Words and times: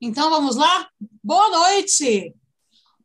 Então 0.00 0.28
vamos 0.28 0.56
lá? 0.56 0.88
Boa 1.22 1.48
noite! 1.48 2.34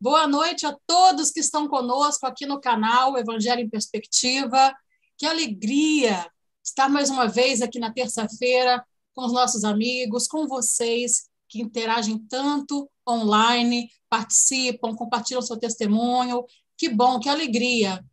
Boa 0.02 0.28
noite 0.28 0.66
a 0.66 0.78
todos 0.86 1.32
que 1.32 1.40
estão 1.40 1.68
conosco 1.68 2.26
aqui 2.26 2.46
no 2.46 2.60
canal 2.60 3.18
Evangelho 3.18 3.62
em 3.62 3.70
Perspectiva. 3.70 4.74
Que 5.18 5.26
alegria 5.26 6.30
estar 6.64 6.90
mais 6.90 7.10
uma 7.10 7.28
vez 7.28 7.62
aqui 7.62 7.80
na 7.80 7.92
terça-feira 7.92 8.84
com 9.14 9.26
os 9.26 9.34
nossos 9.34 9.64
amigos, 9.64 10.28
com 10.28 10.48
vocês 10.48 11.30
que 11.48 11.62
interagem 11.62 12.18
tanto 12.30 12.90
online, 13.08 13.90
participam, 14.10 14.96
compartilham 14.96 15.42
seu 15.42 15.58
testemunho. 15.58 16.46
Que 16.78 16.88
bom, 16.88 17.20
que 17.20 17.28
alegria! 17.28 18.04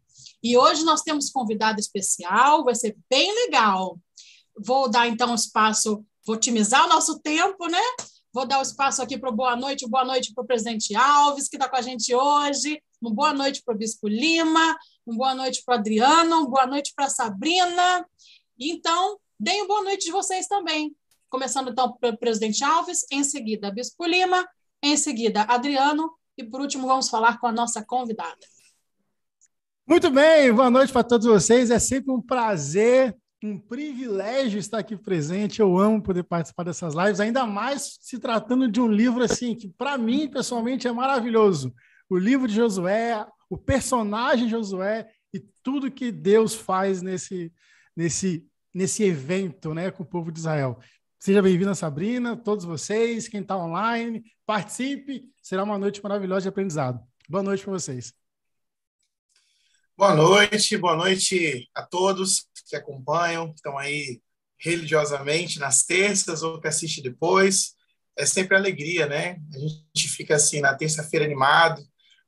E 0.43 0.57
hoje 0.57 0.85
nós 0.85 1.03
temos 1.03 1.31
convidado 1.31 1.79
especial, 1.81 2.65
vai 2.65 2.75
ser 2.75 2.97
bem 3.11 3.33
legal. 3.35 3.99
Vou 4.59 4.89
dar 4.89 5.07
então 5.07 5.35
espaço, 5.35 6.05
vou 6.27 6.37
otimizar 6.37 6.87
o 6.87 6.89
nosso 6.89 7.19
tempo, 7.21 7.67
né? 7.67 7.83
Vou 8.33 8.47
dar 8.47 8.59
o 8.59 8.63
espaço 8.63 9.03
aqui 9.03 9.19
para 9.19 9.31
boa 9.31 9.57
noite, 9.57 9.89
boa 9.89 10.05
noite 10.05 10.33
para 10.35 10.45
o 10.45 10.47
presidente 10.47 10.95
Alves, 10.95 11.49
que 11.49 11.57
está 11.57 11.69
com 11.69 11.77
a 11.77 11.83
gente 11.83 12.15
hoje, 12.15 12.83
uma 13.01 13.11
boa 13.11 13.33
noite 13.33 13.63
para 13.65 13.75
o 13.75 13.79
Bispo 13.79 14.09
Lima, 14.09 14.77
uma 15.07 15.17
boa 15.17 15.35
noite 15.35 15.63
para 15.65 15.77
o 15.77 15.79
Adriano, 15.79 16.41
uma 16.41 16.51
boa 16.51 16.67
noite 16.67 16.93
para 16.95 17.07
a 17.07 17.11
Sabrina. 17.11 18.07
Então, 18.59 19.19
deem 19.39 19.67
boa 19.67 19.83
noite 19.83 20.07
de 20.07 20.13
vocês 20.13 20.47
também. 20.47 20.95
Começando 21.29 21.71
então 21.71 21.93
pelo 21.99 22.17
presidente 22.17 22.63
Alves, 22.65 23.05
em 23.11 23.23
seguida 23.25 23.71
Bispo 23.71 24.05
Lima, 24.05 24.47
em 24.83 24.97
seguida 24.97 25.43
Adriano, 25.43 26.13
e 26.39 26.45
por 26.45 26.61
último 26.61 26.87
vamos 26.87 27.09
falar 27.09 27.39
com 27.39 27.47
a 27.47 27.53
nossa 27.53 27.85
convidada. 27.85 28.47
Muito 29.87 30.11
bem, 30.11 30.53
boa 30.53 30.71
noite 30.71 30.93
para 30.93 31.05
todos 31.05 31.27
vocês. 31.27 31.71
É 31.71 31.79
sempre 31.79 32.13
um 32.13 32.21
prazer 32.21 33.17
um 33.47 33.59
privilégio 33.59 34.59
estar 34.59 34.79
aqui 34.79 34.97
presente. 34.97 35.61
Eu 35.61 35.79
amo 35.79 36.03
poder 36.03 36.25
participar 36.25 36.65
dessas 36.65 36.95
lives, 36.95 37.21
ainda 37.21 37.47
mais 37.47 37.99
se 38.01 38.19
tratando 38.19 38.69
de 38.71 38.81
um 38.81 38.89
livro 38.89 39.23
assim 39.23 39.55
que 39.55 39.69
para 39.69 39.97
mim 39.97 40.29
pessoalmente 40.29 40.89
é 40.89 40.93
maravilhoso. 40.93 41.75
O 42.09 42.17
livro 42.17 42.49
de 42.49 42.55
Josué, 42.55 43.27
o 43.49 43.57
personagem 43.57 44.49
Josué 44.49 45.09
e 45.33 45.41
tudo 45.63 45.91
que 45.91 46.11
Deus 46.11 46.55
faz 46.55 47.03
nesse 47.03 47.53
nesse 47.97 48.47
nesse 48.77 49.03
evento, 49.05 49.73
né, 49.73 49.91
com 49.91 50.03
o 50.03 50.07
povo 50.07 50.31
de 50.31 50.39
Israel. 50.39 50.79
Seja 51.19 51.41
bem-vinda, 51.41 51.75
Sabrina, 51.75 52.37
todos 52.37 52.67
vocês, 52.67 53.27
quem 53.27 53.41
está 53.41 53.57
online, 53.57 54.23
participe. 54.45 55.25
Será 55.41 55.65
uma 55.65 55.79
noite 55.79 56.03
maravilhosa 56.03 56.43
de 56.43 56.49
aprendizado. 56.51 57.01
Boa 57.27 57.43
noite 57.43 57.65
para 57.65 57.73
vocês. 57.73 58.13
Boa 59.97 60.15
noite, 60.15 60.77
boa 60.77 60.95
noite 60.95 61.71
a 61.75 61.83
todos 61.83 62.51
que 62.69 62.77
acompanham, 62.77 63.49
que 63.49 63.55
estão 63.55 63.79
aí 63.79 64.21
religiosamente 64.59 65.59
nas 65.59 65.85
terças 65.85 66.43
ou 66.43 66.61
que 66.61 66.69
assistem 66.69 67.03
depois. 67.03 67.75
É 68.15 68.27
sempre 68.27 68.59
alegria, 68.59 69.07
né? 69.07 69.39
A 69.55 69.59
gente 69.59 70.09
fica 70.11 70.37
assim 70.37 70.61
na 70.61 70.75
terça-feira 70.75 71.25
animado. 71.25 71.83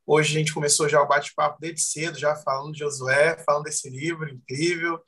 Hoje 0.06 0.34
a 0.34 0.38
gente 0.38 0.54
começou 0.54 0.88
já 0.88 1.02
o 1.02 1.06
bate-papo 1.06 1.58
desde 1.60 1.82
cedo, 1.82 2.18
já 2.18 2.34
falando 2.36 2.72
de 2.72 2.78
Josué, 2.78 3.36
falando 3.44 3.64
desse 3.64 3.90
livro 3.90 4.30
incrível. 4.30 4.98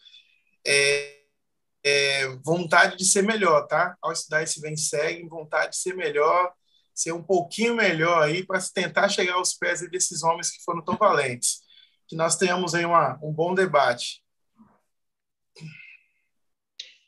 É, 0.66 1.20
é, 1.84 2.28
vontade 2.44 2.96
de 2.96 3.04
ser 3.04 3.22
melhor, 3.22 3.66
tá? 3.66 3.96
Ao 4.02 4.12
estudar 4.12 4.42
esse 4.42 4.60
Vem 4.60 4.76
Segue, 4.76 5.28
vontade 5.28 5.72
de 5.72 5.78
ser 5.78 5.94
melhor, 5.94 6.52
ser 6.94 7.12
um 7.12 7.22
pouquinho 7.22 7.74
melhor 7.74 8.22
aí 8.22 8.44
para 8.44 8.60
tentar 8.74 9.08
chegar 9.08 9.34
aos 9.34 9.54
pés 9.54 9.88
desses 9.90 10.22
homens 10.22 10.50
que 10.50 10.62
foram 10.62 10.82
tão 10.82 10.96
valentes 10.96 11.60
que 12.10 12.16
nós 12.16 12.36
tenhamos 12.36 12.74
aí 12.74 12.84
uma, 12.84 13.16
um 13.22 13.32
bom 13.32 13.54
debate. 13.54 14.20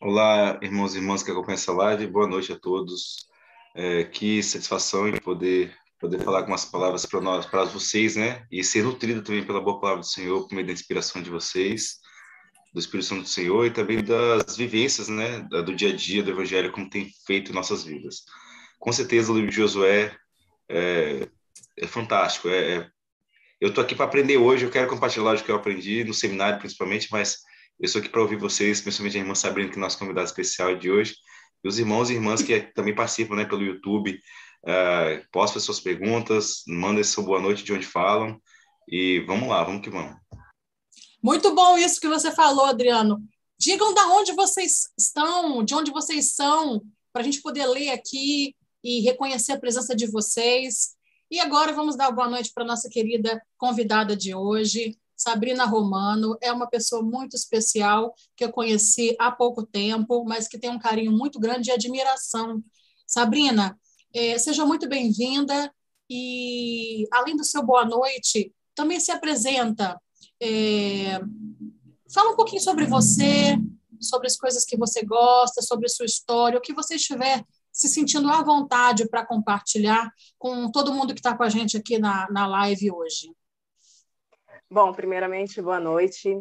Olá, 0.00 0.60
irmãos 0.62 0.94
e 0.94 0.98
irmãs 0.98 1.24
que 1.24 1.30
acompanham 1.32 1.54
essa 1.54 1.72
live, 1.72 2.06
boa 2.06 2.28
noite 2.28 2.52
a 2.52 2.58
todos. 2.58 3.26
É, 3.74 4.04
que 4.04 4.40
satisfação 4.42 5.08
em 5.08 5.18
poder 5.18 5.74
poder 5.98 6.22
falar 6.22 6.38
algumas 6.38 6.64
palavras 6.64 7.06
para 7.06 7.20
nós, 7.20 7.46
para 7.46 7.64
vocês, 7.64 8.16
né? 8.16 8.44
E 8.50 8.64
ser 8.64 8.82
nutrido 8.82 9.22
também 9.22 9.46
pela 9.46 9.60
boa 9.60 9.80
palavra 9.80 10.00
do 10.00 10.06
Senhor, 10.06 10.46
por 10.46 10.54
meio 10.54 10.66
da 10.66 10.72
inspiração 10.72 11.22
de 11.22 11.30
vocês, 11.30 12.00
do 12.72 12.80
Espírito 12.80 13.06
Santo 13.06 13.22
do 13.22 13.28
Senhor 13.28 13.66
e 13.66 13.70
também 13.70 14.02
das 14.02 14.56
vivências, 14.56 15.08
né? 15.08 15.40
Do 15.40 15.74
dia 15.74 15.90
a 15.90 15.96
dia 15.96 16.22
do 16.22 16.30
Evangelho, 16.30 16.72
como 16.72 16.88
tem 16.88 17.10
feito 17.26 17.52
nossas 17.52 17.84
vidas. 17.84 18.24
Com 18.78 18.92
certeza, 18.92 19.30
o 19.30 19.34
livro 19.34 19.50
de 19.50 19.56
Josué 19.56 20.16
é, 20.68 21.28
é 21.78 21.86
fantástico, 21.86 22.48
é, 22.48 22.76
é 22.76 22.90
eu 23.62 23.68
estou 23.68 23.84
aqui 23.84 23.94
para 23.94 24.06
aprender 24.06 24.38
hoje, 24.38 24.64
eu 24.64 24.72
quero 24.72 24.88
compartilhar 24.88 25.36
o 25.36 25.40
que 25.40 25.48
eu 25.48 25.54
aprendi 25.54 26.02
no 26.02 26.12
seminário, 26.12 26.58
principalmente, 26.58 27.06
mas 27.12 27.38
eu 27.78 27.86
estou 27.86 28.00
aqui 28.00 28.08
para 28.08 28.20
ouvir 28.20 28.34
vocês, 28.34 28.80
principalmente 28.80 29.16
a 29.16 29.20
irmã 29.20 29.36
Sabrina, 29.36 29.70
que 29.70 29.76
é 29.76 29.80
nosso 29.80 30.00
convidado 30.00 30.26
especial 30.26 30.74
de 30.74 30.90
hoje, 30.90 31.14
e 31.62 31.68
os 31.68 31.78
irmãos 31.78 32.10
e 32.10 32.14
irmãs 32.14 32.42
que 32.42 32.58
também 32.74 32.92
participam 32.92 33.36
né, 33.36 33.44
pelo 33.44 33.62
YouTube. 33.62 34.18
Uh, 34.64 35.24
possam 35.30 35.54
fazer 35.54 35.66
suas 35.66 35.78
perguntas, 35.78 36.64
mandem 36.66 37.04
sua 37.04 37.22
boa 37.22 37.40
noite 37.40 37.62
de 37.62 37.72
onde 37.72 37.86
falam, 37.86 38.40
e 38.88 39.20
vamos 39.28 39.48
lá, 39.48 39.62
vamos 39.62 39.82
que 39.82 39.90
vamos. 39.90 40.16
Muito 41.22 41.54
bom 41.54 41.78
isso 41.78 42.00
que 42.00 42.08
você 42.08 42.32
falou, 42.32 42.64
Adriano. 42.64 43.22
Digam 43.56 43.94
da 43.94 44.08
onde 44.08 44.32
vocês 44.32 44.88
estão, 44.98 45.62
de 45.62 45.72
onde 45.72 45.92
vocês 45.92 46.34
são, 46.34 46.82
para 47.12 47.22
a 47.22 47.24
gente 47.24 47.40
poder 47.40 47.64
ler 47.66 47.90
aqui 47.90 48.56
e 48.82 49.00
reconhecer 49.02 49.52
a 49.52 49.60
presença 49.60 49.94
de 49.94 50.08
vocês. 50.08 50.96
E 51.30 51.38
agora 51.38 51.72
vamos 51.72 51.96
dar 51.96 52.10
boa 52.10 52.28
noite 52.28 52.50
para 52.52 52.64
nossa 52.64 52.88
querida 52.88 53.40
convidada 53.56 54.16
de 54.16 54.34
hoje, 54.34 54.98
Sabrina 55.16 55.64
Romano. 55.64 56.36
É 56.40 56.52
uma 56.52 56.68
pessoa 56.68 57.02
muito 57.04 57.36
especial 57.36 58.12
que 58.36 58.44
eu 58.44 58.50
conheci 58.50 59.14
há 59.16 59.30
pouco 59.30 59.64
tempo, 59.64 60.24
mas 60.24 60.48
que 60.48 60.58
tem 60.58 60.70
um 60.70 60.78
carinho 60.78 61.12
muito 61.12 61.38
grande 61.38 61.70
e 61.70 61.72
admiração. 61.72 62.60
Sabrina, 63.06 63.78
é, 64.12 64.36
seja 64.38 64.66
muito 64.66 64.88
bem-vinda 64.88 65.72
e, 66.10 67.06
além 67.12 67.36
do 67.36 67.44
seu 67.44 67.62
boa 67.62 67.84
noite, 67.84 68.52
também 68.74 68.98
se 68.98 69.12
apresenta. 69.12 69.96
É, 70.44 71.20
fala 72.12 72.32
um 72.32 72.36
pouquinho 72.36 72.60
sobre 72.60 72.84
você, 72.84 73.56
sobre 74.00 74.26
as 74.26 74.36
coisas 74.36 74.64
que 74.64 74.76
você 74.76 75.04
gosta, 75.04 75.62
sobre 75.62 75.88
sua 75.88 76.04
história, 76.04 76.58
o 76.58 76.60
que 76.60 76.72
você 76.72 76.96
estiver 76.96 77.44
se 77.70 77.86
sentindo 77.86 78.28
à 78.28 78.42
vontade 78.42 79.08
para 79.08 79.24
compartilhar 79.24 80.12
com 80.36 80.68
todo 80.68 80.92
mundo 80.92 81.14
que 81.14 81.20
está 81.20 81.36
com 81.36 81.44
a 81.44 81.48
gente 81.48 81.76
aqui 81.76 81.96
na, 81.96 82.28
na 82.28 82.44
live 82.48 82.90
hoje. 82.90 83.32
Bom, 84.68 84.92
primeiramente, 84.92 85.62
boa 85.62 85.78
noite. 85.78 86.36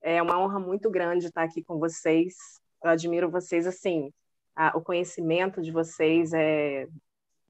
É 0.00 0.22
uma 0.22 0.38
honra 0.40 0.58
muito 0.58 0.90
grande 0.90 1.26
estar 1.26 1.42
aqui 1.42 1.62
com 1.62 1.78
vocês. 1.78 2.34
Eu 2.82 2.88
admiro 2.88 3.30
vocês, 3.30 3.66
assim, 3.66 4.10
a, 4.56 4.74
o 4.78 4.80
conhecimento 4.80 5.60
de 5.60 5.70
vocês 5.70 6.32
é, 6.32 6.88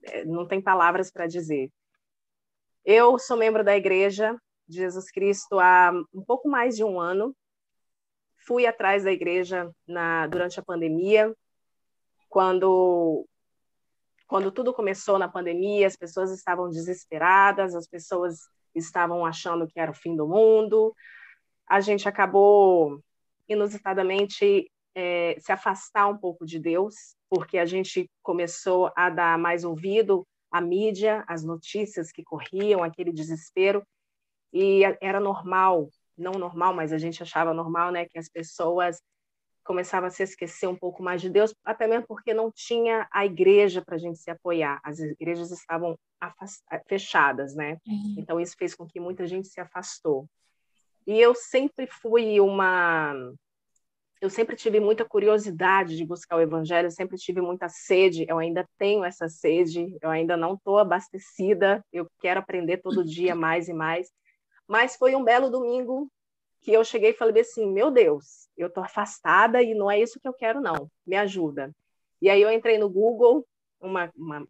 é 0.02 0.24
não 0.24 0.48
tem 0.48 0.60
palavras 0.60 1.12
para 1.12 1.28
dizer. 1.28 1.70
Eu 2.84 3.20
sou 3.20 3.36
membro 3.36 3.62
da 3.62 3.76
Igreja 3.76 4.36
de 4.69 4.78
Jesus 4.78 5.11
Cristo 5.11 5.59
há 5.59 5.93
um 6.12 6.23
pouco 6.23 6.49
mais 6.49 6.76
de 6.76 6.85
um 6.85 7.00
ano. 7.00 7.35
Fui 8.47 8.67
atrás 8.67 9.05
da 9.05 9.12
igreja 9.12 9.70
na, 9.87 10.26
durante 10.26 10.59
a 10.59 10.62
pandemia, 10.62 11.35
quando 12.29 13.26
quando 14.26 14.50
tudo 14.50 14.73
começou 14.73 15.19
na 15.19 15.29
pandemia, 15.29 15.87
as 15.87 15.94
pessoas 15.94 16.31
estavam 16.31 16.70
desesperadas, 16.70 17.75
as 17.75 17.87
pessoas 17.87 18.38
estavam 18.75 19.26
achando 19.26 19.67
que 19.67 19.79
era 19.79 19.91
o 19.91 19.94
fim 19.94 20.17
do 20.17 20.26
mundo. 20.26 20.94
A 21.69 21.82
gente 21.82 22.08
acabou 22.08 22.99
inusitadamente 23.47 24.70
é, 24.94 25.37
se 25.38 25.53
afastar 25.53 26.08
um 26.08 26.17
pouco 26.17 26.47
de 26.47 26.58
Deus, 26.58 26.94
porque 27.29 27.58
a 27.58 27.67
gente 27.67 28.11
começou 28.23 28.91
a 28.97 29.11
dar 29.11 29.38
mais 29.38 29.65
ouvido 29.65 30.26
à 30.50 30.61
mídia, 30.61 31.25
às 31.26 31.44
notícias 31.44 32.11
que 32.11 32.23
corriam, 32.23 32.82
aquele 32.82 33.12
desespero, 33.12 33.82
e 34.52 34.82
era 35.00 35.19
normal, 35.19 35.88
não 36.16 36.32
normal, 36.32 36.75
mas 36.75 36.93
a 36.93 36.99
gente 36.99 37.22
achava 37.22 37.54
normal, 37.54 37.90
né, 37.90 38.06
que 38.06 38.19
as 38.19 38.28
pessoas 38.28 39.00
começava 39.64 40.08
a 40.08 40.10
se 40.10 40.22
esquecer 40.22 40.66
um 40.66 40.76
pouco 40.76 41.02
mais 41.02 41.20
de 41.22 41.31
Deus, 41.31 41.54
até 41.64 41.87
mesmo 41.87 42.06
porque 42.06 42.34
não 42.34 42.50
tinha 42.50 43.06
a 43.12 43.25
igreja 43.25 43.81
para 43.81 43.94
a 43.94 43.99
gente 43.99 44.19
se 44.19 44.31
apoiar. 44.31 44.81
As 44.82 44.99
igrejas 44.99 45.50
estavam 45.50 45.96
fechadas, 46.88 47.54
né? 47.54 47.78
Uhum. 47.87 48.16
Então 48.19 48.40
isso 48.40 48.56
fez 48.58 48.75
com 48.75 48.87
que 48.87 48.99
muita 48.99 49.26
gente 49.26 49.49
se 49.49 49.60
afastou. 49.60 50.28
E 51.06 51.20
eu 51.20 51.34
sempre 51.34 51.87
fui 51.87 52.40
uma 52.40 53.14
eu 54.20 54.31
sempre 54.31 54.55
tive 54.55 54.78
muita 54.78 55.05
curiosidade 55.05 55.96
de 55.96 56.06
buscar 56.06 56.37
o 56.37 56.40
evangelho, 56.40 56.87
eu 56.87 56.93
sempre 56.93 57.19
tive 57.19 57.40
muita 57.40 57.69
sede, 57.69 58.25
eu 58.28 58.38
ainda 58.38 58.64
tenho 58.78 59.05
essa 59.05 59.28
sede, 59.28 59.98
eu 60.00 60.08
ainda 60.08 60.37
não 60.37 60.55
estou 60.55 60.78
abastecida, 60.78 61.84
eu 61.93 62.08
quero 62.20 62.38
aprender 62.38 62.76
todo 62.76 63.05
dia 63.05 63.34
mais 63.34 63.69
e 63.69 63.72
mais. 63.72 64.08
Mas 64.67 64.97
foi 64.97 65.14
um 65.14 65.25
belo 65.25 65.50
domingo 65.50 66.11
que 66.61 66.73
eu 66.73 66.85
cheguei 66.85 67.11
e 67.11 67.14
falei 67.14 67.43
assim: 67.43 67.70
meu 67.70 67.91
Deus, 67.91 68.49
eu 68.56 68.69
estou 68.69 68.82
afastada 68.82 69.62
e 69.62 69.75
não 69.75 69.91
é 69.91 70.00
isso 70.00 70.20
que 70.20 70.29
eu 70.29 70.32
quero, 70.32 70.61
não, 70.61 70.91
me 71.06 71.17
ajuda. 71.17 71.75
E 72.20 72.31
aí 72.31 72.41
eu 72.41 72.50
entrei 72.50 72.79
no 72.79 72.88
Google, 72.88 73.47
uma, 73.81 74.11
uma 74.17 74.47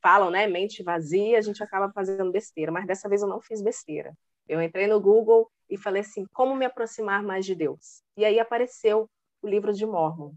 falam, 0.00 0.30
né, 0.30 0.46
mente 0.46 0.82
vazia, 0.82 1.38
a 1.38 1.40
gente 1.40 1.62
acaba 1.62 1.90
fazendo 1.92 2.30
besteira, 2.30 2.70
mas 2.70 2.86
dessa 2.86 3.08
vez 3.08 3.22
eu 3.22 3.28
não 3.28 3.40
fiz 3.40 3.60
besteira. 3.60 4.16
Eu 4.48 4.62
entrei 4.62 4.86
no 4.86 5.00
Google 5.00 5.50
e 5.68 5.76
falei 5.76 6.02
assim: 6.02 6.24
como 6.32 6.54
me 6.54 6.64
aproximar 6.64 7.22
mais 7.22 7.44
de 7.44 7.54
Deus? 7.54 8.02
E 8.16 8.24
aí 8.24 8.38
apareceu 8.38 9.10
o 9.42 9.48
livro 9.48 9.72
de 9.72 9.84
Mormon. 9.84 10.32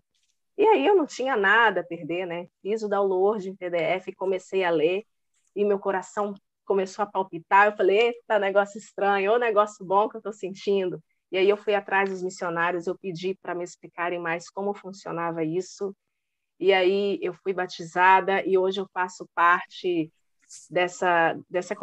E 0.58 0.68
aí 0.68 0.86
eu 0.86 0.96
não 0.96 1.06
tinha 1.06 1.38
nada 1.38 1.82
a 1.82 1.84
perder, 1.84 2.26
né? 2.26 2.48
Fiz 2.62 2.84
o 2.84 2.90
download 2.90 3.48
em 3.48 3.56
PDF, 3.56 4.14
comecei 4.18 4.64
a 4.64 4.70
ler 4.70 5.06
e 5.56 5.64
meu 5.64 5.80
coração 5.80 6.34
começou 6.70 7.02
a 7.02 7.08
palpitar. 7.08 7.66
Eu 7.66 7.76
falei, 7.76 7.98
eita, 8.00 8.38
negócio 8.38 8.78
estranho, 8.78 9.32
ou 9.32 9.40
negócio 9.40 9.84
bom 9.84 10.08
que 10.08 10.18
eu 10.18 10.20
estou 10.20 10.32
sentindo. 10.32 11.02
E 11.32 11.38
aí 11.38 11.50
eu 11.50 11.58
fui 11.58 11.74
atrás 11.74 12.12
dos 12.12 12.22
missionários, 12.22 12.86
eu 12.86 12.96
pedi 12.96 13.34
para 13.42 13.56
me 13.56 13.64
explicarem 13.64 14.20
mais 14.20 14.52
como 14.52 14.76
funcionava 14.76 15.44
isso. 15.44 15.96
E 16.60 16.72
aí 16.72 17.18
eu 17.24 17.34
fui 17.34 17.54
batizada 17.54 18.46
e 18.46 18.56
hoje 18.56 18.80
eu 18.80 18.88
faço 18.94 19.28
parte 19.34 20.12
dessa, 20.70 21.36
dessa 21.50 21.76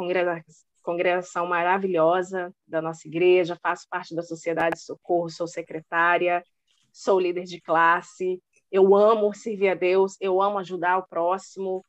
congregação 0.82 1.46
maravilhosa 1.48 2.54
da 2.64 2.80
nossa 2.80 3.08
igreja, 3.08 3.58
faço 3.60 3.88
parte 3.90 4.14
da 4.14 4.22
Sociedade 4.22 4.76
de 4.76 4.82
Socorro, 4.82 5.28
sou 5.28 5.48
secretária, 5.48 6.44
sou 6.92 7.18
líder 7.18 7.44
de 7.44 7.60
classe, 7.60 8.40
eu 8.70 8.94
amo 8.94 9.34
servir 9.34 9.70
a 9.70 9.74
Deus, 9.74 10.16
eu 10.20 10.40
amo 10.40 10.58
ajudar 10.58 10.98
o 10.98 11.06
próximo 11.08 11.84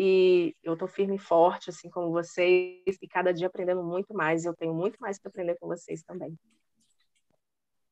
e 0.00 0.54
eu 0.62 0.74
estou 0.74 0.86
firme 0.86 1.16
e 1.16 1.18
forte, 1.18 1.70
assim 1.70 1.90
como 1.90 2.12
vocês, 2.12 2.96
e 3.02 3.08
cada 3.08 3.34
dia 3.34 3.48
aprendendo 3.48 3.82
muito 3.82 4.14
mais. 4.14 4.44
Eu 4.44 4.54
tenho 4.54 4.72
muito 4.72 4.96
mais 5.00 5.18
para 5.18 5.28
aprender 5.28 5.56
com 5.58 5.66
vocês 5.66 6.04
também. 6.04 6.38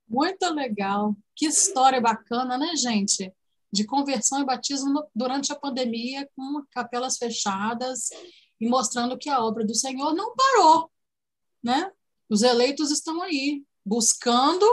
Muito 0.09 0.49
legal. 0.55 1.17
Que 1.35 1.47
história 1.47 2.01
bacana, 2.01 2.57
né, 2.57 2.77
gente? 2.77 3.35
De 3.73 3.85
conversão 3.85 4.41
e 4.41 4.45
batismo 4.45 5.05
durante 5.13 5.51
a 5.51 5.59
pandemia, 5.59 6.31
com 6.37 6.65
capelas 6.71 7.19
fechadas 7.19 8.11
e 8.61 8.69
mostrando 8.69 9.19
que 9.19 9.29
a 9.29 9.45
obra 9.45 9.67
do 9.67 9.75
Senhor 9.75 10.15
não 10.15 10.33
parou, 10.37 10.89
né? 11.61 11.91
Os 12.31 12.43
eleitos 12.43 12.93
estão 12.93 13.21
aí 13.21 13.65
buscando 13.85 14.65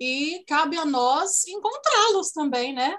e 0.00 0.44
cabe 0.48 0.76
a 0.76 0.84
nós 0.84 1.46
encontrá-los 1.46 2.32
também, 2.32 2.74
né? 2.74 2.98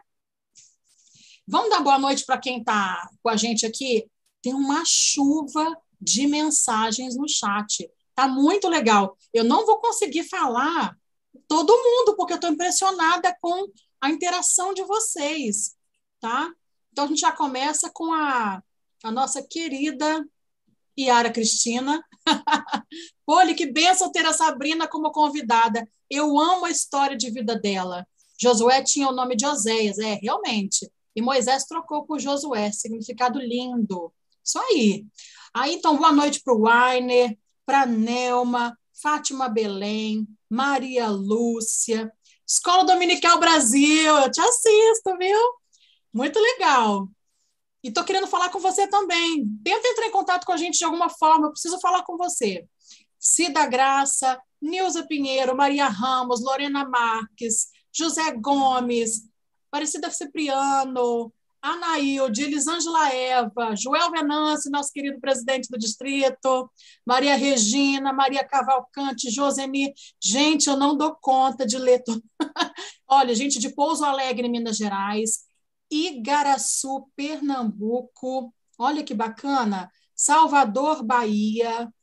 Vamos 1.47 1.69
dar 1.69 1.81
boa 1.81 1.99
noite 1.99 2.25
para 2.25 2.39
quem 2.39 2.59
está 2.59 3.07
com 3.21 3.29
a 3.29 3.35
gente 3.35 3.67
aqui? 3.67 4.09
Tem 4.41 4.53
uma 4.53 4.83
chuva 4.83 5.77
de 6.01 6.25
mensagens 6.25 7.15
no 7.15 7.29
chat. 7.29 7.87
Tá 8.15 8.27
muito 8.27 8.67
legal. 8.67 9.15
Eu 9.31 9.43
não 9.43 9.63
vou 9.63 9.79
conseguir 9.79 10.23
falar 10.23 10.97
todo 11.47 11.71
mundo, 11.71 12.15
porque 12.15 12.33
eu 12.33 12.37
estou 12.37 12.49
impressionada 12.49 13.35
com 13.39 13.67
a 14.01 14.09
interação 14.09 14.73
de 14.73 14.83
vocês, 14.83 15.75
tá? 16.19 16.51
Então 16.91 17.05
a 17.05 17.07
gente 17.07 17.19
já 17.19 17.31
começa 17.31 17.91
com 17.93 18.11
a, 18.11 18.63
a 19.03 19.11
nossa 19.11 19.43
querida 19.43 20.27
Yara 20.97 21.31
Cristina. 21.31 22.03
Olha, 23.27 23.53
que 23.53 23.67
benção 23.67 24.11
ter 24.11 24.25
a 24.25 24.33
Sabrina 24.33 24.87
como 24.87 25.11
convidada. 25.11 25.87
Eu 26.09 26.39
amo 26.39 26.65
a 26.65 26.71
história 26.71 27.15
de 27.15 27.29
vida 27.29 27.55
dela. 27.55 28.07
Josué 28.41 28.81
tinha 28.81 29.07
o 29.07 29.13
nome 29.13 29.35
de 29.35 29.45
Oséias, 29.45 29.99
é, 29.99 30.15
realmente. 30.15 30.91
E 31.15 31.21
Moisés 31.21 31.65
trocou 31.65 32.05
por 32.05 32.19
Josué, 32.19 32.71
significado 32.71 33.39
lindo. 33.39 34.13
Isso 34.43 34.59
aí. 34.59 35.05
Aí, 35.53 35.73
então, 35.73 35.97
boa 35.97 36.11
noite 36.11 36.41
para 36.43 36.53
o 36.53 36.63
Weiner, 36.63 37.37
para 37.65 37.85
Nelma, 37.85 38.77
Fátima 39.01 39.47
Belém, 39.49 40.27
Maria 40.49 41.07
Lúcia, 41.07 42.11
Escola 42.47 42.83
Dominical 42.83 43.39
Brasil, 43.39 44.17
eu 44.17 44.31
te 44.31 44.39
assisto, 44.39 45.17
viu? 45.17 45.39
Muito 46.13 46.39
legal. 46.39 47.09
E 47.83 47.89
estou 47.89 48.03
querendo 48.03 48.27
falar 48.27 48.49
com 48.49 48.59
você 48.59 48.87
também. 48.87 49.47
Tenta 49.63 49.87
entrar 49.87 50.05
em 50.07 50.11
contato 50.11 50.45
com 50.45 50.51
a 50.51 50.57
gente 50.57 50.77
de 50.77 50.85
alguma 50.85 51.09
forma, 51.09 51.47
eu 51.47 51.51
preciso 51.51 51.79
falar 51.79 52.03
com 52.03 52.17
você. 52.17 52.67
Cida 53.19 53.65
Graça, 53.65 54.39
Nilza 54.61 55.05
Pinheiro, 55.07 55.55
Maria 55.55 55.87
Ramos, 55.87 56.43
Lorena 56.43 56.87
Marques, 56.87 57.67
José 57.91 58.31
Gomes, 58.31 59.29
Aparecida 59.75 60.09
Cipriano, 60.09 61.33
Anaílde, 61.61 62.43
Elisângela 62.43 63.13
Eva, 63.13 63.75
Joel 63.75 64.09
Venance, 64.09 64.69
nosso 64.69 64.89
querido 64.89 65.19
presidente 65.19 65.67
do 65.69 65.77
distrito, 65.77 66.71
Maria 67.05 67.35
Regina, 67.35 68.13
Maria 68.13 68.47
Cavalcante, 68.47 69.29
Josemi. 69.29 69.93
Gente, 70.23 70.69
eu 70.69 70.77
não 70.77 70.95
dou 70.95 71.13
conta 71.19 71.65
de 71.65 71.77
ler. 71.77 72.01
Olha, 73.05 73.35
gente 73.35 73.59
de 73.59 73.67
Pouso 73.67 74.05
Alegre, 74.05 74.47
Minas 74.47 74.77
Gerais, 74.77 75.43
Igaraçu, 75.91 77.09
Pernambuco, 77.13 78.53
olha 78.79 79.03
que 79.03 79.13
bacana, 79.13 79.91
Salvador, 80.15 81.03
Bahia, 81.03 81.93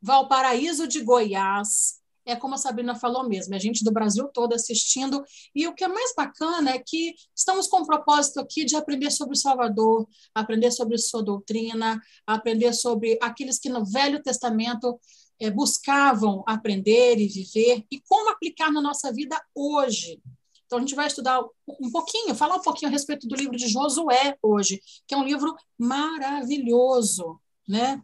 Valparaíso 0.00 0.88
de 0.88 1.02
Goiás, 1.02 1.97
é 2.28 2.36
como 2.36 2.54
a 2.54 2.58
Sabrina 2.58 2.94
falou 2.94 3.26
mesmo, 3.26 3.54
é 3.54 3.58
gente 3.58 3.82
do 3.82 3.90
Brasil 3.90 4.28
todo 4.28 4.52
assistindo. 4.52 5.24
E 5.54 5.66
o 5.66 5.74
que 5.74 5.82
é 5.82 5.88
mais 5.88 6.12
bacana 6.14 6.72
é 6.72 6.78
que 6.78 7.14
estamos 7.34 7.66
com 7.66 7.78
o 7.80 7.86
propósito 7.86 8.38
aqui 8.38 8.66
de 8.66 8.76
aprender 8.76 9.10
sobre 9.10 9.34
o 9.34 9.40
Salvador, 9.40 10.06
aprender 10.34 10.70
sobre 10.70 10.98
sua 10.98 11.22
doutrina, 11.22 11.98
aprender 12.26 12.74
sobre 12.74 13.18
aqueles 13.22 13.58
que 13.58 13.70
no 13.70 13.82
Velho 13.82 14.22
Testamento 14.22 15.00
é, 15.40 15.50
buscavam 15.50 16.44
aprender 16.46 17.18
e 17.18 17.28
viver 17.28 17.86
e 17.90 17.98
como 18.02 18.30
aplicar 18.30 18.70
na 18.70 18.82
nossa 18.82 19.10
vida 19.10 19.40
hoje. 19.54 20.20
Então, 20.66 20.76
a 20.76 20.80
gente 20.82 20.94
vai 20.94 21.06
estudar 21.06 21.40
um 21.80 21.90
pouquinho, 21.90 22.34
falar 22.34 22.56
um 22.56 22.62
pouquinho 22.62 22.90
a 22.90 22.92
respeito 22.92 23.26
do 23.26 23.34
livro 23.34 23.56
de 23.56 23.68
Josué 23.68 24.36
hoje, 24.42 24.82
que 25.06 25.14
é 25.14 25.16
um 25.16 25.24
livro 25.24 25.56
maravilhoso, 25.78 27.40
né? 27.66 28.02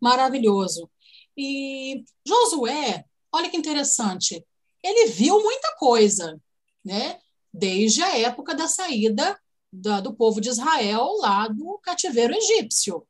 Maravilhoso. 0.00 0.88
E 1.36 2.02
Josué, 2.26 3.04
Olha 3.32 3.50
que 3.50 3.56
interessante. 3.56 4.44
Ele 4.82 5.06
viu 5.06 5.40
muita 5.40 5.74
coisa, 5.76 6.40
né? 6.84 7.18
Desde 7.52 8.02
a 8.02 8.18
época 8.18 8.54
da 8.54 8.68
saída 8.68 9.38
da, 9.72 10.00
do 10.00 10.14
povo 10.14 10.40
de 10.40 10.50
Israel 10.50 11.16
lá 11.18 11.48
do 11.48 11.78
cativeiro 11.78 12.34
egípcio. 12.34 13.06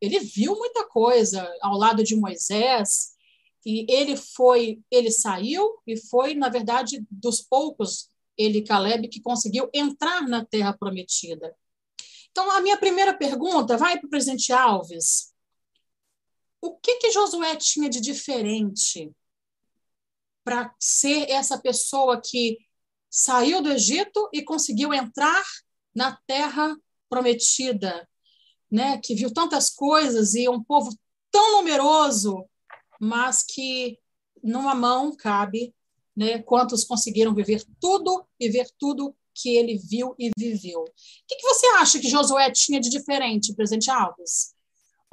Ele 0.00 0.18
viu 0.18 0.56
muita 0.56 0.86
coisa 0.88 1.48
ao 1.62 1.78
lado 1.78 2.02
de 2.02 2.16
Moisés 2.16 3.12
e 3.64 3.86
ele 3.88 4.16
foi, 4.16 4.82
ele 4.90 5.10
saiu 5.10 5.78
e 5.86 5.96
foi, 5.96 6.34
na 6.34 6.48
verdade, 6.48 7.04
dos 7.10 7.40
poucos 7.40 8.10
ele 8.36 8.62
Caleb 8.62 9.08
que 9.08 9.20
conseguiu 9.20 9.70
entrar 9.72 10.26
na 10.26 10.44
terra 10.44 10.72
prometida. 10.72 11.54
Então, 12.30 12.50
a 12.50 12.60
minha 12.60 12.76
primeira 12.76 13.16
pergunta 13.16 13.76
vai 13.76 13.98
para 13.98 14.06
o 14.06 14.10
presidente 14.10 14.52
Alves. 14.52 15.32
O 16.60 16.76
que, 16.76 16.96
que 16.96 17.12
Josué 17.12 17.56
tinha 17.56 17.88
de 17.88 18.00
diferente 18.00 19.12
para 20.44 20.74
ser 20.78 21.30
essa 21.30 21.58
pessoa 21.58 22.20
que 22.20 22.58
saiu 23.10 23.62
do 23.62 23.70
Egito 23.70 24.28
e 24.32 24.42
conseguiu 24.42 24.92
entrar 24.92 25.42
na 25.94 26.18
terra 26.26 26.74
prometida, 27.08 28.08
né? 28.70 28.98
Que 28.98 29.14
viu 29.14 29.32
tantas 29.32 29.70
coisas 29.70 30.34
e 30.34 30.48
um 30.48 30.62
povo 30.62 30.90
tão 31.30 31.58
numeroso, 31.58 32.44
mas 33.00 33.42
que 33.42 33.98
numa 34.42 34.74
mão 34.74 35.14
cabe, 35.14 35.74
né? 36.16 36.42
Quantos 36.42 36.84
conseguiram 36.84 37.34
viver 37.34 37.64
tudo 37.80 38.26
e 38.40 38.48
ver 38.48 38.68
tudo 38.78 39.14
que 39.34 39.56
ele 39.56 39.78
viu 39.78 40.14
e 40.18 40.30
viveu. 40.36 40.80
O 40.80 40.84
que, 41.26 41.36
que 41.36 41.42
você 41.42 41.66
acha 41.78 41.98
que 41.98 42.08
Josué 42.08 42.50
tinha 42.50 42.80
de 42.80 42.90
diferente, 42.90 43.54
presidente 43.54 43.90
Alves? 43.90 44.51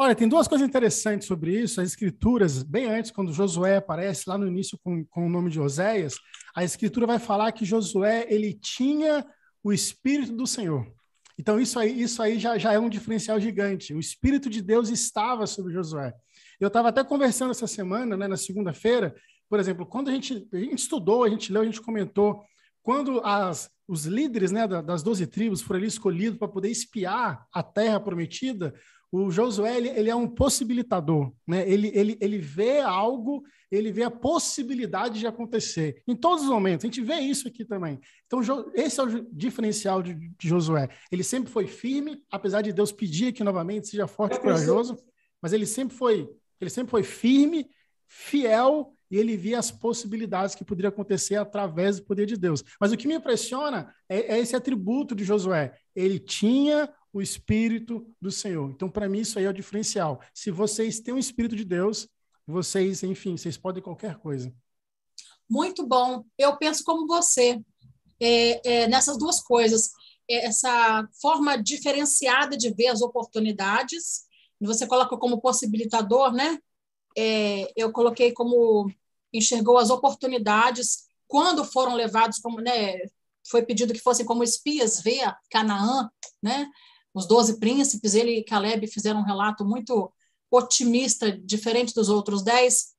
Olha, 0.02 0.16
tem 0.16 0.30
duas 0.30 0.48
coisas 0.48 0.66
interessantes 0.66 1.28
sobre 1.28 1.62
isso. 1.62 1.82
As 1.82 1.90
escrituras, 1.90 2.64
bem 2.64 2.86
antes, 2.86 3.12
quando 3.12 3.34
Josué 3.34 3.76
aparece 3.76 4.30
lá 4.30 4.38
no 4.38 4.48
início 4.48 4.80
com, 4.82 5.04
com 5.04 5.26
o 5.26 5.30
nome 5.30 5.50
de 5.50 5.60
Oséias, 5.60 6.16
a 6.56 6.64
escritura 6.64 7.06
vai 7.06 7.20
falar 7.20 7.52
que 7.52 7.66
Josué 7.66 8.26
ele 8.30 8.54
tinha 8.54 9.26
o 9.62 9.74
Espírito 9.74 10.32
do 10.32 10.48
Senhor. 10.48 10.90
Então, 11.38 11.60
isso 11.60 11.78
aí, 11.78 12.02
isso 12.02 12.24
aí 12.24 12.40
já, 12.40 12.58
já 12.58 12.72
é 12.72 12.80
um 12.80 12.88
diferencial 12.88 13.42
gigante. 13.42 13.94
O 13.94 14.00
Espírito 14.00 14.50
de 14.50 14.62
Deus 14.62 14.88
estava 14.88 15.46
sobre 15.46 15.74
Josué. 15.74 16.14
Eu 16.62 16.70
estava 16.70 16.88
até 16.88 17.04
conversando 17.04 17.52
essa 17.52 17.68
semana, 17.68 18.16
né, 18.16 18.26
na 18.26 18.38
segunda-feira, 18.38 19.14
por 19.50 19.60
exemplo, 19.60 19.86
quando 19.86 20.08
a 20.08 20.14
gente, 20.14 20.48
a 20.54 20.60
gente 20.60 20.80
estudou, 20.80 21.26
a 21.26 21.30
gente 21.30 21.52
leu, 21.52 21.62
a 21.62 21.66
gente 21.66 21.82
comentou, 21.82 22.42
quando 22.82 23.20
as, 23.20 23.70
os 23.86 24.06
líderes 24.06 24.50
né, 24.50 24.66
das 24.66 25.04
doze 25.04 25.28
tribos 25.28 25.62
foram 25.62 25.80
ali 25.80 25.88
escolhidos 25.88 26.40
para 26.40 26.48
poder 26.48 26.70
espiar 26.70 27.46
a 27.52 27.62
terra 27.62 28.00
prometida, 28.00 28.74
o 29.12 29.32
Josué 29.32 29.76
ele, 29.78 29.90
ele, 29.90 30.10
é 30.10 30.16
um 30.16 30.28
possibilitador, 30.28 31.34
né? 31.48 31.68
Ele, 31.68 31.92
ele, 31.96 32.18
ele 32.22 32.38
vê 32.38 32.80
algo, 32.80 33.44
ele 33.72 33.92
vê 33.92 34.04
a 34.04 34.12
possibilidade 34.12 35.20
de 35.20 35.26
acontecer 35.26 36.04
em 36.08 36.16
todos 36.16 36.44
os 36.44 36.50
momentos. 36.50 36.86
A 36.86 36.88
gente 36.88 37.02
vê 37.02 37.16
isso 37.16 37.48
aqui 37.48 37.66
também. 37.66 38.00
Então 38.28 38.40
esse 38.76 39.00
é 39.00 39.04
o 39.04 39.28
diferencial 39.32 40.04
de, 40.04 40.14
de 40.14 40.48
Josué. 40.48 40.90
Ele 41.12 41.24
sempre 41.24 41.52
foi 41.52 41.66
firme, 41.66 42.24
apesar 42.32 42.62
de 42.62 42.72
Deus 42.72 42.92
pedir 42.92 43.30
aqui 43.30 43.44
novamente 43.44 43.88
seja 43.88 44.08
forte 44.08 44.38
e 44.38 44.40
corajoso, 44.40 44.96
mas 45.42 45.54
ele 45.54 45.66
sempre 45.66 45.96
foi 45.96 46.30
ele 46.62 46.70
sempre 46.70 46.92
foi 46.92 47.04
firme, 47.04 47.68
fiel 48.08 48.94
e 49.10 49.18
ele 49.18 49.36
via 49.36 49.58
as 49.58 49.72
possibilidades 49.72 50.54
que 50.54 50.64
poderiam 50.64 50.90
acontecer 50.90 51.36
através 51.36 52.00
do 52.00 52.06
poder 52.06 52.26
de 52.26 52.38
Deus. 52.38 52.64
Mas 52.80 52.92
o 52.92 52.98
que 52.98 53.08
me 53.08 53.16
impressiona 53.16 53.94
é, 54.08 54.36
é 54.36 54.40
esse 54.40 54.56
atributo 54.56 55.16
de 55.16 55.24
Josué. 55.24 55.74
Ele 55.96 56.20
tinha 56.20 56.90
o 57.12 57.22
Espírito 57.22 58.06
do 58.22 58.32
Senhor. 58.32 58.70
Então, 58.70 58.90
para 58.90 59.10
mim, 59.10 59.20
isso 59.20 59.40
aí 59.40 59.46
é 59.46 59.50
o 59.50 59.54
diferencial. 59.54 60.22
Se 60.34 60.52
vocês 60.52 61.00
têm 61.00 61.14
o 61.14 61.20
Espírito 61.20 61.56
de 61.56 61.66
Deus, 61.66 62.08
vocês, 62.46 63.04
enfim, 63.04 63.38
vocês 63.38 63.58
podem 63.58 63.82
qualquer 63.82 64.18
coisa. 64.18 64.54
Muito 65.50 65.86
bom. 65.86 66.24
Eu 66.38 66.58
penso 66.58 66.84
como 66.84 67.08
você. 67.08 67.60
é, 68.20 68.82
é, 68.84 68.88
nessas 68.88 69.18
duas 69.18 69.42
coisas. 69.42 69.92
É, 70.30 70.46
essa 70.46 71.08
forma 71.22 71.58
diferenciada 71.58 72.56
de 72.58 72.72
ver 72.74 72.88
as 72.88 73.02
oportunidades, 73.02 74.26
você 74.60 74.86
coloca 74.86 75.18
como 75.18 75.42
possibilitador, 75.42 76.34
né? 76.34 76.60
É, 77.18 77.72
eu 77.76 77.92
coloquei 77.92 78.32
como 78.32 78.92
enxergou 79.34 79.78
as 79.78 79.90
oportunidades 79.90 81.08
quando 81.28 81.64
foram 81.64 81.96
levados 81.96 82.40
como, 82.40 82.60
né, 82.60 82.98
foi 83.48 83.64
pedido 83.64 83.94
que 83.94 84.00
fossem 84.00 84.26
como 84.26 84.44
espias 84.44 85.02
ver 85.02 85.32
Canaã, 85.50 86.10
né? 86.42 86.68
Os 87.14 87.28
doze 87.28 87.60
príncipes, 87.60 88.14
ele 88.14 88.38
e 88.38 88.44
Caleb 88.44 88.88
fizeram 88.88 89.20
um 89.20 89.26
relato 89.26 89.66
muito 89.66 90.12
otimista, 90.52 91.32
diferente 91.32 91.94
dos 91.94 92.10
outros 92.10 92.44
dez, 92.44 92.94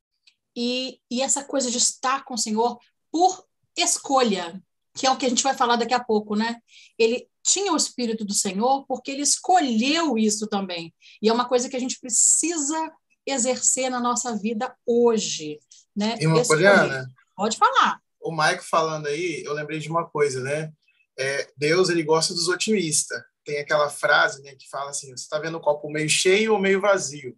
e, 0.57 1.01
e 1.11 1.23
essa 1.23 1.45
coisa 1.45 1.71
de 1.71 1.79
estar 1.79 2.25
com 2.25 2.35
o 2.35 2.39
Senhor 2.39 2.79
por 3.11 3.45
escolha, 3.77 4.61
que 4.95 5.07
é 5.07 5.11
o 5.11 5.17
que 5.17 5.27
a 5.27 5.29
gente 5.29 5.43
vai 5.43 5.55
falar 5.55 5.77
daqui 5.77 5.95
a 5.95 6.03
pouco, 6.03 6.35
né? 6.35 6.57
Ele 6.99 7.29
tinha 7.43 7.73
o 7.73 7.77
Espírito 7.77 8.25
do 8.25 8.35
Senhor 8.35 8.85
porque 8.87 9.11
ele 9.11 9.23
escolheu 9.23 10.19
isso 10.19 10.47
também. 10.47 10.95
E 11.23 11.29
é 11.29 11.33
uma 11.33 11.49
coisa 11.49 11.69
que 11.69 11.77
a 11.77 11.81
gente 11.81 11.99
precisa 12.01 12.93
exercer 13.27 13.91
na 13.91 14.01
nossa 14.01 14.37
vida 14.37 14.75
hoje, 14.85 15.59
né? 15.95 16.17
Irmã 16.21 16.43
Poliana, 16.43 17.07
pode 17.37 17.57
falar. 17.57 18.01
O 18.21 18.33
Maico 18.33 18.65
falando 18.65 19.07
aí, 19.07 19.43
eu 19.45 19.53
lembrei 19.55 19.79
de 19.79 19.89
uma 19.89 20.07
coisa, 20.07 20.43
né? 20.43 20.73
É, 21.19 21.51
Deus 21.57 21.89
ele 21.89 22.03
gosta 22.03 22.35
dos 22.35 22.49
otimistas. 22.49 23.21
Tem 23.45 23.59
aquela 23.59 23.89
frase, 23.89 24.43
né, 24.43 24.55
que 24.55 24.69
fala 24.69 24.91
assim: 24.91 25.09
você 25.09 25.25
está 25.25 25.39
vendo 25.39 25.57
o 25.57 25.61
copo 25.61 25.91
meio 25.91 26.09
cheio 26.09 26.53
ou 26.53 26.61
meio 26.61 26.81
vazio? 26.81 27.37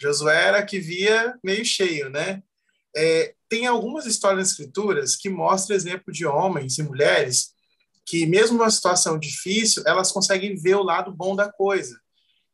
Josué 0.00 0.44
era 0.44 0.64
que 0.64 0.78
via 0.78 1.38
meio 1.42 1.64
cheio, 1.64 2.08
né? 2.08 2.42
É, 2.96 3.34
tem 3.48 3.66
algumas 3.66 4.06
histórias 4.06 4.38
nas 4.38 4.50
escrituras 4.50 5.16
que 5.16 5.28
mostram 5.28 5.76
exemplo 5.76 6.12
de 6.12 6.26
homens 6.26 6.78
e 6.78 6.82
mulheres 6.82 7.52
que, 8.06 8.24
mesmo 8.26 8.56
numa 8.56 8.70
situação 8.70 9.18
difícil, 9.18 9.82
elas 9.86 10.10
conseguem 10.10 10.56
ver 10.56 10.76
o 10.76 10.82
lado 10.82 11.12
bom 11.12 11.36
da 11.36 11.50
coisa. 11.50 12.00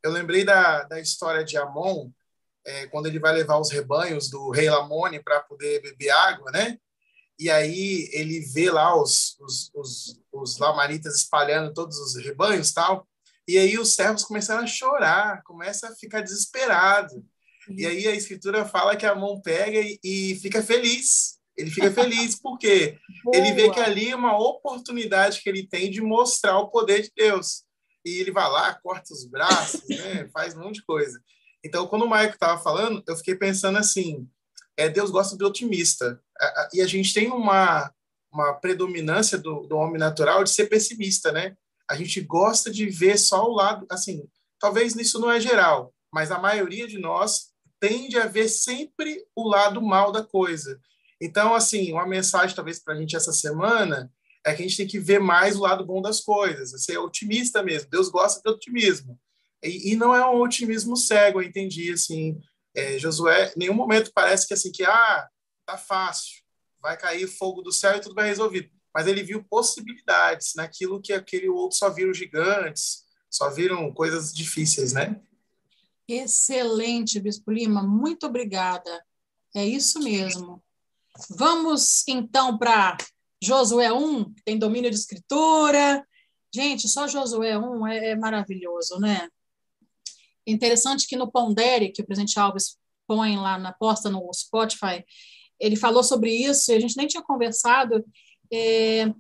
Eu 0.03 0.11
lembrei 0.11 0.45
da, 0.45 0.83
da 0.83 1.01
história 1.01 1.45
de 1.45 1.57
Amon, 1.57 2.11
é, 2.67 2.87
quando 2.87 3.07
ele 3.07 3.19
vai 3.19 3.33
levar 3.33 3.59
os 3.59 3.71
rebanhos 3.71 4.29
do 4.31 4.51
rei 4.51 4.69
Lamone 4.69 5.23
para 5.23 5.41
poder 5.41 5.81
beber 5.83 6.11
água, 6.11 6.51
né? 6.51 6.79
E 7.39 7.51
aí 7.51 8.09
ele 8.13 8.41
vê 8.41 8.71
lá 8.71 9.01
os, 9.01 9.37
os, 9.41 9.71
os, 9.75 10.21
os 10.33 10.59
lamanitas 10.59 11.17
espalhando 11.17 11.75
todos 11.75 11.99
os 11.99 12.15
rebanhos 12.25 12.73
tal. 12.73 13.09
E 13.47 13.59
aí 13.59 13.79
os 13.79 13.95
servos 13.95 14.25
começaram 14.25 14.63
a 14.63 14.67
chorar, 14.67 15.43
começa 15.43 15.89
a 15.89 15.95
ficar 15.95 16.21
desesperado. 16.21 17.25
E 17.77 17.87
aí 17.87 18.07
a 18.07 18.15
escritura 18.15 18.65
fala 18.65 18.97
que 18.97 19.07
a 19.07 19.15
mão 19.15 19.41
pega 19.41 19.81
e, 19.81 19.99
e 20.03 20.35
fica 20.37 20.63
feliz. 20.63 21.39
Ele 21.57 21.71
fica 21.71 21.91
feliz 21.91 22.37
porque 22.41 22.97
ele 23.33 23.53
vê 23.53 23.71
que 23.71 23.81
ali 23.81 24.11
é 24.11 24.17
uma 24.17 24.39
oportunidade 24.39 25.41
que 25.41 25.49
ele 25.49 25.67
tem 25.67 25.91
de 25.91 26.01
mostrar 26.01 26.59
o 26.59 26.69
poder 26.69 27.03
de 27.03 27.13
Deus. 27.15 27.65
E 28.05 28.21
ele 28.21 28.31
vai 28.31 28.49
lá, 28.51 28.75
corta 28.75 29.13
os 29.13 29.25
braços, 29.27 29.83
né? 29.89 30.29
faz 30.33 30.55
um 30.55 30.61
monte 30.61 30.77
de 30.77 30.85
coisa. 30.85 31.19
Então, 31.65 31.87
quando 31.87 32.05
o 32.05 32.09
Maico 32.09 32.35
estava 32.35 32.63
falando, 32.63 33.03
eu 33.07 33.17
fiquei 33.17 33.35
pensando 33.35 33.79
assim: 33.79 34.29
é, 34.77 34.89
Deus 34.89 35.11
gosta 35.11 35.37
de 35.37 35.45
otimista. 35.45 36.21
E 36.73 36.81
a 36.81 36.87
gente 36.87 37.15
tem 37.15 37.31
uma, 37.31 37.93
uma 38.33 38.55
predominância 38.55 39.39
do, 39.39 39.67
do 39.67 39.77
homem 39.77 39.99
natural 39.99 40.43
de 40.43 40.51
ser 40.51 40.67
pessimista, 40.67 41.31
né? 41.31 41.57
A 41.89 41.97
gente 41.97 42.21
gosta 42.21 42.71
de 42.71 42.87
ver 42.87 43.19
só 43.19 43.45
o 43.45 43.55
lado, 43.55 43.87
assim, 43.91 44.27
talvez 44.59 44.97
isso 44.97 45.21
não 45.21 45.31
é 45.31 45.39
geral, 45.39 45.95
mas 46.13 46.31
a 46.31 46.39
maioria 46.39 46.89
de 46.89 46.99
nós 46.99 47.53
tende 47.79 48.19
a 48.19 48.27
ver 48.27 48.49
sempre 48.49 49.25
o 49.37 49.47
lado 49.47 49.83
mal 49.83 50.11
da 50.11 50.23
coisa. 50.23 50.81
Então, 51.21 51.55
assim, 51.55 51.93
uma 51.93 52.07
mensagem 52.07 52.57
talvez 52.57 52.79
para 52.79 52.95
a 52.95 52.97
gente 52.97 53.15
essa 53.15 53.33
semana 53.33 54.11
é 54.45 54.55
que 54.55 54.63
a 54.63 54.67
gente 54.67 54.77
tem 54.77 54.87
que 54.87 54.99
ver 54.99 55.21
mais 55.21 55.57
o 55.57 55.61
lado 55.61 55.85
bom 55.85 56.03
das 56.03 56.21
coisas, 56.21 56.83
ser 56.83 56.99
otimista 56.99 57.63
mesmo. 57.63 57.91
Deus 57.91 58.09
gosta 58.09 58.41
de 58.43 58.51
otimismo. 58.51 59.19
E, 59.63 59.93
e 59.93 59.97
não 59.97 60.15
é 60.15 60.27
um 60.27 60.41
otimismo 60.41 60.97
cego, 60.97 61.41
eu 61.41 61.47
entendi, 61.47 61.91
assim. 61.93 62.39
É, 62.75 62.99
Josué, 62.99 63.53
em 63.55 63.61
nenhum 63.61 63.75
momento 63.75 64.11
parece 64.15 64.47
que, 64.47 64.55
assim, 64.55 64.73
que, 64.73 64.85
ah, 64.85 65.29
tá 65.65 65.77
fácil, 65.77 66.43
vai 66.81 66.97
cair 66.97 67.27
fogo 67.27 67.63
do 67.63 67.73
céu 67.73 67.97
e 67.97 68.01
tudo 68.01 68.15
vai 68.15 68.27
resolvido. 68.27 68.69
Mas 68.95 69.07
ele 69.07 69.23
viu 69.23 69.45
possibilidades 69.45 70.53
naquilo 70.55 71.01
que 71.01 71.13
aquele 71.13 71.49
outro 71.49 71.77
só 71.77 71.91
viram 71.91 72.13
gigantes, 72.13 73.05
só 73.31 73.51
viram 73.51 73.93
coisas 73.93 74.33
difíceis, 74.33 74.93
né? 74.93 75.21
Excelente, 76.07 77.19
Bispo 77.19 77.51
Lima, 77.51 77.83
muito 77.83 78.27
obrigada. 78.27 79.05
É 79.55 79.65
isso 79.65 79.99
mesmo. 80.01 80.63
Vamos 81.31 82.07
então 82.07 82.59
para 82.59 82.97
Josué 83.43 83.93
1, 83.93 84.35
que 84.35 84.43
tem 84.45 84.59
domínio 84.59 84.91
de 84.91 84.97
escritura. 84.97 86.07
Gente, 86.55 86.89
só 86.89 87.09
Josué 87.09 87.59
1 87.59 87.87
é, 87.87 88.11
é 88.11 88.17
maravilhoso, 88.17 88.99
né? 89.01 89.29
Interessante 90.47 91.07
que 91.07 91.17
no 91.17 91.31
Pondere, 91.31 91.91
que 91.91 92.03
o 92.03 92.07
presidente 92.07 92.39
Alves 92.39 92.79
põe 93.07 93.37
lá 93.37 93.59
na 93.59 93.73
posta 93.73 94.11
no 94.11 94.31
Spotify, 94.33 95.05
ele 95.59 95.77
falou 95.77 96.03
sobre 96.03 96.31
isso 96.31 96.71
e 96.71 96.75
a 96.75 96.81
gente 96.81 96.97
nem 96.97 97.07
tinha 97.07 97.23
conversado. 97.23 98.05
É, 98.53 99.13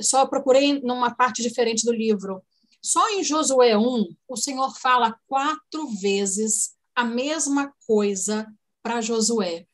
só 0.00 0.26
procurei 0.26 0.80
numa 0.80 1.14
parte 1.14 1.42
diferente 1.42 1.84
do 1.84 1.92
livro. 1.92 2.42
Só 2.80 3.08
em 3.10 3.22
Josué 3.22 3.76
1, 3.76 4.16
o 4.28 4.36
Senhor 4.36 4.76
fala 4.78 5.18
quatro 5.26 5.88
vezes 6.00 6.74
a 6.94 7.04
mesma 7.04 7.72
coisa 7.86 8.46
para 8.82 9.00
Josué. 9.00 9.66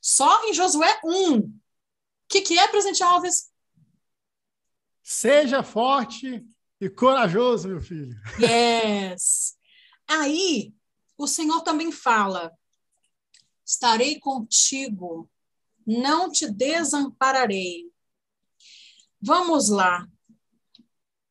Só 0.00 0.48
em 0.48 0.52
Josué 0.52 1.00
1. 1.04 1.38
O 1.38 1.52
que, 2.28 2.40
que 2.40 2.58
é, 2.58 2.66
presidente 2.68 3.02
Alves? 3.02 3.50
Seja 5.02 5.62
forte 5.62 6.44
e 6.80 6.88
corajoso, 6.88 7.68
meu 7.68 7.80
filho. 7.80 8.16
Yes. 8.40 9.56
Aí, 10.12 10.74
o 11.16 11.28
Senhor 11.28 11.60
também 11.60 11.92
fala: 11.92 12.52
estarei 13.64 14.18
contigo, 14.18 15.30
não 15.86 16.28
te 16.32 16.50
desampararei. 16.50 17.88
Vamos 19.22 19.68
lá. 19.68 20.04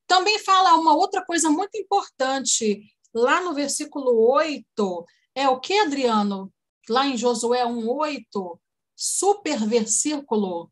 Também 0.07 0.39
fala 0.39 0.75
uma 0.75 0.95
outra 0.95 1.25
coisa 1.25 1.49
muito 1.49 1.77
importante, 1.77 2.89
lá 3.13 3.41
no 3.41 3.53
versículo 3.53 4.17
8, 4.31 5.05
é 5.35 5.49
o 5.49 5.59
que, 5.59 5.73
Adriano? 5.73 6.49
Lá 6.87 7.05
em 7.05 7.17
Josué 7.17 7.65
1:8, 7.65 8.57
super 8.95 9.67
versículo. 9.67 10.71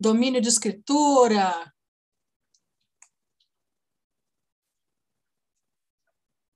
Domínio 0.00 0.40
de 0.40 0.48
escritura. 0.48 1.72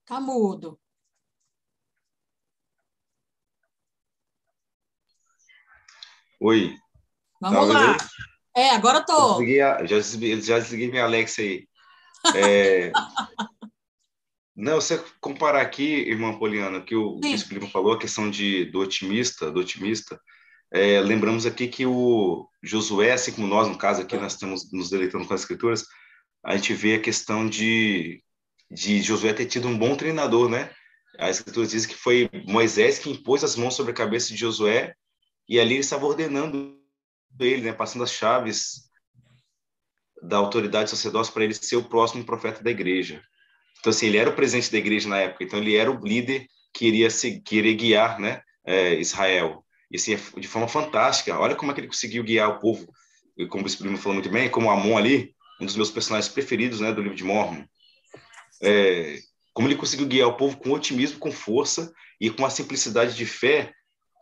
Tá 0.05 0.21
mudo. 0.21 0.79
Oi. 6.41 6.77
Vamos 7.41 7.73
tá 7.73 7.81
lá. 7.81 7.97
É, 8.55 8.71
agora 8.71 8.99
eu 8.99 9.05
tô. 9.05 9.39
A, 9.39 9.87
já, 9.87 9.97
desliguei, 9.97 10.41
já 10.41 10.59
desliguei 10.59 10.91
minha 10.91 11.05
Alexa 11.05 11.43
aí. 11.43 11.67
É... 12.35 12.93
Não, 14.55 14.75
você 14.75 15.03
comparar 15.21 15.63
aqui, 15.63 15.83
irmã 15.83 16.39
Poliana, 16.39 16.83
que 16.83 16.95
o 16.95 17.19
Bispo 17.19 17.67
falou, 17.69 17.95
a 17.95 17.99
questão 17.99 18.31
de, 18.31 18.67
do 18.67 18.81
otimista, 18.81 19.51
do 19.51 19.61
otimista, 19.61 20.21
é, 20.71 21.01
lembramos 21.01 21.47
aqui 21.47 21.69
que 21.69 21.87
o 21.87 22.47
Josué, 22.63 23.13
assim 23.13 23.33
como 23.33 23.47
nós, 23.47 23.67
no 23.67 23.79
caso 23.79 24.03
aqui, 24.03 24.17
nós 24.17 24.35
estamos 24.35 24.71
nos 24.71 24.91
deleitando 24.91 25.27
com 25.27 25.33
as 25.33 25.41
escrituras, 25.41 25.87
a 26.45 26.55
gente 26.55 26.75
vê 26.75 26.97
a 26.97 27.01
questão 27.01 27.49
de, 27.49 28.23
de 28.73 29.03
Josué 29.03 29.33
ter 29.33 29.47
tido 29.47 29.69
um 29.69 29.77
bom 29.77 29.95
treinador, 29.95 30.49
né? 30.49 30.71
A 31.19 31.29
escritura 31.29 31.67
diz 31.67 31.85
que 31.85 31.95
foi 31.95 32.31
Moisés 32.47 32.99
que 32.99 33.11
impôs 33.11 33.45
as 33.45 33.55
mãos 33.55 33.75
sobre 33.75 33.93
a 33.93 33.95
cabeça 33.95 34.29
de 34.29 34.37
Josué 34.37 34.95
e 35.49 35.61
ali 35.61 35.75
ele 35.75 35.81
estava 35.81 36.07
ordenando 36.07 36.81
ele, 37.39 37.63
né, 37.63 37.73
passando 37.73 38.05
as 38.05 38.13
chaves 38.13 38.91
da 40.23 40.37
autoridade 40.37 40.91
sacerdócia 40.91 41.33
para 41.33 41.45
ele 41.45 41.55
ser 41.55 41.77
o 41.77 41.85
próximo 41.85 42.25
profeta 42.25 42.63
da 42.63 42.71
igreja. 42.71 43.23
Então, 43.81 43.91
assim, 43.91 44.07
ele 44.07 44.17
era 44.17 44.31
o 44.31 44.35
presidente 44.35 44.71
da 44.71 44.79
igreja 44.79 45.09
na 45.09 45.19
época, 45.19 45.45
então 45.45 45.59
ele 45.59 45.77
era 45.77 45.91
o 45.91 46.05
líder 46.05 46.47
que 46.73 46.87
iria, 46.87 47.09
guiar 47.75 48.19
né, 48.21 48.41
é, 48.65 48.95
Israel. 48.95 49.65
E 49.91 49.97
assim, 49.97 50.17
de 50.39 50.49
forma 50.49 50.69
fantástica. 50.69 51.39
Olha 51.39 51.57
como 51.57 51.71
é 51.71 51.75
que 51.75 51.81
ele 51.81 51.89
conseguiu 51.89 52.23
guiar 52.23 52.49
o 52.49 52.61
povo, 52.61 52.87
e 53.37 53.47
como 53.47 53.63
o 53.63 53.65
Bispo 53.65 53.85
falou 53.99 54.15
muito 54.15 54.31
bem, 54.31 54.49
como 54.49 54.71
Amon 54.71 54.97
ali, 54.97 55.35
um 55.61 55.67
dos 55.67 55.77
meus 55.77 55.91
personagens 55.91 56.33
preferidos 56.33 56.81
né, 56.81 56.93
do 56.93 57.03
livro 57.03 57.17
de 57.17 57.25
Mormon. 57.25 57.65
É, 58.63 59.19
como 59.53 59.69
ele 59.69 59.77
conseguiu 59.77 60.07
guiar 60.07 60.29
o 60.29 60.37
povo 60.37 60.57
com 60.57 60.71
otimismo, 60.71 61.19
com 61.19 61.31
força 61.31 61.93
e 62.21 62.31
com 62.31 62.45
a 62.45 62.51
simplicidade 62.51 63.15
de 63.15 63.27
fé 63.27 63.73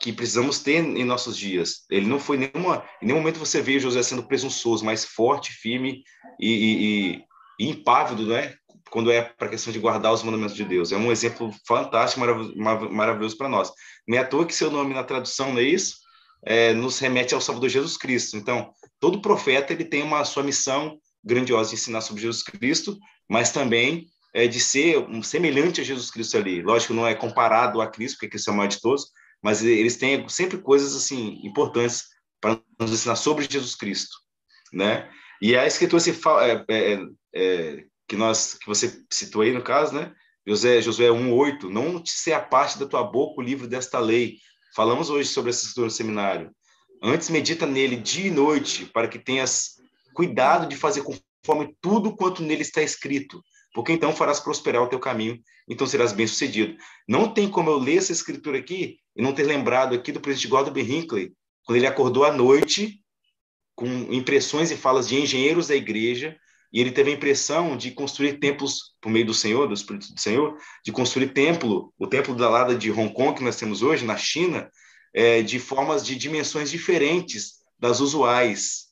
que 0.01 0.13
precisamos 0.13 0.61
ter 0.61 0.83
em 0.83 1.05
nossos 1.05 1.37
dias. 1.37 1.85
Ele 1.91 2.07
não 2.07 2.19
foi 2.19 2.39
nenhuma, 2.39 2.85
em 3.03 3.07
nenhum 3.07 3.19
momento 3.19 3.39
você 3.39 3.61
vê 3.61 3.79
José 3.79 4.03
sendo 4.03 4.27
presunçoso, 4.27 4.85
mas 4.85 5.05
forte, 5.05 5.53
firme 5.53 6.03
e, 6.41 6.49
e, 6.49 7.25
e 7.59 7.71
impávido, 7.71 8.27
né? 8.27 8.55
Quando 8.91 9.11
é 9.13 9.23
para 9.23 9.47
a 9.47 9.51
questão 9.51 9.73
de 9.73 9.79
guardar 9.79 10.13
os 10.13 10.23
mandamentos 10.23 10.57
de 10.57 10.65
Deus. 10.65 10.91
É 10.91 10.97
um 10.97 11.13
exemplo 11.13 11.55
fantástico, 11.67 12.21
maravilhoso, 12.21 12.57
maravilhoso 12.57 13.37
para 13.37 13.49
nós. 13.49 13.71
Não 14.09 14.17
é 14.17 14.21
à 14.21 14.27
toa 14.27 14.47
que 14.47 14.55
seu 14.55 14.71
nome 14.71 14.95
na 14.95 15.05
tradução 15.05 15.53
não 15.53 15.61
é 15.61 15.65
isso? 15.65 16.01
é, 16.45 16.73
nos 16.73 16.99
remete 16.99 17.35
ao 17.35 17.41
Salvador 17.41 17.69
Jesus 17.69 17.97
Cristo. 17.97 18.37
Então, 18.37 18.73
todo 18.99 19.21
profeta 19.21 19.73
ele 19.73 19.85
tem 19.85 20.03
uma 20.03 20.25
sua 20.25 20.43
missão 20.43 20.99
grandiosa 21.23 21.71
de 21.71 21.77
ensinar 21.77 22.01
sobre 22.01 22.23
Jesus 22.23 22.43
Cristo, 22.43 22.99
mas 23.29 23.53
também 23.53 24.07
é, 24.33 24.47
de 24.47 24.61
ser 24.61 24.99
um 24.99 25.23
semelhante 25.23 25.81
a 25.81 25.85
Jesus 25.85 26.11
Cristo 26.11 26.37
ali. 26.37 26.63
Lógico, 26.63 26.95
não 26.95 27.07
é 27.07 27.15
comparado 27.15 27.81
a 27.81 27.87
Cristo, 27.87 28.17
porque 28.17 28.29
Cristo 28.29 28.51
é 28.51 28.53
o 28.53 28.57
maior 28.57 28.69
de 28.69 28.81
todos, 28.81 29.07
mas 29.43 29.65
eles 29.65 29.97
têm 29.97 30.29
sempre 30.29 30.59
coisas 30.59 30.95
assim 30.95 31.41
importantes 31.45 32.05
para 32.41 32.61
nos 32.79 32.93
ensinar 32.93 33.17
sobre 33.17 33.47
Jesus 33.51 33.75
Cristo, 33.75 34.17
né? 34.73 35.11
E 35.43 35.57
a 35.57 35.67
escritura 35.67 36.01
se 36.01 36.13
fala, 36.13 36.47
é, 36.47 36.65
é, 36.69 37.01
é, 37.35 37.85
que 38.07 38.17
nós 38.17 38.55
que 38.55 38.67
você 38.67 39.03
citou 39.11 39.43
aí 39.43 39.53
no 39.53 39.63
caso, 39.63 39.95
né? 39.95 40.13
José 40.47 40.81
Josué 40.81 41.09
1:8, 41.09 41.69
não 41.69 42.03
te 42.03 42.11
ser 42.11 42.33
a 42.33 42.41
parte 42.41 42.79
da 42.79 42.87
tua 42.87 43.03
boca 43.03 43.41
o 43.41 43.45
livro 43.45 43.67
desta 43.67 43.99
lei. 43.99 44.39
Falamos 44.75 45.11
hoje 45.11 45.29
sobre 45.29 45.51
essa 45.51 45.61
escritura 45.61 45.87
no 45.87 45.91
seminário. 45.91 46.51
Antes 47.03 47.31
medita 47.31 47.67
nele 47.67 47.97
dia 47.97 48.27
e 48.27 48.31
noite, 48.31 48.87
para 48.87 49.09
que 49.09 49.19
tenhas 49.19 49.77
cuidado 50.15 50.69
de 50.69 50.77
fazer 50.77 51.03
conforme 51.03 51.75
tudo 51.81 52.15
quanto 52.15 52.43
nele 52.43 52.63
está 52.63 52.83
escrito, 52.83 53.43
porque 53.75 53.93
então 53.93 54.13
farás 54.13 54.41
prosperar 54.41 54.83
o 54.83 54.89
teu 54.89 54.99
caminho, 54.99 55.39
então 55.69 55.87
serás 55.87 56.13
bem-sucedido. 56.13 56.77
Não 57.09 57.33
tem 57.33 57.49
como 57.49 57.71
eu 57.71 57.79
ler 57.79 57.99
essa 57.99 58.13
escritura 58.13 58.59
aqui 58.59 58.99
e 59.17 59.23
não 59.23 59.33
ter 59.33 59.45
lembrado 59.45 59.95
aqui 59.95 60.13
do 60.13 60.21
presidente 60.21 60.49
Gordon 60.49 60.73
B. 60.73 60.83
Hinckley, 60.83 61.33
quando 61.65 61.77
ele 61.77 61.87
acordou 61.87 62.25
à 62.25 62.33
noite 62.33 63.01
com 63.75 63.87
impressões 64.13 64.71
e 64.71 64.77
falas 64.77 65.09
de 65.09 65.17
engenheiros 65.17 65.69
da 65.69 65.77
igreja, 65.77 66.37
e 66.73 66.81
ele 66.81 66.93
teve 66.93 67.11
a 67.11 67.15
impressão 67.15 67.77
de 67.77 67.91
construir 67.91 68.39
templos 68.39 68.95
por 69.01 69.11
meio 69.11 69.27
do 69.27 69.35
Senhor, 69.35 69.67
do 69.67 69.75
Espírito 69.75 70.13
do 70.15 70.21
Senhor, 70.21 70.57
de 70.85 70.93
construir 70.93 71.29
templo, 71.29 71.93
o 71.99 72.07
templo 72.07 72.35
da 72.35 72.49
lada 72.49 72.75
de 72.77 72.91
Hong 72.93 73.13
Kong 73.13 73.37
que 73.37 73.43
nós 73.43 73.57
temos 73.57 73.83
hoje, 73.83 74.05
na 74.05 74.17
China, 74.17 74.71
é, 75.13 75.43
de 75.43 75.59
formas 75.59 76.05
de 76.07 76.15
dimensões 76.15 76.71
diferentes 76.71 77.55
das 77.79 78.01
usuais. 78.01 78.90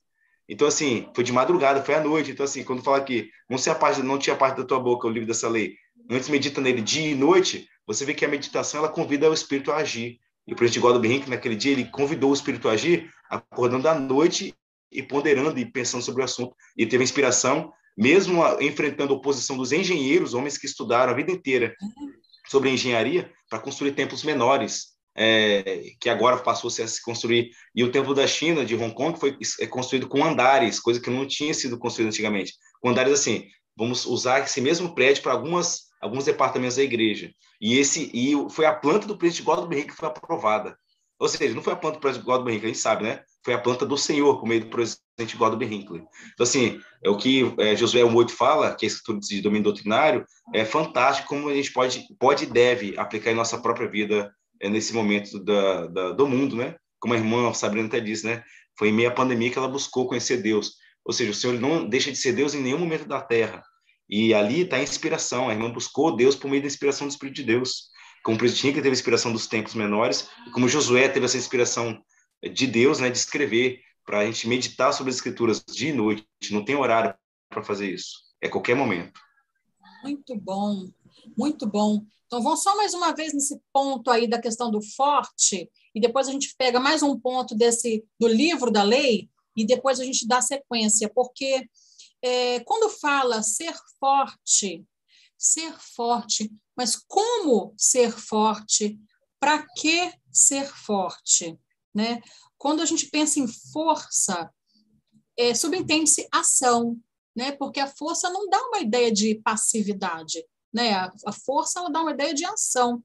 Então, 0.48 0.66
assim, 0.66 1.08
foi 1.14 1.22
de 1.22 1.32
madrugada, 1.32 1.82
foi 1.82 1.94
à 1.94 2.00
noite. 2.00 2.30
Então, 2.30 2.44
assim, 2.44 2.64
quando 2.64 2.82
fala 2.82 3.02
que 3.02 3.30
não, 3.48 3.58
se 3.58 3.68
a 3.68 3.74
parte, 3.74 4.02
não 4.02 4.18
tinha 4.18 4.34
parte 4.34 4.56
da 4.56 4.64
tua 4.64 4.80
boca 4.80 5.06
o 5.06 5.10
livro 5.10 5.26
dessa 5.26 5.48
lei, 5.48 5.74
antes 6.10 6.28
medita 6.28 6.60
nele 6.60 6.80
dia 6.80 7.10
e 7.10 7.14
noite, 7.14 7.68
você 7.86 8.04
vê 8.04 8.14
que 8.14 8.24
a 8.24 8.28
meditação 8.28 8.80
ela 8.80 8.88
convida 8.88 9.28
o 9.28 9.34
espírito 9.34 9.70
a 9.70 9.76
agir. 9.76 10.18
E 10.46 10.52
o 10.54 10.56
presidente 10.56 10.82
Gordon 10.82 11.04
Henrique, 11.04 11.28
naquele 11.28 11.54
dia, 11.54 11.72
ele 11.72 11.84
convidou 11.84 12.30
o 12.30 12.34
espírito 12.34 12.68
a 12.68 12.72
agir, 12.72 13.10
acordando 13.28 13.86
à 13.88 13.94
noite 13.94 14.54
e 14.90 15.02
ponderando 15.02 15.58
e 15.58 15.66
pensando 15.66 16.02
sobre 16.02 16.22
o 16.22 16.24
assunto. 16.24 16.56
E 16.76 16.86
teve 16.86 17.04
inspiração, 17.04 17.70
mesmo 17.96 18.42
enfrentando 18.60 19.12
a 19.12 19.16
oposição 19.16 19.58
dos 19.58 19.72
engenheiros, 19.72 20.32
homens 20.32 20.56
que 20.56 20.64
estudaram 20.64 21.12
a 21.12 21.16
vida 21.16 21.30
inteira 21.30 21.74
sobre 22.46 22.70
engenharia, 22.70 23.30
para 23.50 23.58
construir 23.58 23.92
templos 23.92 24.24
menores, 24.24 24.97
é, 25.20 25.94
que 26.00 26.08
agora 26.08 26.36
passou 26.38 26.70
-se 26.70 26.80
a 26.80 26.86
se 26.86 27.02
construir. 27.02 27.50
E 27.74 27.82
o 27.82 27.90
templo 27.90 28.14
da 28.14 28.26
China, 28.26 28.64
de 28.64 28.76
Hong 28.76 28.94
Kong, 28.94 29.18
foi 29.18 29.36
é 29.60 29.66
construído 29.66 30.06
com 30.06 30.24
andares, 30.24 30.78
coisa 30.78 31.00
que 31.00 31.10
não 31.10 31.26
tinha 31.26 31.52
sido 31.52 31.76
construída 31.76 32.10
antigamente. 32.10 32.54
Com 32.80 32.90
andares 32.90 33.12
assim, 33.12 33.48
vamos 33.76 34.06
usar 34.06 34.40
esse 34.40 34.60
mesmo 34.60 34.94
prédio 34.94 35.22
para 35.22 35.32
algumas 35.32 35.88
alguns 36.00 36.24
departamentos 36.24 36.76
da 36.76 36.82
igreja. 36.84 37.32
E 37.60 37.76
esse 37.76 38.08
e 38.14 38.32
foi 38.50 38.66
a 38.66 38.72
planta 38.72 39.08
do 39.08 39.18
presidente 39.18 39.44
Gordon 39.44 39.72
Henrique 39.72 39.90
que 39.90 39.96
foi 39.96 40.08
aprovada. 40.08 40.78
Ou 41.18 41.28
seja, 41.28 41.52
não 41.52 41.62
foi 41.62 41.72
a 41.72 41.76
planta 41.76 41.96
do 41.96 42.00
presidente 42.00 42.24
Gordon 42.24 42.48
Henrique, 42.48 42.66
a 42.66 42.68
gente 42.68 42.78
sabe, 42.78 43.02
né? 43.02 43.20
Foi 43.44 43.54
a 43.54 43.58
planta 43.58 43.84
do 43.84 43.98
Senhor, 43.98 44.38
por 44.38 44.46
meio 44.46 44.60
do 44.60 44.68
presidente 44.68 45.36
Gordon 45.36 45.64
Hinckley. 45.64 46.04
Então, 46.32 46.44
assim, 46.44 46.80
é 47.02 47.10
o 47.10 47.16
que 47.16 47.52
é, 47.58 47.74
Josué 47.74 48.02
1.8 48.02 48.30
fala, 48.30 48.72
que 48.76 48.86
é 48.86 48.88
escritura 48.88 49.18
de 49.18 49.40
domínio 49.40 49.64
doutrinário, 49.64 50.24
é 50.54 50.64
fantástico 50.64 51.28
como 51.28 51.48
a 51.48 51.54
gente 51.54 51.72
pode, 51.72 52.06
pode 52.20 52.44
e 52.44 52.46
deve 52.46 52.96
aplicar 52.96 53.32
em 53.32 53.34
nossa 53.34 53.58
própria 53.58 53.88
vida 53.88 54.32
nesse 54.62 54.92
momento 54.92 55.38
da, 55.38 55.86
da, 55.86 56.12
do 56.12 56.26
mundo, 56.26 56.56
né? 56.56 56.76
Como 56.98 57.14
a 57.14 57.16
irmã 57.16 57.52
Sabrina 57.54 57.86
até 57.86 58.00
disse, 58.00 58.26
né? 58.26 58.42
Foi 58.78 58.88
em 58.88 58.92
meio 58.92 59.08
à 59.08 59.12
pandemia 59.12 59.50
que 59.50 59.58
ela 59.58 59.68
buscou 59.68 60.06
conhecer 60.06 60.38
Deus. 60.38 60.76
Ou 61.04 61.12
seja, 61.12 61.30
o 61.30 61.34
Senhor 61.34 61.60
não 61.60 61.88
deixa 61.88 62.10
de 62.10 62.16
ser 62.16 62.32
Deus 62.32 62.54
em 62.54 62.62
nenhum 62.62 62.78
momento 62.78 63.06
da 63.06 63.20
terra. 63.20 63.62
E 64.08 64.32
ali 64.32 64.62
está 64.62 64.76
a 64.76 64.82
inspiração. 64.82 65.48
A 65.48 65.52
irmã 65.52 65.70
buscou 65.70 66.16
Deus 66.16 66.34
por 66.34 66.50
meio 66.50 66.62
da 66.62 66.68
inspiração 66.68 67.06
do 67.06 67.10
Espírito 67.10 67.36
de 67.36 67.44
Deus. 67.44 67.90
Como 68.24 68.36
o 68.36 68.38
presidente 68.38 68.74
que 68.74 68.82
teve 68.82 68.88
a 68.88 68.92
inspiração 68.92 69.32
dos 69.32 69.46
tempos 69.46 69.74
menores, 69.74 70.28
e 70.46 70.50
como 70.50 70.68
Josué 70.68 71.08
teve 71.08 71.26
essa 71.26 71.36
inspiração 71.36 72.02
de 72.42 72.66
Deus, 72.66 72.98
né, 72.98 73.10
de 73.10 73.18
escrever, 73.18 73.80
para 74.04 74.20
a 74.20 74.26
gente 74.26 74.48
meditar 74.48 74.92
sobre 74.92 75.10
as 75.10 75.16
escrituras 75.16 75.62
dia 75.62 75.90
e 75.90 75.92
noite. 75.92 76.26
Não 76.50 76.64
tem 76.64 76.74
horário 76.74 77.14
para 77.48 77.62
fazer 77.62 77.92
isso. 77.92 78.18
É 78.40 78.48
qualquer 78.48 78.74
momento. 78.74 79.20
Muito 80.02 80.36
bom, 80.36 80.88
muito 81.36 81.66
bom. 81.66 82.02
Então, 82.28 82.42
vamos 82.42 82.62
só 82.62 82.76
mais 82.76 82.92
uma 82.92 83.14
vez 83.14 83.32
nesse 83.32 83.58
ponto 83.72 84.10
aí 84.10 84.28
da 84.28 84.38
questão 84.38 84.70
do 84.70 84.82
forte, 84.82 85.70
e 85.94 86.00
depois 86.00 86.28
a 86.28 86.32
gente 86.32 86.54
pega 86.58 86.78
mais 86.78 87.02
um 87.02 87.18
ponto 87.18 87.54
desse 87.54 88.04
do 88.20 88.28
livro 88.28 88.70
da 88.70 88.82
lei, 88.82 89.30
e 89.56 89.66
depois 89.66 89.98
a 89.98 90.04
gente 90.04 90.28
dá 90.28 90.42
sequência, 90.42 91.10
porque 91.14 91.66
é, 92.22 92.60
quando 92.60 92.90
fala 92.90 93.42
ser 93.42 93.74
forte, 93.98 94.84
ser 95.38 95.72
forte, 95.80 96.52
mas 96.76 96.96
como 96.96 97.72
ser 97.78 98.12
forte? 98.12 99.00
Para 99.40 99.66
que 99.76 100.12
ser 100.30 100.68
forte? 100.68 101.58
Né? 101.94 102.20
Quando 102.58 102.82
a 102.82 102.86
gente 102.86 103.06
pensa 103.06 103.40
em 103.40 103.48
força, 103.72 104.52
é, 105.34 105.54
subentende-se 105.54 106.28
ação, 106.30 107.00
né? 107.34 107.52
porque 107.52 107.80
a 107.80 107.86
força 107.86 108.28
não 108.28 108.50
dá 108.50 108.60
uma 108.66 108.80
ideia 108.80 109.10
de 109.10 109.36
passividade, 109.36 110.44
né? 110.72 110.94
A, 110.94 111.12
a 111.26 111.32
força 111.32 111.80
ela 111.80 111.90
dá 111.90 112.02
uma 112.02 112.12
ideia 112.12 112.34
de 112.34 112.44
ação 112.44 113.02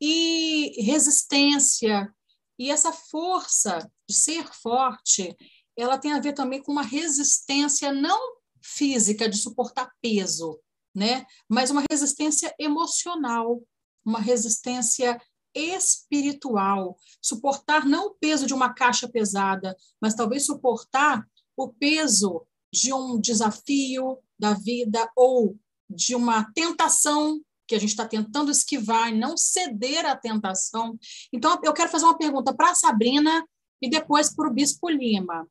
e 0.00 0.82
resistência. 0.82 2.12
E 2.58 2.70
essa 2.70 2.92
força 2.92 3.90
de 4.08 4.14
ser 4.14 4.52
forte, 4.52 5.36
ela 5.76 5.96
tem 5.98 6.12
a 6.12 6.20
ver 6.20 6.32
também 6.32 6.62
com 6.62 6.72
uma 6.72 6.82
resistência 6.82 7.92
não 7.92 8.20
física 8.60 9.28
de 9.28 9.36
suportar 9.36 9.90
peso, 10.00 10.60
né? 10.94 11.24
Mas 11.48 11.70
uma 11.70 11.84
resistência 11.90 12.54
emocional, 12.58 13.62
uma 14.04 14.20
resistência 14.20 15.20
espiritual, 15.54 16.96
suportar 17.20 17.86
não 17.86 18.08
o 18.08 18.14
peso 18.14 18.46
de 18.46 18.54
uma 18.54 18.72
caixa 18.72 19.08
pesada, 19.08 19.76
mas 20.00 20.14
talvez 20.14 20.46
suportar 20.46 21.26
o 21.56 21.68
peso 21.68 22.46
de 22.72 22.92
um 22.92 23.20
desafio 23.20 24.18
da 24.38 24.54
vida 24.54 25.10
ou 25.14 25.58
de 25.94 26.14
uma 26.14 26.50
tentação 26.52 27.40
que 27.66 27.74
a 27.74 27.78
gente 27.78 27.90
está 27.90 28.06
tentando 28.06 28.50
esquivar 28.50 29.14
não 29.14 29.36
ceder 29.36 30.04
à 30.04 30.16
tentação. 30.16 30.98
Então, 31.32 31.58
eu 31.62 31.72
quero 31.72 31.90
fazer 31.90 32.04
uma 32.04 32.18
pergunta 32.18 32.54
para 32.54 32.70
a 32.70 32.74
Sabrina 32.74 33.46
e 33.80 33.88
depois 33.88 34.34
para 34.34 34.48
o 34.48 34.52
Bispo 34.52 34.88
Lima. 34.88 35.48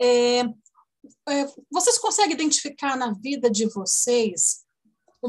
É, 0.00 0.40
é, 1.28 1.46
vocês 1.70 1.98
conseguem 1.98 2.32
identificar 2.32 2.96
na 2.96 3.12
vida 3.12 3.50
de 3.50 3.66
vocês 3.66 4.64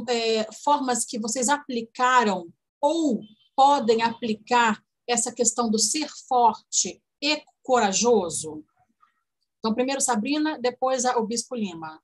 é, 0.07 0.51
formas 0.63 1.03
que 1.05 1.19
vocês 1.19 1.49
aplicaram 1.49 2.47
ou 2.79 3.21
podem 3.55 4.01
aplicar 4.01 4.81
essa 5.07 5.31
questão 5.31 5.69
do 5.69 5.79
ser 5.79 6.09
forte 6.27 7.01
e 7.21 7.43
corajoso? 7.63 8.63
Então, 9.59 9.73
primeiro 9.73 10.01
Sabrina, 10.01 10.57
depois 10.59 11.05
o 11.05 11.25
Bispo 11.25 11.55
Lima. 11.55 12.01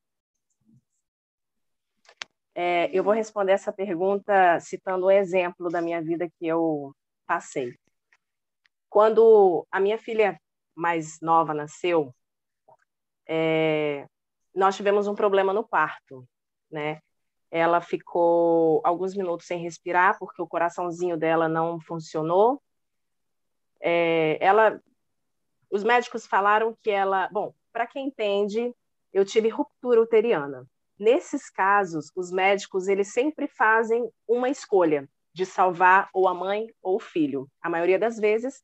É, 2.59 2.89
eu 2.91 3.03
vou 3.03 3.13
responder 3.13 3.51
essa 3.51 3.71
pergunta 3.71 4.59
citando 4.59 5.05
um 5.05 5.11
exemplo 5.11 5.69
da 5.69 5.79
minha 5.79 6.01
vida 6.01 6.27
que 6.27 6.47
eu 6.47 6.91
passei. 7.27 7.77
Quando 8.89 9.67
a 9.69 9.79
minha 9.79 9.99
filha 9.99 10.41
mais 10.73 11.19
nova 11.21 11.53
nasceu, 11.53 12.11
é, 13.27 14.07
nós 14.55 14.75
tivemos 14.75 15.05
um 15.05 15.13
problema 15.13 15.53
no 15.53 15.67
parto, 15.67 16.27
né? 16.71 16.99
Ela 17.51 17.79
ficou 17.79 18.81
alguns 18.83 19.15
minutos 19.15 19.45
sem 19.45 19.61
respirar 19.61 20.17
porque 20.17 20.41
o 20.41 20.47
coraçãozinho 20.47 21.15
dela 21.15 21.47
não 21.47 21.79
funcionou. 21.79 22.59
É, 23.79 24.43
ela, 24.43 24.81
os 25.69 25.83
médicos 25.83 26.25
falaram 26.25 26.75
que 26.81 26.89
ela, 26.89 27.29
bom, 27.31 27.53
para 27.71 27.85
quem 27.85 28.07
entende, 28.07 28.73
eu 29.13 29.23
tive 29.23 29.47
ruptura 29.47 30.01
uteriana. 30.01 30.67
Nesses 30.99 31.49
casos, 31.49 32.11
os 32.15 32.31
médicos 32.31 32.87
eles 32.87 33.13
sempre 33.13 33.47
fazem 33.47 34.09
uma 34.27 34.49
escolha 34.49 35.07
de 35.33 35.45
salvar 35.45 36.09
ou 36.11 36.27
a 36.27 36.33
mãe 36.33 36.67
ou 36.81 36.95
o 36.95 36.99
filho. 36.99 37.47
A 37.61 37.69
maioria 37.69 37.99
das 37.99 38.17
vezes, 38.17 38.63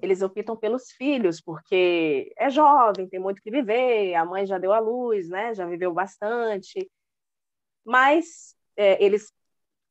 eles 0.00 0.22
optam 0.22 0.56
pelos 0.56 0.90
filhos, 0.92 1.40
porque 1.40 2.32
é 2.38 2.48
jovem, 2.48 3.08
tem 3.08 3.20
muito 3.20 3.42
que 3.42 3.50
viver, 3.50 4.14
a 4.14 4.24
mãe 4.24 4.46
já 4.46 4.56
deu 4.58 4.72
à 4.72 4.78
luz, 4.78 5.28
né? 5.28 5.54
já 5.54 5.66
viveu 5.66 5.92
bastante. 5.92 6.90
Mas 7.84 8.56
é, 8.76 9.02
eles 9.04 9.30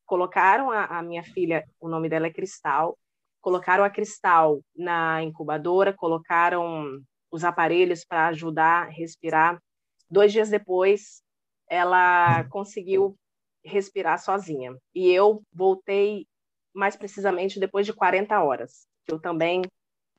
colocaram 0.06 0.72
a, 0.72 0.86
a 0.86 1.04
minha 1.04 1.24
filha, 1.24 1.64
o 1.80 1.88
nome 1.88 2.10
dela 2.10 2.28
é 2.28 2.34
Cristal, 2.34 2.98
colocaram 3.42 3.84
a 3.84 3.90
Cristal 3.90 4.62
na 4.76 5.22
incubadora, 5.22 5.94
colocaram 5.94 7.00
os 7.32 7.44
aparelhos 7.44 8.04
para 8.04 8.28
ajudar 8.28 8.88
a 8.88 8.90
respirar. 8.90 9.62
Dois 10.10 10.32
dias 10.32 10.50
depois, 10.50 11.22
ela 11.70 12.44
conseguiu 12.46 13.18
respirar 13.64 14.20
sozinha. 14.20 14.78
E 14.94 15.10
eu 15.12 15.44
voltei 15.54 16.28
mais 16.74 16.96
precisamente 16.96 17.60
depois 17.60 17.86
de 17.86 17.94
40 17.94 18.42
horas. 18.44 18.88
Eu 19.08 19.20
também 19.20 19.62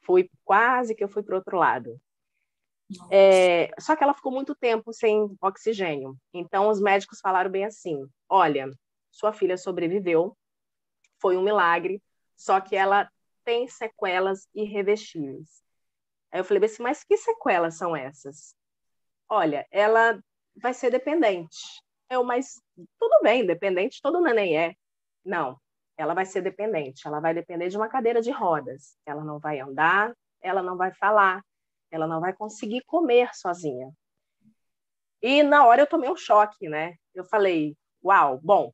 Fui 0.06 0.30
quase 0.44 0.94
que 0.94 1.02
eu 1.02 1.08
fui 1.08 1.24
para 1.24 1.34
o 1.34 1.38
outro 1.38 1.58
lado. 1.58 2.00
É, 3.10 3.68
só 3.80 3.96
que 3.96 4.04
ela 4.04 4.14
ficou 4.14 4.30
muito 4.30 4.54
tempo 4.54 4.92
sem 4.92 5.36
oxigênio. 5.42 6.16
Então, 6.32 6.68
os 6.68 6.80
médicos 6.80 7.18
falaram 7.20 7.50
bem 7.50 7.64
assim: 7.64 8.08
olha, 8.28 8.70
sua 9.10 9.32
filha 9.32 9.56
sobreviveu, 9.56 10.36
foi 11.20 11.36
um 11.36 11.42
milagre, 11.42 12.00
só 12.36 12.60
que 12.60 12.76
ela 12.76 13.10
tem 13.44 13.66
sequelas 13.66 14.46
irreversíveis. 14.54 15.60
Aí 16.30 16.38
eu 16.38 16.44
falei 16.44 16.64
assim: 16.64 16.84
mas 16.84 17.02
que 17.02 17.16
sequelas 17.16 17.76
são 17.76 17.96
essas? 17.96 18.54
Olha, 19.28 19.66
ela 19.72 20.22
vai 20.56 20.74
ser 20.74 20.90
dependente. 20.90 21.82
Eu, 22.08 22.24
mas 22.24 22.60
tudo 22.98 23.22
bem, 23.22 23.44
dependente 23.46 24.00
todo 24.02 24.20
neném 24.20 24.56
é. 24.56 24.74
Não, 25.24 25.58
ela 25.96 26.14
vai 26.14 26.24
ser 26.24 26.42
dependente. 26.42 27.06
Ela 27.06 27.20
vai 27.20 27.34
depender 27.34 27.68
de 27.68 27.76
uma 27.76 27.88
cadeira 27.88 28.20
de 28.20 28.30
rodas. 28.30 28.96
Ela 29.04 29.24
não 29.24 29.38
vai 29.38 29.60
andar, 29.60 30.14
ela 30.40 30.62
não 30.62 30.76
vai 30.76 30.92
falar, 30.94 31.42
ela 31.90 32.06
não 32.06 32.20
vai 32.20 32.32
conseguir 32.32 32.82
comer 32.86 33.34
sozinha. 33.34 33.90
E 35.22 35.42
na 35.42 35.66
hora 35.66 35.82
eu 35.82 35.86
tomei 35.86 36.10
um 36.10 36.16
choque, 36.16 36.68
né? 36.68 36.94
Eu 37.14 37.24
falei, 37.24 37.76
uau, 38.04 38.38
bom. 38.42 38.72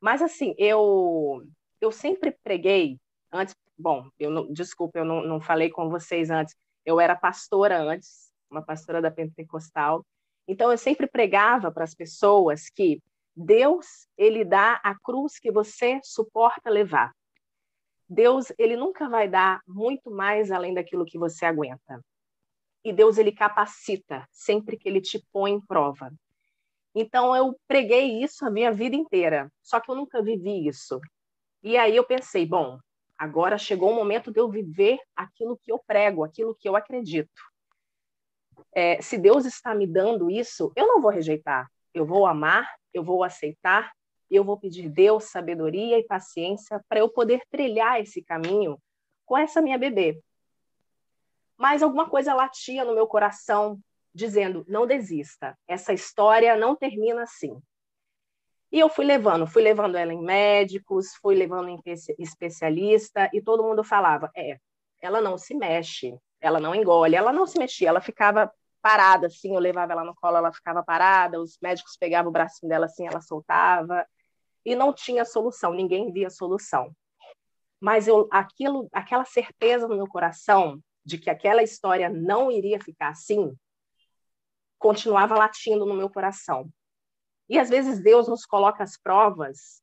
Mas 0.00 0.22
assim, 0.22 0.54
eu 0.56 1.42
eu 1.80 1.90
sempre 1.90 2.30
preguei 2.42 2.98
antes, 3.32 3.54
bom, 3.78 4.08
eu 4.18 4.30
não, 4.30 4.52
desculpa, 4.52 4.98
eu 4.98 5.04
não, 5.04 5.22
não 5.22 5.40
falei 5.40 5.70
com 5.70 5.88
vocês 5.88 6.30
antes. 6.30 6.54
Eu 6.84 7.00
era 7.00 7.16
pastora 7.16 7.78
antes, 7.82 8.30
uma 8.50 8.62
pastora 8.62 9.02
da 9.02 9.10
Pentecostal. 9.10 10.04
Então 10.50 10.72
eu 10.72 10.76
sempre 10.76 11.06
pregava 11.06 11.70
para 11.70 11.84
as 11.84 11.94
pessoas 11.94 12.68
que 12.68 13.00
Deus, 13.36 14.08
ele 14.18 14.44
dá 14.44 14.80
a 14.82 14.98
cruz 14.98 15.38
que 15.38 15.52
você 15.52 16.00
suporta 16.02 16.68
levar. 16.68 17.14
Deus, 18.08 18.52
ele 18.58 18.76
nunca 18.76 19.08
vai 19.08 19.28
dar 19.28 19.60
muito 19.64 20.10
mais 20.10 20.50
além 20.50 20.74
daquilo 20.74 21.06
que 21.06 21.16
você 21.16 21.46
aguenta 21.46 22.04
e 22.84 22.92
Deus 22.92 23.16
ele 23.16 23.30
capacita 23.30 24.26
sempre 24.32 24.76
que 24.76 24.88
ele 24.88 25.00
te 25.00 25.24
põe 25.32 25.52
em 25.52 25.60
prova. 25.60 26.12
Então 26.94 27.36
eu 27.36 27.56
preguei 27.68 28.20
isso 28.20 28.44
a 28.44 28.50
minha 28.50 28.72
vida 28.72 28.96
inteira, 28.96 29.48
só 29.62 29.78
que 29.78 29.88
eu 29.88 29.94
nunca 29.94 30.20
vivi 30.20 30.66
isso. 30.66 31.00
E 31.62 31.76
aí 31.76 31.94
eu 31.94 32.02
pensei, 32.02 32.44
bom, 32.44 32.76
agora 33.16 33.56
chegou 33.56 33.92
o 33.92 33.94
momento 33.94 34.32
de 34.32 34.40
eu 34.40 34.50
viver 34.50 34.98
aquilo 35.14 35.56
que 35.56 35.70
eu 35.70 35.78
prego, 35.78 36.24
aquilo 36.24 36.56
que 36.56 36.68
eu 36.68 36.74
acredito. 36.74 37.49
É, 38.72 39.00
se 39.00 39.18
Deus 39.18 39.44
está 39.44 39.74
me 39.74 39.86
dando 39.86 40.30
isso, 40.30 40.72
eu 40.76 40.86
não 40.86 41.00
vou 41.00 41.10
rejeitar. 41.10 41.68
Eu 41.92 42.06
vou 42.06 42.26
amar, 42.26 42.68
eu 42.94 43.02
vou 43.02 43.24
aceitar, 43.24 43.92
eu 44.30 44.44
vou 44.44 44.58
pedir 44.58 44.88
Deus 44.88 45.24
sabedoria 45.24 45.98
e 45.98 46.04
paciência 46.04 46.80
para 46.88 47.00
eu 47.00 47.08
poder 47.08 47.42
trilhar 47.50 48.00
esse 48.00 48.22
caminho 48.22 48.78
com 49.26 49.36
essa 49.36 49.60
minha 49.60 49.78
bebê 49.78 50.20
mas 51.60 51.82
alguma 51.82 52.08
coisa 52.08 52.32
latia 52.32 52.86
no 52.86 52.94
meu 52.94 53.06
coração, 53.06 53.78
dizendo: 54.14 54.64
não 54.66 54.86
desista, 54.86 55.54
essa 55.68 55.92
história 55.92 56.56
não 56.56 56.74
termina 56.74 57.24
assim. 57.24 57.60
E 58.72 58.78
eu 58.78 58.88
fui 58.88 59.04
levando, 59.04 59.46
fui 59.46 59.60
levando 59.60 59.96
ela 59.96 60.14
em 60.14 60.22
médicos, 60.22 61.14
fui 61.20 61.34
levando 61.34 61.68
em 61.68 61.78
especialista, 62.18 63.28
e 63.34 63.42
todo 63.42 63.62
mundo 63.62 63.84
falava: 63.84 64.30
é, 64.34 64.58
ela 65.02 65.20
não 65.20 65.36
se 65.36 65.54
mexe, 65.54 66.16
ela 66.40 66.60
não 66.60 66.74
engole, 66.74 67.16
ela 67.16 67.32
não 67.32 67.46
se 67.46 67.58
mexia, 67.58 67.88
ela 67.88 68.00
ficava 68.00 68.52
parada 68.82 69.26
assim, 69.26 69.54
eu 69.54 69.60
levava 69.60 69.92
ela 69.92 70.04
no 70.04 70.14
colo, 70.14 70.36
ela 70.36 70.52
ficava 70.52 70.82
parada, 70.82 71.40
os 71.40 71.58
médicos 71.60 71.96
pegavam 71.96 72.30
o 72.30 72.32
bracinho 72.32 72.68
dela 72.68 72.86
assim, 72.86 73.06
ela 73.06 73.20
soltava, 73.20 74.06
e 74.64 74.74
não 74.74 74.92
tinha 74.92 75.24
solução, 75.24 75.72
ninguém 75.72 76.12
via 76.12 76.30
solução. 76.30 76.94
Mas 77.80 78.06
eu, 78.08 78.28
aquilo, 78.30 78.88
aquela 78.92 79.24
certeza 79.24 79.88
no 79.88 79.96
meu 79.96 80.06
coração 80.06 80.82
de 81.04 81.18
que 81.18 81.30
aquela 81.30 81.62
história 81.62 82.08
não 82.08 82.50
iria 82.50 82.80
ficar 82.80 83.08
assim, 83.08 83.54
continuava 84.78 85.34
latindo 85.36 85.84
no 85.86 85.94
meu 85.94 86.10
coração. 86.10 86.70
E 87.48 87.58
às 87.58 87.68
vezes 87.68 88.02
Deus 88.02 88.28
nos 88.28 88.46
coloca 88.46 88.82
as 88.82 88.96
provas 88.96 89.82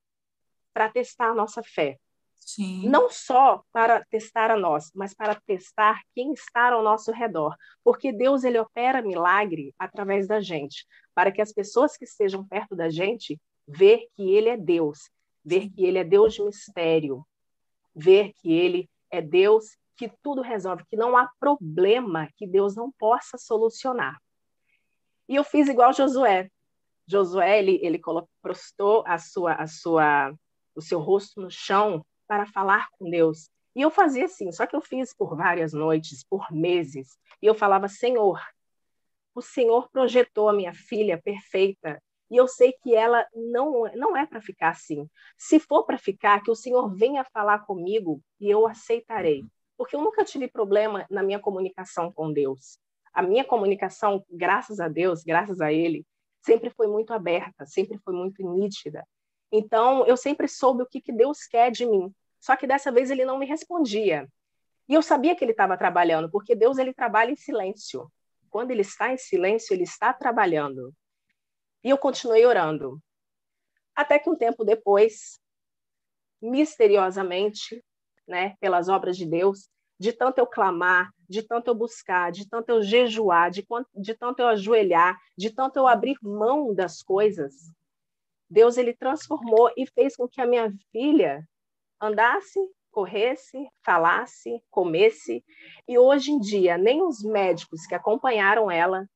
para 0.73 0.89
testar 0.89 1.31
a 1.31 1.35
nossa 1.35 1.61
fé. 1.63 1.99
Sim. 2.47 2.87
Não 2.87 3.09
só 3.09 3.61
para 3.73 4.05
testar 4.05 4.49
a 4.49 4.55
nós, 4.55 4.89
mas 4.95 5.13
para 5.13 5.35
testar 5.35 5.99
quem 6.15 6.31
está 6.31 6.71
ao 6.71 6.81
nosso 6.81 7.11
redor. 7.11 7.53
Porque 7.83 8.13
Deus 8.13 8.45
ele 8.45 8.57
opera 8.57 9.01
milagre 9.01 9.75
através 9.77 10.29
da 10.29 10.39
gente, 10.39 10.87
para 11.13 11.29
que 11.29 11.41
as 11.41 11.51
pessoas 11.51 11.97
que 11.97 12.05
estejam 12.05 12.47
perto 12.47 12.73
da 12.73 12.89
gente 12.89 13.37
ver 13.67 14.07
que 14.15 14.33
ele 14.33 14.47
é 14.47 14.55
Deus, 14.55 15.09
ver 15.43 15.69
que 15.69 15.83
ele 15.83 15.97
é 15.97 16.05
Deus 16.05 16.35
de 16.35 16.41
mistério, 16.41 17.27
ver 17.93 18.31
que 18.35 18.53
ele 18.53 18.89
é 19.11 19.21
Deus 19.21 19.77
que 19.97 20.09
tudo 20.23 20.41
resolve, 20.41 20.85
que 20.85 20.95
não 20.95 21.17
há 21.17 21.29
problema 21.37 22.29
que 22.37 22.47
Deus 22.47 22.77
não 22.77 22.93
possa 22.93 23.37
solucionar. 23.37 24.17
E 25.27 25.35
eu 25.35 25.43
fiz 25.43 25.67
igual 25.67 25.91
Josué. 25.91 26.49
Josué, 27.05 27.59
ele, 27.59 27.77
ele 27.83 27.99
prostou 28.41 29.03
a 29.05 29.17
sua, 29.17 29.55
a 29.55 29.67
sua, 29.67 30.33
o 30.73 30.81
seu 30.81 31.01
rosto 31.01 31.41
no 31.41 31.51
chão 31.51 32.05
para 32.27 32.45
falar 32.45 32.87
com 32.91 33.09
Deus. 33.09 33.49
E 33.75 33.81
eu 33.81 33.91
fazia 33.91 34.25
assim, 34.25 34.51
só 34.51 34.65
que 34.65 34.75
eu 34.75 34.81
fiz 34.81 35.13
por 35.13 35.35
várias 35.35 35.73
noites, 35.73 36.23
por 36.23 36.51
meses. 36.51 37.17
E 37.41 37.45
eu 37.45 37.53
falava, 37.53 37.87
Senhor, 37.87 38.41
o 39.35 39.41
Senhor 39.41 39.89
projetou 39.91 40.49
a 40.49 40.53
minha 40.53 40.73
filha 40.73 41.21
perfeita 41.21 42.01
e 42.29 42.35
eu 42.35 42.47
sei 42.47 42.73
que 42.73 42.93
ela 42.93 43.25
não, 43.33 43.83
não 43.95 44.17
é 44.17 44.25
para 44.25 44.41
ficar 44.41 44.69
assim. 44.69 45.07
Se 45.37 45.59
for 45.59 45.85
para 45.85 45.97
ficar, 45.97 46.41
que 46.43 46.51
o 46.51 46.55
Senhor 46.55 46.93
venha 46.93 47.23
falar 47.23 47.59
comigo 47.59 48.21
e 48.39 48.49
eu 48.49 48.67
aceitarei 48.67 49.45
porque 49.77 49.95
eu 49.95 50.01
nunca 50.01 50.25
tive 50.25 50.47
problema 50.47 51.05
na 51.09 51.21
minha 51.21 51.39
comunicação 51.39 52.11
com 52.11 52.33
Deus. 52.33 52.79
A 53.13 53.21
minha 53.21 53.45
comunicação, 53.45 54.25
graças 54.29 54.79
a 54.79 54.87
Deus, 54.87 55.23
graças 55.23 55.61
a 55.61 55.71
Ele, 55.71 56.05
sempre 56.41 56.69
foi 56.71 56.87
muito 56.87 57.13
aberta, 57.13 57.65
sempre 57.65 57.97
foi 57.99 58.13
muito 58.13 58.43
nítida. 58.51 59.07
Então, 59.51 60.05
eu 60.05 60.17
sempre 60.17 60.47
soube 60.47 60.83
o 60.83 60.85
que, 60.85 61.01
que 61.01 61.13
Deus 61.13 61.43
quer 61.43 61.71
de 61.71 61.85
mim. 61.85 62.13
Só 62.39 62.55
que 62.55 62.67
dessa 62.67 62.91
vez 62.91 63.09
ele 63.09 63.25
não 63.25 63.37
me 63.37 63.45
respondia. 63.45 64.27
E 64.87 64.93
eu 64.93 65.01
sabia 65.01 65.35
que 65.35 65.43
ele 65.43 65.51
estava 65.51 65.77
trabalhando, 65.77 66.29
porque 66.29 66.55
Deus 66.55 66.77
ele 66.77 66.93
trabalha 66.93 67.31
em 67.31 67.35
silêncio. 67.35 68.11
Quando 68.49 68.71
ele 68.71 68.81
está 68.81 69.11
em 69.11 69.17
silêncio, 69.17 69.73
ele 69.73 69.83
está 69.83 70.13
trabalhando. 70.13 70.93
E 71.83 71.89
eu 71.89 71.97
continuei 71.97 72.45
orando. 72.45 73.01
Até 73.95 74.19
que 74.19 74.29
um 74.29 74.35
tempo 74.35 74.63
depois, 74.63 75.39
misteriosamente, 76.41 77.83
né, 78.27 78.55
pelas 78.59 78.89
obras 78.89 79.17
de 79.17 79.25
Deus, 79.25 79.69
de 79.99 80.13
tanto 80.13 80.37
eu 80.37 80.45
clamar, 80.45 81.11
de 81.27 81.41
tanto 81.41 81.69
eu 81.69 81.75
buscar, 81.75 82.31
de 82.31 82.47
tanto 82.47 82.69
eu 82.69 82.81
jejuar, 82.83 83.49
de, 83.49 83.65
de 83.95 84.13
tanto 84.13 84.39
eu 84.39 84.47
ajoelhar, 84.47 85.17
de 85.35 85.49
tanto 85.49 85.77
eu 85.77 85.87
abrir 85.87 86.17
mão 86.21 86.73
das 86.73 87.01
coisas, 87.01 87.71
Deus 88.49 88.77
ele 88.77 88.95
transformou 88.95 89.71
e 89.75 89.85
fez 89.85 90.15
com 90.15 90.27
que 90.27 90.41
a 90.41 90.47
minha 90.47 90.71
filha 90.91 91.47
andasse, 92.01 92.59
corresse, 92.91 93.67
falasse, 93.83 94.63
comesse, 94.69 95.43
e 95.87 95.97
hoje 95.97 96.31
em 96.31 96.39
dia 96.39 96.77
nem 96.77 97.01
os 97.01 97.23
médicos 97.23 97.85
que 97.85 97.95
acompanharam 97.95 98.71
ela 98.71 99.07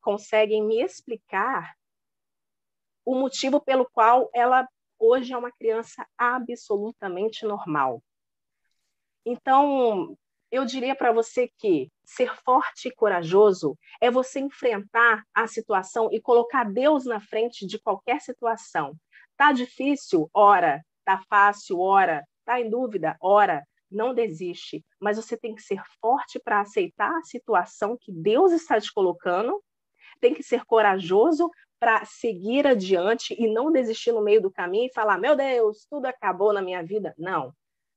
conseguem 0.00 0.64
me 0.64 0.82
explicar 0.82 1.74
o 3.04 3.14
motivo 3.14 3.60
pelo 3.60 3.88
qual 3.90 4.30
ela 4.34 4.66
hoje 4.98 5.32
é 5.32 5.38
uma 5.38 5.50
criança 5.50 6.06
absolutamente 6.18 7.44
normal. 7.46 8.02
Então, 9.24 10.16
eu 10.50 10.64
diria 10.64 10.94
para 10.96 11.12
você 11.12 11.48
que 11.58 11.88
ser 12.04 12.34
forte 12.44 12.88
e 12.88 12.94
corajoso 12.94 13.76
é 14.00 14.10
você 14.10 14.40
enfrentar 14.40 15.22
a 15.34 15.46
situação 15.46 16.08
e 16.12 16.20
colocar 16.20 16.64
Deus 16.64 17.04
na 17.04 17.20
frente 17.20 17.66
de 17.66 17.78
qualquer 17.78 18.20
situação. 18.20 18.94
Tá 19.36 19.52
difícil? 19.52 20.28
Ora. 20.34 20.82
Tá 21.04 21.20
fácil? 21.28 21.78
Ora. 21.80 22.24
Tá 22.44 22.60
em 22.60 22.68
dúvida? 22.68 23.16
Ora. 23.20 23.64
Não 23.90 24.14
desiste, 24.14 24.84
mas 25.00 25.16
você 25.16 25.36
tem 25.36 25.52
que 25.52 25.62
ser 25.62 25.82
forte 26.00 26.38
para 26.38 26.60
aceitar 26.60 27.10
a 27.10 27.22
situação 27.24 27.96
que 28.00 28.12
Deus 28.12 28.52
está 28.52 28.80
te 28.80 28.92
colocando. 28.92 29.60
Tem 30.20 30.34
que 30.34 30.42
ser 30.42 30.64
corajoso 30.64 31.50
para 31.80 32.04
seguir 32.04 32.66
adiante 32.66 33.34
e 33.38 33.52
não 33.52 33.72
desistir 33.72 34.12
no 34.12 34.22
meio 34.22 34.42
do 34.42 34.50
caminho 34.50 34.86
e 34.88 34.94
falar: 34.94 35.18
"Meu 35.18 35.36
Deus, 35.36 35.86
tudo 35.90 36.06
acabou 36.06 36.52
na 36.52 36.62
minha 36.62 36.84
vida". 36.84 37.14
Não 37.18 37.52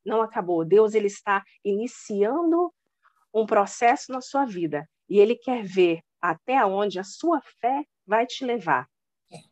não 0.05 0.21
acabou. 0.21 0.65
Deus 0.65 0.93
ele 0.93 1.07
está 1.07 1.43
iniciando 1.63 2.73
um 3.33 3.45
processo 3.45 4.11
na 4.11 4.21
sua 4.21 4.45
vida 4.45 4.87
e 5.09 5.19
ele 5.19 5.35
quer 5.35 5.63
ver 5.63 6.01
até 6.21 6.63
onde 6.65 6.99
a 6.99 7.03
sua 7.03 7.41
fé 7.59 7.83
vai 8.05 8.25
te 8.25 8.45
levar. 8.45 8.87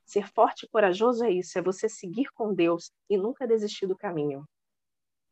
Ser 0.05 0.27
forte 0.31 0.65
e 0.65 0.69
corajoso 0.69 1.23
é 1.23 1.31
isso, 1.31 1.57
é 1.57 1.61
você 1.61 1.89
seguir 1.89 2.27
com 2.35 2.53
Deus 2.53 2.91
e 3.09 3.17
nunca 3.17 3.47
desistir 3.47 3.87
do 3.87 3.97
caminho. 3.97 4.45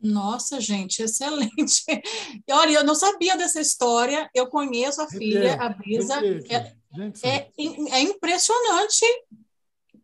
Nossa, 0.02 0.62
gente, 0.62 1.04
excelente. 1.04 1.84
Olha, 2.50 2.72
eu 2.72 2.84
não 2.84 2.96
sabia 2.96 3.36
dessa 3.36 3.60
história. 3.60 4.30
Eu 4.34 4.48
conheço 4.48 5.02
a 5.02 5.08
filha, 5.08 5.56
a 5.56 5.70
Brisa. 5.70 6.20
É, 6.50 7.28
é, 7.28 7.52
é, 7.92 8.02
impressionante 8.02 9.06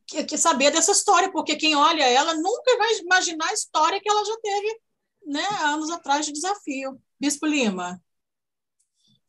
que, 0.06 0.24
que 0.26 0.38
saber 0.38 0.70
dessa 0.70 0.92
história, 0.92 1.32
porque 1.32 1.56
quem 1.56 1.76
olha 1.76 2.04
ela 2.04 2.36
nunca 2.36 2.78
vai 2.78 3.00
imaginar 3.00 3.50
a 3.50 3.54
história 3.54 4.00
que 4.00 4.08
ela 4.08 4.24
já 4.24 4.38
teve 4.38 4.80
né, 5.26 5.46
anos 5.62 5.90
atrás 5.90 6.26
de 6.26 6.32
desafio. 6.32 7.02
Bispo 7.20 7.46
Lima. 7.46 8.02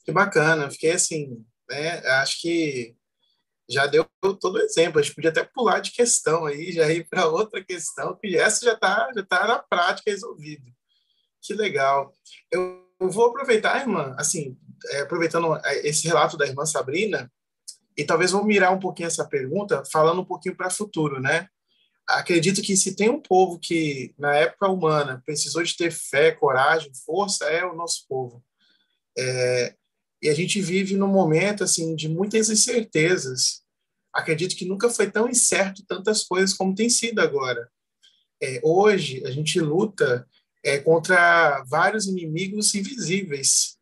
Que 0.04 0.12
bacana, 0.12 0.70
fiquei 0.70 0.92
assim, 0.92 1.44
né? 1.68 1.98
Acho 2.20 2.40
que 2.40 2.96
já 3.68 3.86
deu 3.86 4.06
todo 4.20 4.54
o 4.54 4.60
exemplo. 4.60 5.00
A 5.00 5.02
gente 5.02 5.14
podia 5.14 5.30
até 5.30 5.42
pular 5.44 5.80
de 5.80 5.90
questão 5.90 6.46
aí, 6.46 6.72
já 6.72 6.90
ir 6.90 7.08
para 7.08 7.26
outra 7.26 7.64
questão, 7.64 8.16
que 8.16 8.36
essa 8.36 8.64
já 8.64 8.74
está 8.74 9.10
já 9.14 9.24
tá 9.24 9.46
na 9.46 9.58
prática 9.58 10.10
resolvido. 10.10 10.66
Que 11.42 11.54
legal. 11.54 12.12
Eu, 12.50 12.86
eu 13.00 13.10
vou 13.10 13.26
aproveitar, 13.26 13.80
irmã, 13.80 14.14
assim, 14.18 14.56
é, 14.90 15.00
aproveitando 15.00 15.56
é, 15.64 15.86
esse 15.88 16.06
relato 16.06 16.36
da 16.36 16.46
irmã 16.46 16.64
Sabrina, 16.64 17.30
e 17.96 18.04
talvez 18.04 18.30
vou 18.30 18.44
mirar 18.44 18.72
um 18.72 18.80
pouquinho 18.80 19.06
essa 19.06 19.26
pergunta, 19.26 19.82
falando 19.90 20.20
um 20.20 20.24
pouquinho 20.24 20.54
para 20.54 20.68
o 20.68 20.70
futuro, 20.70 21.20
né? 21.20 21.48
Acredito 22.08 22.62
que 22.62 22.76
se 22.76 22.94
tem 22.94 23.08
um 23.08 23.20
povo 23.20 23.58
que, 23.58 24.14
na 24.16 24.34
época 24.36 24.68
humana, 24.68 25.22
precisou 25.24 25.62
de 25.62 25.76
ter 25.76 25.90
fé, 25.90 26.30
coragem, 26.30 26.92
força, 27.04 27.46
é 27.46 27.64
o 27.64 27.74
nosso 27.74 28.06
povo. 28.08 28.44
É, 29.18 29.74
e 30.22 30.28
a 30.28 30.34
gente 30.34 30.60
vive 30.60 30.96
num 30.96 31.08
momento 31.08 31.64
assim 31.64 31.96
de 31.96 32.08
muitas 32.08 32.48
incertezas. 32.48 33.62
Acredito 34.12 34.56
que 34.56 34.64
nunca 34.64 34.88
foi 34.88 35.10
tão 35.10 35.28
incerto 35.28 35.84
tantas 35.86 36.22
coisas 36.22 36.54
como 36.54 36.74
tem 36.74 36.88
sido 36.88 37.20
agora. 37.20 37.68
É, 38.40 38.60
hoje 38.62 39.24
a 39.26 39.30
gente 39.30 39.58
luta 39.60 40.26
é, 40.64 40.78
contra 40.78 41.64
vários 41.64 42.06
inimigos 42.06 42.74
invisíveis. 42.74 43.76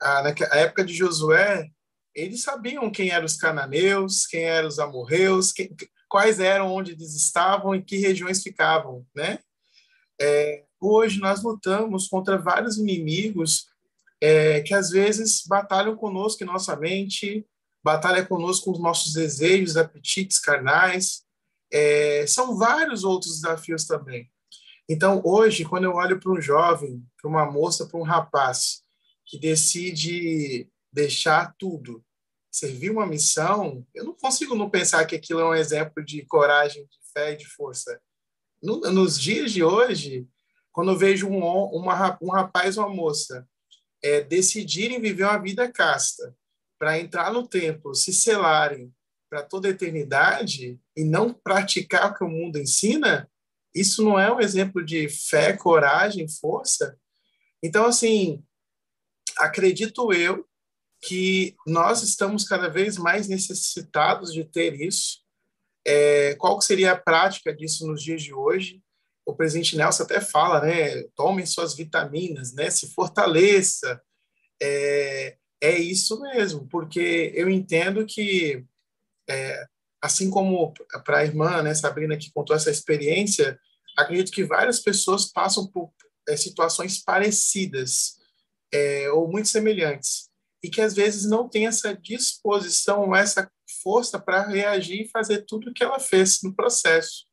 Ah, 0.00 0.22
na 0.22 0.30
época 0.58 0.84
de 0.84 0.94
Josué, 0.94 1.68
eles 2.14 2.42
sabiam 2.42 2.90
quem 2.90 3.10
eram 3.10 3.24
os 3.24 3.36
cananeus, 3.36 4.26
quem 4.26 4.44
eram 4.44 4.68
os 4.68 4.78
amorreus, 4.78 5.52
quem, 5.52 5.74
quais 6.08 6.40
eram 6.40 6.72
onde 6.72 6.92
eles 6.92 7.14
estavam 7.14 7.74
e 7.74 7.82
que 7.82 7.96
regiões 7.96 8.42
ficavam, 8.42 9.06
né? 9.14 9.38
É, 10.20 10.64
hoje 10.80 11.18
nós 11.18 11.42
lutamos 11.42 12.08
contra 12.08 12.38
vários 12.38 12.76
inimigos 12.76 13.66
é, 14.20 14.60
que 14.62 14.72
às 14.72 14.90
vezes 14.90 15.44
batalham 15.46 15.96
conosco 15.96 16.42
em 16.42 16.46
nossa 16.46 16.76
mente, 16.76 17.46
batalham 17.82 18.24
conosco 18.24 18.70
os 18.70 18.80
nossos 18.80 19.12
desejos, 19.12 19.76
apetites 19.76 20.38
carnais. 20.38 21.22
É, 21.72 22.26
são 22.26 22.56
vários 22.56 23.04
outros 23.04 23.40
desafios 23.40 23.84
também. 23.84 24.30
Então, 24.88 25.20
hoje, 25.24 25.64
quando 25.64 25.84
eu 25.84 25.94
olho 25.94 26.20
para 26.20 26.30
um 26.30 26.40
jovem, 26.40 27.02
para 27.20 27.28
uma 27.28 27.50
moça, 27.50 27.86
para 27.86 27.98
um 27.98 28.02
rapaz 28.02 28.82
que 29.26 29.38
decide 29.38 30.68
deixar 30.92 31.54
tudo, 31.58 32.04
servir 32.54 32.90
uma 32.90 33.04
missão, 33.04 33.84
eu 33.92 34.04
não 34.04 34.14
consigo 34.14 34.54
não 34.54 34.70
pensar 34.70 35.04
que 35.06 35.16
aquilo 35.16 35.40
é 35.40 35.44
um 35.44 35.54
exemplo 35.54 36.04
de 36.04 36.24
coragem, 36.24 36.84
de 36.84 36.98
fé 37.12 37.32
e 37.32 37.36
de 37.36 37.46
força. 37.46 38.00
No, 38.62 38.78
nos 38.92 39.20
dias 39.20 39.50
de 39.50 39.64
hoje, 39.64 40.28
quando 40.70 40.92
eu 40.92 40.96
vejo 40.96 41.26
um, 41.26 41.42
uma, 41.42 42.16
um 42.22 42.30
rapaz 42.30 42.78
ou 42.78 42.86
uma 42.86 42.94
moça 42.94 43.44
é, 44.00 44.20
decidirem 44.20 45.00
viver 45.00 45.24
uma 45.24 45.42
vida 45.42 45.70
casta, 45.70 46.32
para 46.78 46.96
entrar 46.96 47.32
no 47.32 47.44
templo, 47.44 47.92
se 47.92 48.12
selarem 48.12 48.94
para 49.28 49.42
toda 49.42 49.66
a 49.66 49.72
eternidade 49.72 50.78
e 50.96 51.02
não 51.02 51.34
praticar 51.34 52.12
o 52.12 52.14
que 52.14 52.22
o 52.22 52.28
mundo 52.28 52.60
ensina, 52.60 53.28
isso 53.74 54.04
não 54.04 54.16
é 54.16 54.32
um 54.32 54.38
exemplo 54.38 54.84
de 54.84 55.08
fé, 55.08 55.56
coragem, 55.56 56.28
força? 56.28 56.96
Então, 57.60 57.84
assim, 57.84 58.44
acredito 59.38 60.12
eu 60.12 60.46
que 61.06 61.54
nós 61.66 62.02
estamos 62.02 62.44
cada 62.44 62.68
vez 62.68 62.96
mais 62.96 63.28
necessitados 63.28 64.32
de 64.32 64.44
ter 64.44 64.80
isso. 64.80 65.22
É, 65.86 66.34
qual 66.36 66.60
seria 66.60 66.92
a 66.92 66.96
prática 66.96 67.54
disso 67.54 67.86
nos 67.86 68.02
dias 68.02 68.22
de 68.22 68.32
hoje? 68.32 68.82
o 69.26 69.34
presidente 69.34 69.76
Nelson 69.76 70.02
até 70.02 70.20
fala, 70.20 70.60
né? 70.60 71.02
Tomem 71.14 71.46
suas 71.46 71.74
vitaminas, 71.74 72.52
né? 72.52 72.70
Se 72.70 72.92
fortaleça. 72.92 74.00
É, 74.62 75.36
é 75.60 75.78
isso 75.78 76.20
mesmo, 76.20 76.68
porque 76.68 77.32
eu 77.34 77.48
entendo 77.48 78.04
que, 78.04 78.64
é, 79.28 79.66
assim 80.02 80.30
como 80.30 80.72
para 81.04 81.18
a 81.18 81.24
irmã, 81.24 81.62
né, 81.62 81.74
Sabrina, 81.74 82.16
que 82.16 82.30
contou 82.32 82.54
essa 82.54 82.70
experiência, 82.70 83.58
acredito 83.96 84.30
que 84.30 84.44
várias 84.44 84.80
pessoas 84.80 85.32
passam 85.32 85.66
por 85.66 85.90
é, 86.28 86.36
situações 86.36 87.02
parecidas 87.02 88.18
é, 88.72 89.10
ou 89.10 89.30
muito 89.30 89.48
semelhantes 89.48 90.28
e 90.64 90.70
que 90.70 90.80
às 90.80 90.94
vezes 90.94 91.26
não 91.26 91.46
tem 91.46 91.66
essa 91.66 91.94
disposição, 91.94 93.14
essa 93.14 93.52
força 93.82 94.18
para 94.18 94.46
reagir 94.46 95.02
e 95.02 95.08
fazer 95.08 95.42
tudo 95.42 95.68
o 95.68 95.74
que 95.74 95.84
ela 95.84 96.00
fez 96.00 96.40
no 96.42 96.54
processo. 96.54 97.26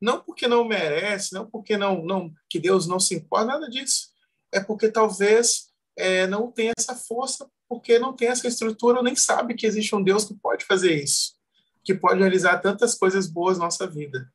Não 0.00 0.22
porque 0.22 0.46
não 0.46 0.64
merece, 0.64 1.34
não 1.34 1.50
porque 1.50 1.76
não, 1.76 2.04
não 2.04 2.32
que 2.48 2.60
Deus 2.60 2.86
não 2.86 3.00
se 3.00 3.16
importa, 3.16 3.44
nada 3.44 3.68
disso. 3.68 4.10
É 4.54 4.60
porque 4.60 4.88
talvez 4.88 5.72
é, 5.98 6.28
não 6.28 6.52
tem 6.52 6.72
essa 6.78 6.94
força, 6.94 7.50
porque 7.68 7.98
não 7.98 8.12
tem 8.12 8.28
essa 8.28 8.46
estrutura, 8.46 9.02
nem 9.02 9.16
sabe 9.16 9.56
que 9.56 9.66
existe 9.66 9.92
um 9.92 10.02
Deus 10.02 10.24
que 10.24 10.34
pode 10.34 10.64
fazer 10.64 10.94
isso, 11.02 11.34
que 11.82 11.92
pode 11.92 12.20
realizar 12.20 12.60
tantas 12.60 12.94
coisas 12.94 13.26
boas 13.26 13.58
na 13.58 13.64
nossa 13.64 13.88
vida. 13.88 14.32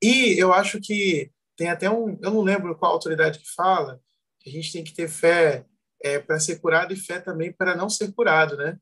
E 0.00 0.40
eu 0.40 0.54
acho 0.54 0.80
que 0.80 1.30
tem 1.54 1.68
até 1.68 1.90
um, 1.90 2.18
eu 2.22 2.30
não 2.30 2.40
lembro 2.40 2.74
qual 2.78 2.92
autoridade 2.92 3.40
que 3.40 3.54
fala, 3.54 4.00
que 4.38 4.48
a 4.48 4.52
gente 4.54 4.72
tem 4.72 4.82
que 4.82 4.94
ter 4.94 5.06
fé 5.06 5.66
é, 6.02 6.18
para 6.18 6.40
ser 6.40 6.58
curado 6.60 6.92
e 6.92 6.96
fé 6.96 7.20
também 7.20 7.52
para 7.52 7.76
não 7.76 7.88
ser 7.88 8.12
curado, 8.12 8.56
né? 8.56 8.78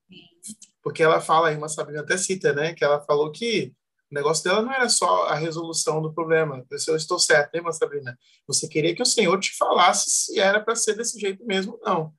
Porque 0.83 1.03
ela 1.03 1.21
fala, 1.21 1.49
a 1.49 1.53
irmã 1.53 1.69
Sabrina 1.69 2.01
até 2.01 2.17
cita, 2.17 2.53
né? 2.53 2.75
Que 2.75 2.85
ela 2.85 3.01
falou 3.01 3.31
que 3.33 3.75
o 4.11 4.15
negócio 4.15 4.43
dela 4.45 4.63
não 4.63 4.73
era 4.73 4.89
só 4.89 5.25
a 5.25 5.35
resolução 5.35 6.01
do 6.01 6.13
problema. 6.13 6.65
Se 6.77 6.91
eu 6.91 6.97
estou 6.97 7.19
certo, 7.19 7.53
né, 7.55 7.73
Sabrina? 7.73 8.19
Você 8.47 8.67
queria 8.67 8.95
que 8.95 9.03
o 9.03 9.07
Senhor 9.07 9.39
te 9.39 9.55
falasse 9.57 10.11
se 10.11 10.41
era 10.41 10.61
para 10.61 10.75
ser 10.75 10.95
desse 10.95 11.19
jeito 11.21 11.45
mesmo 11.45 11.79
não. 11.83 12.13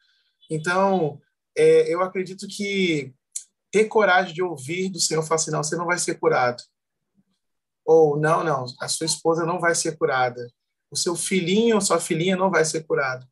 Então, 0.50 1.20
é, 1.58 1.94
eu 1.94 2.02
acredito 2.02 2.48
que 2.48 3.14
ter 3.72 3.86
coragem 3.86 4.34
de 4.34 4.44
ouvir 4.44 4.90
do 4.90 5.00
Senhor 5.00 5.24
falar 5.24 5.36
assim, 5.36 5.52
não, 5.52 5.64
você 5.64 5.76
não 5.76 5.86
vai 5.86 5.98
ser 5.98 6.20
curado. 6.20 6.62
Ou, 7.86 8.20
não, 8.20 8.44
não, 8.44 8.66
a 8.80 8.88
sua 8.88 9.06
esposa 9.06 9.46
não 9.46 9.60
vai 9.60 9.74
ser 9.74 9.98
curada. 9.98 10.48
O 10.92 10.96
seu 10.96 11.16
filhinho 11.16 11.76
ou 11.76 11.82
sua 11.82 12.00
filhinha 12.00 12.36
não 12.36 12.52
vai 12.52 12.66
ser 12.66 12.84
curado. 12.84 13.26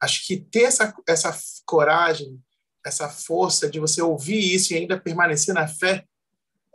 Acho 0.00 0.26
que 0.26 0.36
ter 0.36 0.62
essa, 0.62 0.94
essa 1.08 1.36
coragem, 1.64 2.38
essa 2.84 3.08
força 3.08 3.68
de 3.68 3.80
você 3.80 4.02
ouvir 4.02 4.54
isso 4.54 4.72
e 4.72 4.76
ainda 4.76 5.00
permanecer 5.00 5.54
na 5.54 5.66
fé, 5.66 6.04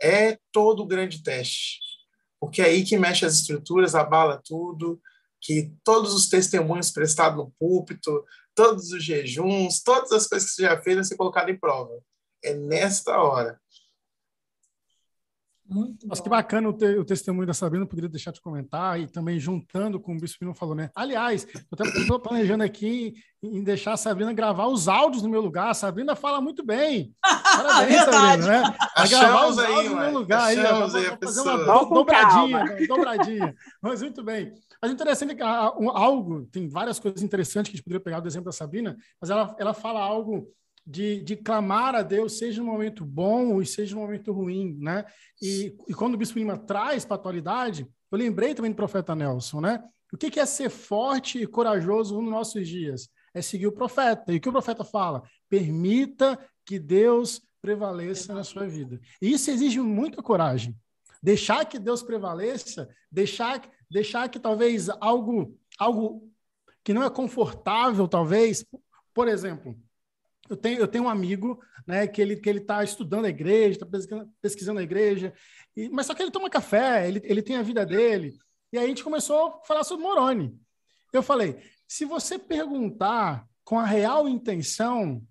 é 0.00 0.38
todo 0.50 0.82
o 0.82 0.86
grande 0.86 1.22
teste. 1.22 1.78
Porque 2.40 2.60
é 2.60 2.66
aí 2.66 2.84
que 2.84 2.98
mexe 2.98 3.24
as 3.24 3.34
estruturas, 3.34 3.94
abala 3.94 4.42
tudo, 4.44 5.00
que 5.40 5.72
todos 5.84 6.12
os 6.12 6.28
testemunhos 6.28 6.90
prestados 6.90 7.38
no 7.38 7.52
púlpito, 7.58 8.24
todos 8.54 8.90
os 8.90 9.04
jejuns, 9.04 9.82
todas 9.82 10.10
as 10.12 10.26
coisas 10.26 10.50
que 10.50 10.56
você 10.56 10.62
já 10.62 10.82
fez 10.82 10.96
vão 10.96 11.04
ser 11.04 11.16
colocadas 11.16 11.54
em 11.54 11.58
prova. 11.58 11.92
É 12.44 12.52
nesta 12.52 13.16
hora. 13.16 13.61
Muito 15.72 16.06
Mas 16.06 16.20
que 16.20 16.28
bacana 16.28 16.68
o, 16.68 16.72
te, 16.72 16.86
o, 16.98 17.04
testemunho 17.04 17.46
da 17.46 17.54
Sabrina, 17.54 17.86
poderia 17.86 18.08
deixar 18.08 18.30
de 18.30 18.40
comentar, 18.40 19.00
e 19.00 19.06
também 19.06 19.40
juntando 19.40 19.98
com 19.98 20.14
o 20.14 20.20
Bispo 20.20 20.44
não 20.44 20.54
falou, 20.54 20.74
né? 20.74 20.90
Aliás, 20.94 21.46
eu 21.54 21.86
estou 22.02 22.20
planejando 22.20 22.62
aqui 22.62 23.14
em 23.42 23.64
deixar 23.64 23.94
a 23.94 23.96
Sabrina 23.96 24.32
gravar 24.32 24.66
os 24.66 24.86
áudios 24.86 25.22
no 25.22 25.28
meu 25.28 25.40
lugar. 25.40 25.70
A 25.70 25.74
Sabrina 25.74 26.14
fala 26.14 26.40
muito 26.40 26.64
bem. 26.64 27.14
Parabéns, 27.22 28.04
Sabrina, 28.04 28.36
né? 28.36 28.76
Vai 28.96 29.08
gravar 29.08 29.46
os 29.46 29.58
áudios 29.58 29.90
no 29.92 29.96
meu 29.96 30.12
lugar 30.12 30.44
aí, 30.44 30.58
ó, 30.60 30.84
aí 30.84 31.16
fazer 31.22 31.40
uma 31.40 31.56
do, 31.58 31.94
dobradinha, 31.94 32.86
dobradinha. 32.86 33.54
Mas 33.80 34.02
muito 34.02 34.22
bem. 34.22 34.52
Mas 34.80 34.90
interessante 34.90 35.32
é 35.32 35.34
que 35.36 35.42
algo, 35.42 36.46
tem 36.46 36.68
várias 36.68 36.98
coisas 36.98 37.22
interessantes 37.22 37.70
que 37.70 37.76
a 37.76 37.78
gente 37.78 37.84
poderia 37.84 38.02
pegar 38.02 38.20
do 38.20 38.28
exemplo 38.28 38.46
da 38.46 38.52
Sabrina, 38.52 38.96
mas 39.20 39.30
ela, 39.30 39.54
ela 39.58 39.72
fala 39.72 40.00
algo 40.00 40.48
de, 40.86 41.22
de 41.22 41.36
clamar 41.36 41.94
a 41.94 42.02
Deus, 42.02 42.38
seja 42.38 42.62
um 42.62 42.66
momento 42.66 43.04
bom 43.04 43.60
e 43.60 43.66
seja 43.66 43.96
um 43.96 44.00
momento 44.00 44.32
ruim, 44.32 44.76
né? 44.80 45.04
E, 45.40 45.76
e 45.88 45.94
quando 45.94 46.14
o 46.14 46.18
Bispo 46.18 46.38
Lima 46.38 46.58
traz 46.58 47.04
para 47.04 47.16
a 47.16 47.20
atualidade, 47.20 47.86
eu 48.10 48.18
lembrei 48.18 48.54
também 48.54 48.70
do 48.70 48.76
profeta 48.76 49.14
Nelson, 49.14 49.60
né? 49.60 49.82
O 50.12 50.16
que, 50.16 50.30
que 50.30 50.40
é 50.40 50.44
ser 50.44 50.68
forte 50.68 51.38
e 51.38 51.46
corajoso 51.46 52.20
nos 52.20 52.30
nossos 52.30 52.68
dias? 52.68 53.08
É 53.32 53.40
seguir 53.40 53.66
o 53.66 53.72
profeta. 53.72 54.32
E 54.32 54.36
o 54.36 54.40
que 54.40 54.48
o 54.48 54.52
profeta 54.52 54.84
fala? 54.84 55.22
Permita 55.48 56.38
que 56.66 56.78
Deus 56.78 57.40
prevaleça 57.62 58.34
na 58.34 58.44
sua 58.44 58.66
vida. 58.66 59.00
E 59.22 59.32
isso 59.32 59.50
exige 59.50 59.80
muita 59.80 60.22
coragem. 60.22 60.76
Deixar 61.22 61.64
que 61.64 61.78
Deus 61.78 62.02
prevaleça, 62.02 62.88
deixar, 63.10 63.62
deixar 63.88 64.28
que 64.28 64.38
talvez 64.38 64.88
algo, 65.00 65.56
algo 65.78 66.28
que 66.84 66.92
não 66.92 67.04
é 67.04 67.08
confortável, 67.08 68.08
talvez, 68.08 68.66
por 69.14 69.28
exemplo, 69.28 69.78
eu 70.52 70.56
tenho, 70.56 70.80
eu 70.80 70.88
tenho 70.88 71.04
um 71.04 71.08
amigo 71.08 71.60
né, 71.86 72.06
que 72.06 72.20
ele 72.20 72.36
que 72.36 72.48
ele 72.48 72.60
está 72.60 72.82
estudando 72.84 73.24
a 73.24 73.28
igreja, 73.28 73.70
está 73.70 73.86
pesquisando, 73.86 74.30
pesquisando, 74.40 74.80
a 74.80 74.82
igreja, 74.82 75.32
e, 75.76 75.88
mas 75.88 76.06
só 76.06 76.14
que 76.14 76.22
ele 76.22 76.30
toma 76.30 76.50
café, 76.50 77.08
ele, 77.08 77.20
ele 77.24 77.42
tem 77.42 77.56
a 77.56 77.62
vida 77.62 77.84
dele. 77.84 78.36
E 78.72 78.78
aí 78.78 78.84
a 78.84 78.88
gente 78.88 79.04
começou 79.04 79.46
a 79.46 79.64
falar 79.64 79.84
sobre 79.84 80.04
Moroni. 80.04 80.58
Eu 81.12 81.22
falei, 81.22 81.58
se 81.86 82.04
você 82.04 82.38
perguntar 82.38 83.46
com 83.64 83.78
a 83.78 83.84
real 83.84 84.28
intenção, 84.28 85.22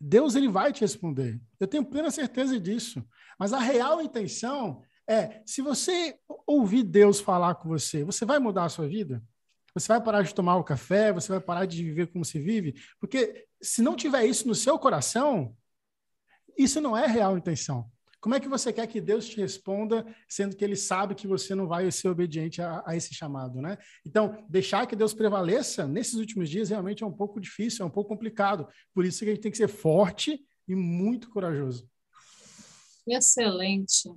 Deus 0.00 0.34
ele 0.34 0.48
vai 0.48 0.72
te 0.72 0.80
responder. 0.80 1.40
Eu 1.58 1.66
tenho 1.66 1.84
plena 1.84 2.10
certeza 2.10 2.58
disso. 2.58 3.04
Mas 3.38 3.52
a 3.52 3.58
real 3.58 4.02
intenção 4.02 4.82
é, 5.08 5.40
se 5.46 5.62
você 5.62 6.18
ouvir 6.46 6.82
Deus 6.82 7.18
falar 7.18 7.54
com 7.54 7.68
você, 7.68 8.04
você 8.04 8.26
vai 8.26 8.38
mudar 8.38 8.64
a 8.64 8.68
sua 8.68 8.86
vida? 8.86 9.22
Você 9.72 9.88
vai 9.88 10.02
parar 10.02 10.22
de 10.22 10.34
tomar 10.34 10.56
o 10.56 10.64
café? 10.64 11.12
Você 11.12 11.32
vai 11.32 11.40
parar 11.40 11.64
de 11.64 11.82
viver 11.82 12.08
como 12.08 12.24
se 12.24 12.38
vive? 12.38 12.74
Porque 13.00 13.46
se 13.60 13.82
não 13.82 13.96
tiver 13.96 14.24
isso 14.24 14.46
no 14.46 14.54
seu 14.54 14.78
coração, 14.78 15.54
isso 16.56 16.80
não 16.80 16.96
é 16.96 17.06
real 17.06 17.36
intenção. 17.36 17.90
Como 18.20 18.34
é 18.34 18.40
que 18.40 18.48
você 18.48 18.72
quer 18.72 18.86
que 18.88 19.00
Deus 19.00 19.28
te 19.28 19.36
responda, 19.36 20.04
sendo 20.28 20.56
que 20.56 20.64
Ele 20.64 20.74
sabe 20.74 21.14
que 21.14 21.26
você 21.26 21.54
não 21.54 21.68
vai 21.68 21.88
ser 21.92 22.08
obediente 22.08 22.60
a, 22.60 22.82
a, 22.84 22.96
esse 22.96 23.14
chamado, 23.14 23.60
né? 23.60 23.78
Então, 24.04 24.44
deixar 24.48 24.86
que 24.86 24.96
Deus 24.96 25.14
prevaleça 25.14 25.86
nesses 25.86 26.14
últimos 26.14 26.50
dias 26.50 26.70
realmente 26.70 27.04
é 27.04 27.06
um 27.06 27.12
pouco 27.12 27.40
difícil, 27.40 27.84
é 27.84 27.86
um 27.86 27.90
pouco 27.90 28.08
complicado. 28.08 28.66
Por 28.92 29.04
isso 29.04 29.20
que 29.20 29.26
a 29.26 29.34
gente 29.34 29.42
tem 29.42 29.52
que 29.52 29.56
ser 29.56 29.68
forte 29.68 30.44
e 30.66 30.74
muito 30.74 31.30
corajoso. 31.30 31.88
Excelente. 33.06 34.12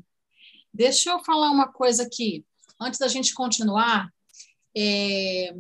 Deixa 0.74 1.12
eu 1.12 1.24
falar 1.24 1.52
uma 1.52 1.72
coisa 1.72 2.04
aqui, 2.04 2.44
antes 2.80 3.00
da 3.00 3.08
gente 3.08 3.36
continuar. 3.36 4.12
É, 4.76 5.54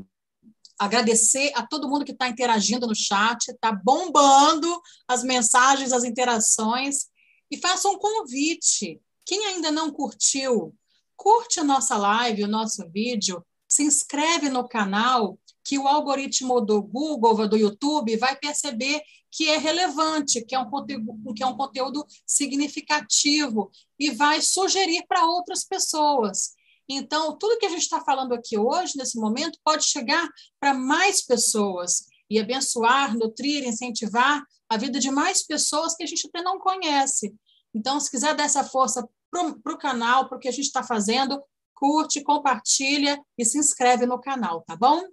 agradecer 0.82 1.52
a 1.54 1.62
todo 1.62 1.88
mundo 1.88 2.04
que 2.04 2.12
está 2.12 2.28
interagindo 2.28 2.88
no 2.88 2.96
chat, 2.96 3.50
está 3.50 3.72
bombando 3.72 4.82
as 5.08 5.24
mensagens, 5.24 5.94
as 5.94 6.04
interações. 6.04 7.06
E 7.52 7.58
faça 7.58 7.88
um 7.88 8.00
convite. 8.00 9.00
Quem 9.24 9.46
ainda 9.46 9.70
não 9.70 9.92
curtiu, 9.92 10.76
curte 11.16 11.60
a 11.60 11.64
nossa 11.64 11.96
live, 11.98 12.46
o 12.46 12.48
nosso 12.48 12.90
vídeo, 12.90 13.46
se 13.68 13.84
inscreve 13.84 14.50
no 14.50 14.68
canal, 14.68 15.38
que 15.64 15.78
o 15.78 15.88
algoritmo 15.88 16.60
do 16.60 16.82
Google, 16.82 17.48
do 17.48 17.56
YouTube, 17.56 18.18
vai 18.18 18.36
perceber 18.36 19.04
que 19.30 19.50
é 19.50 19.58
relevante, 19.58 20.44
que 20.44 20.56
é 20.56 20.60
um 20.60 20.70
conteúdo, 20.70 21.34
que 21.36 21.44
é 21.44 21.46
um 21.46 21.56
conteúdo 21.56 22.04
significativo 22.26 23.70
e 24.00 24.10
vai 24.10 24.42
sugerir 24.42 25.06
para 25.08 25.28
outras 25.28 25.64
pessoas. 25.64 26.56
Então, 26.98 27.38
tudo 27.38 27.58
que 27.58 27.66
a 27.66 27.70
gente 27.70 27.82
está 27.82 28.02
falando 28.02 28.34
aqui 28.34 28.58
hoje, 28.58 28.98
nesse 28.98 29.18
momento, 29.18 29.60
pode 29.64 29.86
chegar 29.86 30.28
para 30.60 30.74
mais 30.74 31.26
pessoas 31.26 32.06
e 32.30 32.40
abençoar, 32.40 33.18
nutrir, 33.18 33.68
incentivar 33.68 34.44
a 34.70 34.78
vida 34.78 35.00
de 35.00 35.12
mais 35.12 35.46
pessoas 35.46 35.96
que 35.96 36.04
a 36.04 36.08
gente 36.08 36.28
até 36.28 36.42
não 36.42 36.60
conhece. 36.60 37.34
Então, 37.74 38.00
se 38.00 38.10
quiser 38.10 38.36
dar 38.36 38.44
essa 38.44 38.64
força 38.64 39.08
para 39.30 39.74
o 39.74 39.78
canal, 39.78 40.28
para 40.28 40.38
o 40.38 40.40
que 40.40 40.48
a 40.48 40.52
gente 40.52 40.66
está 40.66 40.84
fazendo, 40.84 41.42
curte, 41.74 42.24
compartilha 42.24 43.22
e 43.38 43.46
se 43.46 43.58
inscreve 43.58 44.06
no 44.06 44.20
canal, 44.20 44.62
tá 44.62 44.76
bom? 44.76 45.04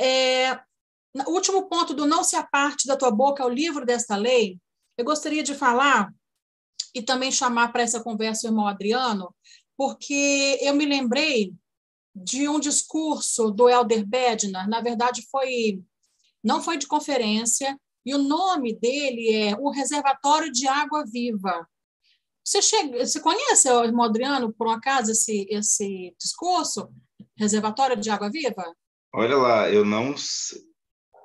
É, 0.00 0.58
último 1.26 1.68
ponto 1.68 1.94
do 1.94 2.06
não 2.06 2.24
se 2.24 2.34
aparte 2.34 2.86
da 2.86 2.96
tua 2.96 3.10
boca 3.10 3.44
o 3.44 3.48
livro 3.48 3.84
desta 3.84 4.16
lei, 4.16 4.58
eu 4.96 5.04
gostaria 5.04 5.42
de 5.42 5.54
falar 5.54 6.12
e 6.94 7.02
também 7.02 7.30
chamar 7.30 7.72
para 7.72 7.82
essa 7.82 8.02
conversa 8.02 8.46
o 8.46 8.50
irmão 8.50 8.66
Adriano, 8.66 9.34
porque 9.76 10.58
eu 10.60 10.74
me 10.74 10.84
lembrei 10.84 11.52
de 12.14 12.48
um 12.48 12.60
discurso 12.60 13.50
do 13.50 13.68
Elder 13.68 14.06
Bednar, 14.06 14.68
na 14.68 14.80
verdade 14.80 15.26
foi 15.30 15.82
não 16.42 16.62
foi 16.62 16.76
de 16.76 16.86
conferência, 16.86 17.78
e 18.04 18.14
o 18.14 18.18
nome 18.18 18.74
dele 18.74 19.34
é 19.34 19.56
O 19.58 19.70
Reservatório 19.70 20.52
de 20.52 20.68
Água 20.68 21.04
Viva. 21.10 21.66
Você, 22.44 22.60
chega, 22.60 23.04
você 23.04 23.18
conhece, 23.18 23.66
irmão 23.68 24.04
Adriano, 24.04 24.52
por 24.52 24.66
um 24.66 24.70
acaso, 24.70 25.10
esse, 25.10 25.46
esse 25.48 26.14
discurso? 26.20 26.90
Reservatório 27.36 27.96
de 27.96 28.10
Água 28.10 28.30
Viva? 28.30 28.76
Olha 29.14 29.36
lá, 29.36 29.70
eu 29.70 29.84
não 29.86 30.14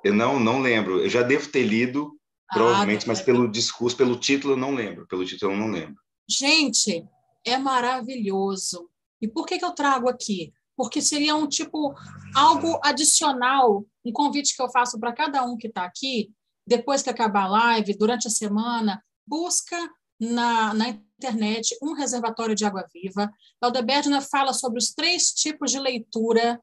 eu 0.02 0.14
não, 0.14 0.40
não 0.40 0.60
lembro. 0.60 1.00
Eu 1.00 1.10
já 1.10 1.22
devo 1.22 1.50
ter 1.50 1.64
lido, 1.64 2.16
ah, 2.48 2.54
provavelmente, 2.54 3.06
mas 3.06 3.20
pelo 3.20 3.46
discurso, 3.46 3.96
pelo 3.96 4.18
título, 4.18 4.54
eu 4.54 4.56
não 4.56 4.74
lembro. 4.74 5.06
Pelo 5.06 5.24
título, 5.24 5.52
eu 5.52 5.58
não 5.58 5.70
lembro. 5.70 5.96
Gente, 6.28 7.04
é 7.44 7.56
maravilhoso. 7.58 8.88
E 9.20 9.28
por 9.28 9.46
que, 9.46 9.58
que 9.58 9.64
eu 9.64 9.72
trago 9.72 10.08
aqui? 10.08 10.52
Porque 10.76 11.02
seria 11.02 11.36
um 11.36 11.46
tipo, 11.46 11.94
algo 12.34 12.80
adicional, 12.82 13.84
um 14.04 14.12
convite 14.12 14.56
que 14.56 14.62
eu 14.62 14.70
faço 14.70 14.98
para 14.98 15.12
cada 15.12 15.44
um 15.44 15.56
que 15.56 15.66
está 15.68 15.84
aqui, 15.84 16.32
depois 16.66 17.02
que 17.02 17.10
acabar 17.10 17.44
a 17.44 17.48
live, 17.48 17.96
durante 17.96 18.28
a 18.28 18.30
semana, 18.30 19.02
busca 19.26 19.76
na, 20.18 20.74
na 20.74 20.88
internet 20.88 21.76
um 21.82 21.92
reservatório 21.92 22.54
de 22.54 22.64
água 22.64 22.86
viva. 22.92 23.30
Aldeberdna 23.60 24.20
fala 24.20 24.52
sobre 24.52 24.78
os 24.78 24.92
três 24.92 25.32
tipos 25.32 25.70
de 25.70 25.78
leitura, 25.78 26.60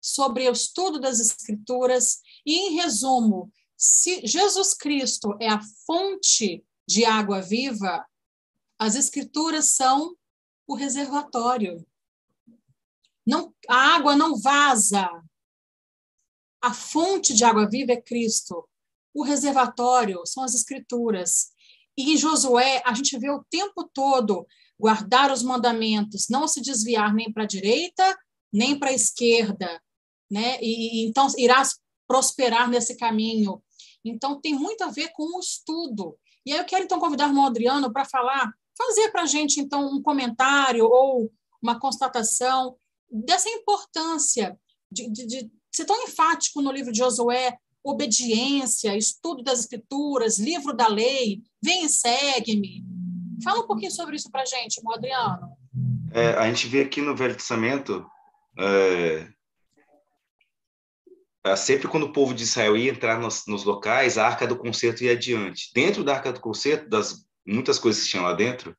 sobre 0.00 0.48
o 0.48 0.52
estudo 0.52 0.98
das 0.98 1.20
escrituras, 1.20 2.20
e, 2.46 2.54
em 2.54 2.76
resumo, 2.76 3.52
se 3.76 4.26
Jesus 4.26 4.74
Cristo 4.74 5.36
é 5.40 5.48
a 5.48 5.60
fonte 5.86 6.64
de 6.86 7.04
água 7.04 7.40
viva, 7.40 8.04
as 8.80 8.94
escrituras 8.94 9.72
são 9.72 10.16
o 10.66 10.74
reservatório. 10.74 11.86
Não, 13.26 13.54
a 13.68 13.94
água 13.94 14.16
não 14.16 14.40
vaza. 14.40 15.06
A 16.62 16.72
fonte 16.72 17.34
de 17.34 17.44
água 17.44 17.68
viva 17.68 17.92
é 17.92 18.00
Cristo. 18.00 18.66
O 19.12 19.22
reservatório 19.22 20.22
são 20.24 20.42
as 20.42 20.54
escrituras. 20.54 21.50
E 21.94 22.14
em 22.14 22.16
Josué, 22.16 22.82
a 22.86 22.94
gente 22.94 23.18
vê 23.18 23.28
o 23.30 23.44
tempo 23.50 23.86
todo 23.92 24.46
guardar 24.78 25.30
os 25.30 25.42
mandamentos, 25.42 26.28
não 26.30 26.48
se 26.48 26.62
desviar 26.62 27.12
nem 27.12 27.30
para 27.30 27.42
a 27.42 27.46
direita, 27.46 28.18
nem 28.50 28.78
para 28.78 28.88
a 28.88 28.94
esquerda, 28.94 29.78
né? 30.30 30.58
E, 30.62 31.06
então 31.06 31.26
irás 31.36 31.78
prosperar 32.08 32.70
nesse 32.70 32.96
caminho. 32.96 33.62
Então 34.02 34.40
tem 34.40 34.54
muito 34.54 34.82
a 34.84 34.90
ver 34.90 35.10
com 35.12 35.36
o 35.36 35.40
estudo. 35.40 36.18
E 36.46 36.52
aí 36.52 36.58
eu 36.58 36.64
quero 36.64 36.84
então 36.84 36.98
convidar 36.98 37.30
o 37.30 37.40
Adriano 37.42 37.92
para 37.92 38.06
falar, 38.06 38.50
fazer 38.80 39.10
para 39.10 39.22
a 39.22 39.26
gente 39.26 39.60
então 39.60 39.86
um 39.94 40.02
comentário 40.02 40.86
ou 40.86 41.30
uma 41.62 41.78
constatação 41.78 42.76
dessa 43.10 43.48
importância 43.50 44.58
de, 44.90 45.10
de, 45.10 45.26
de 45.26 45.50
ser 45.70 45.84
tão 45.84 46.02
enfático 46.04 46.62
no 46.62 46.72
livro 46.72 46.92
de 46.92 46.98
Josué 46.98 47.58
obediência, 47.82 48.96
estudo 48.96 49.42
das 49.42 49.60
escrituras, 49.60 50.38
livro 50.38 50.74
da 50.74 50.86
lei, 50.86 51.42
vem 51.62 51.84
e 51.84 51.88
segue-me. 51.88 52.84
Fala 53.42 53.60
um 53.60 53.66
pouquinho 53.66 53.90
sobre 53.90 54.16
isso 54.16 54.30
para 54.30 54.42
a 54.42 54.46
gente, 54.46 54.80
Adriano. 54.92 55.56
É, 56.12 56.34
a 56.34 56.46
gente 56.46 56.66
vê 56.66 56.82
aqui 56.82 57.00
no 57.00 57.16
Velho 57.16 57.34
Testamento, 57.34 58.04
é, 58.58 59.28
é, 61.44 61.56
sempre 61.56 61.88
quando 61.88 62.04
o 62.04 62.12
povo 62.12 62.34
de 62.34 62.42
Israel 62.42 62.76
ia 62.76 62.90
entrar 62.90 63.18
nos, 63.18 63.46
nos, 63.46 63.64
locais, 63.64 64.18
a 64.18 64.26
Arca 64.26 64.46
do 64.46 64.58
Concerto 64.58 65.04
ia 65.04 65.12
adiante. 65.12 65.70
Dentro 65.74 66.04
da 66.04 66.14
Arca 66.14 66.32
do 66.32 66.40
Concerto, 66.40 66.88
das 66.88 67.24
muitas 67.46 67.78
coisas 67.78 68.04
que 68.04 68.10
tinham 68.10 68.24
lá 68.24 68.32
dentro, 68.32 68.76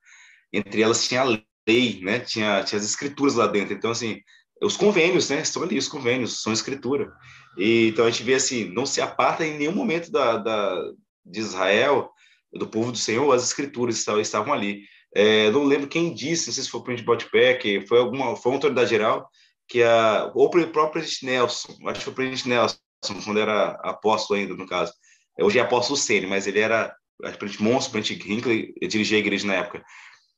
entre 0.52 0.82
elas 0.82 1.08
tinha 1.08 1.22
a 1.22 1.24
lei, 1.68 2.00
né? 2.02 2.20
tinha, 2.20 2.64
tinha 2.64 2.80
as 2.80 2.86
escrituras 2.86 3.36
lá 3.36 3.48
dentro. 3.48 3.74
Então, 3.74 3.92
assim, 3.92 4.22
os 4.62 4.78
convênios, 4.78 5.30
né? 5.30 5.42
Estão 5.42 5.64
ali, 5.64 5.78
os 5.78 5.88
convênios, 5.88 6.42
são 6.42 6.54
escritura. 6.54 7.12
E, 7.58 7.88
então 7.88 8.06
a 8.06 8.12
gente 8.12 8.24
vê 8.24 8.36
assim, 8.36 8.66
não 8.66 8.86
se 8.86 9.02
aparta 9.02 9.46
em 9.46 9.58
nenhum 9.58 9.74
momento 9.74 10.12
da, 10.12 10.38
da 10.38 10.92
de 11.26 11.40
Israel, 11.40 12.12
do 12.54 12.68
povo 12.68 12.92
do 12.92 12.98
Senhor, 12.98 13.32
as 13.34 13.44
escrituras 13.44 13.98
estavam, 13.98 14.22
estavam 14.22 14.54
ali. 14.54 14.84
É, 15.14 15.50
não 15.52 15.64
lembro 15.64 15.88
quem 15.88 16.14
disse, 16.14 16.48
não 16.48 16.54
sei 16.54 16.64
se 16.64 16.70
foi 16.70 16.80
o 16.80 16.84
presidente 16.84 17.06
Botpack, 17.06 17.88
foi 17.88 18.00
alguma, 18.00 18.36
foi 18.36 18.52
uma 18.52 18.58
autoridade 18.58 18.90
geral, 18.90 19.30
que 19.68 19.84
a, 19.84 20.32
ou 20.34 20.46
o 20.46 20.68
próprio 20.68 21.04
Nelson, 21.24 21.76
acho 21.88 22.00
que 22.00 22.04
foi 22.06 22.14
o 22.14 22.16
presidente 22.16 22.50
Nelson, 22.50 22.78
quando 23.24 23.40
era 23.40 23.72
apóstolo 23.84 24.40
ainda, 24.40 24.54
no 24.54 24.68
caso. 24.68 24.94
Hoje 25.40 25.60
é 25.60 25.62
apóstolo 25.62 25.98
Sene, 25.98 26.28
mas 26.28 26.46
ele 26.46 26.60
era, 26.60 26.94
presidente 27.22 27.64
Monson, 27.64 27.92
presidente 27.92 28.32
Hinckley, 28.32 28.74
dirigia 28.88 29.18
a 29.18 29.20
igreja 29.20 29.48
na 29.48 29.56
época. 29.56 29.84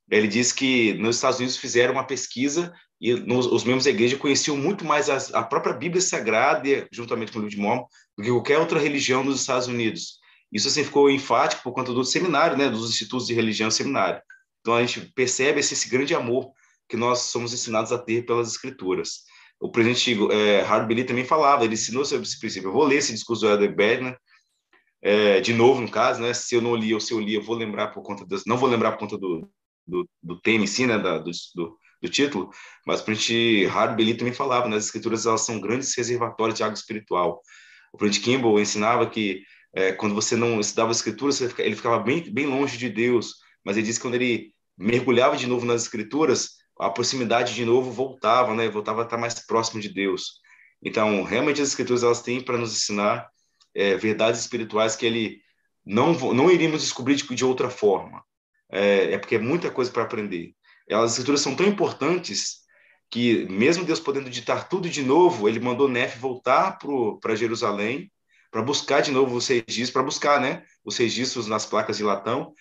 Ele 0.10 0.28
disse 0.28 0.54
que 0.54 0.94
nos 0.96 1.16
Estados 1.16 1.40
Unidos 1.40 1.58
fizeram 1.58 1.94
uma 1.94 2.06
pesquisa 2.06 2.74
e 3.00 3.14
nos, 3.14 3.46
os 3.48 3.64
membros 3.64 3.86
da 3.86 3.90
igreja 3.90 4.18
conheciam 4.18 4.56
muito 4.56 4.86
mais 4.86 5.10
a, 5.10 5.40
a 5.40 5.44
própria 5.44 5.74
Bíblia 5.74 6.02
Sagrada, 6.02 6.88
juntamente 6.92 7.32
com 7.32 7.40
o 7.40 7.42
livro 7.42 7.56
de 7.56 7.62
Mormon, 7.62 7.86
do 8.18 8.24
que 8.24 8.30
qualquer 8.30 8.60
outra 8.60 8.80
religião 8.80 9.24
nos 9.24 9.42
Estados 9.42 9.68
Unidos. 9.68 10.20
Isso 10.52 10.68
assim 10.68 10.84
ficou 10.84 11.10
enfático 11.10 11.64
por 11.64 11.74
conta 11.74 11.92
do 11.92 12.04
seminário, 12.04 12.58
né, 12.58 12.70
dos 12.70 12.90
institutos 12.90 13.28
de 13.28 13.34
religião 13.34 13.72
seminário. 13.72 14.22
Então 14.62 14.76
a 14.76 14.86
gente 14.86 15.12
percebe 15.14 15.60
esse, 15.60 15.74
esse 15.74 15.90
grande 15.90 16.14
amor 16.14 16.52
que 16.88 16.96
nós 16.96 17.24
somos 17.24 17.54
ensinados 17.54 17.92
a 17.92 17.98
ter 17.98 18.26
pelas 18.26 18.50
escrituras. 18.50 19.24
O 19.60 19.70
presidente 19.70 20.16
é, 20.32 20.62
Hard 20.62 20.88
Billy 20.88 21.04
também 21.04 21.26
falava, 21.26 21.64
ele 21.64 21.74
ensinou 21.74 22.06
sobre 22.06 22.26
esse 22.26 22.40
princípio. 22.40 22.70
Eu 22.70 22.74
vou 22.74 22.84
ler 22.84 22.98
esse 22.98 23.14
discurso 23.14 23.42
do 23.42 23.50
Elder 23.50 23.76
Bednar, 23.76 24.18
é, 25.04 25.42
de 25.42 25.54
novo, 25.54 25.82
no 25.82 25.92
caso, 25.92 26.22
né? 26.22 26.34
Se 26.34 26.56
eu 26.56 26.62
não 26.62 26.76
li 26.76 26.94
ou 26.94 27.00
se 27.00 27.14
eu 27.14 27.20
li, 27.20 27.36
eu 27.36 27.44
vou 27.44 27.58
lembrar 27.58 27.90
por 27.90 28.02
conta 28.02 28.26
das, 28.26 28.46
não 28.46 28.56
vou 28.56 28.70
lembrar 28.70 28.94
por 28.94 29.00
conta 29.00 29.18
do, 29.18 29.50
do, 29.86 30.10
do 30.22 30.40
tema 30.40 30.64
em 30.64 30.68
si, 30.68 30.88
né, 30.88 30.98
da, 30.98 31.18
do, 31.18 31.30
do, 31.56 31.78
do 32.02 32.10
título, 32.10 32.50
mas 32.88 33.02
o 33.02 33.06
Print 33.06 33.66
Harbeli 33.68 34.16
também 34.16 34.34
falava, 34.34 34.70
né, 34.70 34.78
escrituras 34.78 35.26
elas 35.26 35.42
são 35.42 35.60
grandes 35.60 35.94
reservatórios 35.96 36.58
de 36.58 36.64
água 36.64 36.74
espiritual. 36.74 37.42
O 37.92 37.98
Print 37.98 38.22
Kimball 38.22 38.62
ensinava 38.62 39.10
que 39.10 39.44
é, 39.76 39.92
quando 39.92 40.16
você 40.16 40.38
não 40.38 40.60
estudava 40.60 40.92
as 40.92 40.98
escrituras, 40.98 41.42
ele 41.60 41.76
ficava 41.76 42.00
bem, 42.00 42.32
bem 42.32 42.46
longe 42.46 42.78
de 42.78 42.90
Deus, 42.90 43.36
mas 43.64 43.76
ele 43.76 43.86
disse 43.86 44.00
que 44.00 44.04
quando 44.04 44.16
ele 44.16 44.54
mergulhava 44.78 45.36
de 45.36 45.48
novo 45.48 45.66
nas 45.66 45.84
escrituras, 45.84 46.52
a 46.80 46.90
proximidade 46.90 47.54
de 47.54 47.66
novo 47.66 47.92
voltava, 47.92 48.56
né, 48.56 48.70
voltava 48.70 49.02
a 49.02 49.04
estar 49.04 49.18
mais 49.18 49.46
próximo 49.46 49.82
de 49.82 49.90
Deus. 49.90 50.42
Então, 50.82 51.24
realmente 51.24 51.62
as 51.62 51.70
escrituras 51.70 52.04
elas 52.04 52.22
têm 52.22 52.42
para 52.42 52.58
nos 52.58 52.74
ensinar 52.74 53.28
é, 53.76 53.96
verdades 53.96 54.42
espirituais 54.42 54.96
que 54.96 55.06
ele 55.06 55.42
não 55.86 56.14
não 56.34 56.50
iríamos 56.50 56.82
descobrir 56.82 57.16
de, 57.16 57.36
de 57.36 57.46
outra 57.46 57.70
forma 57.70 58.24
é, 58.72 59.14
é 59.14 59.18
porque 59.18 59.36
é 59.36 59.40
muita 59.40 59.70
coisa 59.70 59.92
para 59.92 60.04
aprender. 60.04 60.56
As 60.90 61.12
escrituras 61.12 61.42
são 61.42 61.56
tão 61.56 61.66
importantes 61.66 62.64
que, 63.10 63.46
mesmo 63.46 63.86
Deus 63.86 64.00
podendo 64.00 64.30
ditar 64.30 64.68
tudo 64.68 64.90
de 64.90 65.04
novo, 65.04 65.48
ele 65.48 65.60
mandou 65.60 65.88
Nef 65.88 66.18
voltar 66.18 66.80
para 67.22 67.36
Jerusalém 67.36 68.12
para 68.52 68.62
buscar 68.62 69.02
de 69.02 69.12
novo 69.12 69.36
os 69.36 69.48
registros, 69.48 69.90
para 69.90 70.04
buscar 70.04 70.40
né, 70.40 70.64
os 70.86 70.96
registros 70.98 71.48
nas 71.48 71.66
placas 71.66 71.98
de 71.98 72.04
latão, 72.04 72.54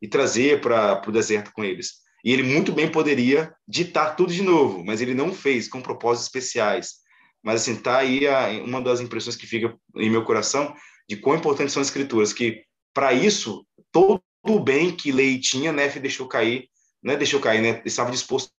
e 0.00 0.06
trazer 0.06 0.60
para 0.60 1.02
o 1.06 1.10
deserto 1.12 1.50
com 1.52 1.64
eles. 1.64 2.02
E 2.22 2.30
ele 2.30 2.42
muito 2.42 2.72
bem 2.72 2.90
poderia 2.90 3.54
ditar 3.66 4.16
tudo 4.16 4.32
de 4.34 4.42
novo, 4.42 4.84
mas 4.84 5.00
ele 5.00 5.14
não 5.14 5.32
fez 5.32 5.66
com 5.66 5.80
propósitos 5.80 6.26
especiais. 6.26 6.96
Mas 7.44 7.60
assim, 7.60 7.76
tá 7.76 7.98
aí 7.98 8.26
a, 8.26 8.48
uma 8.64 8.80
das 8.80 9.00
impressões 9.00 9.36
que 9.36 9.46
fica 9.46 9.76
em 9.96 10.10
meu 10.10 10.24
coração 10.24 10.74
de 11.08 11.16
quão 11.16 11.36
importantes 11.36 11.74
são 11.74 11.82
as 11.82 11.88
escrituras, 11.88 12.32
que 12.32 12.64
para 12.94 13.12
isso 13.12 13.66
todo 13.92 14.22
o 14.42 14.58
bem 14.58 14.90
que 14.90 15.12
Lei 15.12 15.38
tinha, 15.38 15.72
Nefe 15.72 16.00
deixou 16.00 16.26
cair, 16.26 16.68
né? 17.02 17.16
Deixou 17.16 17.40
cair, 17.40 17.60
né? 17.60 17.82
Estava 17.84 18.10
disposto 18.10 18.50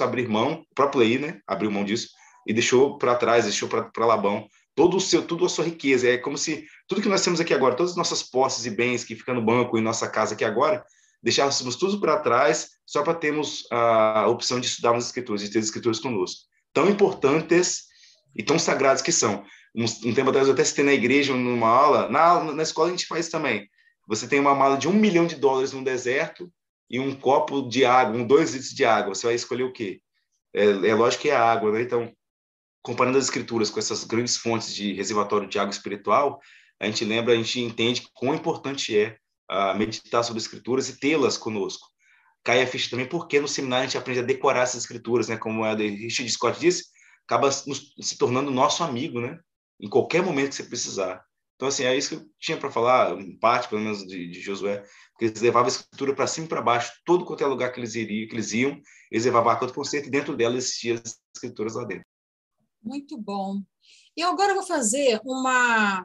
a 0.00 0.04
abrir 0.04 0.28
mão, 0.28 0.64
o 0.70 0.74
próprio 0.74 1.00
Lei, 1.00 1.18
né? 1.18 1.40
Abriu 1.46 1.70
mão 1.70 1.84
disso 1.84 2.08
e 2.46 2.52
deixou 2.52 2.98
para 2.98 3.14
trás, 3.14 3.44
deixou 3.44 3.68
para 3.68 4.06
Labão 4.06 4.48
todo 4.74 4.96
o 4.96 5.00
seu, 5.00 5.24
tudo 5.24 5.44
a 5.44 5.48
sua 5.48 5.64
riqueza. 5.64 6.08
É 6.08 6.18
como 6.18 6.36
se 6.36 6.66
tudo 6.88 7.02
que 7.02 7.08
nós 7.08 7.22
temos 7.22 7.40
aqui 7.40 7.54
agora, 7.54 7.76
todas 7.76 7.92
as 7.92 7.96
nossas 7.96 8.22
posses 8.22 8.66
e 8.66 8.70
bens 8.70 9.04
que 9.04 9.14
ficam 9.14 9.34
no 9.34 9.42
banco 9.42 9.78
em 9.78 9.82
nossa 9.82 10.08
casa 10.08 10.34
aqui 10.34 10.44
agora, 10.44 10.84
deixássemos 11.22 11.76
tudo 11.76 12.00
para 12.00 12.18
trás 12.18 12.70
só 12.84 13.02
para 13.02 13.14
termos 13.14 13.66
a 13.70 14.26
opção 14.28 14.58
de 14.58 14.66
estudarmos 14.66 15.04
as 15.04 15.10
escrituras, 15.10 15.42
de 15.42 15.50
ter 15.50 15.60
as 15.60 15.66
escrituras 15.66 16.00
conosco. 16.00 16.40
Tão 16.72 16.88
importantes 16.90 17.84
e 18.34 18.42
tão 18.42 18.58
sagradas 18.58 19.02
que 19.02 19.12
são. 19.12 19.44
Um, 19.74 19.84
um 19.84 20.14
tempo 20.14 20.30
atrás 20.30 20.46
eu 20.46 20.54
até 20.54 20.64
citei 20.64 20.84
na 20.84 20.92
igreja, 20.92 21.34
numa 21.34 21.68
aula, 21.68 22.08
na, 22.08 22.42
na 22.52 22.62
escola 22.62 22.88
a 22.88 22.90
gente 22.90 23.06
faz 23.06 23.28
também. 23.28 23.68
Você 24.06 24.26
tem 24.26 24.40
uma 24.40 24.54
mala 24.54 24.76
de 24.76 24.88
um 24.88 24.92
milhão 24.92 25.26
de 25.26 25.36
dólares 25.36 25.72
no 25.72 25.84
deserto 25.84 26.52
e 26.90 27.00
um 27.00 27.14
copo 27.14 27.62
de 27.68 27.84
água, 27.84 28.16
um 28.16 28.26
dois 28.26 28.52
litros 28.52 28.72
de 28.72 28.84
água. 28.84 29.14
Você 29.14 29.26
vai 29.26 29.34
escolher 29.34 29.62
o 29.62 29.72
quê? 29.72 30.00
É, 30.54 30.64
é 30.64 30.94
lógico 30.94 31.22
que 31.22 31.30
é 31.30 31.36
água, 31.36 31.72
né? 31.72 31.82
Então, 31.82 32.12
comparando 32.82 33.16
as 33.16 33.24
escrituras 33.24 33.70
com 33.70 33.78
essas 33.78 34.04
grandes 34.04 34.36
fontes 34.36 34.74
de 34.74 34.92
reservatório 34.92 35.48
de 35.48 35.58
água 35.58 35.72
espiritual, 35.72 36.40
a 36.78 36.86
gente 36.86 37.04
lembra, 37.04 37.32
a 37.32 37.36
gente 37.36 37.60
entende 37.60 38.06
quão 38.12 38.34
importante 38.34 38.98
é 38.98 39.16
uh, 39.50 39.76
meditar 39.78 40.24
sobre 40.24 40.38
as 40.38 40.44
escrituras 40.44 40.88
e 40.88 40.98
tê-las 40.98 41.38
conosco. 41.38 41.86
Cai 42.44 42.60
a 42.60 42.66
ficha 42.66 42.90
também 42.90 43.06
porque 43.06 43.38
no 43.38 43.46
seminário 43.46 43.84
a 43.84 43.86
gente 43.86 43.98
aprende 43.98 44.20
a 44.20 44.24
decorar 44.24 44.62
essas 44.62 44.82
escrituras, 44.82 45.28
né? 45.28 45.36
Como 45.36 45.62
a 45.62 45.74
Richard 45.74 46.28
Scott 46.28 46.58
disse, 46.58 46.86
acaba 47.26 47.48
nos, 47.66 47.94
se 48.00 48.16
tornando 48.16 48.50
nosso 48.50 48.82
amigo, 48.82 49.20
né? 49.20 49.38
Em 49.80 49.88
qualquer 49.88 50.22
momento 50.22 50.50
que 50.50 50.56
você 50.56 50.64
precisar. 50.64 51.24
Então, 51.56 51.68
assim, 51.68 51.84
é 51.84 51.96
isso 51.96 52.08
que 52.08 52.14
eu 52.16 52.30
tinha 52.40 52.56
para 52.56 52.70
falar, 52.70 53.18
em 53.20 53.38
parte, 53.38 53.68
pelo 53.68 53.80
menos, 53.80 54.06
de, 54.06 54.28
de 54.28 54.40
Josué, 54.40 54.84
porque 55.12 55.26
eles 55.26 55.40
levavam 55.40 55.66
a 55.66 55.68
escritura 55.68 56.14
para 56.14 56.26
cima 56.26 56.46
e 56.46 56.48
para 56.48 56.60
baixo, 56.60 56.92
todo 57.04 57.24
quanto 57.24 57.44
é 57.44 57.46
lugar 57.46 57.72
que 57.72 57.78
eles, 57.78 57.94
iriam, 57.94 58.28
que 58.28 58.34
eles 58.34 58.52
iam, 58.52 58.80
eles 59.10 59.24
levavam 59.24 59.52
a 59.52 59.56
conta 59.56 59.72
conceito 59.72 60.08
e 60.08 60.10
dentro 60.10 60.36
dela 60.36 60.56
existiam 60.56 60.96
as 60.96 61.20
escrituras 61.36 61.74
lá 61.74 61.84
dentro. 61.84 62.04
Muito 62.82 63.16
bom. 63.16 63.62
E 64.16 64.22
agora 64.22 64.50
eu 64.50 64.56
vou 64.56 64.66
fazer 64.66 65.20
uma, 65.24 66.04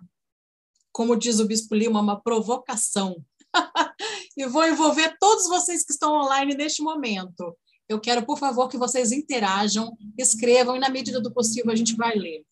como 0.92 1.18
diz 1.18 1.40
o 1.40 1.48
Bispo 1.48 1.74
Lima, 1.74 2.00
uma 2.00 2.22
provocação. 2.22 3.24
e 4.38 4.46
vou 4.46 4.66
envolver 4.66 5.18
todos 5.20 5.48
vocês 5.48 5.84
que 5.84 5.92
estão 5.92 6.14
online 6.14 6.56
neste 6.56 6.84
momento. 6.84 7.58
Eu 7.90 8.00
quero, 8.00 8.26
por 8.26 8.38
favor, 8.38 8.68
que 8.68 8.78
vocês 8.78 9.12
interajam, 9.12 9.98
escrevam 10.18 10.76
e, 10.76 10.80
na 10.80 10.90
medida 10.90 11.22
do 11.22 11.34
possível, 11.34 11.72
a 11.72 11.76
gente 11.76 11.96
vai 11.96 12.16
ler. 12.16 12.46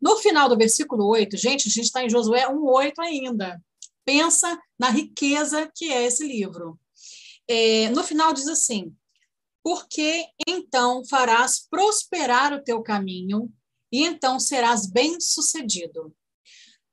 No 0.00 0.16
final 0.16 0.48
do 0.48 0.56
versículo 0.56 1.06
8, 1.08 1.36
gente, 1.36 1.68
a 1.68 1.70
gente 1.70 1.84
está 1.84 2.02
em 2.02 2.08
Josué 2.08 2.48
1,8 2.48 2.92
ainda. 3.00 3.62
Pensa 4.04 4.58
na 4.78 4.88
riqueza 4.88 5.70
que 5.74 5.92
é 5.92 6.06
esse 6.06 6.26
livro. 6.26 6.78
É, 7.46 7.90
no 7.90 8.02
final 8.02 8.32
diz 8.32 8.48
assim: 8.48 8.94
Porque 9.62 10.24
então 10.48 11.04
farás 11.04 11.66
prosperar 11.68 12.54
o 12.54 12.62
teu 12.62 12.82
caminho 12.82 13.52
e 13.92 14.04
então 14.04 14.40
serás 14.40 14.86
bem-sucedido. 14.86 16.14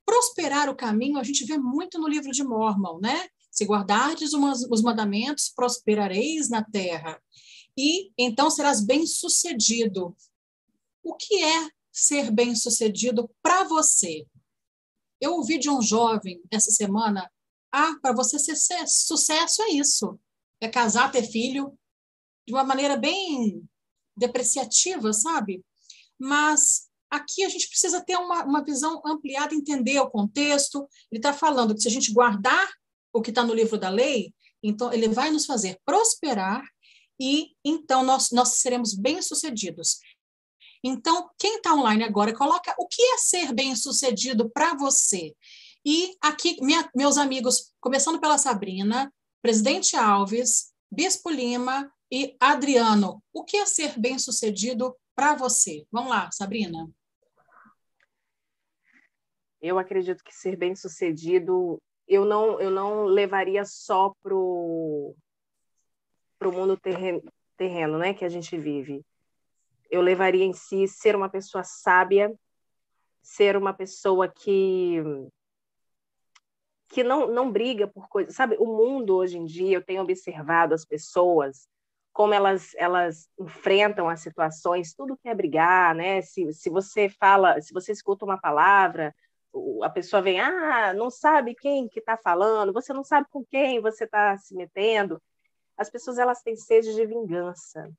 Prosperar 0.06 0.70
o 0.70 0.76
caminho, 0.76 1.18
a 1.18 1.24
gente 1.24 1.46
vê 1.46 1.58
muito 1.58 2.00
no 2.00 2.08
livro 2.08 2.32
de 2.32 2.44
Mormon, 2.44 3.00
né? 3.00 3.30
Se 3.52 3.66
guardardes 3.66 4.34
os 4.34 4.82
mandamentos, 4.82 5.52
prosperareis 5.56 6.50
na 6.50 6.64
terra. 6.64 7.22
E 7.78 8.12
então 8.18 8.50
serás 8.50 8.84
bem-sucedido. 8.84 10.16
O 11.04 11.14
que 11.16 11.44
é 11.44 11.70
ser 11.92 12.32
bem-sucedido 12.32 13.30
para 13.42 13.64
você? 13.64 14.26
Eu 15.22 15.34
ouvi 15.36 15.58
de 15.60 15.70
um 15.70 15.82
jovem 15.82 16.42
essa 16.52 16.72
semana: 16.72 17.32
ah, 17.72 17.96
para 18.02 18.14
você 18.14 18.40
ser 18.40 18.88
sucesso 18.88 19.62
é 19.62 19.70
isso. 19.70 20.20
É 20.60 20.68
casar, 20.68 21.12
ter 21.12 21.24
filho, 21.24 21.78
de 22.48 22.54
uma 22.54 22.64
maneira 22.64 22.98
bem 22.98 23.64
depreciativa, 24.18 25.14
sabe? 25.14 25.64
Mas 26.20 26.88
Aqui 27.10 27.44
a 27.44 27.50
gente 27.50 27.70
precisa 27.70 28.02
ter 28.02 28.18
uma, 28.18 28.44
uma 28.44 28.64
visão 28.64 29.02
ampliada, 29.06 29.56
entender 29.56 30.00
o 30.00 30.10
contexto. 30.10 30.88
Ele 31.10 31.20
está 31.20 31.32
falando 31.32 31.74
que 31.74 31.82
se 31.82 31.88
a 31.88 31.92
gente 31.92 32.12
guardar 32.12 32.70
o 33.14 33.22
que 33.22 33.30
está 33.30 33.44
no 33.44 33.54
livro 33.54 33.78
da 33.78 33.90
lei, 33.90 34.34
então 34.62 34.92
ele 34.92 35.08
vai 35.08 35.32
nos 35.32 35.46
fazer 35.46 35.80
prosperar 35.86 36.68
e 37.20 37.52
então 37.64 38.04
nós, 38.04 38.32
nós 38.32 38.50
seremos 38.60 38.94
bem-sucedidos. 38.94 40.00
Então, 40.84 41.30
quem 41.40 41.58
está 41.58 41.74
online 41.74 42.04
agora, 42.04 42.34
coloca 42.34 42.74
o 42.78 42.88
que 42.88 43.02
é 43.02 43.18
ser 43.18 43.54
bem-sucedido 43.54 44.50
para 44.50 44.76
você. 44.76 45.36
E 45.84 46.16
aqui, 46.22 46.58
minha, 46.62 46.90
meus 46.96 47.18
amigos, 47.18 47.74
começando 47.80 48.20
pela 48.20 48.38
Sabrina, 48.38 49.12
Presidente 49.42 49.96
Alves, 49.96 50.74
Bispo 50.92 51.30
Lima 51.30 51.92
e 52.12 52.36
Adriano, 52.40 53.22
o 53.34 53.44
que 53.44 53.58
é 53.58 53.66
ser 53.66 54.00
bem-sucedido 54.00 54.96
para 55.16 55.36
você? 55.36 55.86
Vamos 55.92 56.10
lá, 56.10 56.30
Sabrina. 56.32 56.90
Eu 59.62 59.80
acredito 59.80 60.24
que 60.24 60.34
ser 60.34 60.56
bem 60.56 60.76
sucedido, 60.76 61.82
eu 62.08 62.24
não, 62.24 62.60
eu 62.62 62.70
não 62.70 63.06
levaria 63.06 63.66
só 63.66 64.14
para 66.38 66.50
o 66.50 66.52
mundo 66.52 66.78
terreno, 66.78 67.98
né, 67.98 68.14
que 68.14 68.26
a 68.26 68.30
gente 68.30 68.58
vive. 68.58 69.04
Eu 69.90 70.02
levaria 70.02 70.44
em 70.44 70.54
si 70.54 70.88
ser 70.88 71.16
uma 71.16 71.30
pessoa 71.30 71.64
sábia, 71.64 72.34
ser 73.22 73.56
uma 73.58 73.74
pessoa 73.74 74.28
que 74.28 75.02
que 76.90 77.04
não, 77.04 77.28
não 77.28 77.52
briga 77.52 77.88
por 77.88 78.08
coisas. 78.08 78.34
Sabe, 78.34 78.56
o 78.60 78.66
mundo 78.66 79.16
hoje 79.18 79.38
em 79.38 79.46
dia, 79.46 79.76
eu 79.78 79.84
tenho 79.84 80.02
observado 80.02 80.74
as 80.74 80.86
pessoas, 80.86 81.68
como 82.14 82.34
elas, 82.34 82.74
elas 82.76 83.30
enfrentam 83.40 84.10
as 84.10 84.22
situações, 84.22 84.94
tudo 84.94 85.18
quer 85.22 85.36
brigar, 85.36 85.94
né? 85.94 86.22
Se, 86.22 86.52
se 86.54 86.70
você 86.70 87.10
fala, 87.10 87.62
se 87.62 87.74
você 87.74 87.92
escuta 87.92 88.26
uma 88.26 88.40
palavra, 88.40 89.14
a 89.84 89.90
pessoa 89.90 90.22
vem, 90.22 90.40
ah, 90.40 90.94
não 90.94 91.10
sabe 91.10 91.56
quem 91.56 91.88
que 91.88 92.00
está 92.00 92.18
falando, 92.18 92.74
você 92.74 92.94
não 92.94 93.04
sabe 93.04 93.28
com 93.30 93.46
quem 93.46 93.82
você 93.82 94.06
está 94.06 94.38
se 94.38 94.56
metendo. 94.56 95.22
As 95.78 95.90
pessoas 95.90 96.18
elas 96.18 96.42
têm 96.42 96.56
sede 96.56 96.96
de 96.96 97.06
vingança 97.06 97.90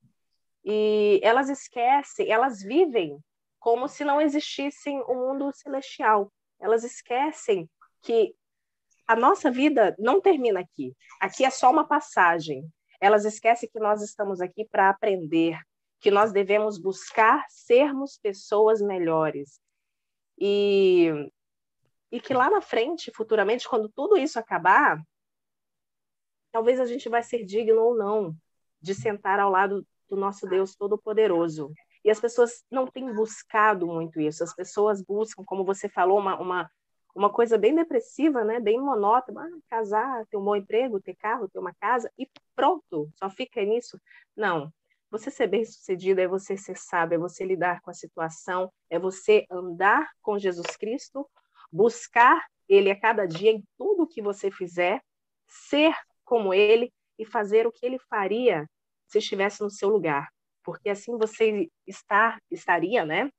e 0.65 1.21
elas 1.23 1.49
esquecem, 1.49 2.31
elas 2.31 2.61
vivem 2.61 3.19
como 3.59 3.89
se 3.89 4.05
não 4.05 4.21
existisse 4.21 4.91
um 5.09 5.15
mundo 5.15 5.53
celestial. 5.53 6.33
Elas 6.61 6.85
esquecem 6.85 7.69
que 8.03 8.35
a 9.07 9.17
nossa 9.17 9.51
vida 9.51 9.95
não 9.99 10.21
termina 10.21 10.61
aqui. 10.61 10.95
Aqui 11.21 11.45
é 11.45 11.51
só 11.51 11.71
uma 11.71 11.87
passagem. 11.87 12.69
Elas 13.01 13.25
esquecem 13.25 13.69
que 13.73 13.79
nós 13.79 14.03
estamos 14.03 14.41
aqui 14.41 14.67
para 14.67 14.91
aprender, 14.91 15.59
que 16.01 16.11
nós 16.11 16.33
devemos 16.33 16.79
buscar 16.79 17.45
sermos 17.49 18.19
pessoas 18.19 18.83
melhores. 18.83 19.61
E 20.37 21.31
e 22.11 22.21
que 22.21 22.33
lá 22.33 22.51
na 22.51 22.61
frente, 22.61 23.13
futuramente, 23.15 23.69
quando 23.69 23.89
tudo 23.89 24.17
isso 24.17 24.39
acabar, 24.39 25.01
talvez 26.53 26.81
a 26.81 26.87
gente 26.87 27.09
vai 27.09 27.23
ser 27.23 27.45
digno 27.45 27.81
ou 27.81 27.97
não 27.97 28.35
de 28.81 28.95
sentar 28.95 29.41
ao 29.41 29.51
lado 29.51 29.87
do 30.09 30.17
nosso 30.17 30.47
Deus 30.47 30.75
Todo-Poderoso. 30.75 31.73
E 32.05 32.11
as 32.11 32.21
pessoas 32.21 32.65
não 32.71 32.87
têm 32.87 33.13
buscado 33.13 33.87
muito 33.87 34.21
isso. 34.21 34.43
As 34.43 34.55
pessoas 34.55 35.03
buscam, 35.03 35.45
como 35.45 35.65
você 35.65 35.89
falou, 35.89 36.19
uma, 36.19 36.41
uma, 36.41 36.71
uma 37.15 37.31
coisa 37.31 37.59
bem 37.59 37.75
depressiva, 37.75 38.45
né? 38.45 38.61
bem 38.61 38.81
monótona. 38.81 39.43
Ah, 39.43 39.59
casar, 39.69 40.27
ter 40.27 40.37
um 40.37 40.45
bom 40.45 40.57
emprego, 40.57 41.01
ter 41.01 41.15
carro, 41.17 41.49
ter 41.49 41.59
uma 41.59 41.75
casa 41.75 42.11
e 42.19 42.29
pronto, 42.55 43.11
só 43.17 43.29
fica 43.29 43.63
nisso. 43.63 44.01
Não. 44.37 44.73
Você 45.11 45.31
ser 45.31 45.47
bem-sucedido 45.47 46.21
é 46.21 46.29
você 46.29 46.57
ser 46.57 46.77
sábio, 46.77 47.17
é 47.17 47.19
você 47.19 47.45
lidar 47.45 47.81
com 47.81 47.91
a 47.91 47.95
situação, 47.95 48.71
é 48.91 48.99
você 48.99 49.47
andar 49.51 50.11
com 50.21 50.39
Jesus 50.39 50.77
Cristo 50.77 51.27
buscar 51.73 52.47
ele 52.69 52.91
a 52.91 52.99
cada 52.99 53.27
dia 53.27 53.51
em 53.51 53.65
tudo 53.77 54.07
que 54.07 54.21
você 54.21 54.51
fizer, 54.51 55.03
ser 55.47 55.95
como 56.29 56.53
ele 56.53 56.93
e 57.19 57.25
fazer 57.25 57.67
o 57.67 57.73
que 57.73 57.87
ele 57.87 57.99
faria 57.99 58.69
se 59.07 59.19
estivesse 59.19 59.63
no 59.63 59.71
seu 59.71 59.89
lugar, 59.89 60.29
porque 60.63 60.91
assim 60.91 61.17
você 61.17 61.67
está 61.87 62.39
estaria, 62.51 63.05
né, 63.07 63.31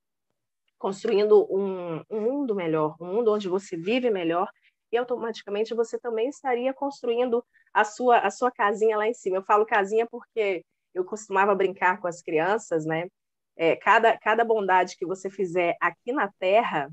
construindo 0.80 1.46
um, 1.56 2.02
um 2.10 2.22
mundo 2.22 2.56
melhor, 2.56 2.96
um 3.00 3.06
mundo 3.06 3.32
onde 3.32 3.48
você 3.48 3.78
vive 3.78 4.10
melhor 4.10 4.50
e 4.92 4.98
automaticamente 4.98 5.76
você 5.76 6.00
também 6.00 6.30
estaria 6.30 6.74
construindo 6.74 7.46
a 7.72 7.84
sua 7.84 8.18
a 8.20 8.32
sua 8.32 8.52
casinha 8.52 8.98
lá 8.98 9.08
em 9.08 9.14
cima. 9.14 9.38
Eu 9.38 9.44
falo 9.44 9.66
casinha 9.66 10.08
porque 10.10 10.66
eu 10.94 11.06
costumava 11.06 11.54
brincar 11.54 12.02
com 12.02 12.08
as 12.08 12.24
crianças, 12.24 12.86
né? 12.86 13.08
É, 13.56 13.76
cada, 13.76 14.18
cada 14.18 14.44
bondade 14.44 14.96
que 14.98 15.06
você 15.06 15.30
fizer 15.30 15.76
aqui 15.80 16.12
na 16.12 16.32
Terra, 16.40 16.90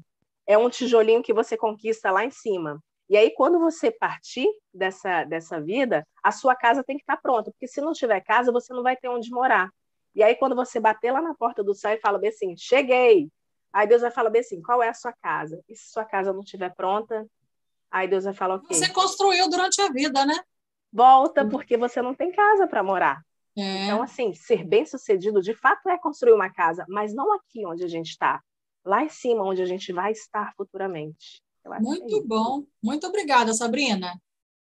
é 0.47 0.59
um 0.59 0.69
tijolinho 0.69 1.23
que 1.23 1.33
você 1.33 1.57
conquista 1.57 2.11
lá 2.11 2.25
em 2.25 2.31
cima. 2.31 2.79
E 3.09 3.17
aí, 3.17 3.31
quando 3.31 3.59
você 3.59 3.91
partir 3.91 4.49
dessa, 4.75 5.25
dessa 5.25 5.61
vida, 5.61 6.07
a 6.23 6.33
sua 6.33 6.57
casa 6.57 6.83
tem 6.83 6.97
que 6.97 7.03
estar 7.03 7.17
pronta, 7.17 7.51
porque 7.53 7.69
se 7.69 7.81
não 7.81 7.93
tiver 7.93 8.21
casa, 8.21 8.51
você 8.51 8.73
não 8.75 8.83
vai 8.83 8.97
ter 8.97 9.09
onde 9.09 9.31
morar. 9.31 9.71
E 10.15 10.23
aí, 10.23 10.35
quando 10.35 10.57
você 10.57 10.81
bater 10.81 11.13
lá 11.13 11.23
na 11.23 11.35
porta 11.35 11.63
do 11.63 11.75
céu 11.75 11.93
e 11.93 12.01
fala 12.01 12.19
bem 12.19 12.31
assim, 12.31 12.57
cheguei, 12.57 13.31
aí 13.73 13.87
Deus 13.87 14.03
vai 14.03 14.11
falar 14.11 14.31
bem 14.31 14.41
assim, 14.41 14.61
qual 14.61 14.83
é 14.83 14.89
a 14.89 14.95
sua 14.95 15.13
casa? 15.13 15.63
E 15.69 15.77
se 15.77 15.91
sua 15.91 16.05
casa 16.05 16.33
não 16.33 16.41
estiver 16.41 16.75
pronta, 16.75 17.27
aí 17.91 18.09
Deus 18.09 18.25
vai 18.25 18.35
falar 18.35 18.57
o 18.57 18.61
quê? 18.61 18.75
Você 18.75 18.93
construiu 18.93 19.49
durante 19.49 19.81
a 19.81 19.89
vida, 19.89 20.27
né? 20.27 20.35
Volta, 20.93 21.47
porque 21.47 21.77
você 21.77 22.03
não 22.03 22.15
tem 22.15 22.33
casa 22.33 22.67
para 22.67 22.83
morar. 22.83 23.23
É. 23.57 23.85
Então, 23.85 24.03
assim, 24.03 24.35
ser 24.35 24.65
bem 24.65 24.85
sucedido 24.85 25.41
de 25.41 25.55
fato 25.55 25.89
é 25.89 25.99
construir 25.99 26.33
uma 26.33 26.51
casa, 26.51 26.85
mas 26.89 27.15
não 27.15 27.33
aqui 27.35 27.65
onde 27.65 27.85
a 27.85 27.89
gente 27.89 28.11
está, 28.11 28.43
lá 28.85 29.05
em 29.05 29.09
cima, 29.09 29.45
onde 29.45 29.63
a 29.63 29.67
gente 29.67 29.93
vai 29.93 30.13
estar 30.13 30.53
futuramente. 30.57 31.43
Muito 31.81 32.17
é 32.17 32.23
bom. 32.23 32.65
Muito 32.83 33.07
obrigada, 33.07 33.53
Sabrina. 33.55 34.13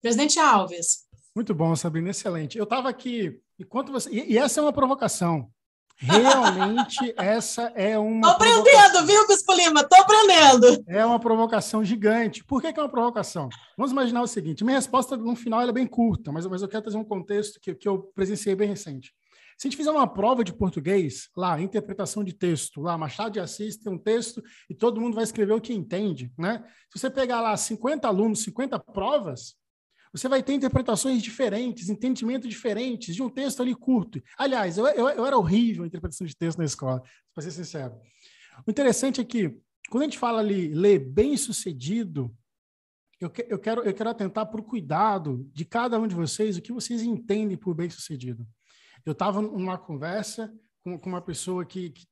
Presidente 0.00 0.38
Alves. 0.38 1.04
Muito 1.34 1.54
bom, 1.54 1.74
Sabrina, 1.74 2.10
excelente. 2.10 2.56
Eu 2.56 2.64
estava 2.64 2.88
aqui, 2.88 3.40
enquanto 3.58 3.90
você. 3.90 4.10
E, 4.10 4.32
e, 4.32 4.38
essa 4.38 4.60
é 4.60 4.62
uma 4.62 4.72
provocação. 4.72 5.50
Realmente, 5.96 7.14
essa 7.18 7.72
é 7.74 7.98
uma. 7.98 8.30
Estou 8.30 8.30
aprendendo, 8.30 9.06
viu, 9.06 9.26
Bispo 9.26 9.52
Lima? 9.52 9.80
Estou 9.80 9.98
aprendendo. 9.98 10.84
É 10.86 11.04
uma 11.04 11.18
provocação 11.18 11.84
gigante. 11.84 12.44
Por 12.44 12.60
que, 12.60 12.72
que, 12.72 12.78
é 12.78 12.82
uma 12.82 12.88
provocação? 12.88 13.48
Vamos 13.76 13.92
imaginar 13.92 14.22
o 14.22 14.26
seguinte: 14.26 14.64
minha 14.64 14.76
resposta 14.76 15.16
no 15.16 15.34
final 15.34 15.60
é 15.62 15.72
bem 15.72 15.86
curta, 15.86 16.30
mas, 16.30 16.46
mas 16.46 16.62
eu 16.62 16.68
quero 16.68 16.82
trazer 16.82 16.98
um 16.98 17.04
contexto 17.04 17.58
que, 17.60 17.74
que 17.74 17.88
eu 17.88 17.98
presenciei 18.14 18.54
bem 18.54 18.68
recente. 18.68 19.12
Se 19.56 19.66
a 19.66 19.70
gente 19.70 19.76
fizer 19.76 19.90
uma 19.90 20.06
prova 20.06 20.42
de 20.42 20.52
português, 20.52 21.28
lá, 21.36 21.60
interpretação 21.60 22.24
de 22.24 22.32
texto, 22.32 22.80
lá, 22.80 22.98
Machado 22.98 23.32
de 23.32 23.40
Assis 23.40 23.76
tem 23.76 23.92
um 23.92 23.98
texto 23.98 24.42
e 24.68 24.74
todo 24.74 25.00
mundo 25.00 25.14
vai 25.14 25.24
escrever 25.24 25.52
o 25.52 25.60
que 25.60 25.72
entende, 25.72 26.32
né? 26.38 26.64
Se 26.92 26.98
você 26.98 27.10
pegar 27.10 27.40
lá 27.40 27.56
50 27.56 28.06
alunos, 28.06 28.42
50 28.42 28.78
provas, 28.78 29.54
você 30.12 30.28
vai 30.28 30.42
ter 30.44 30.54
interpretações 30.54 31.20
diferentes, 31.20 31.88
entendimentos 31.88 32.48
diferentes 32.48 33.14
de 33.14 33.22
um 33.22 33.28
texto 33.28 33.60
ali 33.60 33.74
curto. 33.74 34.22
Aliás, 34.38 34.78
eu, 34.78 34.86
eu, 34.86 35.08
eu 35.08 35.26
era 35.26 35.36
horrível 35.36 35.82
a 35.82 35.86
interpretação 35.86 36.24
de 36.24 36.36
texto 36.36 36.58
na 36.58 36.64
escola, 36.64 37.02
para 37.34 37.42
ser 37.42 37.50
sincero. 37.50 37.96
O 38.64 38.70
interessante 38.70 39.20
é 39.20 39.24
que, 39.24 39.58
quando 39.90 40.02
a 40.02 40.06
gente 40.06 40.18
fala 40.18 40.38
ali, 40.38 40.68
ler 40.68 41.00
bem-sucedido, 41.00 42.32
eu, 43.20 43.28
que, 43.28 43.44
eu, 43.48 43.58
quero, 43.58 43.82
eu 43.82 43.92
quero 43.92 44.10
atentar 44.10 44.46
para 44.46 44.60
o 44.60 44.64
cuidado 44.64 45.50
de 45.52 45.64
cada 45.64 45.98
um 45.98 46.06
de 46.06 46.14
vocês, 46.14 46.56
o 46.56 46.62
que 46.62 46.72
vocês 46.72 47.02
entendem 47.02 47.56
por 47.56 47.74
bem-sucedido. 47.74 48.46
Eu 49.04 49.12
estava 49.12 49.42
numa 49.42 49.78
conversa 49.78 50.52
com, 50.82 50.98
com 50.98 51.08
uma 51.08 51.20
pessoa 51.20 51.64
que, 51.64 51.90
que, 51.90 52.06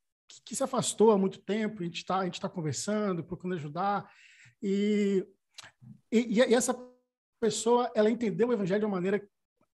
que, 0.44 0.56
se 0.56 0.62
afastou 0.62 1.10
há 1.10 1.18
muito 1.18 1.38
tempo, 1.40 1.82
a 1.82 1.84
gente 1.84 1.98
está 1.98 2.28
tá 2.30 2.48
conversando, 2.48 3.24
procurando 3.24 3.58
ajudar, 3.58 4.10
e, 4.62 5.26
e, 6.10 6.38
e 6.38 6.54
essa 6.54 6.74
pessoa 7.40 7.90
ela 7.94 8.10
entendeu 8.10 8.48
o 8.48 8.52
evangelho 8.52 8.80
de 8.80 8.86
uma 8.86 8.96
maneira 8.96 9.20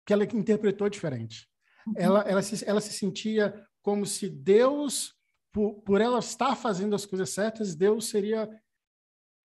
que 0.07 0.13
ela 0.13 0.25
interpretou 0.25 0.89
diferente. 0.89 1.49
Uhum. 1.87 1.95
Ela, 1.97 2.21
ela, 2.23 2.43
se, 2.43 2.65
ela 2.69 2.81
se 2.81 2.93
sentia 2.93 3.67
como 3.83 4.05
se 4.05 4.29
Deus, 4.29 5.15
por, 5.53 5.75
por 5.83 6.01
ela 6.01 6.19
estar 6.19 6.57
fazendo 6.57 6.95
as 6.95 7.07
coisas 7.07 7.31
certas, 7.31 7.75
Deus 7.75 8.09
seria. 8.09 8.49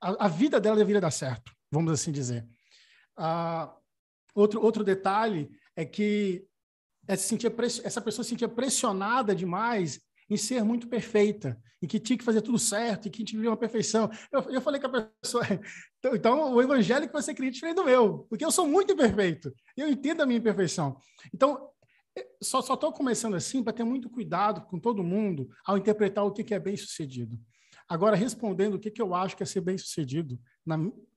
A, 0.01 0.25
a 0.25 0.27
vida 0.27 0.59
dela 0.59 0.77
deveria 0.77 1.01
dar 1.01 1.11
certo, 1.11 1.51
vamos 1.71 1.91
assim 1.91 2.11
dizer. 2.11 2.47
Ah, 3.17 3.73
outro, 4.33 4.61
outro 4.61 4.83
detalhe 4.83 5.49
é 5.75 5.85
que 5.85 6.48
essa, 7.09 7.23
sentia, 7.23 7.51
essa 7.83 7.99
pessoa 7.99 8.23
se 8.23 8.29
sentia 8.29 8.47
pressionada 8.47 9.35
demais 9.35 9.99
em 10.29 10.37
ser 10.37 10.63
muito 10.63 10.87
perfeita, 10.87 11.59
em 11.81 11.87
que 11.87 11.99
tinha 11.99 12.15
que 12.15 12.23
fazer 12.23 12.41
tudo 12.41 12.59
certo, 12.59 13.07
e 13.07 13.09
que 13.09 13.23
tinha 13.23 13.25
que 13.25 13.35
viver 13.37 13.47
uma 13.47 13.57
perfeição. 13.57 14.11
Eu, 14.31 14.41
eu 14.51 14.61
falei 14.61 14.79
com 14.79 14.85
a 14.95 15.09
pessoa, 15.23 15.43
então, 15.97 16.15
então 16.15 16.53
o 16.53 16.61
evangelho 16.61 17.07
que 17.07 17.13
você 17.13 17.31
acredita 17.31 17.67
é 17.67 17.73
do 17.73 17.83
meu, 17.83 18.27
porque 18.29 18.45
eu 18.45 18.51
sou 18.51 18.67
muito 18.67 18.93
imperfeito, 18.93 19.51
eu 19.75 19.89
entendo 19.89 20.21
a 20.21 20.25
minha 20.27 20.37
imperfeição. 20.37 20.97
Então, 21.33 21.71
é, 22.15 22.27
só 22.43 22.59
estou 22.59 22.93
começando 22.93 23.35
assim 23.35 23.63
para 23.63 23.73
ter 23.73 23.83
muito 23.83 24.07
cuidado 24.07 24.61
com 24.67 24.79
todo 24.79 25.03
mundo 25.03 25.49
ao 25.65 25.79
interpretar 25.79 26.23
o 26.23 26.31
que, 26.31 26.43
que 26.43 26.53
é 26.53 26.59
bem-sucedido. 26.59 27.39
Agora, 27.87 28.15
respondendo 28.15 28.75
o 28.75 28.79
que, 28.79 28.91
que 28.91 29.01
eu 29.01 29.15
acho 29.15 29.35
que 29.35 29.41
é 29.41 29.47
ser 29.47 29.61
bem-sucedido, 29.61 30.39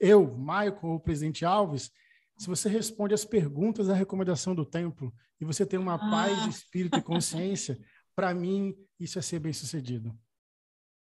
eu, 0.01 0.39
ou 0.83 0.95
o 0.95 1.01
presidente 1.01 1.45
Alves, 1.45 1.91
se 2.37 2.47
você 2.47 2.69
responde 2.69 3.15
as 3.15 3.25
perguntas 3.25 3.87
da 3.87 3.95
recomendação 3.95 4.55
do 4.55 4.65
templo 4.65 5.13
e 5.41 5.45
você 5.45 5.65
tem 5.65 5.79
uma 5.79 5.95
ah. 5.95 5.99
paz 5.99 6.43
de 6.43 6.51
espírito 6.51 6.99
e 6.99 7.03
consciência, 7.03 7.79
para 8.15 8.35
mim, 8.35 8.75
isso 8.99 9.19
é 9.19 9.23
ser 9.23 9.39
bem-sucedido. 9.39 10.17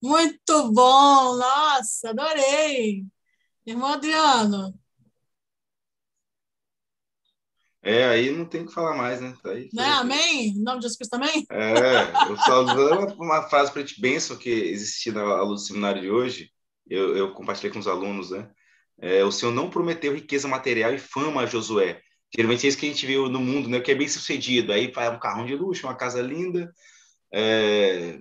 Muito 0.03 0.73
bom! 0.73 1.37
Nossa, 1.37 2.11
adorei! 2.11 3.05
Irmão 3.67 3.93
Adriano. 3.93 4.73
É, 7.83 8.07
aí 8.07 8.31
não 8.31 8.45
tem 8.45 8.63
o 8.63 8.67
que 8.67 8.75
falar 8.75 8.97
mais, 8.97 9.21
né? 9.21 9.37
Tá 9.43 9.51
aí, 9.51 9.69
né? 9.73 9.85
Amém? 9.85 10.49
Em 10.49 10.63
nome 10.63 10.79
de 10.79 10.83
Jesus 10.83 10.97
Cristo 10.97 11.13
também? 11.13 11.47
É, 11.51 12.31
eu 12.31 12.37
só 12.39 12.63
dou 12.75 13.15
uma 13.15 13.49
frase 13.49 13.73
para 13.73 13.85
te 13.85 14.01
bênção 14.01 14.37
que 14.37 14.51
existia 14.51 15.13
na 15.13 15.23
aula 15.23 15.55
do 15.55 15.59
seminário 15.59 16.03
de 16.03 16.11
hoje, 16.11 16.51
eu, 16.89 17.17
eu 17.17 17.33
compartilhei 17.33 17.73
com 17.73 17.79
os 17.79 17.87
alunos, 17.87 18.31
né? 18.31 18.51
É, 19.01 19.25
o 19.25 19.31
Senhor 19.31 19.53
não 19.53 19.71
prometeu 19.71 20.15
riqueza 20.15 20.49
material 20.49 20.93
e 20.93 20.99
fama 20.99 21.43
a 21.43 21.47
Josué. 21.47 22.01
Geralmente 22.35 22.67
é 22.67 22.69
isso 22.69 22.79
que 22.79 22.87
a 22.87 22.89
gente 22.89 23.07
vê 23.07 23.17
no 23.17 23.41
mundo, 23.41 23.69
né? 23.69 23.81
Que 23.81 23.93
é 23.93 23.95
bem 23.95 24.09
sucedido. 24.09 24.73
Aí 24.73 24.93
faz 24.93 25.15
um 25.15 25.19
carrão 25.19 25.47
de 25.47 25.55
luxo, 25.55 25.87
uma 25.87 25.95
casa 25.97 26.21
linda, 26.21 26.73
é, 27.33 28.21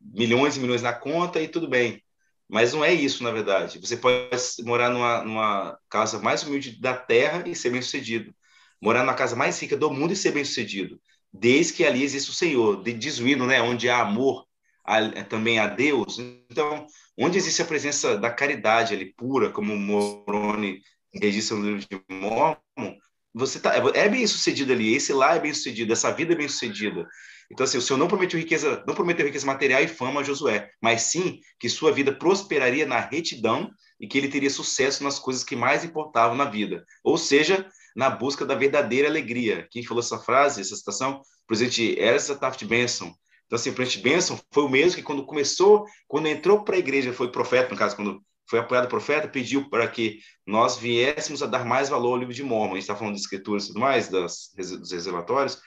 milhões 0.00 0.56
e 0.56 0.60
milhões 0.60 0.82
na 0.82 0.92
conta 0.92 1.40
e 1.40 1.48
tudo 1.48 1.68
bem. 1.68 2.02
Mas 2.48 2.72
não 2.72 2.84
é 2.84 2.92
isso, 2.92 3.22
na 3.24 3.30
verdade. 3.30 3.78
Você 3.80 3.96
pode 3.96 4.28
morar 4.64 4.90
numa, 4.90 5.24
numa 5.24 5.78
casa 5.88 6.18
mais 6.20 6.42
humilde 6.42 6.80
da 6.80 6.94
terra 6.96 7.48
e 7.48 7.54
ser 7.54 7.70
bem 7.70 7.82
sucedido. 7.82 8.34
Morar 8.80 9.04
na 9.04 9.14
casa 9.14 9.34
mais 9.34 9.60
rica 9.60 9.76
do 9.76 9.90
mundo 9.90 10.12
e 10.12 10.16
ser 10.16 10.32
bem 10.32 10.44
sucedido. 10.44 11.00
Desde 11.32 11.72
que 11.72 11.84
ali 11.84 12.02
existe 12.02 12.30
o 12.30 12.34
Senhor, 12.34 12.82
diz 12.82 13.18
o 13.18 13.46
né? 13.46 13.60
Onde 13.62 13.88
há 13.88 14.00
amor, 14.00 14.45
há, 14.86 15.24
também 15.24 15.58
a 15.58 15.66
Deus. 15.66 16.18
Então, 16.50 16.86
onde 17.18 17.36
existe 17.36 17.62
a 17.62 17.66
presença 17.66 18.16
da 18.16 18.30
caridade 18.30 18.94
ali 18.94 19.12
pura, 19.14 19.50
como 19.50 19.76
Moroni 19.76 20.80
registra 21.12 21.56
no 21.56 21.64
livro 21.64 21.86
de 21.88 22.00
Mormon, 22.14 22.96
você 23.34 23.60
tá, 23.60 23.74
é 23.74 24.08
bem 24.08 24.26
sucedido 24.26 24.72
ali, 24.72 24.94
esse 24.94 25.12
lá 25.12 25.34
é 25.34 25.40
bem 25.40 25.52
sucedido, 25.52 25.92
essa 25.92 26.10
vida 26.10 26.32
é 26.32 26.36
bem 26.36 26.48
sucedida. 26.48 27.06
Então, 27.50 27.64
assim, 27.64 27.78
o 27.78 27.82
Senhor 27.82 27.98
não 27.98 28.08
prometeu 28.08 28.38
riqueza, 28.38 28.82
não 28.86 28.94
prometeu 28.94 29.26
riqueza 29.26 29.46
material 29.46 29.82
e 29.82 29.88
fama 29.88 30.20
a 30.20 30.24
Josué, 30.24 30.70
mas 30.82 31.02
sim 31.02 31.40
que 31.60 31.68
sua 31.68 31.92
vida 31.92 32.12
prosperaria 32.12 32.86
na 32.86 32.98
retidão 32.98 33.70
e 34.00 34.06
que 34.06 34.18
ele 34.18 34.28
teria 34.28 34.50
sucesso 34.50 35.04
nas 35.04 35.18
coisas 35.18 35.44
que 35.44 35.54
mais 35.54 35.84
importavam 35.84 36.36
na 36.36 36.44
vida. 36.44 36.84
Ou 37.04 37.16
seja, 37.16 37.68
na 37.94 38.10
busca 38.10 38.44
da 38.44 38.54
verdadeira 38.54 39.08
alegria. 39.08 39.66
Quem 39.70 39.82
falou 39.82 40.02
essa 40.02 40.18
frase, 40.18 40.60
essa 40.60 40.76
citação? 40.76 41.20
O 41.20 41.46
presidente 41.46 41.98
Erza 41.98 42.36
Taft 42.36 42.64
Benson. 42.64 43.12
Então, 43.46 43.56
assim, 43.56 43.70
o 43.70 43.74
presidente 43.74 44.02
Benson 44.02 44.38
foi 44.52 44.64
o 44.64 44.68
mesmo 44.68 44.96
que 44.96 45.02
quando 45.02 45.24
começou, 45.24 45.86
quando 46.08 46.26
entrou 46.26 46.64
para 46.64 46.76
a 46.76 46.78
igreja, 46.78 47.12
foi 47.12 47.30
profeta, 47.30 47.70
no 47.70 47.76
caso, 47.76 47.94
quando 47.94 48.20
foi 48.48 48.58
apoiado 48.58 48.88
profeta, 48.88 49.28
pediu 49.28 49.68
para 49.68 49.88
que 49.88 50.20
nós 50.46 50.76
viéssemos 50.76 51.42
a 51.42 51.46
dar 51.46 51.64
mais 51.64 51.88
valor 51.88 52.12
ao 52.12 52.18
livro 52.18 52.34
de 52.34 52.42
Mormon. 52.42 52.72
A 52.72 52.74
gente 52.74 52.82
está 52.82 52.96
falando 52.96 53.14
de 53.14 53.20
escrituras 53.20 53.64
e 53.64 53.68
tudo 53.68 53.80
mais, 53.80 54.08
das, 54.08 54.52
dos 54.54 54.92
reservatórios. 54.92 55.60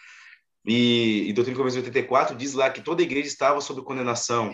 E, 0.65 1.25
e 1.27 1.33
Doutrina 1.33 1.55
e 1.55 1.57
Convenção 1.57 1.79
84 1.79 2.35
diz 2.35 2.53
lá 2.53 2.69
que 2.69 2.81
toda 2.81 3.01
a 3.01 3.05
igreja 3.05 3.27
estava 3.27 3.61
sob 3.61 3.81
condenação, 3.81 4.51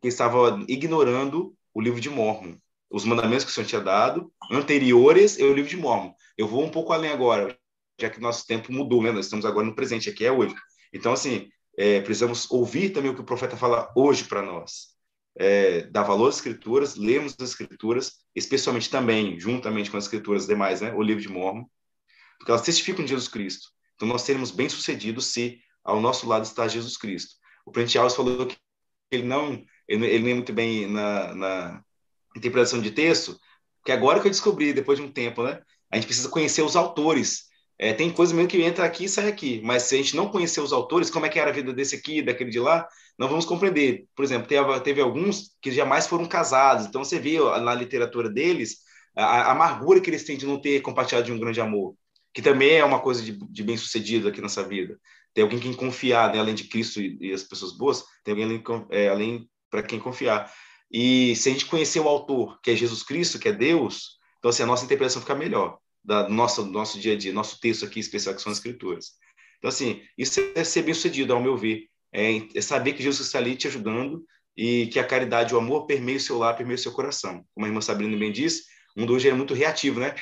que 0.00 0.08
estava 0.08 0.64
ignorando 0.68 1.54
o 1.74 1.80
livro 1.80 2.00
de 2.00 2.10
Mormon. 2.10 2.54
Os 2.90 3.04
mandamentos 3.04 3.44
que 3.44 3.50
o 3.50 3.54
Senhor 3.54 3.66
tinha 3.66 3.80
dado, 3.80 4.30
anteriores 4.50 5.40
ao 5.40 5.52
livro 5.52 5.70
de 5.70 5.76
Mormon. 5.76 6.12
Eu 6.36 6.46
vou 6.46 6.62
um 6.62 6.70
pouco 6.70 6.92
além 6.92 7.10
agora, 7.10 7.56
já 7.98 8.10
que 8.10 8.20
nosso 8.20 8.46
tempo 8.46 8.72
mudou, 8.72 9.02
né? 9.02 9.12
Nós 9.12 9.26
estamos 9.26 9.46
agora 9.46 9.66
no 9.66 9.74
presente, 9.74 10.10
aqui 10.10 10.24
é 10.24 10.32
hoje. 10.32 10.54
Então, 10.92 11.12
assim, 11.12 11.48
é, 11.76 12.00
precisamos 12.00 12.50
ouvir 12.50 12.90
também 12.90 13.10
o 13.10 13.14
que 13.14 13.20
o 13.20 13.24
profeta 13.24 13.56
fala 13.56 13.90
hoje 13.96 14.24
para 14.24 14.42
nós. 14.42 14.92
É, 15.34 15.82
dar 15.84 16.02
valor 16.02 16.28
às 16.28 16.36
escrituras, 16.36 16.96
lermos 16.96 17.34
as 17.40 17.50
escrituras, 17.50 18.18
especialmente 18.34 18.90
também, 18.90 19.40
juntamente 19.40 19.90
com 19.90 19.96
as 19.96 20.04
escrituras 20.04 20.46
demais, 20.46 20.80
né, 20.80 20.92
o 20.92 21.02
livro 21.02 21.22
de 21.22 21.28
Mormon, 21.28 21.64
porque 22.38 22.50
elas 22.50 22.62
testificam 22.62 23.04
de 23.04 23.10
Jesus 23.10 23.28
Cristo. 23.28 23.68
Então, 23.94 24.06
nós 24.06 24.22
seremos 24.22 24.50
bem-sucedidos 24.50 25.26
se 25.26 25.60
ao 25.82 26.00
nosso 26.00 26.26
lado 26.28 26.44
está 26.44 26.68
Jesus 26.68 26.96
Cristo. 26.96 27.36
O 27.64 27.70
Prentice 27.70 27.98
Alves 27.98 28.14
falou 28.14 28.46
que 28.46 28.56
ele 29.10 29.22
não, 29.22 29.64
ele, 29.88 30.06
ele 30.06 30.24
nem 30.24 30.34
muito 30.34 30.52
bem 30.52 30.86
na, 30.86 31.34
na 31.34 31.84
interpretação 32.36 32.80
de 32.80 32.90
texto, 32.90 33.38
que 33.84 33.92
agora 33.92 34.20
que 34.20 34.26
eu 34.26 34.30
descobri, 34.30 34.72
depois 34.72 34.98
de 34.98 35.04
um 35.04 35.10
tempo, 35.10 35.42
né, 35.42 35.62
a 35.90 35.96
gente 35.96 36.06
precisa 36.06 36.28
conhecer 36.28 36.62
os 36.62 36.76
autores 36.76 37.44
é, 37.82 37.92
tem 37.92 38.12
coisa 38.12 38.32
mesmo 38.32 38.48
que 38.48 38.62
entra 38.62 38.84
aqui 38.84 39.06
e 39.06 39.08
sai 39.08 39.26
aqui, 39.26 39.60
mas 39.64 39.82
se 39.82 39.96
a 39.96 39.98
gente 39.98 40.14
não 40.14 40.28
conhecer 40.28 40.60
os 40.60 40.72
autores, 40.72 41.10
como 41.10 41.26
é 41.26 41.28
que 41.28 41.36
era 41.36 41.50
a 41.50 41.52
vida 41.52 41.72
desse 41.72 41.96
aqui, 41.96 42.22
daquele 42.22 42.48
de 42.48 42.60
lá, 42.60 42.86
não 43.18 43.28
vamos 43.28 43.44
compreender. 43.44 44.06
Por 44.14 44.24
exemplo, 44.24 44.46
teve, 44.46 44.80
teve 44.82 45.00
alguns 45.00 45.56
que 45.60 45.72
jamais 45.72 46.06
foram 46.06 46.24
casados, 46.26 46.86
então 46.86 47.02
você 47.02 47.18
vê 47.18 47.40
na 47.60 47.74
literatura 47.74 48.30
deles 48.30 48.76
a, 49.16 49.24
a 49.24 49.50
amargura 49.50 50.00
que 50.00 50.08
eles 50.08 50.22
têm 50.22 50.36
de 50.36 50.46
não 50.46 50.60
ter 50.60 50.80
compartilhado 50.80 51.26
de 51.26 51.32
um 51.32 51.40
grande 51.40 51.60
amor, 51.60 51.96
que 52.32 52.40
também 52.40 52.70
é 52.70 52.84
uma 52.84 53.00
coisa 53.00 53.20
de, 53.20 53.32
de 53.32 53.64
bem 53.64 53.76
sucedido 53.76 54.28
aqui 54.28 54.40
nessa 54.40 54.62
vida. 54.62 54.96
Tem 55.34 55.42
alguém 55.42 55.58
quem 55.58 55.74
confiar, 55.74 56.32
né? 56.32 56.38
além 56.38 56.54
de 56.54 56.68
Cristo 56.68 57.00
e, 57.00 57.18
e 57.20 57.32
as 57.32 57.42
pessoas 57.42 57.76
boas, 57.76 58.04
tem 58.22 58.30
alguém 58.30 58.44
além, 58.44 58.86
é, 58.90 59.08
além 59.08 59.50
para 59.68 59.82
quem 59.82 59.98
confiar. 59.98 60.48
E 60.88 61.34
se 61.34 61.48
a 61.48 61.52
gente 61.52 61.66
conhecer 61.66 61.98
o 61.98 62.06
autor, 62.06 62.60
que 62.62 62.70
é 62.70 62.76
Jesus 62.76 63.02
Cristo, 63.02 63.40
que 63.40 63.48
é 63.48 63.52
Deus, 63.52 64.20
Então, 64.38 64.50
assim, 64.50 64.62
a 64.62 64.66
nossa 64.66 64.84
interpretação 64.84 65.20
fica 65.20 65.34
melhor 65.34 65.81
da 66.04 66.28
nossa 66.28 66.64
nosso 66.64 66.98
dia 66.98 67.14
a 67.14 67.16
dia, 67.16 67.32
nosso 67.32 67.60
texto 67.60 67.84
aqui 67.84 68.00
especial 68.00 68.34
que 68.34 68.42
são 68.42 68.50
as 68.50 68.58
escrituras. 68.58 69.12
Então, 69.58 69.68
assim, 69.68 70.02
isso 70.18 70.40
é 70.54 70.64
ser 70.64 70.82
bem 70.82 70.94
sucedido, 70.94 71.32
ao 71.32 71.40
meu 71.40 71.56
ver. 71.56 71.86
É, 72.12 72.42
é 72.54 72.60
saber 72.60 72.92
que 72.94 73.02
Jesus 73.02 73.26
está 73.26 73.38
ali 73.38 73.54
te 73.54 73.68
ajudando 73.68 74.24
e 74.56 74.88
que 74.88 74.98
a 74.98 75.04
caridade, 75.04 75.54
o 75.54 75.58
amor 75.58 75.86
permeia 75.86 76.18
o 76.18 76.20
seu 76.20 76.36
lar, 76.36 76.56
permeia 76.56 76.74
o 76.74 76.78
seu 76.78 76.92
coração. 76.92 77.44
Como 77.54 77.64
a 77.64 77.68
irmã 77.68 77.80
Sabrina 77.80 78.16
bem 78.16 78.32
disse, 78.32 78.64
o 78.96 79.00
mundo 79.00 79.14
hoje 79.14 79.28
é 79.28 79.32
muito 79.32 79.54
reativo, 79.54 80.00
né? 80.00 80.14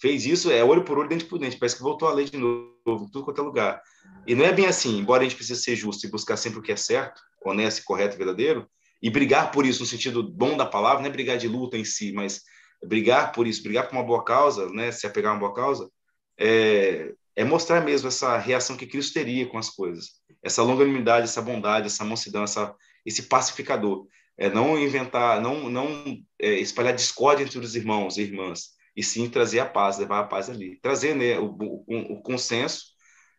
Fez 0.00 0.26
isso, 0.26 0.50
é 0.50 0.64
olho 0.64 0.84
por 0.84 0.98
olho, 0.98 1.08
dente 1.08 1.24
por 1.24 1.38
dente. 1.38 1.58
Parece 1.58 1.76
que 1.76 1.82
voltou 1.82 2.08
a 2.08 2.12
lei 2.12 2.24
de 2.24 2.36
novo, 2.36 3.10
tudo 3.12 3.24
quanto 3.24 3.40
é 3.40 3.44
lugar. 3.44 3.82
E 4.26 4.34
não 4.34 4.44
é 4.44 4.52
bem 4.52 4.66
assim. 4.66 4.98
Embora 4.98 5.22
a 5.22 5.24
gente 5.24 5.36
precise 5.36 5.60
ser 5.60 5.76
justo 5.76 6.06
e 6.06 6.10
buscar 6.10 6.36
sempre 6.36 6.58
o 6.58 6.62
que 6.62 6.72
é 6.72 6.76
certo, 6.76 7.20
honesto, 7.44 7.84
correto 7.84 8.14
e 8.14 8.18
verdadeiro, 8.18 8.68
e 9.02 9.10
brigar 9.10 9.50
por 9.50 9.66
isso 9.66 9.80
no 9.80 9.86
sentido 9.86 10.22
bom 10.22 10.56
da 10.56 10.66
palavra, 10.66 11.00
não 11.00 11.08
é 11.08 11.12
brigar 11.12 11.36
de 11.36 11.48
luta 11.48 11.76
em 11.76 11.84
si, 11.84 12.12
mas 12.12 12.42
brigar 12.84 13.32
por 13.32 13.46
isso, 13.46 13.62
brigar 13.62 13.88
por 13.88 13.96
uma 13.96 14.04
boa 14.04 14.24
causa, 14.24 14.68
né, 14.70 14.90
se 14.92 15.06
apegar 15.06 15.32
a 15.32 15.34
uma 15.34 15.40
boa 15.40 15.54
causa, 15.54 15.90
é, 16.38 17.12
é 17.34 17.44
mostrar 17.44 17.80
mesmo 17.80 18.08
essa 18.08 18.36
reação 18.38 18.76
que 18.76 18.86
Cristo 18.86 19.14
teria 19.14 19.46
com 19.46 19.58
as 19.58 19.70
coisas, 19.70 20.20
essa 20.42 20.62
longanimidade, 20.62 21.24
essa 21.24 21.42
bondade, 21.42 21.86
essa 21.86 22.04
mansidão, 22.04 22.44
essa, 22.44 22.74
esse 23.04 23.24
pacificador. 23.24 24.06
É 24.36 24.48
não 24.48 24.78
inventar, 24.78 25.40
não, 25.40 25.68
não 25.68 26.04
é, 26.40 26.50
espalhar 26.60 26.94
discórdia 26.94 27.42
entre 27.42 27.58
os 27.58 27.74
irmãos 27.74 28.16
e 28.16 28.22
irmãs, 28.22 28.70
e 28.94 29.02
sim 29.02 29.28
trazer 29.28 29.58
a 29.58 29.66
paz, 29.66 29.98
levar 29.98 30.20
a 30.20 30.24
paz 30.24 30.48
ali, 30.48 30.78
trazer 30.80 31.14
né, 31.14 31.38
o, 31.38 31.56
o, 31.86 32.14
o 32.14 32.22
consenso 32.22 32.86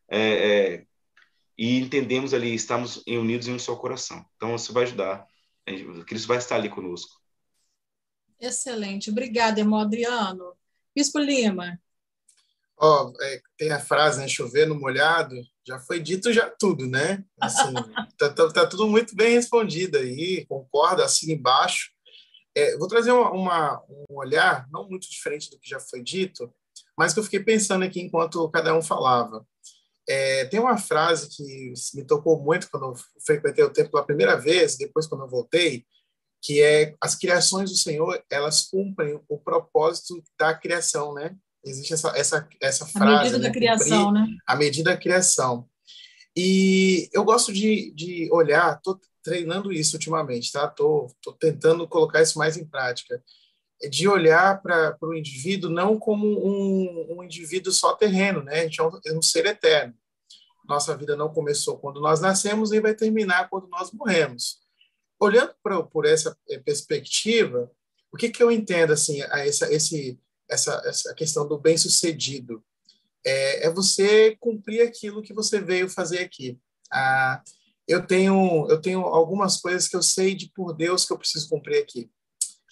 é, 0.10 0.20
é, 0.20 0.84
e 1.58 1.78
entendemos 1.80 2.34
ali, 2.34 2.54
estamos 2.54 3.04
unidos 3.06 3.48
em 3.48 3.54
um 3.54 3.60
só 3.60 3.76
coração. 3.76 4.26
Então, 4.36 4.56
isso 4.56 4.72
vai 4.72 4.84
ajudar. 4.84 5.26
Cristo 6.08 6.28
vai 6.28 6.38
estar 6.38 6.56
ali 6.56 6.70
conosco. 6.70 7.19
Excelente. 8.40 9.10
Obrigada, 9.10 9.60
irmão 9.60 9.80
Adriano. 9.80 10.56
Bispo 10.96 11.20
Lima. 11.20 11.80
Oh, 12.82 13.12
é, 13.22 13.42
tem 13.58 13.72
a 13.72 13.80
frase, 13.80 14.20
né? 14.20 14.28
Chover 14.28 14.66
no 14.66 14.80
molhado, 14.80 15.36
já 15.68 15.78
foi 15.80 16.00
dito 16.00 16.32
já 16.32 16.50
tudo, 16.50 16.88
né? 16.88 17.24
Assim, 17.40 17.74
tá, 18.18 18.30
tá, 18.30 18.52
tá, 18.52 18.66
tudo 18.66 18.88
muito 18.88 19.14
bem 19.16 19.34
respondido 19.34 19.98
aí, 19.98 20.46
concordo, 20.46 21.04
assim 21.04 21.34
embaixo. 21.34 21.92
É, 22.56 22.78
vou 22.78 22.88
trazer 22.88 23.12
uma, 23.12 23.32
uma, 23.32 23.84
um 23.90 24.16
olhar 24.18 24.66
não 24.72 24.88
muito 24.88 25.10
diferente 25.10 25.50
do 25.50 25.60
que 25.60 25.70
já 25.70 25.80
foi 25.80 26.02
dito, 26.02 26.54
mas 26.98 27.14
que 27.14 27.20
eu 27.20 27.24
fiquei 27.24 27.42
pensando 27.42 27.84
aqui 27.84 28.02
enquanto 28.02 28.50
cada 28.50 28.74
um 28.74 28.82
falava. 28.82 29.46
É, 30.08 30.46
tem 30.46 30.60
uma 30.60 30.78
frase 30.78 31.30
que 31.30 31.74
me 31.94 32.04
tocou 32.04 32.42
muito 32.42 32.70
quando 32.72 32.88
eu 32.88 32.94
frequentei 33.26 33.64
o 33.64 33.70
templo 33.70 33.92
pela 33.92 34.06
primeira 34.06 34.36
vez, 34.38 34.78
depois 34.78 35.06
quando 35.06 35.26
eu 35.26 35.30
voltei, 35.30 35.86
que 36.42 36.62
é 36.62 36.96
as 37.02 37.16
criações 37.16 37.70
do 37.70 37.78
Senhor, 37.78 38.24
elas 38.30 38.64
cumprem 38.64 39.20
o 39.28 39.38
propósito 39.38 40.24
da 40.38 40.54
criação, 40.54 41.14
né? 41.14 41.36
Existe 41.64 41.94
essa 41.94 42.10
essa 42.18 42.48
essa 42.62 42.86
frase, 42.86 43.12
a 43.12 43.18
medida 43.18 43.38
né? 43.38 43.48
da 43.48 43.54
criação, 43.54 44.06
Cumprir 44.06 44.22
né? 44.22 44.38
A 44.48 44.56
medida 44.56 44.92
da 44.92 44.98
criação. 44.98 45.68
E 46.36 47.10
eu 47.12 47.24
gosto 47.24 47.52
de, 47.52 47.92
de 47.94 48.30
olhar, 48.32 48.80
tô 48.82 48.98
treinando 49.22 49.74
isso 49.74 49.98
ultimamente, 49.98 50.52
tá? 50.52 50.68
Tô, 50.68 51.08
tô 51.22 51.34
tentando 51.34 51.88
colocar 51.88 52.22
isso 52.22 52.38
mais 52.38 52.56
em 52.56 52.66
prática, 52.66 53.22
de 53.90 54.08
olhar 54.08 54.62
para 54.62 54.98
o 55.02 55.14
indivíduo 55.14 55.70
não 55.70 56.00
como 56.00 56.26
um, 56.26 57.18
um 57.18 57.24
indivíduo 57.24 57.74
só 57.74 57.94
terreno, 57.94 58.42
né? 58.42 58.62
A 58.62 58.64
gente 58.64 58.80
é 58.80 58.84
um, 58.84 59.00
é 59.06 59.14
um 59.14 59.22
ser 59.22 59.46
eterno. 59.46 59.94
Nossa 60.66 60.96
vida 60.96 61.18
não 61.18 61.34
começou 61.34 61.78
quando 61.78 62.00
nós 62.00 62.22
nascemos 62.22 62.72
e 62.72 62.80
vai 62.80 62.94
terminar 62.94 63.50
quando 63.50 63.68
nós 63.68 63.92
morremos 63.92 64.60
olhando 65.20 65.54
pra, 65.62 65.84
por 65.84 66.06
essa 66.06 66.36
eh, 66.50 66.60
perspectiva, 66.60 67.70
o 68.12 68.18
que, 68.18 68.30
que 68.30 68.42
eu 68.42 68.52
entendo 68.52 68.94
assim 68.94 69.22
a 69.24 69.46
essa, 69.46 69.72
esse, 69.72 70.20
essa, 70.50 70.82
essa 70.86 71.14
questão 71.14 71.48
do 71.48 71.60
bem 71.60 71.78
sucedido? 71.78 72.64
É, 73.26 73.68
é, 73.68 73.70
você 73.70 74.36
cumprir 74.40 74.82
aquilo 74.82 75.22
que 75.22 75.34
você 75.34 75.60
veio 75.60 75.90
fazer 75.90 76.20
aqui. 76.20 76.58
Ah, 76.92 77.44
eu 77.88 78.06
tenho 78.06 78.68
eu 78.70 78.82
tenho 78.82 79.02
algumas 79.02 79.60
coisas 79.60 79.88
que 79.88 79.96
eu 79.96 80.02
sei 80.02 80.34
de 80.34 80.50
por 80.52 80.74
Deus 80.74 81.06
que 81.06 81.14
eu 81.14 81.18
preciso 81.18 81.50
cumprir 81.50 81.84
aqui. 81.84 82.10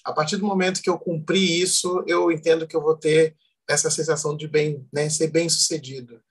A 0.06 0.14
partir 0.14 0.38
do 0.38 0.46
momento 0.46 0.82
que 0.82 0.90
eu 0.90 0.98
cumprir 0.98 1.62
isso, 1.62 2.04
eu 2.08 2.32
entendo 2.32 2.66
que 2.66 2.76
eu 2.76 2.82
vou 2.82 2.96
ter 2.96 3.36
essa 3.68 3.92
sensação 3.92 4.38
de 4.38 4.48
bem, 4.48 4.88
né, 4.94 5.10
ser 5.10 5.28
bem 5.28 5.50
sucedido. 5.50 6.22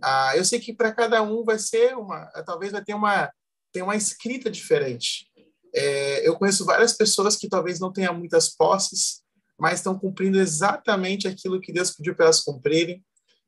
Ah, 0.00 0.36
eu 0.36 0.44
sei 0.44 0.60
que 0.60 0.72
para 0.72 0.92
cada 0.92 1.20
um 1.22 1.44
vai 1.44 1.58
ser 1.58 1.96
uma, 1.96 2.26
talvez 2.46 2.70
vai 2.72 2.84
ter 2.84 2.94
uma 2.94 3.30
tem 3.72 3.82
uma 3.82 3.96
escrita 3.96 4.48
diferente. 4.48 5.26
É, 5.74 6.26
eu 6.26 6.36
conheço 6.36 6.64
várias 6.64 6.92
pessoas 6.92 7.36
que 7.36 7.48
talvez 7.48 7.80
não 7.80 7.92
tenham 7.92 8.14
muitas 8.14 8.48
posses, 8.48 9.22
mas 9.58 9.80
estão 9.80 9.98
cumprindo 9.98 10.38
exatamente 10.38 11.26
aquilo 11.26 11.60
que 11.60 11.72
Deus 11.72 11.90
pediu 11.90 12.14
para 12.14 12.26
elas 12.26 12.40
cumprirem, 12.40 13.04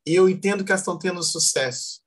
e 0.06 0.14
eu 0.14 0.28
entendo 0.28 0.64
que 0.64 0.70
elas 0.70 0.80
estão 0.80 0.98
tendo 0.98 1.22
sucesso. 1.22 2.00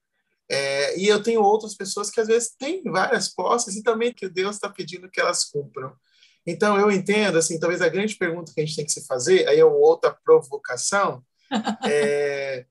É, 0.50 0.98
e 0.98 1.08
eu 1.08 1.22
tenho 1.22 1.42
outras 1.42 1.76
pessoas 1.76 2.10
que 2.10 2.20
às 2.20 2.28
vezes 2.28 2.56
têm 2.58 2.82
várias 2.84 3.30
posses 3.30 3.76
e 3.76 3.84
também 3.84 4.14
que 4.14 4.28
Deus 4.28 4.56
está 4.56 4.68
pedindo 4.68 5.10
que 5.10 5.20
elas 5.20 5.46
cumpram. 5.46 5.94
Então 6.46 6.80
eu 6.80 6.90
entendo, 6.90 7.38
assim, 7.38 7.60
talvez 7.60 7.82
a 7.82 7.90
grande 7.90 8.16
pergunta 8.16 8.52
que 8.54 8.60
a 8.60 8.66
gente 8.66 8.76
tem 8.76 8.86
que 8.86 8.92
se 8.92 9.06
fazer, 9.06 9.48
aí 9.48 9.60
é 9.60 9.66
outra 9.66 10.12
provocação, 10.24 11.24
é, 11.86 12.66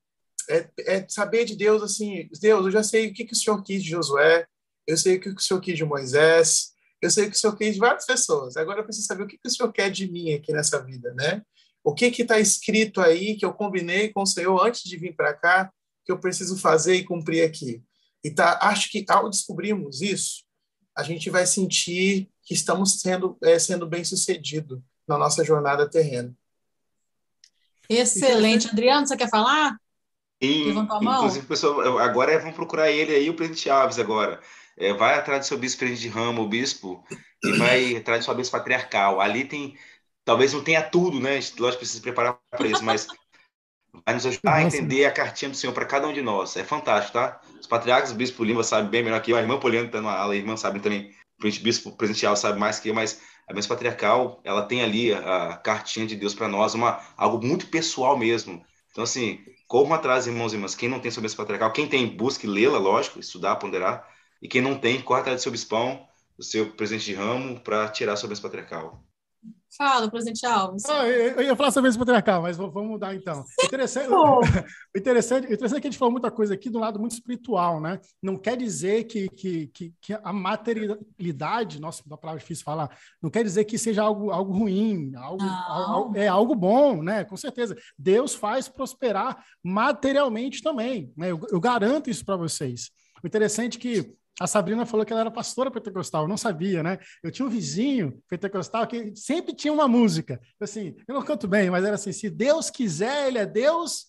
é, 0.49 0.69
é, 0.79 1.05
saber 1.07 1.45
de 1.45 1.55
Deus, 1.55 1.81
assim, 1.81 2.27
Deus, 2.41 2.65
eu 2.65 2.71
já 2.71 2.83
sei 2.83 3.07
o 3.07 3.13
que, 3.13 3.23
que 3.23 3.33
o 3.33 3.35
Senhor 3.35 3.63
quis 3.63 3.83
de 3.83 3.91
Josué, 3.91 4.45
eu 4.85 4.97
sei 4.97 5.15
o 5.15 5.21
que, 5.21 5.33
que 5.33 5.41
o 5.41 5.43
Senhor 5.43 5.61
quis 5.61 5.77
de 5.77 5.85
Moisés, 5.85 6.73
eu 7.01 7.09
sei 7.09 7.29
que 7.29 7.35
o 7.35 7.39
Senhor 7.39 7.55
quer 7.55 7.71
de 7.71 7.79
várias 7.79 8.05
pessoas. 8.05 8.57
Agora 8.57 8.79
eu 8.79 8.83
preciso 8.83 9.07
saber 9.07 9.23
o 9.23 9.27
que, 9.27 9.37
que 9.37 9.47
o 9.47 9.51
Senhor 9.51 9.71
quer 9.71 9.89
de 9.89 10.11
mim 10.11 10.33
aqui 10.33 10.51
nessa 10.51 10.83
vida, 10.83 11.13
né? 11.13 11.41
O 11.83 11.93
que 11.93 12.11
que 12.11 12.23
está 12.23 12.39
escrito 12.39 12.99
aí 12.99 13.37
que 13.37 13.45
eu 13.45 13.53
combinei 13.53 14.09
com 14.09 14.21
o 14.21 14.27
Senhor 14.27 14.59
antes 14.65 14.83
de 14.83 14.97
vir 14.97 15.15
para 15.15 15.33
cá 15.33 15.71
que 16.05 16.11
eu 16.11 16.19
preciso 16.19 16.57
fazer 16.57 16.95
e 16.95 17.05
cumprir 17.05 17.43
aqui? 17.43 17.81
E 18.23 18.29
tá, 18.29 18.59
acho 18.61 18.91
que 18.91 19.05
ao 19.07 19.29
descobrirmos 19.29 20.01
isso, 20.01 20.43
a 20.95 21.03
gente 21.03 21.29
vai 21.29 21.45
sentir 21.45 22.29
que 22.43 22.53
estamos 22.53 22.99
sendo 22.99 23.37
é, 23.41 23.57
sendo 23.57 23.87
bem 23.87 24.03
sucedido 24.03 24.83
na 25.07 25.17
nossa 25.17 25.43
jornada 25.45 25.89
terrena. 25.89 26.35
Excelente, 27.89 28.67
Adriano, 28.67 29.07
você 29.07 29.15
quer 29.15 29.29
falar? 29.29 29.77
E, 30.41 30.69
inclusive, 30.69 31.45
pessoal, 31.45 31.97
agora 31.97 32.37
vamos 32.39 32.55
procurar 32.55 32.91
ele 32.91 33.13
aí, 33.13 33.29
o 33.29 33.35
presidente 33.35 33.69
Alves 33.69 33.99
agora 33.99 34.39
é, 34.79 34.93
vai 34.93 35.15
atrás 35.15 35.41
do 35.41 35.45
seu 35.45 35.57
bispo 35.57 35.85
de 35.85 36.07
ramo, 36.07 36.41
o 36.41 36.47
bispo, 36.47 37.03
e 37.43 37.51
vai 37.53 37.95
atrás 37.97 38.21
do 38.21 38.25
seu 38.25 38.35
bispo 38.35 38.57
patriarcal. 38.57 39.19
Ali 39.19 39.43
tem, 39.43 39.77
talvez 40.23 40.53
não 40.53 40.63
tenha 40.63 40.81
tudo, 40.81 41.19
né? 41.19 41.35
Lógico, 41.59 41.79
precisa 41.79 41.97
se 41.97 42.01
preparar 42.01 42.39
para 42.49 42.67
isso, 42.67 42.83
mas 42.83 43.05
vai 44.05 44.15
nos 44.15 44.25
ajudar 44.25 44.55
a 44.55 44.63
entender 44.63 45.05
a 45.05 45.11
cartinha 45.11 45.51
do 45.51 45.57
Senhor 45.57 45.73
para 45.73 45.85
cada 45.85 46.07
um 46.07 46.13
de 46.13 46.21
nós. 46.21 46.55
É 46.55 46.63
fantástico, 46.63 47.13
tá? 47.13 47.41
Os 47.59 47.67
patriarcas, 47.67 48.11
o 48.11 48.15
bispo 48.15 48.43
Lima 48.43 48.63
sabe 48.63 48.89
bem 48.89 49.03
melhor 49.03 49.21
que 49.21 49.31
eu, 49.31 49.37
a 49.37 49.41
irmã 49.41 49.59
Poliana 49.59 49.87
está 49.87 50.01
na 50.01 50.11
aula, 50.11 50.33
a 50.33 50.37
irmã 50.37 50.55
sabe 50.55 50.79
também, 50.79 51.13
o 51.43 51.43
bispo 51.43 51.91
presencial 51.91 52.35
sabe 52.35 52.57
mais 52.57 52.79
que 52.79 52.89
eu, 52.89 52.95
mas 52.95 53.21
a 53.47 53.53
bispo 53.53 53.73
patriarcal, 53.73 54.39
ela 54.45 54.61
tem 54.61 54.81
ali 54.81 55.13
a, 55.13 55.49
a 55.49 55.57
cartinha 55.57 56.07
de 56.07 56.15
Deus 56.15 56.33
para 56.33 56.47
nós, 56.47 56.73
uma, 56.73 57.01
algo 57.17 57.45
muito 57.45 57.67
pessoal 57.67 58.17
mesmo. 58.17 58.63
Então, 58.91 59.03
assim, 59.03 59.39
corram 59.67 59.93
atrás, 59.93 60.25
irmãos 60.25 60.53
e 60.53 60.55
irmãs, 60.55 60.75
quem 60.75 60.87
não 60.87 60.99
tem 60.99 61.11
sobre 61.11 61.27
bispo 61.27 61.41
patriarcal, 61.41 61.73
quem 61.73 61.87
tem, 61.87 62.07
busque 62.15 62.47
lê-la, 62.47 62.77
lógico, 62.77 63.19
estudar, 63.19 63.57
ponderar, 63.57 64.07
e 64.41 64.47
quem 64.47 64.61
não 64.61 64.77
tem, 64.77 65.01
corre 65.01 65.21
atrás 65.21 65.39
do 65.39 65.43
seu 65.43 65.51
bispão, 65.51 66.07
do 66.37 66.43
seu 66.43 66.71
presidente 66.71 67.05
de 67.05 67.13
ramo, 67.13 67.59
para 67.59 67.89
tirar 67.89 68.15
sobre 68.15 68.33
esse 68.33 68.41
patriarcal. 68.41 69.03
Fala, 69.77 70.09
presidente 70.09 70.45
Alves. 70.45 70.83
Ah, 70.85 71.07
eu 71.07 71.41
ia 71.43 71.55
falar 71.55 71.71
sobre 71.71 71.89
esse 71.89 71.97
patriarcal, 71.97 72.41
mas 72.41 72.57
vamos 72.57 72.87
mudar 72.87 73.13
então. 73.13 73.45
Interessante, 73.63 74.09
o 74.09 74.97
interessante, 74.97 75.45
interessante 75.45 75.77
é 75.77 75.81
que 75.81 75.87
a 75.87 75.91
gente 75.91 75.99
falou 75.99 76.11
muita 76.11 76.31
coisa 76.31 76.55
aqui 76.55 76.69
do 76.69 76.79
lado 76.79 76.99
muito 76.99 77.11
espiritual, 77.11 77.79
né? 77.79 77.99
Não 78.21 78.35
quer 78.35 78.57
dizer 78.57 79.03
que, 79.03 79.29
que, 79.29 79.67
que, 79.67 79.93
que 80.01 80.13
a 80.13 80.33
materialidade, 80.33 81.79
nossa, 81.79 82.01
da 82.07 82.17
palavra 82.17 82.41
difícil 82.41 82.65
falar, 82.65 82.89
não 83.21 83.29
quer 83.29 83.43
dizer 83.43 83.65
que 83.65 83.77
seja 83.77 84.01
algo, 84.01 84.31
algo 84.31 84.51
ruim, 84.51 85.13
algo, 85.15 85.43
algo, 85.43 86.17
é 86.17 86.27
algo 86.27 86.55
bom, 86.55 87.03
né? 87.03 87.23
Com 87.23 87.37
certeza. 87.37 87.77
Deus 87.97 88.33
faz 88.33 88.67
prosperar 88.67 89.43
materialmente 89.63 90.63
também, 90.63 91.13
né? 91.15 91.29
Eu, 91.29 91.39
eu 91.51 91.59
garanto 91.59 92.09
isso 92.09 92.25
para 92.25 92.35
vocês. 92.35 92.89
O 93.23 93.27
interessante 93.27 93.77
é 93.77 93.81
que 93.81 94.19
a 94.39 94.47
Sabrina 94.47 94.85
falou 94.85 95.05
que 95.05 95.11
ela 95.11 95.21
era 95.21 95.31
pastora 95.31 95.69
pentecostal, 95.69 96.23
eu 96.23 96.27
não 96.27 96.37
sabia, 96.37 96.81
né? 96.81 96.97
Eu 97.21 97.31
tinha 97.31 97.45
um 97.45 97.49
vizinho 97.49 98.21
pentecostal 98.29 98.87
que 98.87 99.13
sempre 99.15 99.53
tinha 99.53 99.73
uma 99.73 99.87
música. 99.87 100.39
Assim, 100.59 100.95
eu 101.07 101.15
não 101.15 101.23
canto 101.23 101.47
bem, 101.47 101.69
mas 101.69 101.83
era 101.83 101.95
assim: 101.95 102.13
se 102.13 102.29
Deus 102.29 102.69
quiser, 102.69 103.27
ele 103.27 103.37
é 103.37 103.45
Deus, 103.45 104.07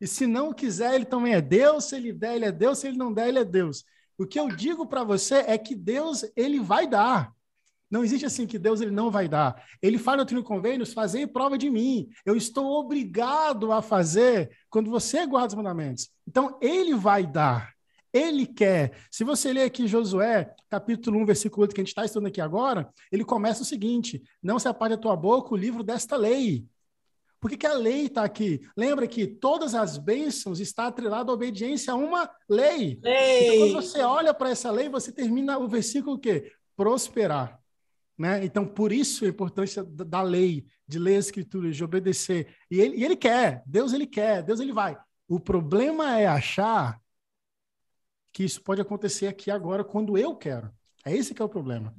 e 0.00 0.06
se 0.06 0.26
não 0.26 0.52
quiser, 0.52 0.94
ele 0.94 1.04
também 1.04 1.34
é 1.34 1.40
Deus, 1.40 1.84
se 1.84 1.96
ele 1.96 2.12
der, 2.12 2.36
ele 2.36 2.44
é 2.44 2.52
Deus, 2.52 2.78
se 2.78 2.86
ele 2.86 2.96
não 2.96 3.12
der, 3.12 3.28
ele 3.28 3.40
é 3.40 3.44
Deus. 3.44 3.84
O 4.16 4.26
que 4.26 4.38
eu 4.38 4.48
digo 4.48 4.86
para 4.86 5.02
você 5.02 5.36
é 5.46 5.58
que 5.58 5.74
Deus, 5.74 6.24
ele 6.36 6.60
vai 6.60 6.86
dar. 6.86 7.32
Não 7.90 8.02
existe 8.02 8.24
assim 8.24 8.46
que 8.46 8.58
Deus 8.58 8.80
ele 8.80 8.90
não 8.90 9.10
vai 9.10 9.28
dar. 9.28 9.62
Ele 9.82 9.98
fala 9.98 10.18
no 10.18 10.24
Trino 10.24 10.42
Convênios, 10.42 10.94
fazer 10.94 11.26
prova 11.26 11.58
de 11.58 11.68
mim. 11.68 12.08
Eu 12.24 12.34
estou 12.34 12.80
obrigado 12.80 13.70
a 13.70 13.82
fazer 13.82 14.50
quando 14.70 14.90
você 14.90 15.26
guarda 15.26 15.48
os 15.48 15.54
mandamentos. 15.54 16.08
Então, 16.26 16.58
ele 16.62 16.94
vai 16.94 17.26
dar. 17.26 17.72
Ele 18.12 18.46
quer. 18.46 18.92
Se 19.10 19.24
você 19.24 19.52
ler 19.52 19.62
aqui 19.62 19.86
Josué, 19.86 20.54
capítulo 20.68 21.18
1, 21.20 21.26
versículo 21.26 21.62
8, 21.62 21.74
que 21.74 21.80
a 21.80 21.84
gente 21.84 21.88
está 21.88 22.04
estudando 22.04 22.28
aqui 22.28 22.40
agora, 22.40 22.90
ele 23.10 23.24
começa 23.24 23.62
o 23.62 23.66
seguinte: 23.66 24.22
Não 24.42 24.58
se 24.58 24.68
aparte 24.68 24.94
a 24.94 24.98
tua 24.98 25.16
boca 25.16 25.54
o 25.54 25.56
livro 25.56 25.82
desta 25.82 26.16
lei. 26.16 26.66
Por 27.40 27.50
que, 27.50 27.56
que 27.56 27.66
a 27.66 27.74
lei 27.74 28.06
está 28.06 28.22
aqui? 28.22 28.60
Lembra 28.76 29.04
que 29.08 29.26
todas 29.26 29.74
as 29.74 29.98
bênçãos 29.98 30.60
estão 30.60 30.84
atreladas 30.84 31.28
à 31.28 31.32
obediência 31.32 31.92
a 31.92 31.96
uma 31.96 32.30
lei. 32.48 33.00
lei. 33.02 33.46
Então, 33.46 33.58
quando 33.58 33.82
você 33.82 34.00
olha 34.02 34.32
para 34.32 34.50
essa 34.50 34.70
lei, 34.70 34.88
você 34.88 35.10
termina 35.10 35.58
o 35.58 35.66
versículo 35.66 36.14
o 36.14 36.18
quê? 36.20 36.52
Prosperar. 36.76 37.58
Né? 38.16 38.44
Então, 38.44 38.64
por 38.64 38.92
isso 38.92 39.24
a 39.24 39.28
importância 39.28 39.82
da 39.82 40.22
lei, 40.22 40.64
de 40.86 41.00
ler 41.00 41.16
as 41.16 41.26
escrituras, 41.26 41.74
de 41.74 41.82
obedecer. 41.82 42.54
E 42.70 42.80
ele, 42.80 42.98
e 42.98 43.04
ele 43.04 43.16
quer, 43.16 43.64
Deus 43.66 43.92
ele 43.92 44.06
quer, 44.06 44.44
Deus 44.44 44.60
ele 44.60 44.72
vai. 44.72 44.96
O 45.26 45.40
problema 45.40 46.20
é 46.20 46.28
achar 46.28 47.01
que 48.32 48.44
isso 48.44 48.62
pode 48.62 48.80
acontecer 48.80 49.26
aqui 49.26 49.50
agora 49.50 49.84
quando 49.84 50.16
eu 50.16 50.34
quero. 50.34 50.72
É 51.04 51.14
esse 51.14 51.34
que 51.34 51.42
é 51.42 51.44
o 51.44 51.48
problema. 51.48 51.94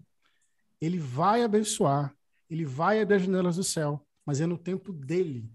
Ele 0.82 0.98
vai 0.98 1.44
abençoar, 1.44 2.16
ele 2.50 2.66
vai 2.66 3.02
abrir 3.02 3.16
as 3.16 3.22
janelas 3.24 3.56
do 3.56 3.64
céu, 3.64 4.06
mas 4.26 4.42
é 4.42 4.46
no 4.46 4.58
tempo 4.58 4.92
dele. 4.92 5.50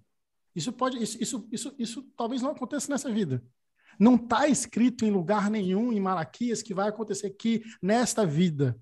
Isso 0.55 0.73
pode, 0.73 1.03
isso, 1.03 1.19
isso, 1.21 1.49
isso, 1.51 1.75
isso 1.79 2.03
talvez 2.17 2.43
não 2.43 2.51
aconteça 2.51 2.91
nessa 2.91 3.11
vida. 3.11 3.43
Não 3.99 4.15
está 4.15 4.47
escrito 4.49 5.05
em 5.05 5.11
lugar 5.11 5.51
nenhum 5.51 5.93
em 5.93 6.01
Malaquias 6.01 6.63
que 6.63 6.75
vai 6.75 6.89
acontecer 6.89 7.27
aqui 7.27 7.63
nesta 7.83 8.25
vida. 8.25 8.79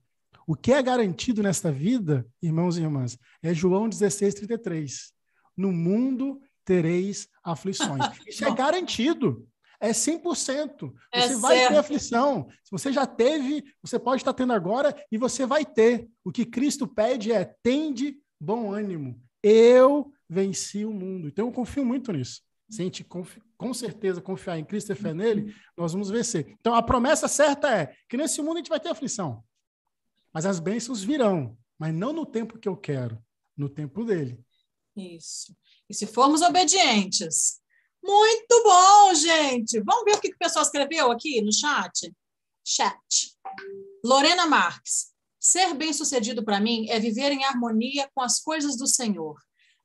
O 0.46 0.54
que 0.54 0.72
é 0.72 0.82
garantido 0.82 1.42
nesta 1.42 1.72
vida, 1.72 2.26
irmãos 2.40 2.76
e 2.76 2.82
irmãs, 2.82 3.18
é 3.42 3.52
João 3.52 3.88
16, 3.88 4.34
33. 4.34 5.12
No 5.56 5.72
mundo 5.72 6.40
tereis 6.64 7.28
aflições. 7.42 8.04
Isso 8.26 8.44
é 8.44 8.54
garantido. 8.54 9.48
É 9.80 9.90
100%. 9.90 10.92
É 11.12 11.28
você 11.28 11.36
vai 11.36 11.68
ter 11.68 11.76
aflição. 11.76 12.48
Se 12.64 12.70
você 12.70 12.92
já 12.92 13.06
teve, 13.06 13.64
você 13.82 13.98
pode 13.98 14.22
estar 14.22 14.32
tendo 14.32 14.52
agora 14.52 14.94
e 15.10 15.18
você 15.18 15.46
vai 15.46 15.64
ter. 15.64 16.08
O 16.24 16.32
que 16.32 16.44
Cristo 16.44 16.86
pede 16.86 17.32
é: 17.32 17.54
tende 17.62 18.18
bom 18.40 18.72
ânimo. 18.72 19.20
Eu 19.42 20.12
venci 20.28 20.84
o 20.84 20.92
mundo. 20.92 21.28
Então 21.28 21.46
eu 21.46 21.52
confio 21.52 21.84
muito 21.84 22.12
nisso. 22.12 22.42
Se 22.68 22.82
a 22.82 22.84
gente 22.84 23.04
com 23.04 23.72
certeza 23.72 24.20
confiar 24.20 24.58
em 24.58 24.64
Cristo 24.64 24.92
e 24.92 24.96
fé 24.96 25.14
nele, 25.14 25.54
nós 25.76 25.92
vamos 25.92 26.10
vencer. 26.10 26.56
Então 26.58 26.74
a 26.74 26.82
promessa 26.82 27.28
certa 27.28 27.70
é 27.70 27.94
que 28.08 28.16
nesse 28.16 28.42
mundo 28.42 28.54
a 28.54 28.58
gente 28.58 28.68
vai 28.68 28.80
ter 28.80 28.88
aflição. 28.88 29.44
Mas 30.32 30.44
as 30.44 30.58
bênçãos 30.58 31.02
virão, 31.02 31.56
mas 31.78 31.94
não 31.94 32.12
no 32.12 32.26
tempo 32.26 32.58
que 32.58 32.68
eu 32.68 32.76
quero, 32.76 33.22
no 33.56 33.68
tempo 33.68 34.04
dele. 34.04 34.38
Isso. 34.96 35.56
E 35.88 35.94
se 35.94 36.06
formos 36.06 36.42
obedientes, 36.42 37.60
muito 38.02 38.62
bom, 38.62 39.14
gente. 39.14 39.80
Vamos 39.80 40.04
ver 40.04 40.16
o 40.16 40.20
que 40.20 40.28
o 40.28 40.38
pessoal 40.38 40.64
escreveu 40.64 41.10
aqui 41.10 41.40
no 41.42 41.52
chat? 41.52 42.12
Chat. 42.64 43.36
Lorena 44.04 44.46
Marques. 44.46 45.14
Ser 45.38 45.74
bem-sucedido 45.74 46.44
para 46.44 46.60
mim 46.60 46.88
é 46.88 46.98
viver 46.98 47.30
em 47.30 47.44
harmonia 47.44 48.10
com 48.14 48.20
as 48.20 48.40
coisas 48.40 48.76
do 48.76 48.86
Senhor. 48.86 49.36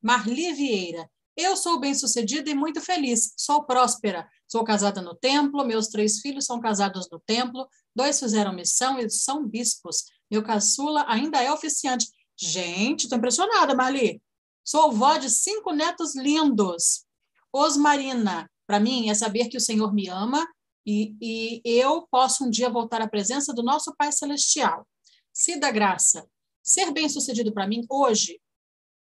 Marli 0.01 0.53
Vieira. 0.53 1.09
Eu 1.37 1.55
sou 1.55 1.79
bem-sucedida 1.79 2.49
e 2.49 2.55
muito 2.55 2.81
feliz. 2.81 3.33
Sou 3.37 3.63
próspera. 3.63 4.27
Sou 4.47 4.63
casada 4.63 5.01
no 5.01 5.15
templo. 5.15 5.65
Meus 5.65 5.87
três 5.87 6.19
filhos 6.19 6.45
são 6.45 6.59
casados 6.59 7.07
no 7.11 7.19
templo. 7.19 7.67
Dois 7.95 8.19
fizeram 8.19 8.53
missão 8.53 8.99
e 8.99 9.09
são 9.09 9.47
bispos. 9.47 10.05
Meu 10.29 10.43
caçula 10.43 11.05
ainda 11.07 11.41
é 11.41 11.51
oficiante. 11.51 12.07
Gente, 12.37 13.03
estou 13.03 13.17
impressionada, 13.17 13.75
Marli. 13.75 14.21
Sou 14.63 14.91
vó 14.91 15.17
de 15.17 15.29
cinco 15.29 15.71
netos 15.71 16.15
lindos. 16.15 17.05
Osmarina, 17.53 18.49
para 18.65 18.79
mim, 18.79 19.09
é 19.09 19.13
saber 19.13 19.49
que 19.49 19.57
o 19.57 19.61
Senhor 19.61 19.93
me 19.93 20.07
ama 20.07 20.47
e, 20.85 21.15
e 21.21 21.61
eu 21.65 22.07
posso 22.09 22.45
um 22.45 22.49
dia 22.49 22.69
voltar 22.69 23.01
à 23.01 23.07
presença 23.07 23.53
do 23.53 23.63
nosso 23.63 23.93
Pai 23.97 24.11
Celestial. 24.11 24.87
Cida 25.33 25.71
Graça, 25.71 26.27
ser 26.63 26.91
bem-sucedido 26.91 27.51
para 27.51 27.67
mim 27.67 27.85
hoje 27.89 28.39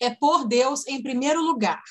é 0.01 0.11
pôr 0.11 0.47
Deus 0.47 0.87
em 0.87 1.03
primeiro 1.03 1.41
lugar. 1.41 1.83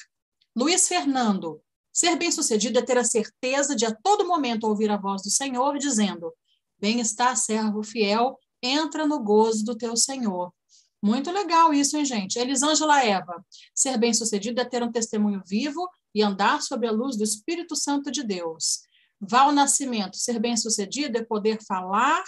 Luiz 0.56 0.88
Fernando, 0.88 1.62
ser 1.94 2.18
bem-sucedido 2.18 2.78
é 2.80 2.82
ter 2.82 2.98
a 2.98 3.04
certeza 3.04 3.76
de 3.76 3.86
a 3.86 3.96
todo 3.96 4.28
momento 4.28 4.68
ouvir 4.68 4.92
a 4.92 4.98
voz 4.98 5.22
do 5.22 5.30
Senhor 5.30 5.78
dizendo: 5.78 6.34
Bem 6.80 7.00
está, 7.00 7.36
servo 7.36 7.84
fiel, 7.84 8.38
entra 8.62 9.08
no 9.08 9.24
gozo 9.24 9.64
do 9.64 9.78
teu 9.78 9.96
Senhor. 9.96 10.54
Muito 11.02 11.32
legal 11.32 11.74
isso, 11.74 11.98
hein, 11.98 12.06
gente? 12.06 12.38
Elisângela 12.38 13.04
Eva, 13.04 13.44
ser 13.74 13.98
bem-sucedido 13.98 14.62
é 14.62 14.66
ter 14.66 14.84
um 14.84 14.92
testemunho 14.92 15.42
vivo 15.46 15.90
e 16.14 16.22
andar 16.22 16.62
sob 16.62 16.86
a 16.88 16.92
luz 16.92 17.18
do 17.18 17.24
Espírito 17.24 17.76
Santo 17.76 18.12
de 18.12 18.24
Deus. 18.24 18.82
Val 19.20 19.52
Nascimento, 19.52 20.18
ser 20.18 20.40
bem-sucedido 20.40 21.18
é 21.18 21.24
poder 21.24 21.60
falar 21.64 22.24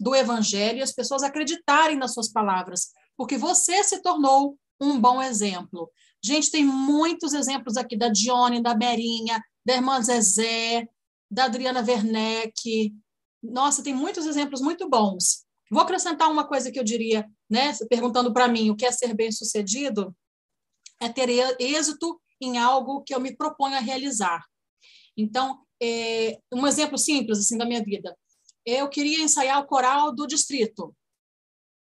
do 0.00 0.14
Evangelho 0.14 0.78
e 0.78 0.82
as 0.82 0.92
pessoas 0.92 1.22
acreditarem 1.22 1.96
nas 1.96 2.14
suas 2.14 2.28
palavras, 2.30 2.92
porque 3.16 3.36
você 3.36 3.82
se 3.84 4.00
tornou 4.00 4.56
um 4.80 4.98
bom 4.98 5.20
exemplo. 5.20 5.90
Gente, 6.22 6.50
tem 6.50 6.64
muitos 6.64 7.32
exemplos 7.32 7.76
aqui 7.76 7.96
da 7.96 8.08
Dione, 8.08 8.62
da 8.62 8.74
Merinha, 8.74 9.42
da 9.64 9.74
irmã 9.74 10.00
Zezé, 10.00 10.88
da 11.30 11.44
Adriana 11.44 11.84
Werneck. 11.86 12.94
Nossa, 13.42 13.82
tem 13.82 13.94
muitos 13.94 14.24
exemplos 14.24 14.60
muito 14.60 14.88
bons. 14.88 15.44
Vou 15.70 15.82
acrescentar 15.82 16.30
uma 16.30 16.46
coisa 16.46 16.70
que 16.70 16.78
eu 16.78 16.84
diria, 16.84 17.28
né, 17.50 17.72
perguntando 17.90 18.32
para 18.32 18.48
mim 18.48 18.70
o 18.70 18.76
que 18.76 18.86
é 18.86 18.92
ser 18.92 19.14
bem-sucedido, 19.14 20.16
é 21.00 21.08
ter 21.08 21.28
êxito 21.60 22.18
em 22.40 22.58
algo 22.58 23.02
que 23.02 23.14
eu 23.14 23.20
me 23.20 23.36
proponho 23.36 23.76
a 23.76 23.80
realizar. 23.80 24.44
Então, 25.16 25.60
é, 25.82 26.38
um 26.52 26.66
exemplo 26.66 26.96
simples 26.96 27.38
assim 27.38 27.56
da 27.56 27.66
minha 27.66 27.82
vida. 27.82 28.16
Eu 28.64 28.88
queria 28.88 29.22
ensaiar 29.22 29.60
o 29.60 29.66
coral 29.66 30.14
do 30.14 30.26
distrito, 30.26 30.94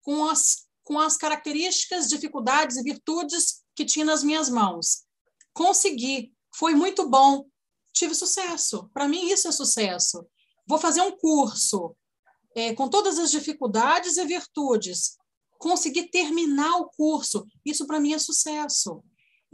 com 0.02 0.26
as, 0.26 0.66
com 0.82 0.98
as 0.98 1.16
características, 1.16 2.08
dificuldades 2.08 2.76
e 2.76 2.82
virtudes 2.82 3.64
que 3.74 3.84
tinha 3.84 4.04
nas 4.04 4.22
minhas 4.22 4.48
mãos. 4.48 5.04
Consegui, 5.52 6.32
foi 6.54 6.74
muito 6.74 7.08
bom, 7.08 7.46
tive 7.92 8.14
sucesso. 8.14 8.90
Para 8.92 9.08
mim, 9.08 9.30
isso 9.30 9.48
é 9.48 9.52
sucesso. 9.52 10.26
Vou 10.66 10.78
fazer 10.78 11.00
um 11.00 11.16
curso 11.16 11.96
é, 12.54 12.74
com 12.74 12.88
todas 12.88 13.18
as 13.18 13.30
dificuldades 13.30 14.16
e 14.16 14.24
virtudes. 14.24 15.16
Consegui 15.58 16.10
terminar 16.10 16.76
o 16.76 16.90
curso, 16.90 17.46
isso 17.64 17.86
para 17.86 17.98
mim 17.98 18.12
é 18.12 18.18
sucesso 18.18 19.02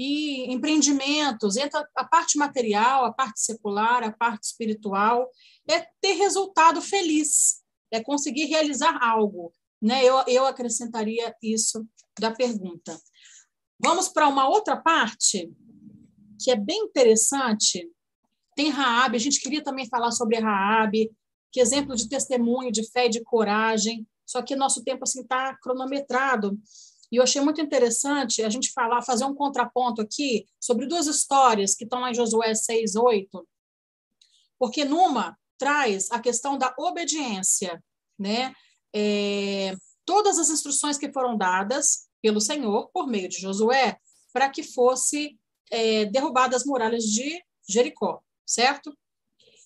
e 0.03 0.51
empreendimentos, 0.51 1.59
entra 1.59 1.86
a 1.94 2.05
parte 2.07 2.38
material, 2.38 3.05
a 3.05 3.12
parte 3.12 3.38
secular, 3.38 4.03
a 4.03 4.11
parte 4.11 4.44
espiritual, 4.44 5.28
é 5.68 5.86
ter 6.01 6.14
resultado 6.14 6.80
feliz, 6.80 7.61
é 7.92 8.03
conseguir 8.03 8.46
realizar 8.46 8.98
algo. 9.03 9.53
Né? 9.80 10.03
Eu, 10.03 10.24
eu 10.26 10.46
acrescentaria 10.46 11.36
isso 11.42 11.86
da 12.18 12.30
pergunta. 12.30 12.98
Vamos 13.78 14.09
para 14.09 14.26
uma 14.26 14.48
outra 14.48 14.74
parte 14.74 15.53
que 16.42 16.51
é 16.51 16.57
bem 16.57 16.84
interessante. 16.84 17.86
Tem 18.57 18.70
Raab, 18.70 19.14
a 19.14 19.20
gente 19.20 19.38
queria 19.38 19.62
também 19.62 19.86
falar 19.86 20.12
sobre 20.12 20.38
Raab, 20.38 21.11
que 21.53 21.61
exemplo 21.61 21.94
de 21.94 22.09
testemunho, 22.09 22.72
de 22.72 22.90
fé 22.90 23.05
e 23.05 23.11
de 23.11 23.22
coragem. 23.22 24.09
Só 24.24 24.40
que 24.40 24.57
nosso 24.57 24.82
tempo 24.82 25.03
assim 25.03 25.20
está 25.20 25.55
cronometrado. 25.61 26.59
E 27.11 27.16
eu 27.16 27.22
achei 27.22 27.40
muito 27.40 27.61
interessante 27.61 28.42
a 28.42 28.48
gente 28.48 28.72
falar, 28.72 29.02
fazer 29.02 29.24
um 29.24 29.34
contraponto 29.34 30.00
aqui 30.00 30.46
sobre 30.61 30.86
duas 30.86 31.06
histórias 31.06 31.74
que 31.74 31.84
estão 31.84 32.00
lá 32.00 32.11
em 32.11 32.14
Josué 32.14 32.54
6, 32.54 32.94
8, 32.96 33.48
porque 34.58 34.84
numa 34.84 35.36
traz 35.58 36.11
a 36.11 36.20
questão 36.20 36.56
da 36.56 36.74
obediência, 36.78 37.82
né? 38.18 38.54
É, 38.94 39.74
todas 40.04 40.38
as 40.38 40.50
instruções 40.50 40.96
que 40.96 41.12
foram 41.12 41.36
dadas 41.36 42.08
pelo 42.22 42.40
Senhor 42.40 42.90
por 42.92 43.06
meio 43.06 43.28
de 43.28 43.38
Josué 43.38 43.98
para 44.32 44.48
que 44.48 44.62
fosse 44.62 45.38
é, 45.70 46.04
derrubadas 46.06 46.62
as 46.62 46.66
muralhas 46.66 47.04
de 47.04 47.42
Jericó, 47.68 48.22
certo? 48.46 48.96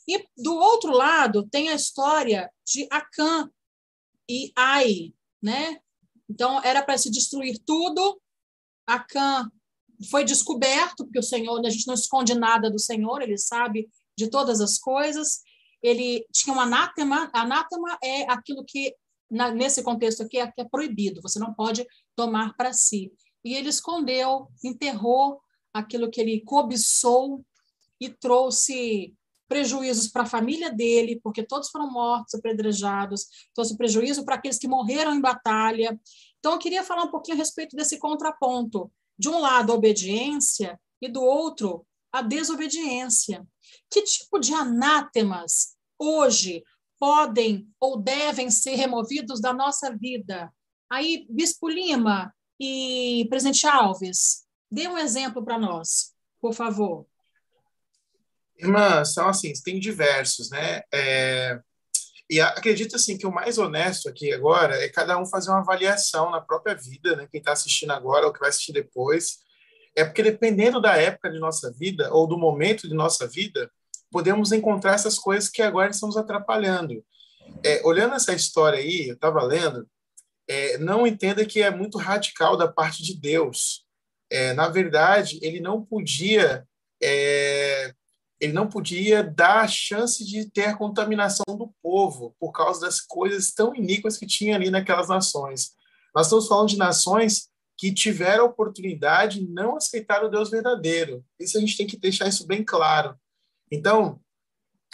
E 0.07 0.26
do 0.36 0.55
outro 0.55 0.92
lado 0.92 1.49
tem 1.49 1.70
a 1.70 1.74
história 1.74 2.51
de 2.66 2.86
Acã 2.90 3.51
e 4.28 4.53
Ai, 4.57 5.14
né? 5.42 5.80
Então, 6.29 6.62
era 6.62 6.83
para 6.83 6.99
se 6.99 7.11
destruir 7.11 7.59
tudo. 7.64 8.20
Acã 8.87 9.51
foi 10.11 10.25
descoberto, 10.25 11.05
porque 11.05 11.18
o 11.18 11.22
Senhor, 11.22 11.64
a 11.64 11.70
gente 11.70 11.87
não 11.87 11.95
esconde 11.95 12.35
nada 12.35 12.70
do 12.70 12.79
Senhor, 12.79 13.22
ele 13.22 13.39
sabe 13.39 13.89
de 14.16 14.29
todas 14.29 14.61
as 14.61 14.79
coisas. 14.79 15.41
Ele 15.83 16.27
tinha 16.33 16.55
um 16.55 16.61
anátema. 16.61 17.31
Anátema 17.33 17.99
é 18.03 18.22
aquilo 18.31 18.64
que, 18.64 18.95
na, 19.31 19.51
nesse 19.51 19.83
contexto 19.83 20.22
aqui, 20.22 20.39
é, 20.39 20.53
é 20.57 20.64
proibido, 20.64 21.22
você 21.22 21.39
não 21.39 21.55
pode 21.55 21.87
tomar 22.16 22.55
para 22.57 22.72
si. 22.72 23.12
E 23.45 23.55
ele 23.55 23.68
escondeu, 23.68 24.49
enterrou 24.62 25.41
aquilo 25.72 26.11
que 26.11 26.20
ele 26.20 26.41
cobiçou 26.41 27.45
e 28.01 28.09
trouxe 28.09 29.14
prejuízos 29.55 30.09
para 30.09 30.23
a 30.23 30.27
família 30.27 30.69
dele, 30.69 31.21
porque 31.23 31.45
todos 31.45 31.71
foram 31.71 31.89
mortos, 31.89 32.35
apedrejados, 32.35 33.27
trouxe 33.55 33.77
prejuízo 33.77 34.25
para 34.25 34.35
aqueles 34.35 34.59
que 34.59 34.67
morreram 34.67 35.15
em 35.15 35.21
batalha. 35.21 35.97
Então, 36.41 36.55
eu 36.55 36.59
queria 36.59 36.83
falar 36.83 37.05
um 37.05 37.11
pouquinho 37.13 37.37
a 37.37 37.39
respeito 37.39 37.77
desse 37.77 37.97
contraponto. 38.01 38.91
De 39.17 39.29
um 39.29 39.39
lado, 39.39 39.71
a 39.71 39.77
obediência, 39.77 40.81
e 41.01 41.09
do 41.09 41.23
outro, 41.23 41.87
a 42.11 42.21
desobediência. 42.21 43.47
Que 43.89 44.03
tipo 44.03 44.41
de 44.41 44.53
anátemas 44.53 45.77
hoje 45.97 46.65
podem 46.99 47.69
ou 47.79 47.97
devem 47.97 48.51
ser 48.51 48.75
removidos 48.75 49.41
da 49.41 49.53
nossa 49.53 49.97
vida? 49.97 50.53
Aí, 50.91 51.27
Bispo 51.31 51.69
Lima 51.69 52.35
e 52.59 53.25
Presidente 53.31 53.69
Alves, 53.69 54.45
Dê 54.75 54.89
um 54.89 54.99
exemplo 54.99 55.45
para 55.45 55.57
nós, 55.57 56.13
por 56.41 56.53
favor. 56.53 57.07
Irmã, 58.59 59.05
são 59.05 59.29
assim, 59.29 59.53
tem 59.65 59.81
diversos, 59.81 60.51
né? 60.51 60.83
É, 60.93 61.59
e 62.31 62.41
acredito 62.41 62.97
assim 62.97 63.19
que 63.19 63.27
o 63.27 63.33
mais 63.33 63.59
honesto 63.59 64.09
aqui 64.09 64.33
agora 64.33 64.83
é 64.83 64.89
cada 64.89 65.19
um 65.19 65.27
fazer 65.27 65.51
uma 65.51 65.61
avaliação 65.61 66.31
na 66.31 66.41
própria 66.41 66.75
vida, 66.75 67.17
né? 67.17 67.29
Quem 67.31 67.39
está 67.39 67.53
assistindo 67.53 67.93
agora 67.93 68.27
ou 68.27 68.33
que 68.33 68.41
vai 68.41 68.49
assistir 68.49 68.73
depois. 68.73 69.39
É 69.97 70.05
porque 70.05 70.23
dependendo 70.23 70.81
da 70.81 70.97
época 70.97 71.31
de 71.31 71.39
nossa 71.39 71.73
vida 71.73 72.13
ou 72.13 72.27
do 72.27 72.39
momento 72.39 72.89
de 72.89 72.95
nossa 72.95 73.29
vida, 73.29 73.71
podemos 74.11 74.53
encontrar 74.53 74.95
essas 74.95 75.19
coisas 75.19 75.49
que 75.49 75.63
agora 75.63 75.91
estão 75.91 76.09
nos 76.09 76.17
atrapalhando. 76.17 77.05
É, 77.63 77.83
olhando 77.85 78.15
essa 78.15 78.33
história 78.33 78.79
aí, 78.79 79.09
eu 79.09 79.15
estava 79.15 79.43
lendo, 79.43 79.87
é, 80.49 80.79
não 80.79 81.07
entenda 81.07 81.45
que 81.45 81.63
é 81.63 81.71
muito 81.71 81.99
radical 81.99 82.57
da 82.57 82.69
parte 82.69 83.03
de 83.03 83.15
Deus. 83.19 83.85
É, 84.31 84.53
na 84.55 84.69
verdade, 84.69 85.39
ele 85.43 85.61
não 85.61 85.85
podia 85.85 86.67
é, 87.03 87.95
ele 88.45 88.53
não 88.53 88.68
podia 88.68 89.22
dar 89.22 89.62
a 89.62 89.68
chance 89.68 90.24
de 90.24 90.51
ter 90.51 90.66
a 90.66 90.76
contaminação 90.76 91.45
do 91.57 91.74
povo 91.82 92.36
por 92.38 92.53
causa 92.53 92.82
das 92.82 93.01
coisas 93.01 93.53
tão 93.53 93.74
iníquas 93.74 94.18
que 94.18 94.26
tinha 94.26 94.55
ali 94.55 94.70
naquelas 94.70 95.09
nações. 95.09 95.72
Nós 96.14 96.26
estamos 96.26 96.47
falando 96.47 96.68
de 96.68 96.76
nações 96.76 97.49
que 97.76 97.92
tiveram 97.92 98.45
a 98.45 98.49
oportunidade 98.49 99.40
e 99.40 99.49
não 99.49 99.76
aceitaram 99.76 100.28
o 100.28 100.30
Deus 100.30 100.51
verdadeiro. 100.51 101.24
Isso 101.40 101.57
a 101.57 101.61
gente 101.61 101.76
tem 101.76 101.86
que 101.86 101.97
deixar 101.97 102.28
isso 102.28 102.47
bem 102.47 102.62
claro. 102.62 103.18
Então, 103.72 104.20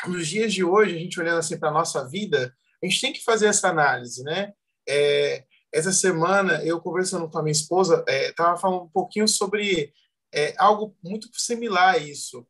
nos 0.06 0.28
dias 0.28 0.52
de 0.52 0.64
hoje, 0.64 0.96
a 0.96 0.98
gente 0.98 1.20
olhando 1.20 1.38
assim 1.38 1.58
para 1.58 1.68
a 1.68 1.74
nossa 1.74 2.08
vida, 2.08 2.54
a 2.82 2.86
gente 2.86 3.00
tem 3.00 3.12
que 3.12 3.22
fazer 3.22 3.46
essa 3.46 3.68
análise, 3.68 4.22
né? 4.22 4.52
É, 4.88 5.44
essa 5.72 5.92
semana, 5.92 6.64
eu 6.64 6.80
conversando 6.80 7.28
com 7.28 7.38
a 7.38 7.42
minha 7.42 7.52
esposa, 7.52 8.04
estava 8.08 8.56
é, 8.56 8.58
falando 8.58 8.84
um 8.84 8.88
pouquinho 8.88 9.28
sobre 9.28 9.92
é, 10.32 10.54
algo 10.56 10.96
muito 11.02 11.28
similar 11.34 11.96
a 11.96 11.98
isso. 11.98 12.46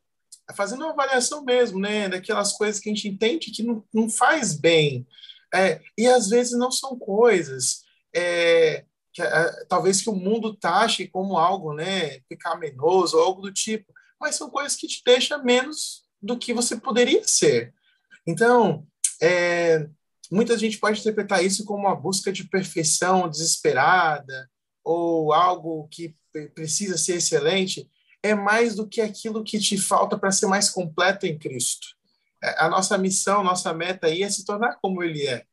Fazendo 0.55 0.85
uma 0.85 0.93
avaliação 0.93 1.45
mesmo, 1.45 1.79
né? 1.79 2.09
Daquelas 2.09 2.53
coisas 2.53 2.81
que 2.81 2.89
a 2.89 2.95
gente 2.95 3.09
entende 3.09 3.51
que 3.51 3.63
não, 3.63 3.85
não 3.93 4.09
faz 4.09 4.55
bem. 4.55 5.07
É, 5.53 5.81
e 5.99 6.07
às 6.07 6.29
vezes 6.29 6.57
não 6.57 6.71
são 6.71 6.97
coisas 6.97 7.83
é, 8.15 8.85
que, 9.13 9.23
é, 9.23 9.65
talvez 9.69 10.01
que 10.01 10.09
o 10.09 10.15
mundo 10.15 10.55
taxe 10.55 11.09
como 11.09 11.37
algo 11.37 11.73
né, 11.73 12.21
pecaminoso 12.29 13.17
ou 13.17 13.25
algo 13.25 13.43
do 13.43 13.53
tipo, 13.53 13.93
mas 14.21 14.37
são 14.37 14.49
coisas 14.49 14.77
que 14.77 14.87
te 14.87 15.03
deixam 15.05 15.43
menos 15.43 16.05
do 16.23 16.39
que 16.39 16.53
você 16.53 16.77
poderia 16.77 17.27
ser. 17.27 17.75
Então, 18.27 18.87
é, 19.21 19.89
muita 20.31 20.57
gente 20.57 20.79
pode 20.79 21.01
interpretar 21.01 21.45
isso 21.45 21.65
como 21.65 21.87
uma 21.87 21.97
busca 21.97 22.31
de 22.31 22.45
perfeição 22.45 23.29
desesperada 23.29 24.49
ou 24.85 25.33
algo 25.33 25.89
que 25.89 26.15
precisa 26.55 26.97
ser 26.97 27.17
excelente, 27.17 27.91
é 28.23 28.35
mais 28.35 28.75
do 28.75 28.87
que 28.87 29.01
aquilo 29.01 29.45
que 29.45 29.59
te 29.59 29.79
falta 29.79 30.19
para 30.19 30.31
ser 30.31 30.47
mais 30.47 30.69
completo 30.69 31.27
em 31.27 31.39
Cristo. 31.39 31.89
É, 32.43 32.65
a 32.65 32.69
nossa 32.69 32.97
missão, 32.99 33.43
nossa 33.43 33.73
meta 33.73 34.07
aí 34.07 34.23
é 34.23 34.31
se 34.31 34.45
tornar 34.45 34.79
como 34.81 35.03
Ele 35.03 35.27
é. 35.27 35.45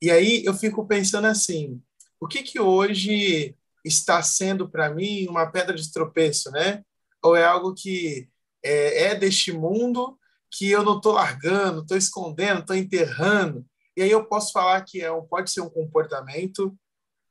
E 0.00 0.10
aí 0.10 0.44
eu 0.44 0.54
fico 0.54 0.86
pensando 0.86 1.26
assim, 1.26 1.80
o 2.20 2.26
que 2.26 2.42
que 2.42 2.60
hoje 2.60 3.56
está 3.84 4.22
sendo 4.22 4.68
para 4.68 4.90
mim 4.90 5.26
uma 5.28 5.46
pedra 5.46 5.74
de 5.74 5.90
tropeço, 5.92 6.50
né? 6.50 6.82
Ou 7.22 7.36
é 7.36 7.44
algo 7.44 7.74
que 7.74 8.28
é, 8.62 9.04
é 9.04 9.14
deste 9.14 9.52
mundo 9.52 10.18
que 10.50 10.70
eu 10.70 10.82
não 10.82 10.96
estou 10.96 11.12
largando, 11.12 11.82
estou 11.82 11.96
escondendo, 11.96 12.60
estou 12.60 12.76
enterrando. 12.76 13.64
E 13.96 14.02
aí 14.02 14.10
eu 14.10 14.24
posso 14.24 14.52
falar 14.52 14.82
que 14.82 15.02
é, 15.02 15.10
pode 15.28 15.50
ser 15.50 15.60
um 15.60 15.70
comportamento, 15.70 16.76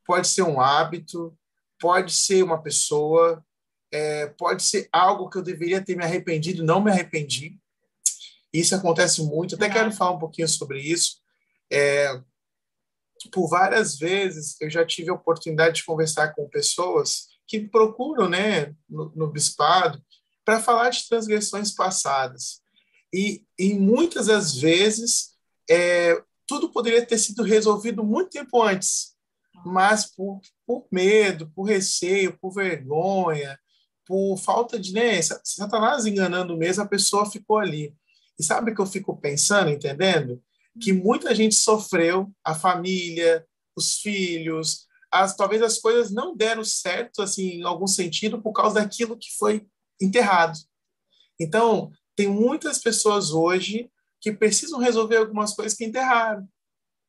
pode 0.05 0.27
ser 0.27 0.43
um 0.43 0.59
hábito, 0.59 1.37
pode 1.79 2.13
ser 2.13 2.43
uma 2.43 2.61
pessoa, 2.61 3.43
é, 3.91 4.27
pode 4.27 4.63
ser 4.63 4.89
algo 4.91 5.29
que 5.29 5.37
eu 5.37 5.43
deveria 5.43 5.83
ter 5.83 5.95
me 5.95 6.03
arrependido, 6.03 6.63
não 6.63 6.81
me 6.81 6.91
arrependi. 6.91 7.57
Isso 8.53 8.75
acontece 8.75 9.21
muito. 9.23 9.55
Até 9.55 9.69
quero 9.69 9.91
falar 9.91 10.11
um 10.11 10.19
pouquinho 10.19 10.47
sobre 10.47 10.79
isso. 10.79 11.17
É, 11.71 12.21
por 13.31 13.49
várias 13.49 13.97
vezes 13.97 14.55
eu 14.61 14.69
já 14.69 14.85
tive 14.85 15.09
a 15.09 15.13
oportunidade 15.13 15.77
de 15.77 15.85
conversar 15.85 16.33
com 16.33 16.49
pessoas 16.49 17.27
que 17.47 17.59
procuram, 17.59 18.29
né, 18.29 18.73
no, 18.89 19.11
no 19.15 19.31
bispado, 19.31 20.01
para 20.43 20.61
falar 20.61 20.89
de 20.89 21.07
transgressões 21.07 21.71
passadas. 21.71 22.61
E, 23.13 23.45
e 23.57 23.73
muitas 23.73 24.27
das 24.27 24.55
vezes 24.55 25.35
é, 25.69 26.21
tudo 26.47 26.71
poderia 26.71 27.05
ter 27.05 27.17
sido 27.17 27.43
resolvido 27.43 28.03
muito 28.03 28.31
tempo 28.31 28.61
antes, 28.61 29.15
mas 29.65 30.05
por, 30.05 30.41
por 30.65 30.87
medo, 30.91 31.51
por 31.55 31.63
receio, 31.63 32.37
por 32.37 32.51
vergonha, 32.51 33.59
por 34.05 34.37
falta 34.37 34.79
de. 34.79 34.93
Né, 34.93 35.21
Satanás 35.21 36.05
enganando 36.05 36.57
mesmo, 36.57 36.83
a 36.83 36.87
pessoa 36.87 37.29
ficou 37.29 37.57
ali. 37.57 37.93
E 38.39 38.43
sabe 38.43 38.71
o 38.71 38.75
que 38.75 38.81
eu 38.81 38.85
fico 38.85 39.15
pensando, 39.17 39.69
entendendo? 39.69 40.41
Que 40.79 40.91
muita 40.91 41.33
gente 41.33 41.55
sofreu, 41.55 42.31
a 42.43 42.53
família, 42.53 43.45
os 43.75 43.99
filhos, 43.99 44.85
as, 45.11 45.35
talvez 45.35 45.61
as 45.61 45.79
coisas 45.79 46.11
não 46.11 46.35
deram 46.35 46.63
certo, 46.63 47.21
assim, 47.21 47.59
em 47.59 47.63
algum 47.63 47.87
sentido, 47.87 48.41
por 48.41 48.51
causa 48.51 48.75
daquilo 48.75 49.17
que 49.17 49.35
foi 49.37 49.65
enterrado. 50.01 50.57
Então, 51.39 51.91
tem 52.15 52.27
muitas 52.27 52.79
pessoas 52.79 53.31
hoje 53.31 53.89
que 54.21 54.31
precisam 54.31 54.79
resolver 54.79 55.17
algumas 55.17 55.53
coisas 55.53 55.77
que 55.77 55.85
enterraram. 55.85 56.47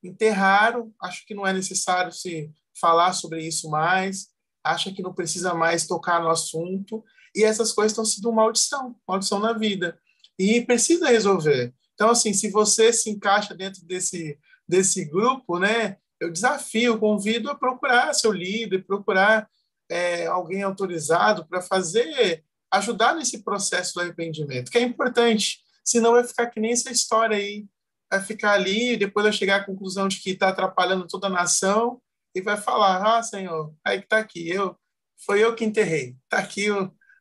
Enterraram, 0.03 0.93
acho 1.01 1.27
que 1.27 1.35
não 1.35 1.47
é 1.47 1.53
necessário 1.53 2.13
se 2.13 2.51
falar 2.79 3.13
sobre 3.13 3.45
isso 3.45 3.69
mais, 3.71 4.29
acha 4.67 4.93
que 4.93 5.03
não 5.03 5.15
precisa 5.15 5.55
mais 5.55 5.87
tocar 5.87 6.21
no 6.21 6.29
assunto, 6.29 7.05
e 7.35 7.45
essas 7.45 7.73
coisas 7.73 7.93
estão 7.93 8.05
sendo 8.05 8.33
maldição, 8.33 8.97
maldição 9.07 9.39
na 9.39 9.53
vida. 9.53 9.99
E 10.39 10.61
precisa 10.63 11.09
resolver. 11.09 11.73
Então, 11.95 12.11
assim, 12.11 12.33
se 12.33 12.51
você 12.51 12.93
se 12.93 13.11
encaixa 13.11 13.55
dentro 13.55 13.85
desse, 13.85 14.39
desse 14.69 15.05
grupo, 15.05 15.59
né, 15.59 15.97
eu 16.21 16.31
desafio, 16.31 16.99
convido 16.99 17.51
a 17.51 17.55
procurar 17.55 18.15
seu 18.15 18.33
líder, 18.33 18.87
procurar 18.87 19.49
é, 19.89 20.27
alguém 20.27 20.63
autorizado 20.63 21.47
para 21.47 21.61
fazer 21.63 22.45
ajudar 22.71 23.15
nesse 23.15 23.43
processo 23.43 23.95
do 23.95 24.01
arrependimento, 24.01 24.71
que 24.71 24.79
é 24.79 24.83
importante. 24.83 25.61
Senão 25.85 26.13
vai 26.13 26.25
ficar 26.25 26.47
que 26.47 26.61
nem 26.61 26.73
essa 26.73 26.91
história 26.91 27.37
aí. 27.37 27.65
Vai 28.11 28.23
ficar 28.23 28.53
ali 28.53 28.97
depois 28.97 29.25
vai 29.25 29.33
chegar 29.33 29.57
à 29.57 29.65
conclusão 29.65 30.07
de 30.09 30.21
que 30.21 30.31
está 30.31 30.49
atrapalhando 30.49 31.07
toda 31.07 31.27
a 31.27 31.31
nação 31.31 32.01
e 32.37 32.43
vai 32.43 32.59
falar: 32.59 33.19
Ah, 33.19 33.23
Senhor, 33.23 33.75
aí 33.83 33.99
que 33.99 34.05
está 34.05 34.19
aqui, 34.19 34.49
eu, 34.51 34.77
foi 35.25 35.43
eu 35.43 35.55
que 35.55 35.65
enterrei, 35.65 36.15
está 36.25 36.39
aqui, 36.39 36.69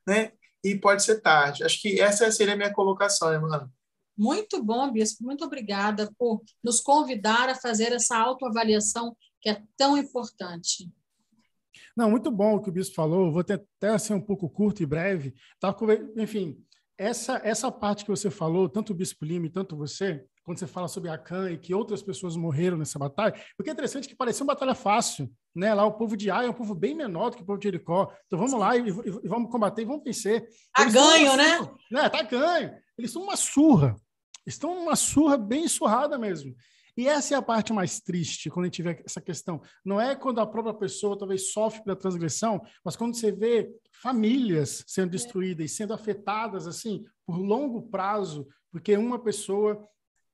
né? 0.05 0.33
E 0.63 0.75
pode 0.75 1.03
ser 1.03 1.21
tarde. 1.21 1.63
Acho 1.63 1.81
que 1.81 2.01
essa 2.01 2.29
seria 2.31 2.53
a 2.53 2.57
minha 2.57 2.73
colocação, 2.73 3.31
irmã. 3.31 3.71
Muito 4.17 4.61
bom, 4.61 4.91
Bispo. 4.91 5.23
Muito 5.23 5.45
obrigada 5.45 6.11
por 6.17 6.43
nos 6.63 6.81
convidar 6.81 7.49
a 7.49 7.55
fazer 7.55 7.93
essa 7.93 8.17
autoavaliação 8.17 9.15
que 9.41 9.49
é 9.49 9.61
tão 9.77 9.97
importante. 9.97 10.91
Não, 11.95 12.09
muito 12.09 12.29
bom 12.31 12.55
o 12.55 12.61
que 12.61 12.69
o 12.69 12.73
Bispo 12.73 12.95
falou. 12.95 13.31
Vou 13.31 13.41
até 13.41 13.97
ser 13.97 14.13
um 14.13 14.21
pouco 14.21 14.49
curto 14.49 14.83
e 14.83 14.85
breve. 14.85 15.33
Tá, 15.59 15.73
enfim, 16.17 16.61
essa, 16.97 17.39
essa 17.43 17.71
parte 17.71 18.03
que 18.03 18.09
você 18.09 18.29
falou, 18.29 18.67
tanto 18.67 18.91
o 18.91 18.95
Bispo 18.95 19.23
Lima 19.23 19.45
e 19.45 19.51
tanto 19.51 19.77
você, 19.77 20.25
quando 20.45 20.59
você 20.59 20.67
fala 20.67 20.87
sobre 20.87 21.09
Acan 21.09 21.51
e 21.51 21.57
que 21.57 21.73
outras 21.73 22.03
pessoas 22.03 22.37
morreram 22.37 22.77
nessa 22.77 22.99
batalha, 22.99 23.33
porque 23.57 23.69
é 23.69 23.73
interessante 23.73 24.07
que 24.07 24.15
parecia 24.15 24.43
uma 24.43 24.53
batalha 24.53 24.75
fácil, 24.75 25.29
né? 25.55 25.73
Lá 25.73 25.83
o 25.85 25.93
povo 25.93 26.15
de 26.15 26.29
Ai 26.29 26.45
é 26.45 26.49
um 26.49 26.53
povo 26.53 26.75
bem 26.75 26.93
menor 26.93 27.31
do 27.31 27.37
que 27.37 27.43
o 27.43 27.45
povo 27.45 27.57
de 27.57 27.63
Jericó. 27.63 28.13
Então 28.27 28.37
vamos 28.37 28.53
lá 28.53 28.77
e, 28.77 28.81
e, 28.81 28.89
e, 28.89 29.27
vamos 29.27 29.51
combater 29.51 29.81
e 29.81 29.85
vamos 29.85 30.03
vencer. 30.03 30.47
Tá 30.71 30.85
ganho, 30.85 31.35
né? 31.35 31.59
né? 31.91 32.09
Tá 32.09 32.21
ganho. 32.21 32.75
Eles 32.95 33.09
estão 33.09 33.23
uma 33.23 33.35
surra. 33.35 33.95
Estão 34.45 34.77
uma 34.83 34.95
surra 34.95 35.35
bem 35.35 35.67
surrada 35.67 36.17
mesmo. 36.17 36.55
E 36.97 37.07
essa 37.07 37.33
é 37.33 37.37
a 37.37 37.41
parte 37.41 37.73
mais 37.73 37.99
triste 37.99 38.49
quando 38.49 38.65
a 38.65 38.67
gente 38.67 38.83
vê 38.83 39.01
essa 39.03 39.19
questão. 39.19 39.61
Não 39.83 39.99
é 39.99 40.15
quando 40.15 40.39
a 40.39 40.45
própria 40.45 40.73
pessoa 40.73 41.17
talvez 41.17 41.51
sofre 41.51 41.83
pela 41.83 41.95
transgressão, 41.95 42.61
mas 42.85 42.95
quando 42.95 43.15
você 43.15 43.31
vê 43.31 43.69
famílias 44.01 44.83
sendo 44.87 45.09
destruídas 45.09 45.65
e 45.65 45.73
sendo 45.75 45.93
afetadas 45.93 46.67
assim 46.67 47.03
por 47.25 47.37
longo 47.37 47.81
prazo, 47.81 48.47
porque 48.71 48.95
uma 48.95 49.19
pessoa 49.19 49.85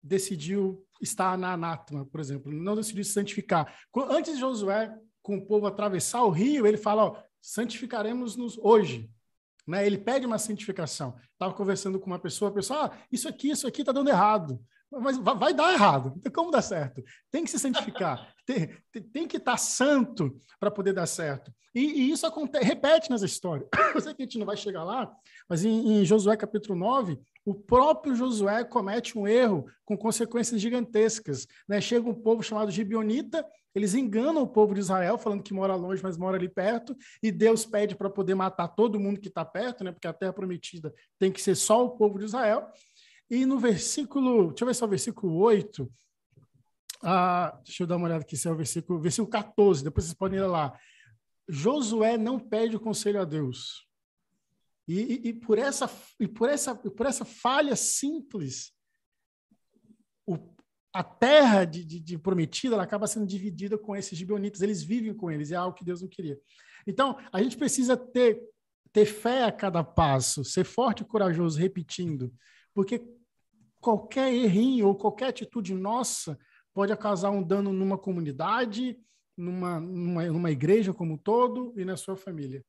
decidiu 0.04 0.86
estar 1.02 1.38
na 1.38 1.54
anátema, 1.54 2.06
por 2.06 2.20
exemplo, 2.20 2.52
não 2.52 2.76
decidiu 2.76 3.04
se 3.04 3.12
santificar. 3.12 3.76
Antes 4.10 4.36
de 4.36 4.40
Josué, 4.40 4.94
com 5.22 5.38
o 5.38 5.46
povo 5.46 5.68
atravessar 5.68 6.24
o 6.24 6.30
rio, 6.30 6.66
ele 6.66 6.78
fala: 6.78 7.06
ó, 7.06 7.24
santificaremos-nos 7.42 8.58
hoje. 8.58 9.10
Né? 9.68 9.86
Ele 9.86 9.98
pede 9.98 10.26
uma 10.26 10.38
santificação. 10.38 11.16
Estava 11.34 11.54
conversando 11.54 12.00
com 12.00 12.08
uma 12.08 12.20
pessoa, 12.20 12.50
a 12.50 12.54
pessoa, 12.54 12.86
ah, 12.86 12.98
isso 13.12 13.28
aqui, 13.28 13.50
isso 13.50 13.68
aqui 13.68 13.82
está 13.82 13.92
dando 13.92 14.10
errado. 14.10 14.60
mas 14.92 15.18
vai 15.18 15.54
dar 15.54 15.74
errado. 15.74 16.14
Então, 16.18 16.32
como 16.32 16.52
dar 16.52 16.62
certo? 16.62 17.04
Tem 17.30 17.44
que 17.44 17.52
se 17.52 17.60
santificar, 17.60 18.34
tem, 18.46 18.70
tem, 19.14 19.28
que 19.28 19.38
estar 19.38 19.58
santo 19.58 20.38
para 20.60 20.72
poder 20.72 20.94
dar 20.94 21.08
certo. 21.08 21.52
E, 21.74 21.80
e, 21.80 22.12
isso 22.12 22.26
acontece, 22.28 22.66
repete 22.66 23.10
nessa 23.10 23.26
história. 23.26 23.68
Eu 23.96 24.02
sei 24.02 24.14
que 24.14 24.24
a 24.24 24.26
gente 24.26 24.38
não 24.38 24.46
vai 24.46 24.58
chegar 24.58 24.84
lá, 24.84 25.12
mas 25.48 25.64
em, 25.64 26.02
em 26.02 26.06
Josué 26.06 26.36
capítulo 26.36 26.78
9, 26.78 27.18
o 27.46 27.56
próprio 27.56 28.16
Josué 28.16 28.64
comete 28.64 29.18
um 29.18 29.28
erro 29.28 29.66
com 29.84 29.98
consequências 29.98 30.62
gigantescas. 30.62 31.48
Né? 31.68 31.82
Chega 31.82 32.08
um 32.08 32.14
povo 32.14 32.44
chamado 32.44 32.72
Gibionita, 32.72 33.46
eles 33.74 33.94
enganam 33.94 34.44
o 34.44 34.48
povo 34.48 34.74
de 34.74 34.80
Israel, 34.80 35.18
falando 35.18 35.44
que 35.44 35.54
mora 35.54 35.76
longe, 35.76 36.04
mas 36.04 36.18
mora 36.18 36.38
ali 36.38 36.50
perto, 36.50 36.96
e 37.24 37.32
Deus 37.32 37.66
pede 37.66 37.96
para 37.96 38.10
poder 38.10 38.36
matar 38.36 38.68
todo 38.68 39.00
mundo 39.00 39.20
que 39.20 39.30
está 39.30 39.46
perto, 39.46 39.84
né? 39.84 39.92
porque 39.92 40.08
a 40.08 40.14
terra 40.14 40.34
prometida 40.34 40.94
tem 41.18 41.32
que 41.32 41.42
ser 41.42 41.56
só 41.56 41.86
o 41.86 41.92
povo 41.92 42.20
de 42.20 42.26
Israel. 42.26 42.68
E 43.30 43.46
no 43.46 43.58
versículo, 43.58 44.50
deixa 44.50 44.64
eu 44.64 44.68
ver 44.68 44.76
se 44.76 44.84
é 44.84 44.86
o 44.86 44.90
versículo 44.90 45.36
8. 45.38 45.92
Ah, 47.04 47.60
deixa 47.64 47.84
eu 47.84 47.88
dar 47.88 47.96
uma 47.96 48.06
olhada 48.06 48.24
aqui 48.24 48.38
se 48.38 48.48
é 48.48 48.52
o 48.52 48.56
versículo, 48.56 49.00
versículo 49.00 49.32
14, 49.32 49.84
depois 49.84 50.06
vocês 50.06 50.18
podem 50.18 50.38
ir 50.38 50.46
lá. 50.46 50.78
Josué 51.48 52.18
não 52.18 52.38
pede 52.38 52.76
o 52.76 52.80
conselho 52.80 53.20
a 53.20 53.26
Deus. 53.26 53.88
E, 55.00 55.30
e, 55.30 55.34
por, 55.34 55.58
essa, 55.58 55.90
e 56.20 56.28
por, 56.28 56.50
essa, 56.50 56.76
por 56.76 57.06
essa 57.06 57.24
falha 57.24 57.76
simples, 57.76 58.74
o, 60.26 60.38
a 60.94 61.04
terra 61.04 61.64
de, 61.64 61.86
de, 61.86 62.00
de, 62.00 62.18
prometida 62.18 62.76
ela 62.76 62.84
acaba 62.84 63.08
sendo 63.08 63.26
dividida 63.26 63.78
com 63.78 63.96
esses 63.96 64.18
gibeonitas. 64.18 64.62
Eles 64.62 64.84
vivem 64.84 65.14
com 65.14 65.32
eles, 65.32 65.52
é 65.52 65.56
algo 65.56 65.76
que 65.76 65.86
Deus 65.86 66.02
não 66.02 66.10
queria. 66.10 66.38
Então, 66.86 67.18
a 67.32 67.42
gente 67.42 67.58
precisa 67.58 67.96
ter, 67.96 68.42
ter 68.92 69.06
fé 69.06 69.46
a 69.46 69.52
cada 69.52 69.84
passo, 69.84 70.44
ser 70.44 70.66
forte 70.66 71.04
e 71.04 71.06
corajoso, 71.06 71.60
repetindo, 71.60 72.34
porque 72.74 73.02
qualquer 73.80 74.34
errinho 74.34 74.88
ou 74.88 74.96
qualquer 74.96 75.28
atitude 75.28 75.74
nossa 75.74 76.38
pode 76.74 76.96
causar 76.98 77.30
um 77.32 77.44
dano 77.44 77.72
numa 77.72 77.98
comunidade, 77.98 79.00
numa, 79.38 79.80
numa, 79.80 80.26
numa 80.26 80.52
igreja 80.52 80.94
como 80.94 81.14
um 81.14 81.18
todo 81.18 81.74
e 81.78 81.86
na 81.86 81.96
sua 81.96 82.16
família. 82.18 82.64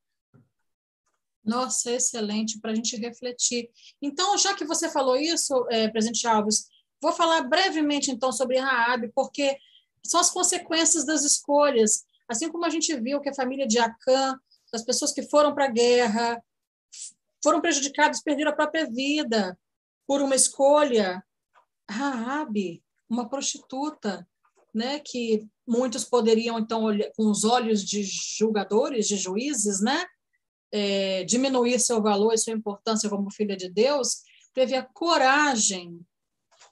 Nossa, 1.44 1.90
excelente 1.90 2.60
para 2.60 2.70
a 2.70 2.74
gente 2.74 2.96
refletir. 2.96 3.68
Então, 4.00 4.38
já 4.38 4.54
que 4.54 4.64
você 4.64 4.88
falou 4.88 5.16
isso, 5.16 5.66
é, 5.70 5.88
presidente 5.88 6.26
Alves, 6.26 6.68
vou 7.00 7.12
falar 7.12 7.42
brevemente 7.42 8.10
então 8.10 8.30
sobre 8.30 8.58
Raab, 8.58 9.10
porque 9.14 9.56
são 10.04 10.20
as 10.20 10.30
consequências 10.30 11.04
das 11.04 11.24
escolhas. 11.24 12.04
Assim 12.28 12.50
como 12.50 12.64
a 12.64 12.70
gente 12.70 12.94
viu 13.00 13.20
que 13.20 13.28
a 13.28 13.34
família 13.34 13.66
de 13.66 13.78
Acã, 13.78 14.38
as 14.72 14.84
pessoas 14.84 15.12
que 15.12 15.22
foram 15.22 15.54
para 15.54 15.66
a 15.66 15.70
guerra, 15.70 16.42
foram 17.42 17.60
prejudicadas, 17.60 18.22
perderam 18.22 18.52
a 18.52 18.56
própria 18.56 18.88
vida, 18.88 19.58
por 20.06 20.20
uma 20.20 20.34
escolha, 20.34 21.22
Raabe, 21.90 22.82
uma 23.08 23.28
prostituta, 23.28 24.26
né, 24.74 25.00
que 25.00 25.46
muitos 25.66 26.04
poderiam 26.04 26.58
então 26.58 26.84
olhar 26.84 27.10
com 27.16 27.30
os 27.30 27.44
olhos 27.44 27.84
de 27.84 28.02
julgadores, 28.02 29.06
de 29.06 29.16
juízes, 29.16 29.80
né, 29.82 30.06
é, 30.72 31.24
diminuir 31.24 31.78
seu 31.78 32.02
valor 32.02 32.32
e 32.32 32.38
sua 32.38 32.52
importância 32.52 33.08
como 33.08 33.30
filha 33.30 33.56
de 33.56 33.68
Deus, 33.68 34.22
teve 34.54 34.74
a 34.74 34.82
coragem 34.82 36.00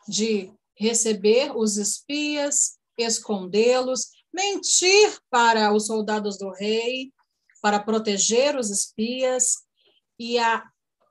de 0.09 0.51
receber 0.77 1.57
os 1.57 1.77
espias, 1.77 2.79
escondê-los, 2.99 4.09
mentir 4.33 5.19
para 5.29 5.73
os 5.73 5.87
soldados 5.87 6.39
do 6.39 6.51
rei, 6.51 7.13
para 7.61 7.79
proteger 7.79 8.57
os 8.57 8.71
espias, 8.71 9.57
e 10.19 10.39
a 10.39 10.65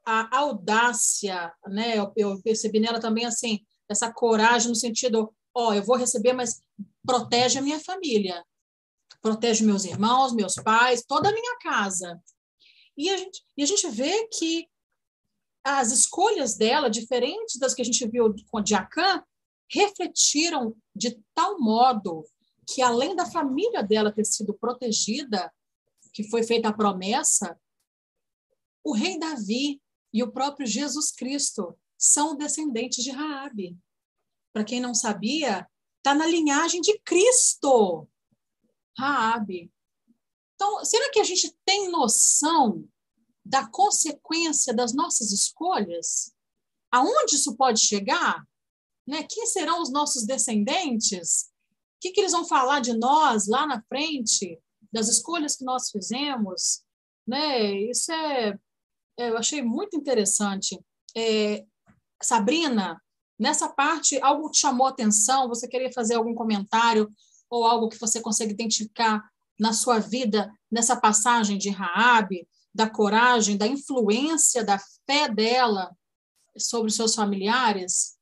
a 0.09 0.39
audácia, 0.39 1.53
né? 1.67 1.95
Eu, 1.95 2.11
eu, 2.15 2.41
percebi 2.41 2.79
nela 2.79 2.99
também 2.99 3.25
assim 3.25 3.59
essa 3.87 4.11
coragem 4.11 4.69
no 4.69 4.75
sentido, 4.75 5.31
ó, 5.53 5.73
eu 5.73 5.83
vou 5.83 5.95
receber, 5.95 6.33
mas 6.33 6.61
protege 7.05 7.59
a 7.59 7.61
minha 7.61 7.79
família, 7.79 8.43
protege 9.21 9.63
meus 9.63 9.85
irmãos, 9.85 10.33
meus 10.33 10.55
pais, 10.55 11.03
toda 11.07 11.29
a 11.29 11.31
minha 11.31 11.57
casa. 11.59 12.19
E 12.99 13.09
a 13.09 13.15
gente, 13.15 13.45
e 13.55 13.63
a 13.63 13.65
gente 13.65 13.87
vê 13.87 14.27
que 14.27 14.67
as 15.63 15.89
escolhas 15.93 16.57
dela, 16.57 16.89
diferentes 16.89 17.57
das 17.57 17.73
que 17.73 17.81
a 17.81 17.85
gente 17.85 18.05
viu 18.05 18.35
com 18.51 18.61
Diacã, 18.61 19.23
refletiram 19.71 20.75
de 20.93 21.17
tal 21.33 21.61
modo 21.61 22.25
que, 22.67 22.81
além 22.81 23.15
da 23.15 23.25
família 23.25 23.81
dela 23.81 24.11
ter 24.11 24.25
sido 24.25 24.53
protegida, 24.53 25.49
que 26.13 26.29
foi 26.29 26.43
feita 26.43 26.67
a 26.67 26.73
promessa, 26.73 27.57
o 28.83 28.93
rei 28.93 29.17
Davi 29.17 29.81
e 30.11 30.21
o 30.21 30.31
próprio 30.33 30.67
Jesus 30.67 31.09
Cristo 31.09 31.79
são 31.97 32.35
descendentes 32.35 33.01
de 33.01 33.11
Raabe. 33.11 33.77
Para 34.51 34.65
quem 34.65 34.81
não 34.81 34.93
sabia, 34.93 35.65
está 35.99 36.13
na 36.13 36.27
linhagem 36.27 36.81
de 36.81 36.99
Cristo. 36.99 38.09
Raabe. 38.97 39.71
Então, 40.60 40.84
será 40.84 41.10
que 41.10 41.22
a 41.22 41.24
gente 41.24 41.55
tem 41.64 41.89
noção 41.89 42.84
da 43.45 43.66
consequência 43.66 44.74
das 44.74 44.93
nossas 44.93 45.32
escolhas? 45.32 46.34
Aonde 46.91 47.36
isso 47.36 47.55
pode 47.55 47.80
chegar? 47.80 48.45
Né? 49.07 49.24
Quem 49.24 49.45
serão 49.45 49.82
os 49.82 49.89
nossos 49.89 50.26
descendentes? 50.26 51.43
O 51.95 52.01
que, 52.01 52.12
que 52.12 52.20
eles 52.20 52.34
vão 52.34 52.45
falar 52.45 52.82
de 52.82 52.93
nós 52.93 53.47
lá 53.47 53.66
na 53.66 53.82
frente, 53.84 54.60
das 54.91 55.07
escolhas 55.07 55.55
que 55.55 55.64
nós 55.64 55.89
fizemos? 55.91 56.84
Né? 57.26 57.72
Isso 57.89 58.12
é 58.12 58.60
eu 59.18 59.38
achei 59.38 59.62
muito 59.62 59.97
interessante. 59.97 60.80
É, 61.16 61.66
Sabrina, 62.22 63.01
nessa 63.38 63.68
parte, 63.68 64.20
algo 64.22 64.49
te 64.49 64.60
chamou 64.60 64.88
a 64.88 64.89
atenção? 64.89 65.47
Você 65.49 65.68
queria 65.68 65.91
fazer 65.91 66.16
algum 66.16 66.34
comentário 66.34 67.10
ou 67.49 67.66
algo 67.66 67.89
que 67.89 67.99
você 67.99 68.22
consegue 68.22 68.53
identificar 68.53 69.28
na 69.60 69.74
sua 69.74 69.99
vida, 69.99 70.51
nessa 70.72 70.99
passagem 70.99 71.57
de 71.57 71.70
Raabe, 71.70 72.47
da 72.74 72.89
coragem, 72.89 73.57
da 73.57 73.68
influência, 73.68 74.64
da 74.64 74.80
fé 75.05 75.28
dela 75.28 75.91
sobre 76.57 76.88
os 76.88 76.95
seus 76.95 77.14
familiares? 77.14 78.18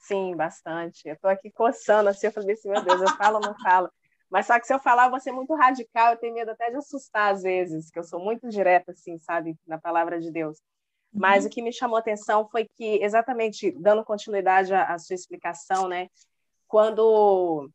Sim, 0.00 0.36
bastante. 0.36 1.08
Eu 1.08 1.14
estou 1.14 1.30
aqui 1.30 1.50
coçando 1.50 2.08
assim, 2.08 2.26
eu 2.26 2.32
falei 2.32 2.54
assim, 2.54 2.68
meu 2.68 2.84
Deus, 2.84 3.00
eu 3.00 3.16
falo 3.16 3.36
ou 3.36 3.42
não 3.42 3.58
falo? 3.58 3.90
Mas 4.30 4.46
só 4.46 4.58
que 4.58 4.66
se 4.66 4.74
eu 4.74 4.78
falar, 4.78 5.06
eu 5.06 5.10
vou 5.10 5.20
ser 5.20 5.32
muito 5.32 5.54
radical, 5.54 6.12
eu 6.12 6.18
tenho 6.18 6.34
medo 6.34 6.50
até 6.50 6.70
de 6.70 6.76
assustar 6.76 7.32
às 7.32 7.42
vezes, 7.42 7.90
que 7.90 7.98
eu 7.98 8.04
sou 8.04 8.20
muito 8.20 8.48
direta, 8.48 8.92
assim, 8.92 9.18
sabe, 9.18 9.56
na 9.66 9.78
palavra 9.78 10.20
de 10.20 10.30
Deus. 10.30 10.60
Mas 11.12 11.44
uhum. 11.44 11.50
o 11.50 11.52
que 11.52 11.62
me 11.62 11.72
chamou 11.72 11.96
atenção 11.96 12.48
foi 12.48 12.68
que, 12.76 13.02
exatamente, 13.02 13.70
dando 13.80 14.04
continuidade 14.04 14.74
à, 14.74 14.92
à 14.92 14.98
sua 14.98 15.14
explicação, 15.14 15.88
né, 15.88 16.08
quando 16.66 17.70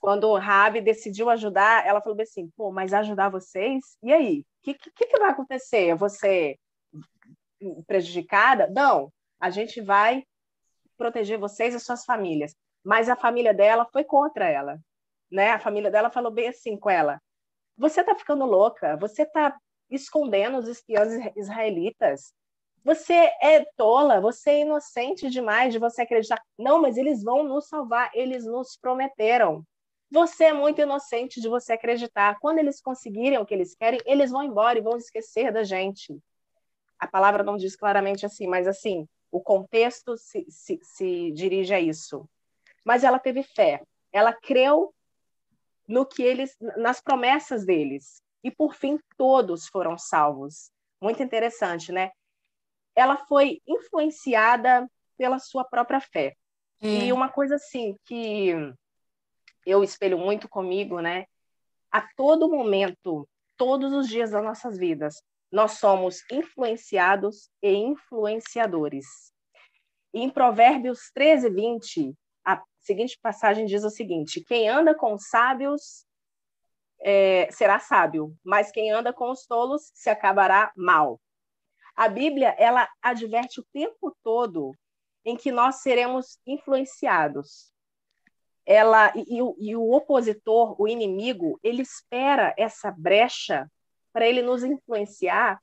quando 0.00 0.34
Rabi 0.34 0.80
decidiu 0.80 1.28
ajudar, 1.30 1.86
ela 1.86 2.00
falou 2.00 2.20
assim, 2.20 2.50
pô, 2.56 2.70
mas 2.70 2.92
ajudar 2.92 3.28
vocês? 3.28 3.96
E 4.02 4.12
aí? 4.12 4.40
O 4.40 4.44
que, 4.62 4.74
que, 4.74 5.06
que 5.06 5.18
vai 5.18 5.30
acontecer? 5.30 5.94
Você 5.96 6.56
prejudicada? 7.86 8.68
Não, 8.68 9.12
a 9.40 9.50
gente 9.50 9.80
vai 9.80 10.24
proteger 10.96 11.38
vocês 11.38 11.74
e 11.74 11.80
suas 11.80 12.04
famílias. 12.04 12.54
Mas 12.84 13.08
a 13.08 13.16
família 13.16 13.52
dela 13.52 13.86
foi 13.92 14.04
contra 14.04 14.48
ela 14.48 14.78
né? 15.30 15.50
A 15.50 15.58
família 15.58 15.90
dela 15.90 16.10
falou 16.10 16.30
bem 16.30 16.48
assim 16.48 16.76
com 16.76 16.90
ela: 16.90 17.20
você 17.76 18.00
está 18.00 18.14
ficando 18.14 18.44
louca, 18.44 18.96
você 18.96 19.22
está 19.22 19.56
escondendo 19.90 20.58
os 20.58 20.68
espiões 20.68 21.12
israelitas. 21.36 22.32
Você 22.84 23.12
é 23.42 23.66
tola, 23.76 24.20
você 24.20 24.50
é 24.50 24.60
inocente 24.60 25.28
demais 25.28 25.72
de 25.72 25.78
você 25.78 26.02
acreditar. 26.02 26.40
Não, 26.58 26.80
mas 26.80 26.96
eles 26.96 27.22
vão 27.22 27.42
nos 27.42 27.68
salvar, 27.68 28.10
eles 28.14 28.46
nos 28.46 28.78
prometeram. 28.80 29.64
Você 30.10 30.44
é 30.44 30.52
muito 30.52 30.80
inocente 30.80 31.40
de 31.40 31.48
você 31.48 31.74
acreditar. 31.74 32.38
Quando 32.40 32.58
eles 32.58 32.80
conseguirem 32.80 33.38
o 33.38 33.44
que 33.44 33.52
eles 33.52 33.74
querem, 33.74 34.00
eles 34.06 34.30
vão 34.30 34.42
embora 34.42 34.78
e 34.78 34.82
vão 34.82 34.96
esquecer 34.96 35.52
da 35.52 35.62
gente. 35.62 36.18
A 36.98 37.06
palavra 37.06 37.42
não 37.42 37.56
diz 37.56 37.76
claramente 37.76 38.24
assim, 38.24 38.46
mas 38.46 38.66
assim, 38.66 39.06
o 39.30 39.40
contexto 39.40 40.16
se, 40.16 40.46
se, 40.48 40.78
se 40.82 41.30
dirige 41.32 41.74
a 41.74 41.80
isso. 41.80 42.28
Mas 42.84 43.04
ela 43.04 43.18
teve 43.18 43.42
fé. 43.42 43.82
Ela 44.10 44.32
creu 44.32 44.94
no 45.86 46.06
que 46.06 46.22
eles, 46.22 46.56
nas 46.76 47.00
promessas 47.00 47.64
deles. 47.64 48.22
E 48.42 48.50
por 48.50 48.74
fim, 48.74 48.98
todos 49.16 49.68
foram 49.68 49.98
salvos. 49.98 50.70
Muito 51.00 51.22
interessante, 51.22 51.92
né? 51.92 52.10
Ela 52.94 53.16
foi 53.26 53.60
influenciada 53.66 54.88
pela 55.16 55.38
sua 55.38 55.64
própria 55.64 56.00
fé. 56.00 56.34
É. 56.80 57.06
E 57.06 57.12
uma 57.12 57.28
coisa 57.28 57.56
assim 57.56 57.96
que 58.04 58.54
eu 59.68 59.82
espelho 59.82 60.18
muito 60.18 60.48
comigo, 60.48 61.00
né? 61.00 61.26
A 61.90 62.00
todo 62.16 62.50
momento, 62.50 63.28
todos 63.56 63.92
os 63.92 64.08
dias 64.08 64.30
das 64.30 64.44
nossas 64.44 64.78
vidas, 64.78 65.22
nós 65.50 65.72
somos 65.72 66.22
influenciados 66.30 67.50
e 67.62 67.72
influenciadores. 67.72 69.06
Em 70.12 70.28
Provérbios 70.30 71.10
13, 71.12 71.50
20, 71.50 72.14
seguinte 72.88 73.18
passagem 73.20 73.66
diz 73.66 73.84
o 73.84 73.90
seguinte: 73.90 74.42
quem 74.42 74.68
anda 74.68 74.94
com 74.94 75.18
sábios 75.18 76.06
é, 77.00 77.50
será 77.50 77.78
sábio, 77.78 78.34
mas 78.42 78.70
quem 78.70 78.90
anda 78.90 79.12
com 79.12 79.30
os 79.30 79.46
tolos 79.46 79.90
se 79.94 80.08
acabará 80.08 80.72
mal. 80.74 81.20
A 81.94 82.08
Bíblia 82.08 82.54
ela 82.58 82.88
adverte 83.02 83.60
o 83.60 83.66
tempo 83.72 84.16
todo 84.22 84.72
em 85.24 85.36
que 85.36 85.52
nós 85.52 85.76
seremos 85.82 86.38
influenciados. 86.46 87.70
Ela 88.70 89.10
e, 89.16 89.38
e, 89.70 89.74
o 89.74 89.92
opositor, 89.92 90.76
o 90.78 90.86
inimigo, 90.86 91.58
ele 91.62 91.80
espera 91.80 92.54
essa 92.58 92.90
brecha 92.90 93.66
para 94.12 94.28
ele 94.28 94.42
nos 94.42 94.62
influenciar 94.62 95.58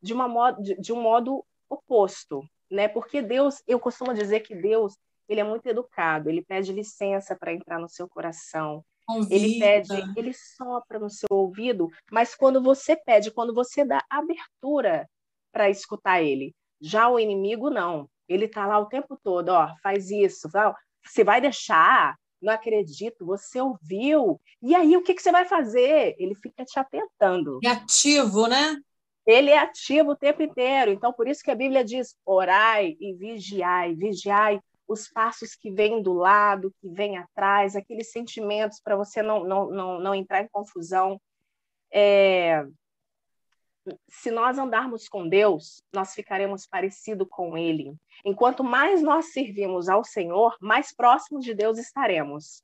de, 0.00 0.14
uma 0.14 0.28
modo, 0.28 0.62
de, 0.62 0.76
de 0.76 0.92
um 0.92 1.02
modo 1.02 1.44
oposto, 1.68 2.48
né? 2.70 2.86
Porque 2.86 3.20
Deus, 3.20 3.60
eu 3.66 3.80
costumo 3.80 4.14
dizer 4.14 4.40
que 4.40 4.54
Deus, 4.54 4.96
ele 5.28 5.40
é 5.40 5.44
muito 5.44 5.66
educado, 5.66 6.30
ele 6.30 6.44
pede 6.44 6.72
licença 6.72 7.34
para 7.34 7.52
entrar 7.52 7.80
no 7.80 7.88
seu 7.88 8.08
coração. 8.08 8.84
Convida. 9.04 9.34
Ele 9.34 9.58
pede, 9.58 10.12
ele 10.16 10.32
sopra 10.32 11.00
no 11.00 11.10
seu 11.10 11.26
ouvido, 11.30 11.90
mas 12.08 12.36
quando 12.36 12.62
você 12.62 12.94
pede, 12.94 13.32
quando 13.32 13.52
você 13.52 13.84
dá 13.84 14.00
abertura 14.08 15.10
para 15.52 15.68
escutar 15.68 16.22
ele, 16.22 16.54
já 16.80 17.08
o 17.08 17.18
inimigo 17.18 17.68
não. 17.68 18.08
Ele 18.28 18.44
está 18.44 18.64
lá 18.64 18.78
o 18.78 18.86
tempo 18.86 19.18
todo, 19.20 19.48
ó, 19.48 19.74
faz 19.82 20.08
isso, 20.10 20.48
você 21.02 21.24
vai 21.24 21.40
deixar, 21.40 22.16
não 22.44 22.52
acredito, 22.52 23.24
você 23.26 23.60
ouviu. 23.60 24.40
E 24.62 24.74
aí, 24.74 24.96
o 24.96 25.02
que, 25.02 25.14
que 25.14 25.22
você 25.22 25.32
vai 25.32 25.44
fazer? 25.44 26.14
Ele 26.18 26.34
fica 26.34 26.64
te 26.64 26.78
atentando. 26.78 27.58
É 27.64 27.68
ativo, 27.68 28.46
né? 28.46 28.76
Ele 29.26 29.50
é 29.50 29.58
ativo 29.58 30.10
o 30.10 30.16
tempo 30.16 30.42
inteiro. 30.42 30.90
Então, 30.90 31.12
por 31.12 31.26
isso 31.26 31.42
que 31.42 31.50
a 31.50 31.56
Bíblia 31.56 31.82
diz: 31.82 32.16
orai 32.24 32.96
e 33.00 33.14
vigiai, 33.14 33.94
vigiai 33.94 34.60
os 34.86 35.08
passos 35.08 35.54
que 35.54 35.70
vêm 35.70 36.02
do 36.02 36.12
lado, 36.12 36.74
que 36.80 36.88
vêm 36.88 37.16
atrás, 37.16 37.74
aqueles 37.74 38.12
sentimentos 38.12 38.80
para 38.80 38.96
você 38.96 39.22
não, 39.22 39.42
não, 39.42 39.70
não, 39.70 40.00
não 40.00 40.14
entrar 40.14 40.42
em 40.42 40.48
confusão. 40.48 41.18
É, 41.90 42.64
se 44.08 44.30
nós 44.30 44.58
andarmos 44.58 45.08
com 45.08 45.28
Deus, 45.28 45.82
nós 45.92 46.14
ficaremos 46.14 46.66
parecidos 46.66 47.26
com 47.30 47.56
Ele. 47.56 47.94
Enquanto 48.24 48.64
mais 48.64 49.02
nós 49.02 49.32
servimos 49.32 49.88
ao 49.88 50.04
Senhor, 50.04 50.56
mais 50.60 50.94
próximos 50.94 51.44
de 51.44 51.54
Deus 51.54 51.78
estaremos. 51.78 52.62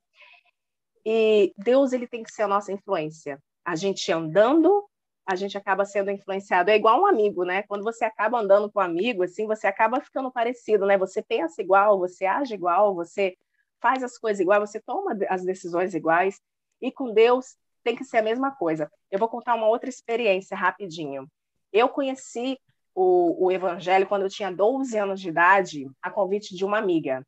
E 1.05 1.53
Deus 1.57 1.93
ele 1.93 2.07
tem 2.07 2.23
que 2.23 2.31
ser 2.31 2.43
a 2.43 2.47
nossa 2.47 2.71
influência. 2.71 3.41
A 3.65 3.75
gente 3.75 4.11
andando, 4.11 4.87
a 5.25 5.35
gente 5.35 5.57
acaba 5.57 5.85
sendo 5.85 6.11
influenciado. 6.11 6.69
É 6.69 6.75
igual 6.75 7.01
um 7.01 7.05
amigo, 7.05 7.43
né? 7.43 7.63
Quando 7.63 7.83
você 7.83 8.05
acaba 8.05 8.39
andando 8.39 8.71
com 8.71 8.79
um 8.79 8.83
amigo, 8.83 9.23
assim, 9.23 9.45
você 9.47 9.67
acaba 9.67 10.01
ficando 10.01 10.31
parecido, 10.31 10.85
né? 10.85 10.97
Você 10.97 11.21
pensa 11.21 11.61
igual, 11.61 11.97
você 11.97 12.25
age 12.25 12.53
igual, 12.53 12.93
você 12.95 13.35
faz 13.79 14.03
as 14.03 14.17
coisas 14.17 14.39
igual, 14.39 14.59
você 14.59 14.79
toma 14.79 15.17
as 15.29 15.43
decisões 15.43 15.93
iguais. 15.93 16.39
E 16.81 16.91
com 16.91 17.13
Deus, 17.13 17.55
tem 17.83 17.95
que 17.95 18.05
ser 18.05 18.17
a 18.17 18.23
mesma 18.23 18.51
coisa. 18.51 18.91
Eu 19.09 19.19
vou 19.19 19.27
contar 19.27 19.55
uma 19.55 19.67
outra 19.67 19.89
experiência 19.89 20.55
rapidinho. 20.55 21.27
Eu 21.71 21.89
conheci 21.89 22.57
o, 22.93 23.45
o 23.45 23.51
evangelho 23.51 24.07
quando 24.07 24.23
eu 24.23 24.29
tinha 24.29 24.51
12 24.51 24.97
anos 24.97 25.19
de 25.19 25.29
idade, 25.29 25.89
a 26.01 26.09
convite 26.09 26.55
de 26.55 26.65
uma 26.65 26.77
amiga. 26.77 27.25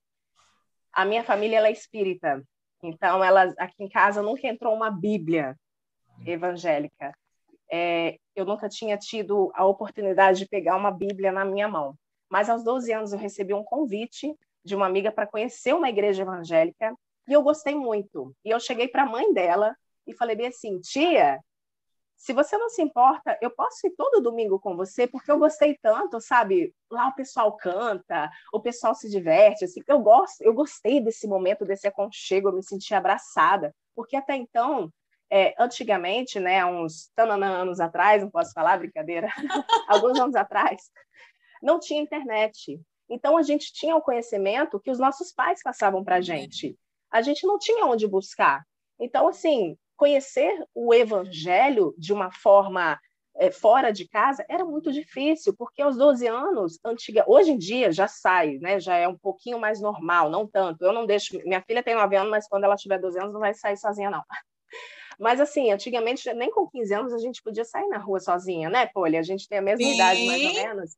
A 0.91 1.05
minha 1.05 1.23
família 1.23 1.57
ela 1.57 1.67
é 1.67 1.71
espírita, 1.71 2.43
então 2.81 3.23
ela 3.23 3.53
aqui 3.57 3.83
em 3.83 3.89
casa 3.89 4.21
nunca 4.21 4.47
entrou 4.47 4.75
uma 4.75 4.91
Bíblia 4.91 5.57
evangélica. 6.25 7.13
É, 7.71 8.19
eu 8.35 8.45
nunca 8.45 8.69
tinha 8.69 8.97
tido 8.97 9.51
a 9.55 9.65
oportunidade 9.65 10.39
de 10.39 10.47
pegar 10.47 10.75
uma 10.75 10.91
Bíblia 10.91 11.31
na 11.31 11.43
minha 11.43 11.67
mão. 11.67 11.95
Mas 12.29 12.49
aos 12.49 12.63
12 12.63 12.91
anos 12.91 13.13
eu 13.13 13.19
recebi 13.19 13.53
um 13.53 13.63
convite 13.63 14.35
de 14.63 14.75
uma 14.75 14.85
amiga 14.85 15.11
para 15.11 15.27
conhecer 15.27 15.73
uma 15.73 15.89
igreja 15.89 16.21
evangélica 16.21 16.95
e 17.27 17.33
eu 17.33 17.41
gostei 17.41 17.73
muito. 17.73 18.35
E 18.43 18.49
eu 18.49 18.59
cheguei 18.59 18.87
para 18.87 19.03
a 19.03 19.07
mãe 19.07 19.33
dela 19.33 19.75
e 20.07 20.13
falei 20.13 20.35
bem 20.35 20.47
assim, 20.47 20.79
tia, 20.79 21.39
se 22.15 22.31
você 22.31 22.57
não 22.57 22.69
se 22.69 22.81
importa, 22.81 23.37
eu 23.41 23.51
posso 23.51 23.85
ir 23.85 23.91
todo 23.97 24.21
domingo 24.21 24.57
com 24.57 24.77
você, 24.77 25.05
porque 25.05 25.29
eu 25.29 25.37
gostei 25.37 25.77
tanto, 25.81 26.21
sabe? 26.21 26.73
Lá 26.89 27.09
o 27.09 27.15
pessoal 27.15 27.51
canta, 27.57 28.31
o 28.53 28.61
pessoal 28.61 28.95
se 28.95 29.09
diverte, 29.09 29.65
assim, 29.65 29.81
eu 29.87 29.99
gosto, 29.99 30.41
eu 30.41 30.53
gostei 30.53 31.01
desse 31.01 31.27
momento, 31.27 31.65
desse 31.65 31.85
aconchego, 31.85 32.47
eu 32.47 32.53
me 32.53 32.63
senti 32.63 32.93
abraçada, 32.93 33.75
porque 33.93 34.15
até 34.15 34.35
então, 34.37 34.89
é, 35.29 35.53
antigamente, 35.59 36.39
né, 36.39 36.65
uns 36.65 37.11
anos 37.17 37.81
atrás, 37.81 38.21
não 38.21 38.31
posso 38.31 38.53
falar, 38.53 38.77
brincadeira, 38.77 39.27
alguns 39.89 40.17
anos 40.17 40.35
atrás, 40.35 40.89
não 41.61 41.77
tinha 41.79 42.01
internet. 42.01 42.79
Então, 43.09 43.35
a 43.35 43.41
gente 43.41 43.73
tinha 43.73 43.95
o 43.95 44.01
conhecimento 44.01 44.79
que 44.79 44.91
os 44.91 44.99
nossos 44.99 45.33
pais 45.33 45.61
passavam 45.61 46.03
para 46.03 46.15
a 46.15 46.21
gente. 46.21 46.77
A 47.11 47.21
gente 47.21 47.45
não 47.45 47.59
tinha 47.59 47.85
onde 47.85 48.07
buscar. 48.07 48.63
Então, 48.97 49.27
assim, 49.27 49.77
conhecer 50.03 50.61
o 50.75 50.93
evangelho 50.93 51.95
de 51.97 52.11
uma 52.11 52.29
forma 52.29 52.99
é, 53.37 53.49
fora 53.49 53.89
de 53.89 54.05
casa 54.05 54.45
era 54.49 54.65
muito 54.65 54.91
difícil, 54.91 55.55
porque 55.57 55.81
aos 55.81 55.95
12 55.95 56.27
anos, 56.27 56.77
antiga, 56.83 57.23
hoje 57.25 57.51
em 57.51 57.57
dia 57.57 57.89
já 57.89 58.05
sai, 58.05 58.57
né? 58.57 58.81
Já 58.81 58.97
é 58.97 59.07
um 59.07 59.17
pouquinho 59.17 59.57
mais 59.57 59.79
normal, 59.79 60.29
não 60.29 60.45
tanto. 60.45 60.83
Eu 60.83 60.91
não 60.91 61.05
deixo, 61.05 61.39
minha 61.45 61.61
filha 61.61 61.81
tem 61.81 61.95
9 61.95 62.17
anos, 62.17 62.29
mas 62.29 62.49
quando 62.49 62.65
ela 62.65 62.75
tiver 62.75 62.99
12 62.99 63.17
anos 63.17 63.31
não 63.31 63.39
vai 63.39 63.53
sair 63.53 63.77
sozinha 63.77 64.09
não. 64.09 64.21
Mas 65.19 65.39
assim, 65.39 65.71
antigamente 65.71 66.33
nem 66.33 66.49
com 66.49 66.67
15 66.67 66.93
anos 66.95 67.13
a 67.13 67.19
gente 67.19 67.41
podia 67.43 67.63
sair 67.63 67.87
na 67.87 67.99
rua 67.99 68.19
sozinha, 68.19 68.67
né, 68.67 68.87
Polly? 68.87 69.15
A 69.15 69.21
gente 69.21 69.47
tem 69.47 69.59
a 69.59 69.61
mesma 69.61 69.85
Sim. 69.85 69.93
idade 69.93 70.25
mais 70.25 70.43
ou 70.43 70.53
menos. 70.53 70.97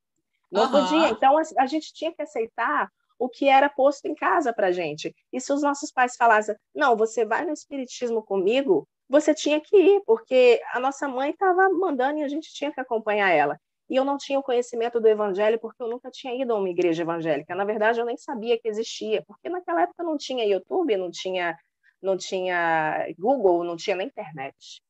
Não 0.50 0.64
uhum. 0.64 0.72
podia. 0.72 1.10
Então 1.10 1.38
a 1.60 1.66
gente 1.66 1.94
tinha 1.94 2.14
que 2.14 2.22
aceitar 2.22 2.90
o 3.18 3.30
que 3.30 3.48
era 3.48 3.70
posto 3.70 4.06
em 4.06 4.16
casa 4.16 4.54
para 4.54 4.72
gente. 4.72 5.16
E 5.32 5.40
se 5.40 5.52
os 5.52 5.62
nossos 5.62 5.92
pais 5.92 6.16
falassem, 6.16 6.56
não, 6.74 6.96
você 6.96 7.26
vai 7.26 7.46
no 7.46 7.54
espiritismo 7.54 8.24
comigo, 8.24 8.88
você 9.08 9.34
tinha 9.34 9.62
que 9.62 9.78
ir, 9.78 10.02
porque 10.06 10.62
a 10.74 10.80
nossa 10.80 11.08
mãe 11.08 11.32
estava 11.32 11.70
mandando 11.70 12.20
e 12.20 12.24
a 12.24 12.28
gente 12.28 12.54
tinha 12.54 12.72
que 12.72 12.80
acompanhar 12.80 13.30
ela. 13.30 13.60
E 13.90 13.96
eu 13.96 14.04
não 14.04 14.18
tinha 14.18 14.40
o 14.40 14.44
conhecimento 14.44 15.00
do 15.00 15.08
evangelho 15.08 15.60
porque 15.60 15.82
eu 15.82 15.88
nunca 15.88 16.10
tinha 16.10 16.34
ido 16.42 16.54
a 16.54 16.58
uma 16.58 16.70
igreja 16.70 17.04
evangélica. 17.04 17.54
Na 17.54 17.64
verdade, 17.64 18.00
eu 18.00 18.06
nem 18.06 18.18
sabia 18.18 18.60
que 18.60 18.68
existia, 18.68 19.24
porque 19.28 19.48
naquela 19.48 19.84
época 19.84 20.04
não 20.04 20.18
tinha 20.18 20.44
YouTube, 20.46 20.98
não 20.98 21.12
tinha, 21.12 21.56
não 22.02 22.18
tinha 22.18 23.08
Google, 23.18 23.64
não 23.64 23.76
tinha 23.76 23.96
nem 23.96 24.08
internet. 24.08 24.82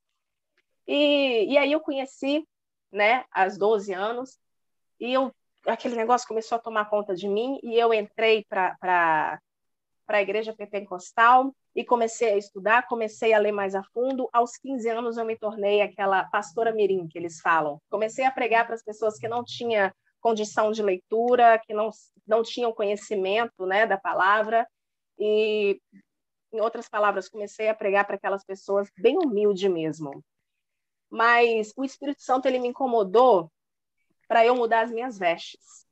E, 0.87 1.53
e 1.53 1.57
aí 1.57 1.71
eu 1.73 1.81
conheci, 1.81 2.47
né, 2.91 3.25
aos 3.31 3.57
12 3.57 3.93
anos, 3.93 4.39
e 4.99 5.11
eu 5.11 5.33
aquele 5.67 5.95
negócio 5.95 6.27
começou 6.27 6.57
a 6.57 6.61
tomar 6.61 6.85
conta 6.85 7.15
de 7.15 7.27
mim 7.27 7.59
e 7.63 7.75
eu 7.75 7.93
entrei 7.93 8.45
para 8.47 9.39
a 10.07 10.21
igreja 10.21 10.53
pentecostal 10.53 11.53
e 11.75 11.83
comecei 11.83 12.33
a 12.33 12.37
estudar, 12.37 12.87
comecei 12.87 13.33
a 13.33 13.39
ler 13.39 13.51
mais 13.51 13.75
a 13.75 13.83
fundo. 13.83 14.29
Aos 14.31 14.57
15 14.57 14.87
anos 14.89 15.17
eu 15.17 15.25
me 15.25 15.37
tornei 15.37 15.81
aquela 15.81 16.23
pastora 16.25 16.71
mirim 16.71 17.07
que 17.07 17.17
eles 17.17 17.41
falam. 17.41 17.81
Comecei 17.89 18.25
a 18.25 18.31
pregar 18.31 18.65
para 18.65 18.75
as 18.75 18.83
pessoas 18.83 19.19
que 19.19 19.27
não 19.27 19.43
tinham 19.43 19.91
condição 20.21 20.71
de 20.71 20.81
leitura, 20.81 21.59
que 21.59 21.73
não, 21.73 21.89
não 22.25 22.41
tinham 22.41 22.73
conhecimento 22.73 23.65
né, 23.65 23.85
da 23.85 23.97
palavra 23.97 24.65
e 25.19 25.79
em 26.55 26.61
outras 26.61 26.87
palavras, 26.87 27.27
comecei 27.27 27.67
a 27.67 27.75
pregar 27.75 28.05
para 28.05 28.15
aquelas 28.15 28.43
pessoas 28.45 28.89
bem 28.97 29.17
humilde 29.17 29.67
mesmo. 29.67 30.23
Mas 31.09 31.73
o 31.75 31.83
Espírito 31.83 32.21
Santo 32.21 32.47
ele 32.47 32.59
me 32.59 32.69
incomodou 32.69 33.51
para 34.27 34.45
eu 34.45 34.55
mudar 34.55 34.81
as 34.81 34.91
minhas 34.91 35.17
vestes. 35.17 35.85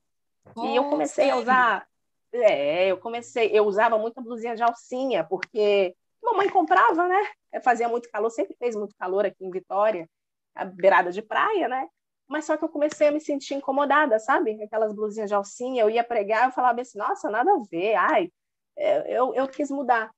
Oh, 0.56 0.66
e 0.66 0.76
eu 0.76 0.86
comecei 0.86 1.26
sério? 1.26 1.40
a 1.40 1.42
usar. 1.42 1.88
É, 2.34 2.88
eu 2.88 2.98
comecei, 2.98 3.52
eu 3.54 3.66
usava 3.66 3.98
muita 3.98 4.22
blusinha 4.22 4.56
de 4.56 4.64
alcinha, 4.64 5.24
porque 5.24 5.96
mamãe 6.22 6.50
comprava, 6.50 7.08
né? 7.08 7.22
Fazia 7.64 7.88
muito 7.88 8.10
calor, 8.10 8.30
sempre 8.32 8.56
fez 8.58 8.76
muito 8.76 8.96
calor 8.96 9.26
aqui 9.26 9.46
em 9.46 9.52
Vitória, 9.52 10.10
a 10.56 10.66
beirada 10.66 11.12
de 11.12 11.22
praia, 11.22 11.68
né? 11.68 11.88
Mas 12.28 12.46
só 12.46 12.58
que 12.58 12.64
eu 12.64 12.70
comecei 12.70 13.08
a 13.08 13.12
me 13.12 13.20
sentir 13.20 13.54
incomodada, 13.54 14.18
sabe? 14.20 14.62
Aquelas 14.64 14.94
blusinhas 14.94 15.30
de 15.30 15.36
alcinha, 15.36 15.84
eu 15.84 15.90
ia 15.90 16.04
pregar, 16.04 16.46
eu 16.46 16.52
falava 16.52 16.82
assim, 16.82 16.98
nossa, 16.98 17.30
nada 17.30 17.52
a 17.52 17.62
ver, 17.70 17.96
ai, 17.96 18.32
é, 18.76 19.18
eu, 19.18 19.34
eu 19.36 19.48
quis 19.48 19.70
mudar. 19.70 20.10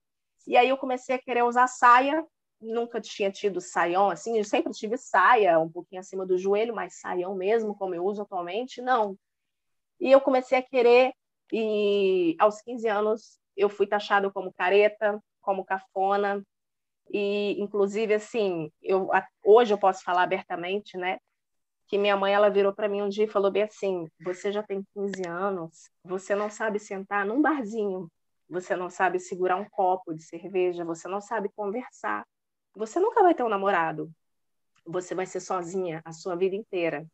E 0.47 0.55
aí 0.55 0.69
eu 0.69 0.77
comecei 0.77 1.15
a 1.15 1.19
querer 1.19 1.43
usar 1.43 1.67
saia, 1.67 2.25
nunca 2.61 3.01
tinha 3.01 3.31
tido 3.31 3.59
saião 3.59 4.09
assim, 4.09 4.37
eu 4.37 4.43
sempre 4.43 4.71
tive 4.73 4.97
saia 4.97 5.59
um 5.59 5.69
pouquinho 5.69 5.99
acima 5.99 6.25
do 6.25 6.37
joelho, 6.37 6.73
mas 6.73 6.99
saião 6.99 7.35
mesmo, 7.35 7.75
como 7.75 7.93
eu 7.95 8.05
uso 8.05 8.21
atualmente, 8.21 8.81
não. 8.81 9.17
E 9.99 10.11
eu 10.11 10.21
comecei 10.21 10.57
a 10.57 10.61
querer, 10.61 11.13
e 11.51 12.35
aos 12.39 12.61
15 12.61 12.87
anos 12.87 13.39
eu 13.55 13.69
fui 13.69 13.87
taxado 13.87 14.31
como 14.31 14.53
careta, 14.53 15.21
como 15.41 15.65
cafona, 15.65 16.43
e 17.09 17.55
inclusive 17.61 18.13
assim, 18.15 18.71
eu 18.81 19.09
hoje 19.43 19.73
eu 19.73 19.77
posso 19.77 20.03
falar 20.03 20.23
abertamente, 20.23 20.97
né? 20.97 21.19
Que 21.87 21.97
minha 21.97 22.17
mãe 22.17 22.33
ela 22.33 22.49
virou 22.49 22.73
para 22.73 22.89
mim 22.89 23.01
um 23.01 23.09
dia 23.09 23.25
e 23.25 23.27
falou 23.27 23.51
bem 23.51 23.63
assim: 23.63 24.07
"Você 24.21 24.51
já 24.51 24.63
tem 24.63 24.83
15 24.93 25.27
anos, 25.27 25.89
você 26.03 26.35
não 26.35 26.49
sabe 26.49 26.79
sentar 26.79 27.25
num 27.25 27.41
barzinho, 27.41 28.09
você 28.49 28.75
não 28.75 28.89
sabe 28.89 29.19
segurar 29.19 29.55
um 29.57 29.69
copo 29.69 30.13
de 30.13 30.23
cerveja, 30.23 30.85
você 30.85 31.07
não 31.07 31.21
sabe 31.21 31.49
conversar. 31.55 32.25
Você 32.75 32.99
nunca 32.99 33.23
vai 33.23 33.33
ter 33.33 33.43
um 33.43 33.49
namorado. 33.49 34.11
Você 34.85 35.15
vai 35.15 35.25
ser 35.25 35.39
sozinha 35.39 36.01
a 36.05 36.11
sua 36.11 36.35
vida 36.35 36.55
inteira, 36.55 37.05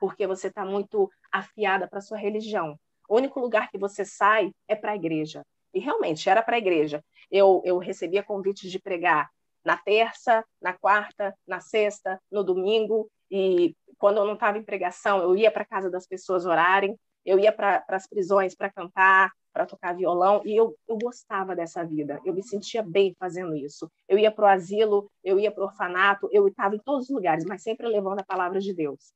porque 0.00 0.26
você 0.26 0.48
está 0.48 0.64
muito 0.64 1.10
afiada 1.30 1.86
para 1.88 2.00
sua 2.00 2.18
religião. 2.18 2.78
O 3.08 3.16
único 3.16 3.40
lugar 3.40 3.70
que 3.70 3.78
você 3.78 4.04
sai 4.04 4.52
é 4.68 4.74
para 4.74 4.92
a 4.92 4.96
igreja. 4.96 5.44
E 5.74 5.80
realmente 5.80 6.28
era 6.28 6.42
para 6.42 6.56
a 6.56 6.58
igreja. 6.58 7.02
Eu, 7.30 7.62
eu 7.64 7.78
recebia 7.78 8.22
convites 8.22 8.70
de 8.70 8.78
pregar 8.78 9.30
na 9.64 9.76
terça, 9.76 10.44
na 10.60 10.72
quarta, 10.72 11.34
na 11.46 11.60
sexta, 11.60 12.20
no 12.30 12.42
domingo. 12.42 13.08
E 13.30 13.74
quando 13.98 14.18
eu 14.18 14.24
não 14.24 14.34
estava 14.34 14.58
em 14.58 14.64
pregação, 14.64 15.22
eu 15.22 15.36
ia 15.36 15.50
para 15.50 15.64
casa 15.64 15.90
das 15.90 16.06
pessoas 16.06 16.44
orarem, 16.44 16.98
eu 17.24 17.38
ia 17.38 17.52
para 17.52 17.84
as 17.88 18.06
prisões 18.06 18.54
para 18.54 18.70
cantar, 18.70 19.30
para 19.52 19.66
tocar 19.66 19.94
violão 19.94 20.42
e 20.44 20.56
eu, 20.56 20.76
eu 20.88 20.98
gostava 20.98 21.54
dessa 21.54 21.84
vida. 21.84 22.20
Eu 22.24 22.34
me 22.34 22.42
sentia 22.42 22.82
bem 22.82 23.14
fazendo 23.18 23.54
isso. 23.54 23.90
Eu 24.08 24.18
ia 24.18 24.30
para 24.30 24.44
o 24.44 24.48
asilo, 24.48 25.10
eu 25.22 25.38
ia 25.38 25.52
para 25.52 25.62
o 25.62 25.66
orfanato, 25.66 26.28
eu 26.32 26.48
estava 26.48 26.74
em 26.74 26.78
todos 26.78 27.04
os 27.04 27.10
lugares, 27.10 27.44
mas 27.44 27.62
sempre 27.62 27.86
levando 27.86 28.20
a 28.20 28.24
palavra 28.24 28.60
de 28.60 28.72
Deus. 28.74 29.12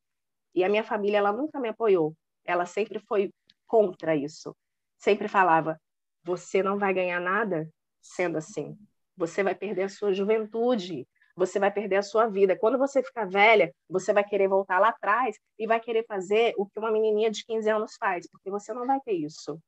E 0.54 0.62
a 0.62 0.68
minha 0.68 0.84
família, 0.84 1.18
ela 1.18 1.32
nunca 1.32 1.58
me 1.58 1.68
apoiou. 1.68 2.14
Ela 2.44 2.66
sempre 2.66 2.98
foi 3.00 3.30
contra 3.66 4.16
isso. 4.16 4.54
Sempre 4.98 5.28
falava: 5.28 5.80
você 6.24 6.62
não 6.62 6.78
vai 6.78 6.92
ganhar 6.92 7.20
nada 7.20 7.68
sendo 8.00 8.38
assim. 8.38 8.76
Você 9.16 9.42
vai 9.42 9.54
perder 9.54 9.84
a 9.84 9.88
sua 9.88 10.12
juventude, 10.12 11.06
você 11.36 11.58
vai 11.58 11.70
perder 11.70 11.96
a 11.96 12.02
sua 12.02 12.26
vida. 12.26 12.56
Quando 12.56 12.78
você 12.78 13.02
ficar 13.02 13.26
velha, 13.26 13.72
você 13.88 14.12
vai 14.12 14.24
querer 14.24 14.48
voltar 14.48 14.78
lá 14.78 14.88
atrás 14.88 15.38
e 15.58 15.66
vai 15.66 15.80
querer 15.80 16.04
fazer 16.06 16.54
o 16.56 16.66
que 16.66 16.78
uma 16.78 16.90
menininha 16.90 17.30
de 17.30 17.44
15 17.44 17.68
anos 17.70 17.96
faz, 17.98 18.28
porque 18.28 18.50
você 18.50 18.72
não 18.72 18.86
vai 18.86 18.98
ter 19.00 19.12
isso. 19.12 19.60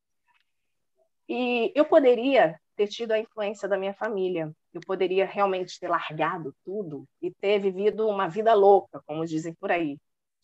E 1.29 1.70
eu 1.75 1.85
poderia 1.85 2.59
ter 2.75 2.87
tido 2.87 3.12
a 3.12 3.19
influência 3.19 3.69
da 3.69 3.77
minha 3.77 3.93
família. 3.93 4.51
Eu 4.73 4.81
poderia 4.81 5.27
realmente 5.27 5.79
ter 5.79 5.89
largado 5.89 6.55
tudo 6.65 7.05
e 7.20 7.31
ter 7.31 7.59
vivido 7.59 8.09
uma 8.09 8.29
vida 8.29 8.55
louca, 8.55 9.03
como 9.05 9.27
dizem 9.27 9.53
por 9.55 9.70
aí. 9.70 9.99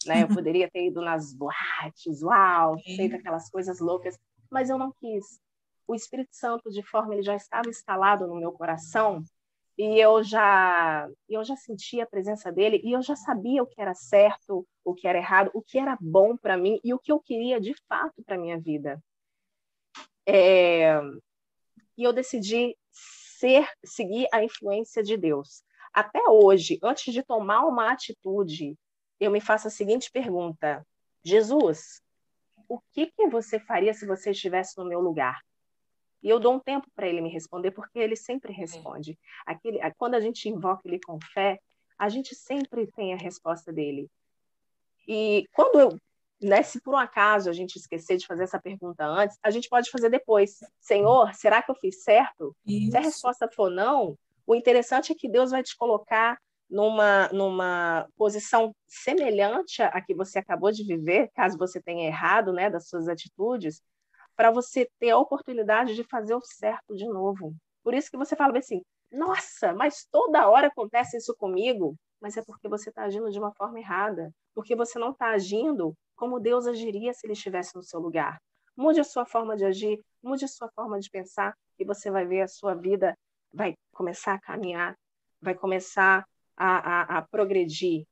Né? 0.07 0.23
Eu 0.23 0.29
poderia 0.43 0.71
ter 0.71 0.87
ido 0.87 1.01
nas 1.01 1.35
boates, 1.35 2.23
uau, 2.23 2.79
feito 2.97 3.17
aquelas 3.17 3.49
coisas 3.51 3.81
loucas, 3.81 4.19
mas 4.51 4.71
eu 4.71 4.79
não 4.79 4.93
quis. 4.93 5.41
O 5.87 5.95
Espírito 5.95 6.35
Santo, 6.35 6.71
de 6.71 6.83
forma, 6.83 7.15
ele 7.15 7.23
já 7.23 7.37
estava 7.37 7.69
instalado 7.69 8.27
no 8.27 8.37
meu 8.37 8.53
coração 8.53 9.23
e 9.77 9.99
eu 10.01 10.23
já 10.23 11.09
eu 11.29 11.45
já 11.45 11.57
sentia 11.57 12.05
a 12.05 12.07
presença 12.07 12.51
dele 12.53 12.81
e 12.85 12.93
eu 12.93 13.03
já 13.03 13.17
sabia 13.17 13.63
o 13.63 13.67
que 13.67 13.81
era 13.81 13.95
certo, 13.95 14.67
o 14.85 14.95
que 14.95 15.09
era 15.09 15.19
errado, 15.19 15.51
o 15.53 15.61
que 15.61 15.79
era 15.79 15.99
bom 16.01 16.37
para 16.37 16.57
mim 16.57 16.79
e 16.85 16.95
o 16.95 16.99
que 16.99 17.11
eu 17.11 17.21
queria 17.21 17.61
de 17.61 17.75
fato 17.89 18.23
para 18.25 18.39
minha 18.39 18.59
vida. 18.59 19.03
É... 20.27 21.01
E 21.97 22.03
eu 22.03 22.13
decidi 22.13 22.77
ser 22.91 23.69
seguir 23.85 24.27
a 24.33 24.43
influência 24.43 25.03
de 25.03 25.17
Deus. 25.17 25.63
Até 25.93 26.21
hoje, 26.29 26.79
antes 26.83 27.13
de 27.13 27.23
tomar 27.23 27.67
uma 27.67 27.93
atitude, 27.93 28.77
eu 29.25 29.31
me 29.31 29.41
faço 29.41 29.69
a 29.69 29.71
seguinte 29.71 30.11
pergunta: 30.11 30.87
Jesus, 31.23 32.03
o 32.69 32.81
que, 32.93 33.07
que 33.07 33.29
você 33.29 33.59
faria 33.59 33.95
se 33.95 34.07
você 34.07 34.31
estivesse 34.31 34.77
no 34.79 34.85
meu 34.85 35.01
lugar? 35.01 35.41
E 36.23 36.29
eu 36.29 36.41
dou 36.41 36.55
um 36.55 36.59
tempo 36.59 36.87
para 36.95 37.07
ele 37.07 37.21
me 37.21 37.29
responder, 37.29 37.71
porque 37.71 37.99
ele 37.99 38.17
sempre 38.17 38.53
responde. 38.53 39.19
Aquele, 39.45 39.79
quando 39.99 40.15
a 40.15 40.21
gente 40.21 40.49
invoca 40.49 40.83
ele 40.87 40.99
com 40.99 41.19
fé, 41.21 41.59
a 41.99 42.09
gente 42.09 42.35
sempre 42.35 42.87
tem 42.93 43.13
a 43.13 43.17
resposta 43.17 43.71
dele. 43.73 44.11
E 45.07 45.47
quando 45.53 45.79
eu, 45.79 46.01
né, 46.41 46.63
se 46.63 46.81
por 46.81 46.95
um 46.95 46.97
acaso 46.99 47.51
a 47.51 47.53
gente 47.53 47.77
esquecer 47.77 48.17
de 48.17 48.27
fazer 48.27 48.45
essa 48.45 48.59
pergunta 48.59 49.05
antes, 49.05 49.39
a 49.43 49.51
gente 49.51 49.69
pode 49.69 49.91
fazer 49.91 50.09
depois. 50.09 50.61
Senhor, 50.81 51.35
será 51.35 51.63
que 51.63 51.71
eu 51.71 51.75
fiz 51.75 52.03
certo? 52.03 52.57
Isso. 52.67 52.93
Se 52.93 52.97
a 52.97 53.01
resposta 53.01 53.49
for 53.49 53.71
não, 53.71 54.17
o 54.47 54.55
interessante 54.55 55.13
é 55.13 55.15
que 55.15 55.29
Deus 55.29 55.51
vai 55.51 55.63
te 55.63 55.77
colocar 55.77 56.39
numa, 56.69 57.29
numa 57.29 58.07
posição 58.17 58.75
semelhante 58.87 59.83
à 59.83 60.01
que 60.01 60.15
você 60.15 60.39
acabou 60.39 60.73
de 60.73 60.85
viver, 60.85 61.31
caso 61.35 61.59
você 61.59 61.81
tenha 61.81 62.07
errado 62.07 62.53
né, 62.53 62.71
das 62.71 62.89
suas 62.89 63.09
atitudes, 63.09 63.83
para 64.37 64.51
você 64.51 64.89
ter 64.99 65.11
a 65.11 65.19
oportunidade 65.19 65.95
de 65.95 66.05
fazer 66.05 66.35
o 66.35 66.43
certo 66.43 66.95
de 66.95 67.07
novo. 67.07 67.55
Por 67.83 67.95
isso 67.95 68.11
que 68.11 68.17
você 68.17 68.35
fala 68.35 68.59
assim, 68.59 68.83
nossa, 69.11 69.73
mas 69.75 70.07
toda 70.11 70.49
hora 70.49 70.69
acontece 70.69 71.17
isso 71.17 71.35
comigo, 71.37 71.95
mas 72.21 72.37
é 72.37 72.43
porque 72.43 72.69
você 72.69 72.89
está 72.89 73.05
agindo 73.05 73.31
de 73.31 73.39
uma 73.39 73.53
forma 73.53 73.79
errada, 73.79 74.33
porque 74.55 74.75
você 74.75 74.99
não 74.99 75.11
está 75.11 75.31
agindo 75.31 75.95
como 76.17 76.41
Deus 76.41 76.67
agiria 76.67 77.13
se 77.13 77.27
ele 77.27 77.35
estivesse 77.35 77.75
no 77.77 77.83
seu 77.83 78.01
lugar. 78.01 78.41
Mude 78.77 79.01
a 79.01 79.05
sua 79.05 79.25
forma 79.25 79.57
de 79.57 79.65
agir, 79.65 80.01
mude 80.23 80.45
a 80.45 80.49
sua 80.49 80.69
forma 80.75 80.99
de 80.99 81.09
pensar, 81.11 81.55
e 81.79 81.85
você 81.85 82.11
vai 82.11 82.25
ver 82.27 82.43
a 82.43 82.49
sua 82.49 82.75
vida 82.75 83.17
vai 83.53 83.75
começar 83.93 84.35
a 84.35 84.41
caminhar, 84.41 84.99
vai 85.41 85.55
começar 85.55 86.27
a, 86.57 87.17
a, 87.17 87.19
a 87.19 87.23
progredir, 87.23 88.07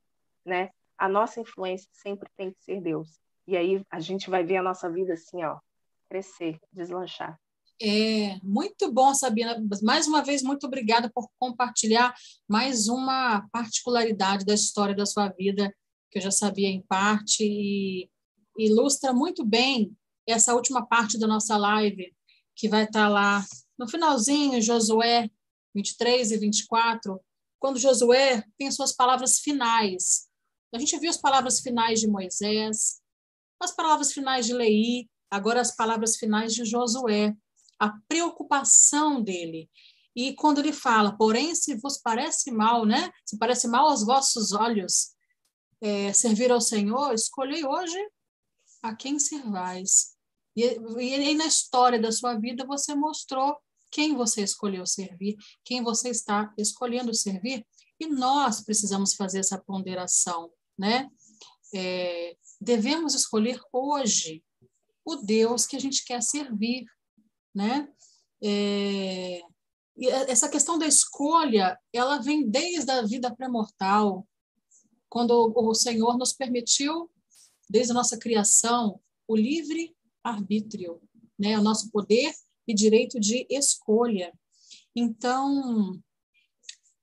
né? 0.44 0.70
A 0.98 1.08
nossa 1.08 1.40
influência 1.40 1.88
sempre 1.92 2.28
tem 2.36 2.52
que 2.52 2.62
ser 2.62 2.80
Deus. 2.80 3.18
E 3.46 3.56
aí 3.56 3.84
a 3.90 4.00
gente 4.00 4.30
vai 4.30 4.44
ver 4.44 4.56
a 4.56 4.62
nossa 4.62 4.90
vida 4.90 5.14
assim, 5.14 5.42
ó, 5.42 5.58
crescer, 6.08 6.58
deslanchar. 6.72 7.38
É, 7.80 8.38
muito 8.42 8.92
bom, 8.92 9.12
Sabina. 9.12 9.60
Mais 9.82 10.06
uma 10.06 10.22
vez, 10.22 10.42
muito 10.42 10.66
obrigada 10.66 11.10
por 11.12 11.28
compartilhar 11.38 12.14
mais 12.48 12.86
uma 12.86 13.48
particularidade 13.50 14.44
da 14.44 14.54
história 14.54 14.94
da 14.94 15.04
sua 15.04 15.28
vida, 15.28 15.74
que 16.10 16.18
eu 16.18 16.22
já 16.22 16.30
sabia 16.30 16.68
em 16.68 16.80
parte, 16.82 17.42
e 17.42 18.08
ilustra 18.56 19.12
muito 19.12 19.44
bem 19.44 19.96
essa 20.26 20.54
última 20.54 20.86
parte 20.86 21.18
da 21.18 21.26
nossa 21.26 21.56
live, 21.56 22.14
que 22.54 22.68
vai 22.68 22.84
estar 22.84 23.08
lá 23.08 23.44
no 23.76 23.88
finalzinho, 23.88 24.62
Josué 24.62 25.28
23 25.74 26.32
e 26.32 26.38
24, 26.38 27.20
quando 27.62 27.78
Josué 27.78 28.42
tem 28.58 28.70
suas 28.72 28.92
palavras 28.92 29.38
finais. 29.38 30.28
A 30.74 30.78
gente 30.78 30.98
viu 30.98 31.08
as 31.08 31.16
palavras 31.16 31.60
finais 31.60 32.00
de 32.00 32.08
Moisés, 32.08 33.00
as 33.60 33.70
palavras 33.70 34.12
finais 34.12 34.46
de 34.46 34.52
Leí, 34.52 35.08
Agora, 35.32 35.62
as 35.62 35.74
palavras 35.74 36.18
finais 36.18 36.52
de 36.52 36.62
Josué, 36.62 37.34
a 37.80 37.90
preocupação 38.06 39.22
dele. 39.22 39.70
E 40.14 40.34
quando 40.34 40.58
ele 40.58 40.74
fala, 40.74 41.16
porém, 41.16 41.54
se 41.54 41.74
vos 41.76 41.96
parece 41.96 42.50
mal, 42.50 42.84
né? 42.84 43.10
Se 43.24 43.38
parece 43.38 43.66
mal 43.66 43.88
aos 43.88 44.04
vossos 44.04 44.52
olhos 44.52 45.14
é, 45.80 46.12
servir 46.12 46.52
ao 46.52 46.60
Senhor, 46.60 47.14
escolhei 47.14 47.64
hoje 47.64 47.96
a 48.82 48.94
quem 48.94 49.18
servais. 49.18 50.14
E, 50.54 50.64
e, 50.98 51.30
e 51.30 51.34
na 51.34 51.46
história 51.46 51.98
da 51.98 52.12
sua 52.12 52.34
vida 52.34 52.66
você 52.66 52.94
mostrou 52.94 53.56
quem 53.92 54.16
você 54.16 54.42
escolheu 54.42 54.86
servir, 54.86 55.36
quem 55.62 55.82
você 55.82 56.08
está 56.08 56.52
escolhendo 56.58 57.14
servir, 57.14 57.64
e 58.00 58.06
nós 58.06 58.62
precisamos 58.62 59.14
fazer 59.14 59.40
essa 59.40 59.58
ponderação, 59.58 60.50
né? 60.76 61.08
É, 61.74 62.36
devemos 62.60 63.14
escolher 63.14 63.60
hoje 63.70 64.42
o 65.04 65.16
Deus 65.16 65.66
que 65.66 65.76
a 65.76 65.78
gente 65.78 66.04
quer 66.04 66.22
servir, 66.22 66.84
né? 67.54 67.86
É, 68.42 69.42
essa 70.26 70.48
questão 70.48 70.78
da 70.78 70.86
escolha, 70.86 71.78
ela 71.92 72.18
vem 72.18 72.48
desde 72.48 72.90
a 72.90 73.02
vida 73.02 73.34
pré-mortal, 73.34 74.26
quando 75.08 75.52
o 75.54 75.74
Senhor 75.74 76.16
nos 76.16 76.32
permitiu, 76.32 77.10
desde 77.68 77.92
a 77.92 77.94
nossa 77.94 78.18
criação, 78.18 78.98
o 79.28 79.36
livre 79.36 79.94
arbítrio, 80.24 81.00
né? 81.38 81.58
O 81.58 81.62
nosso 81.62 81.90
poder 81.90 82.32
e 82.72 82.74
direito 82.74 83.20
de 83.20 83.46
escolha. 83.50 84.32
Então, 84.96 86.00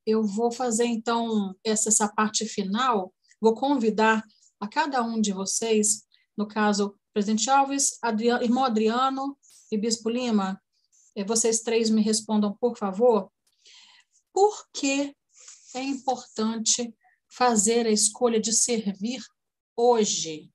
eu 0.06 0.24
vou 0.24 0.52
fazer 0.52 0.86
então 0.86 1.56
essa, 1.64 1.90
essa 1.90 2.08
parte 2.08 2.46
final, 2.46 3.14
vou 3.40 3.54
convidar 3.54 4.24
a 4.60 4.68
cada 4.68 5.04
um 5.04 5.22
de 5.22 5.32
vocês, 5.32 6.04
no 6.36 6.48
caso, 6.48 6.98
Presidente 7.14 7.50
Alves, 7.50 7.98
Adriano, 8.02 8.44
irmão 8.44 8.66
Adriano 8.66 9.38
e 9.72 9.78
Bispo 9.78 10.10
Lima, 10.10 10.60
eh, 11.16 11.24
vocês 11.24 11.62
três 11.62 11.90
me 11.90 12.02
respondam, 12.02 12.56
por 12.60 12.76
favor. 12.76 13.32
Por 14.34 14.68
que 14.74 15.16
é 15.76 15.84
importante 15.84 16.94
fazer 17.30 17.86
a 17.86 17.91
escolha 17.91 18.40
de 18.40 18.52
servir 18.52 19.22
hoje, 19.78 20.52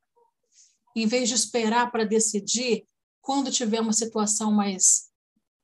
em 0.97 1.07
vez 1.07 1.29
de 1.29 1.37
esperar 1.37 1.91
para 1.93 2.05
decidir 2.05 2.87
quando 3.25 3.51
tiver 3.51 3.81
uma 3.81 3.95
situação 3.95 4.53
mais 4.53 5.11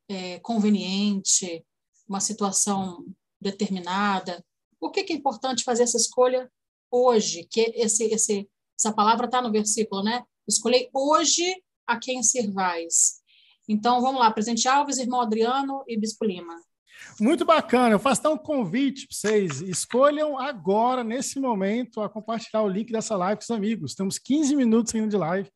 é, 0.09 0.39
conveniente, 0.39 1.63
uma 2.09 2.19
situação 2.19 3.05
determinada? 3.39 4.43
Por 4.79 4.91
que, 4.91 5.03
que 5.03 5.13
é 5.13 5.15
importante 5.15 5.63
fazer 5.63 5.83
essa 5.83 5.95
escolha 5.95 6.51
hoje? 6.89 7.47
Que 7.49 7.71
esse, 7.75 8.05
esse, 8.05 8.49
essa 8.77 8.91
palavra 8.91 9.27
está 9.27 9.43
no 9.43 9.51
versículo, 9.51 10.03
né? 10.03 10.23
Escolhei 10.47 10.89
hoje 10.91 11.63
a 11.85 11.99
quem 11.99 12.23
servais. 12.23 13.21
Então, 13.69 14.01
vamos 14.01 14.19
lá, 14.19 14.31
Presidente 14.31 14.67
Alves, 14.67 14.97
irmão 14.97 15.21
Adriano 15.21 15.83
e 15.87 15.95
Bispo 15.95 16.25
Lima. 16.25 16.59
Muito 17.19 17.45
bacana. 17.45 17.93
Eu 17.93 17.99
faço 17.99 18.21
então 18.21 18.33
um 18.33 18.37
convite 18.39 19.07
para 19.07 19.15
vocês. 19.15 19.61
Escolham 19.61 20.39
agora, 20.39 21.03
nesse 21.03 21.39
momento, 21.39 22.01
a 22.01 22.09
compartilhar 22.09 22.63
o 22.63 22.67
link 22.67 22.91
dessa 22.91 23.15
live 23.15 23.37
com 23.37 23.43
os 23.43 23.51
amigos. 23.51 23.93
Temos 23.93 24.17
15 24.17 24.55
minutos 24.55 24.95
ainda 24.95 25.09
de 25.09 25.17
live. 25.17 25.51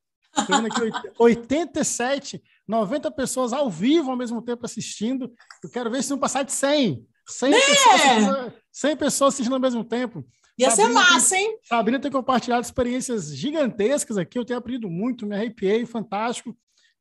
Vendo 0.48 0.68
aqui 0.68 1.12
87, 1.18 2.42
90 2.68 3.12
pessoas 3.12 3.54
ao 3.54 3.70
vivo 3.70 4.12
ao 4.12 4.18
mesmo 4.18 4.42
tempo 4.42 4.66
assistindo. 4.66 5.32
Eu 5.64 5.70
quero 5.70 5.90
ver 5.90 6.04
se 6.04 6.10
não 6.10 6.18
passar 6.18 6.44
de 6.44 6.52
100. 6.52 7.06
100, 7.28 7.50
né? 7.50 7.60
pessoas, 7.60 8.54
100 8.72 8.98
pessoas 8.98 9.34
assistindo 9.34 9.54
ao 9.54 9.60
mesmo 9.60 9.84
tempo. 9.84 10.26
Ia 10.58 10.72
Sabrina 10.72 10.88
ser 10.88 11.12
massa, 11.12 11.38
hein? 11.38 11.60
Sabrina 11.64 12.00
tem 12.00 12.12
compartilhado 12.12 12.64
experiências 12.64 13.36
gigantescas 13.36 14.18
aqui, 14.18 14.38
eu 14.38 14.46
tenho 14.46 14.60
aprendido 14.60 14.90
muito, 14.90 15.26
me 15.26 15.36
arrepiei, 15.36 15.86
fantástico. 15.86 16.56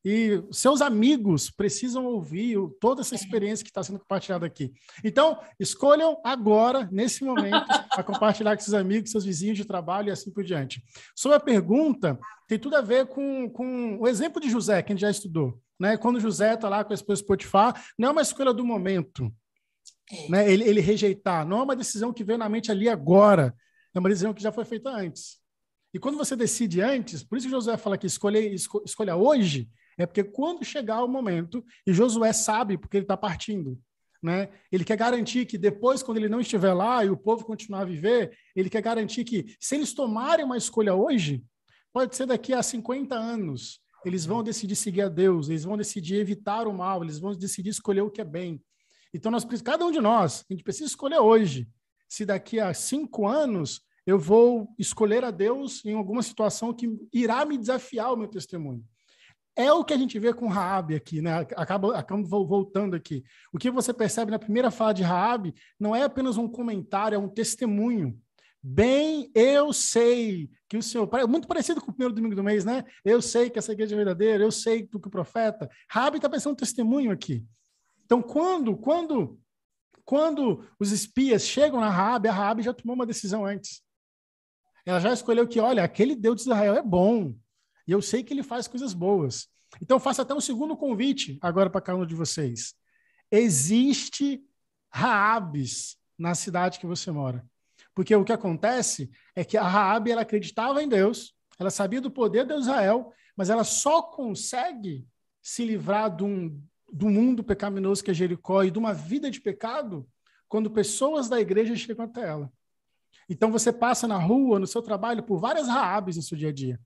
E 0.04 0.42
seus 0.50 0.82
amigos 0.82 1.50
precisam 1.50 2.04
ouvir 2.04 2.58
toda 2.78 3.00
essa 3.00 3.14
é. 3.14 3.16
experiência 3.16 3.64
que 3.64 3.70
está 3.70 3.82
sendo 3.82 3.98
compartilhada 3.98 4.44
aqui. 4.44 4.70
Então, 5.02 5.40
escolham 5.58 6.20
agora, 6.22 6.86
nesse 6.92 7.24
momento, 7.24 7.64
a 7.90 8.02
compartilhar 8.02 8.54
com 8.54 8.62
seus 8.62 8.74
amigos, 8.74 9.10
seus 9.10 9.24
vizinhos 9.24 9.56
de 9.56 9.64
trabalho 9.64 10.08
e 10.08 10.12
assim 10.12 10.30
por 10.30 10.44
diante. 10.44 10.84
Sobre 11.16 11.38
a 11.38 11.40
pergunta, 11.40 12.18
tem 12.46 12.58
tudo 12.58 12.76
a 12.76 12.82
ver 12.82 13.06
com, 13.06 13.48
com 13.48 13.98
o 13.98 14.06
exemplo 14.06 14.40
de 14.40 14.50
José, 14.50 14.82
que 14.82 14.92
a 14.92 14.94
gente 14.94 15.00
já 15.02 15.10
estudou. 15.10 15.58
Né? 15.80 15.96
Quando 15.96 16.20
José 16.20 16.52
está 16.52 16.68
lá 16.68 16.84
com 16.84 16.92
a 16.92 16.94
esposa 16.94 17.24
Potifar, 17.24 17.82
não 17.98 18.08
é 18.08 18.12
uma 18.12 18.22
escolha 18.22 18.52
do 18.52 18.64
momento. 18.64 19.32
É. 20.12 20.28
Né? 20.28 20.52
Ele, 20.52 20.64
ele 20.64 20.80
rejeitar, 20.80 21.46
não 21.46 21.60
é 21.60 21.62
uma 21.62 21.76
decisão 21.76 22.12
que 22.12 22.22
veio 22.22 22.38
na 22.38 22.48
mente 22.48 22.70
ali 22.70 22.90
agora, 22.90 23.54
é 23.94 23.98
uma 23.98 24.08
decisão 24.10 24.34
que 24.34 24.42
já 24.42 24.52
foi 24.52 24.66
feita 24.66 24.90
antes. 24.90 25.38
E 25.94 25.98
quando 25.98 26.18
você 26.18 26.34
decide 26.34 26.80
antes, 26.80 27.22
por 27.22 27.38
isso 27.38 27.46
que 27.46 27.52
Josué 27.52 27.76
fala 27.76 27.96
que 27.96 28.06
escolher, 28.06 28.52
esco, 28.52 28.82
escolha 28.84 29.16
hoje, 29.16 29.68
é 29.98 30.06
porque 30.06 30.24
quando 30.24 30.64
chegar 30.64 31.02
o 31.02 31.08
momento, 31.08 31.64
e 31.86 31.92
Josué 31.92 32.32
sabe 32.32 32.76
porque 32.78 32.96
ele 32.96 33.04
está 33.04 33.16
partindo, 33.16 33.78
né? 34.22 34.48
Ele 34.72 34.84
quer 34.84 34.96
garantir 34.96 35.46
que 35.46 35.58
depois, 35.58 36.02
quando 36.02 36.18
ele 36.18 36.28
não 36.28 36.40
estiver 36.40 36.72
lá 36.72 37.04
e 37.04 37.10
o 37.10 37.16
povo 37.16 37.44
continuar 37.44 37.82
a 37.82 37.84
viver, 37.84 38.36
ele 38.56 38.70
quer 38.70 38.80
garantir 38.80 39.24
que 39.24 39.54
se 39.60 39.74
eles 39.74 39.92
tomarem 39.92 40.44
uma 40.44 40.56
escolha 40.56 40.94
hoje, 40.94 41.44
pode 41.92 42.16
ser 42.16 42.26
daqui 42.26 42.52
a 42.52 42.62
50 42.62 43.14
anos, 43.14 43.80
eles 44.04 44.24
vão 44.26 44.42
decidir 44.42 44.76
seguir 44.76 45.02
a 45.02 45.08
Deus, 45.08 45.48
eles 45.48 45.64
vão 45.64 45.76
decidir 45.76 46.16
evitar 46.16 46.66
o 46.66 46.72
mal, 46.72 47.02
eles 47.02 47.18
vão 47.18 47.32
decidir 47.32 47.70
escolher 47.70 48.00
o 48.00 48.10
que 48.10 48.20
é 48.20 48.24
bem. 48.24 48.62
Então, 49.12 49.30
nós, 49.30 49.44
cada 49.62 49.86
um 49.86 49.92
de 49.92 50.00
nós, 50.00 50.44
a 50.48 50.52
gente 50.52 50.64
precisa 50.64 50.86
escolher 50.86 51.18
hoje 51.18 51.68
se 52.08 52.24
daqui 52.24 52.58
a 52.60 52.72
cinco 52.74 53.26
anos 53.26 53.80
eu 54.06 54.18
vou 54.18 54.68
escolher 54.78 55.24
a 55.24 55.30
Deus 55.30 55.84
em 55.84 55.94
alguma 55.94 56.22
situação 56.22 56.74
que 56.74 56.88
irá 57.12 57.44
me 57.44 57.56
desafiar 57.56 58.12
o 58.12 58.16
meu 58.16 58.28
testemunho. 58.28 58.84
É 59.56 59.72
o 59.72 59.84
que 59.84 59.94
a 59.94 59.96
gente 59.96 60.18
vê 60.18 60.34
com 60.34 60.48
Raabe 60.48 60.96
aqui, 60.96 61.22
né? 61.22 61.46
Acaba, 61.56 61.96
acaba 61.96 62.22
voltando 62.22 62.96
aqui. 62.96 63.22
O 63.52 63.58
que 63.58 63.70
você 63.70 63.92
percebe 63.92 64.32
na 64.32 64.38
primeira 64.38 64.70
fala 64.70 64.92
de 64.92 65.02
Raabe 65.02 65.54
não 65.78 65.94
é 65.94 66.02
apenas 66.02 66.36
um 66.36 66.48
comentário, 66.48 67.14
é 67.14 67.18
um 67.18 67.28
testemunho. 67.28 68.20
Bem, 68.60 69.30
eu 69.34 69.72
sei 69.72 70.50
que 70.68 70.76
o 70.76 70.82
Senhor, 70.82 71.08
muito 71.28 71.46
parecido 71.46 71.80
com 71.80 71.90
o 71.90 71.94
primeiro 71.94 72.14
domingo 72.14 72.34
do 72.34 72.42
mês, 72.42 72.64
né? 72.64 72.82
Eu 73.04 73.22
sei 73.22 73.48
que 73.48 73.58
essa 73.58 73.72
igreja 73.72 73.94
é 73.94 73.96
verdadeira, 73.96 74.42
eu 74.42 74.50
sei 74.50 74.86
do 74.86 74.98
que 74.98 75.06
o 75.06 75.10
profeta. 75.10 75.70
Raabe 75.88 76.16
está 76.16 76.28
pensando 76.28 76.54
um 76.54 76.56
testemunho 76.56 77.12
aqui. 77.12 77.44
Então, 78.04 78.20
quando, 78.20 78.76
quando, 78.76 79.38
quando 80.04 80.66
os 80.80 80.90
espias 80.90 81.42
chegam 81.46 81.80
na 81.80 81.90
Raabe, 81.90 82.28
a 82.28 82.32
Raabe 82.32 82.62
já 82.62 82.74
tomou 82.74 82.94
uma 82.94 83.06
decisão 83.06 83.44
antes. 83.44 83.82
Ela 84.84 84.98
já 84.98 85.12
escolheu 85.12 85.46
que, 85.46 85.60
olha, 85.60 85.84
aquele 85.84 86.16
Deus 86.16 86.36
de 86.36 86.42
Israel 86.42 86.74
é 86.74 86.82
bom. 86.82 87.34
E 87.86 87.92
eu 87.92 88.00
sei 88.00 88.22
que 88.22 88.32
ele 88.32 88.42
faz 88.42 88.66
coisas 88.66 88.94
boas. 88.94 89.48
Então, 89.80 89.98
faço 89.98 90.22
até 90.22 90.34
um 90.34 90.40
segundo 90.40 90.76
convite 90.76 91.38
agora 91.40 91.68
para 91.68 91.80
cada 91.80 91.98
um 91.98 92.06
de 92.06 92.14
vocês. 92.14 92.74
Existe 93.30 94.42
Raabes 94.90 95.96
na 96.18 96.34
cidade 96.34 96.78
que 96.78 96.86
você 96.86 97.10
mora. 97.10 97.44
Porque 97.94 98.14
o 98.14 98.24
que 98.24 98.32
acontece 98.32 99.10
é 99.34 99.44
que 99.44 99.56
a 99.56 99.66
Raabe 99.66 100.10
ela 100.10 100.22
acreditava 100.22 100.82
em 100.82 100.88
Deus, 100.88 101.34
ela 101.58 101.70
sabia 101.70 102.00
do 102.00 102.10
poder 102.10 102.46
de 102.46 102.54
Israel, 102.54 103.12
mas 103.36 103.50
ela 103.50 103.64
só 103.64 104.02
consegue 104.02 105.06
se 105.42 105.64
livrar 105.64 106.14
de 106.14 106.24
um, 106.24 106.60
do 106.92 107.08
mundo 107.08 107.42
pecaminoso 107.42 108.02
que 108.02 108.10
é 108.10 108.14
Jericó 108.14 108.62
e 108.62 108.70
de 108.70 108.78
uma 108.78 108.94
vida 108.94 109.30
de 109.30 109.40
pecado 109.40 110.08
quando 110.48 110.70
pessoas 110.70 111.28
da 111.28 111.40
igreja 111.40 111.74
chegam 111.76 112.04
até 112.04 112.28
ela. 112.28 112.52
Então 113.28 113.50
você 113.50 113.72
passa 113.72 114.06
na 114.06 114.18
rua, 114.18 114.58
no 114.58 114.66
seu 114.66 114.82
trabalho, 114.82 115.22
por 115.22 115.38
várias 115.38 115.66
Raabes 115.66 116.16
no 116.16 116.22
seu 116.22 116.36
dia 116.36 116.50
a 116.50 116.52
dia. 116.52 116.80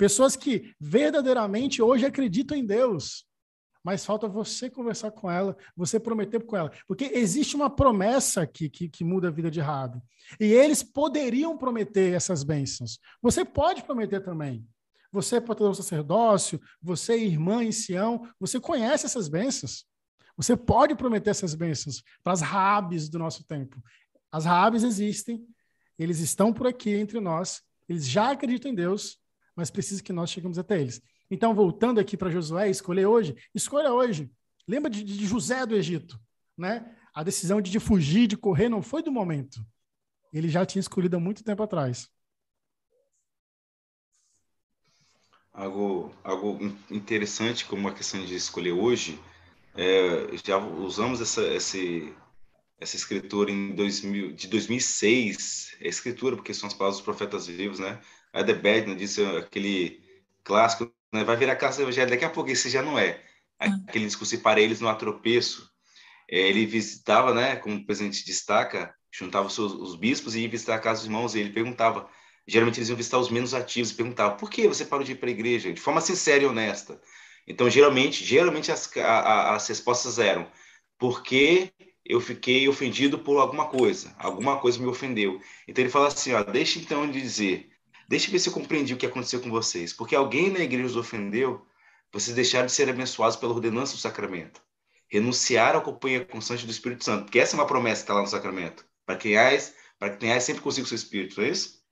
Pessoas 0.00 0.34
que 0.34 0.74
verdadeiramente 0.80 1.82
hoje 1.82 2.06
acreditam 2.06 2.56
em 2.56 2.64
Deus, 2.64 3.26
mas 3.84 4.02
falta 4.02 4.26
você 4.26 4.70
conversar 4.70 5.10
com 5.10 5.30
ela, 5.30 5.54
você 5.76 6.00
prometer 6.00 6.42
com 6.42 6.56
ela. 6.56 6.72
Porque 6.88 7.04
existe 7.12 7.54
uma 7.54 7.68
promessa 7.68 8.40
aqui 8.40 8.70
que, 8.70 8.88
que 8.88 9.04
muda 9.04 9.28
a 9.28 9.30
vida 9.30 9.50
de 9.50 9.60
Raabe. 9.60 10.00
E 10.40 10.46
eles 10.46 10.82
poderiam 10.82 11.54
prometer 11.58 12.14
essas 12.14 12.42
bênçãos. 12.42 12.98
Você 13.20 13.44
pode 13.44 13.82
prometer 13.82 14.20
também. 14.20 14.66
Você 15.12 15.36
é 15.36 15.40
portador 15.40 15.72
do 15.72 15.76
sacerdócio, 15.76 16.58
você 16.80 17.12
é 17.12 17.18
irmã 17.18 17.62
em 17.62 17.70
Sião, 17.70 18.26
você 18.40 18.58
conhece 18.58 19.04
essas 19.04 19.28
bênçãos. 19.28 19.84
Você 20.34 20.56
pode 20.56 20.94
prometer 20.94 21.28
essas 21.28 21.54
bênçãos 21.54 22.02
para 22.24 22.32
as 22.32 22.40
Raabes 22.40 23.10
do 23.10 23.18
nosso 23.18 23.44
tempo. 23.44 23.84
As 24.32 24.46
Raabes 24.46 24.82
existem, 24.82 25.46
eles 25.98 26.20
estão 26.20 26.54
por 26.54 26.66
aqui 26.66 26.88
entre 26.88 27.20
nós, 27.20 27.60
eles 27.86 28.08
já 28.08 28.30
acreditam 28.30 28.70
em 28.70 28.74
Deus, 28.74 29.19
mas 29.60 29.70
precisa 29.70 30.02
que 30.02 30.10
nós 30.10 30.30
cheguemos 30.30 30.58
até 30.58 30.80
eles. 30.80 31.02
Então, 31.30 31.54
voltando 31.54 32.00
aqui 32.00 32.16
para 32.16 32.30
Josué, 32.30 32.70
escolher 32.70 33.04
hoje, 33.04 33.36
escolha 33.54 33.92
hoje. 33.92 34.32
Lembra 34.66 34.90
de, 34.90 35.04
de, 35.04 35.26
José 35.26 35.66
do 35.66 35.76
Egito, 35.76 36.18
né? 36.56 36.96
A 37.12 37.22
decisão 37.22 37.60
de, 37.60 37.70
de 37.70 37.78
fugir, 37.78 38.26
de 38.26 38.38
correr, 38.38 38.70
não 38.70 38.80
foi 38.80 39.02
do 39.02 39.12
momento. 39.12 39.62
Ele 40.32 40.48
já 40.48 40.64
tinha 40.64 40.80
escolhido 40.80 41.18
há 41.18 41.20
muito 41.20 41.44
tempo 41.44 41.62
atrás. 41.62 42.08
Algo, 45.52 46.10
algo 46.24 46.58
interessante 46.90 47.66
como 47.66 47.86
a 47.86 47.92
questão 47.92 48.24
de 48.24 48.34
escolher 48.34 48.72
hoje, 48.72 49.20
é, 49.74 50.34
já 50.42 50.56
usamos 50.56 51.20
essa, 51.20 51.42
essa 51.42 52.96
escritura 52.96 53.50
em 53.50 53.74
2000, 53.74 54.32
de 54.32 54.48
2006, 54.48 55.76
é 55.82 55.88
escritura 55.88 56.34
porque 56.34 56.54
são 56.54 56.66
as 56.66 56.72
palavras 56.72 56.96
dos 56.96 57.04
profetas 57.04 57.46
vivos, 57.46 57.78
né? 57.78 58.00
A 58.32 58.44
The 58.44 58.54
Bad, 58.54 58.94
disse 58.94 59.24
aquele 59.24 60.00
clássico, 60.44 60.92
né? 61.12 61.24
vai 61.24 61.36
virar 61.36 61.56
classe 61.56 61.82
evangélica, 61.82 62.14
daqui 62.14 62.24
a 62.24 62.30
pouco 62.30 62.50
esse 62.50 62.70
já 62.70 62.82
não 62.82 62.98
é. 62.98 63.22
Hum. 63.62 63.84
Aquele 63.88 64.06
discurso 64.06 64.38
para 64.40 64.60
eles 64.60 64.80
no 64.80 64.88
atropeço. 64.88 65.70
É, 66.30 66.38
ele 66.38 66.64
visitava, 66.64 67.34
né, 67.34 67.56
como 67.56 67.76
o 67.76 67.84
presidente 67.84 68.24
destaca, 68.24 68.94
juntava 69.12 69.48
os, 69.48 69.54
seus, 69.54 69.72
os 69.72 69.96
bispos 69.96 70.34
e 70.34 70.42
ia 70.42 70.48
visitar 70.48 70.76
a 70.76 70.78
casa 70.78 71.00
dos 71.00 71.06
irmãos, 71.06 71.34
e 71.34 71.40
ele 71.40 71.50
perguntava, 71.50 72.08
geralmente 72.46 72.78
eles 72.78 72.88
iam 72.88 72.96
visitar 72.96 73.18
os 73.18 73.30
menos 73.30 73.52
ativos, 73.52 73.90
e 73.90 73.94
perguntava, 73.94 74.36
por 74.36 74.48
que 74.48 74.68
você 74.68 74.84
parou 74.84 75.04
de 75.04 75.12
ir 75.12 75.16
para 75.16 75.28
a 75.28 75.32
igreja? 75.32 75.72
De 75.72 75.80
forma 75.80 76.00
sincera 76.00 76.44
e 76.44 76.46
honesta. 76.46 77.00
Então, 77.48 77.68
geralmente, 77.68 78.24
geralmente 78.24 78.70
as, 78.70 78.96
a, 78.96 79.00
a, 79.02 79.54
as 79.56 79.66
respostas 79.66 80.20
eram, 80.20 80.48
porque 80.96 81.72
eu 82.04 82.20
fiquei 82.20 82.68
ofendido 82.68 83.18
por 83.18 83.38
alguma 83.38 83.68
coisa, 83.68 84.14
alguma 84.18 84.58
coisa 84.60 84.78
me 84.78 84.86
ofendeu. 84.86 85.40
Então 85.66 85.82
ele 85.82 85.90
fala 85.90 86.08
assim, 86.08 86.32
ó, 86.32 86.42
deixa 86.42 86.78
então 86.78 87.10
de 87.10 87.20
dizer, 87.20 87.70
Deixa 88.10 88.26
eu 88.26 88.32
ver 88.32 88.40
se 88.40 88.48
eu 88.48 88.52
compreendi 88.52 88.92
o 88.92 88.96
que 88.96 89.06
aconteceu 89.06 89.40
com 89.40 89.48
vocês. 89.50 89.92
Porque 89.92 90.16
alguém 90.16 90.50
na 90.50 90.58
igreja 90.58 90.84
os 90.84 90.96
ofendeu, 90.96 91.64
vocês 92.12 92.34
deixaram 92.34 92.66
de 92.66 92.72
ser 92.72 92.88
abençoados 92.88 93.36
pela 93.36 93.52
ordenança 93.52 93.92
do 93.92 94.00
sacramento. 94.00 94.60
Renunciaram 95.06 95.78
à 95.78 95.82
companhia 95.82 96.24
constante 96.24 96.66
do 96.66 96.72
Espírito 96.72 97.04
Santo. 97.04 97.26
Porque 97.26 97.38
essa 97.38 97.54
é 97.54 97.60
uma 97.60 97.68
promessa 97.68 98.00
que 98.00 98.02
está 98.02 98.14
lá 98.14 98.22
no 98.22 98.26
sacramento. 98.26 98.84
Para 99.06 99.14
quem 99.14 99.36
és, 99.36 99.76
para 99.96 100.10
que 100.10 100.18
tenhais 100.18 100.42
sempre 100.42 100.60
consigo 100.60 100.86
o 100.86 100.88
seu 100.88 100.96
Espírito, 100.96 101.40
não 101.40 101.46
é 101.46 101.50
isso? 101.50 101.84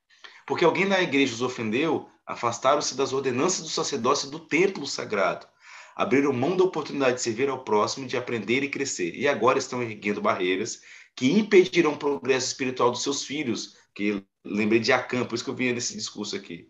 Porque 0.45 0.65
alguém 0.65 0.83
na 0.83 1.01
igreja 1.01 1.33
os 1.33 1.41
ofendeu, 1.41 2.09
afastaram-se 2.25 2.97
das 2.97 3.13
ordenanças 3.13 3.61
do 3.61 3.69
sacerdócio 3.69 4.29
do 4.29 4.41
templo 4.41 4.85
sagrado. 4.85 5.47
Abriram 5.95 6.33
mão 6.33 6.57
da 6.57 6.65
oportunidade 6.65 7.15
de 7.15 7.21
servir 7.21 7.47
ao 7.47 7.63
próximo, 7.63 8.05
de 8.05 8.17
aprender 8.17 8.61
e 8.61 8.69
crescer. 8.69 9.15
E 9.15 9.25
agora 9.25 9.57
estão 9.57 9.81
erguendo 9.81 10.19
barreiras 10.19 10.81
que 11.15 11.31
impedirão 11.31 11.93
o 11.93 11.97
progresso 11.97 12.47
espiritual 12.47 12.91
dos 12.91 13.03
seus 13.03 13.23
filhos, 13.23 13.77
que 13.95 14.21
lembrei 14.43 14.79
de 14.79 14.91
Acã, 14.91 15.25
por 15.25 15.35
isso 15.35 15.43
que 15.43 15.49
eu 15.49 15.55
vinha 15.55 15.73
nesse 15.73 15.95
discurso 15.95 16.35
aqui. 16.35 16.67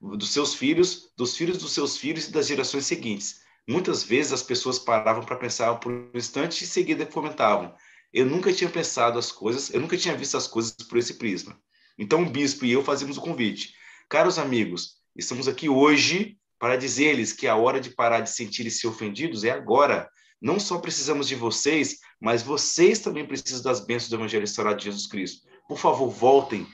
Dos 0.00 0.30
seus 0.30 0.54
filhos, 0.54 1.12
dos 1.16 1.36
filhos 1.36 1.58
dos 1.58 1.72
seus 1.72 1.96
filhos 1.96 2.26
e 2.26 2.32
das 2.32 2.46
gerações 2.46 2.86
seguintes. 2.86 3.40
Muitas 3.68 4.02
vezes 4.02 4.32
as 4.32 4.42
pessoas 4.42 4.78
paravam 4.78 5.24
para 5.24 5.36
pensar 5.36 5.74
por 5.76 5.92
um 5.92 6.10
instante 6.14 6.62
e 6.62 6.64
em 6.64 6.66
seguida 6.66 7.06
comentavam. 7.06 7.74
Eu 8.12 8.26
nunca 8.26 8.52
tinha 8.52 8.68
pensado 8.68 9.18
as 9.18 9.30
coisas, 9.30 9.72
eu 9.72 9.80
nunca 9.80 9.96
tinha 9.96 10.16
visto 10.16 10.36
as 10.36 10.46
coisas 10.46 10.72
por 10.72 10.98
esse 10.98 11.14
prisma. 11.14 11.56
Então 11.98 12.22
o 12.22 12.30
bispo 12.30 12.64
e 12.64 12.72
eu 12.72 12.82
fazemos 12.82 13.18
o 13.18 13.20
convite. 13.20 13.74
Caros 14.08 14.38
amigos, 14.38 14.96
estamos 15.14 15.46
aqui 15.46 15.68
hoje 15.68 16.36
para 16.58 16.76
dizer-lhes 16.76 17.32
que 17.32 17.46
a 17.46 17.54
hora 17.54 17.80
de 17.80 17.90
parar 17.90 18.20
de 18.20 18.30
sentir-se 18.30 18.86
ofendidos 18.86 19.44
é 19.44 19.50
agora. 19.50 20.10
Não 20.40 20.58
só 20.58 20.78
precisamos 20.78 21.28
de 21.28 21.34
vocês, 21.34 21.98
mas 22.20 22.42
vocês 22.42 22.98
também 22.98 23.26
precisam 23.26 23.62
das 23.62 23.80
bênçãos 23.80 24.08
do 24.10 24.16
Evangelho 24.16 24.40
restaurado 24.40 24.78
de 24.78 24.84
Jesus 24.84 25.06
Cristo. 25.06 25.46
Por 25.68 25.78
favor, 25.78 26.10
voltem 26.10 26.66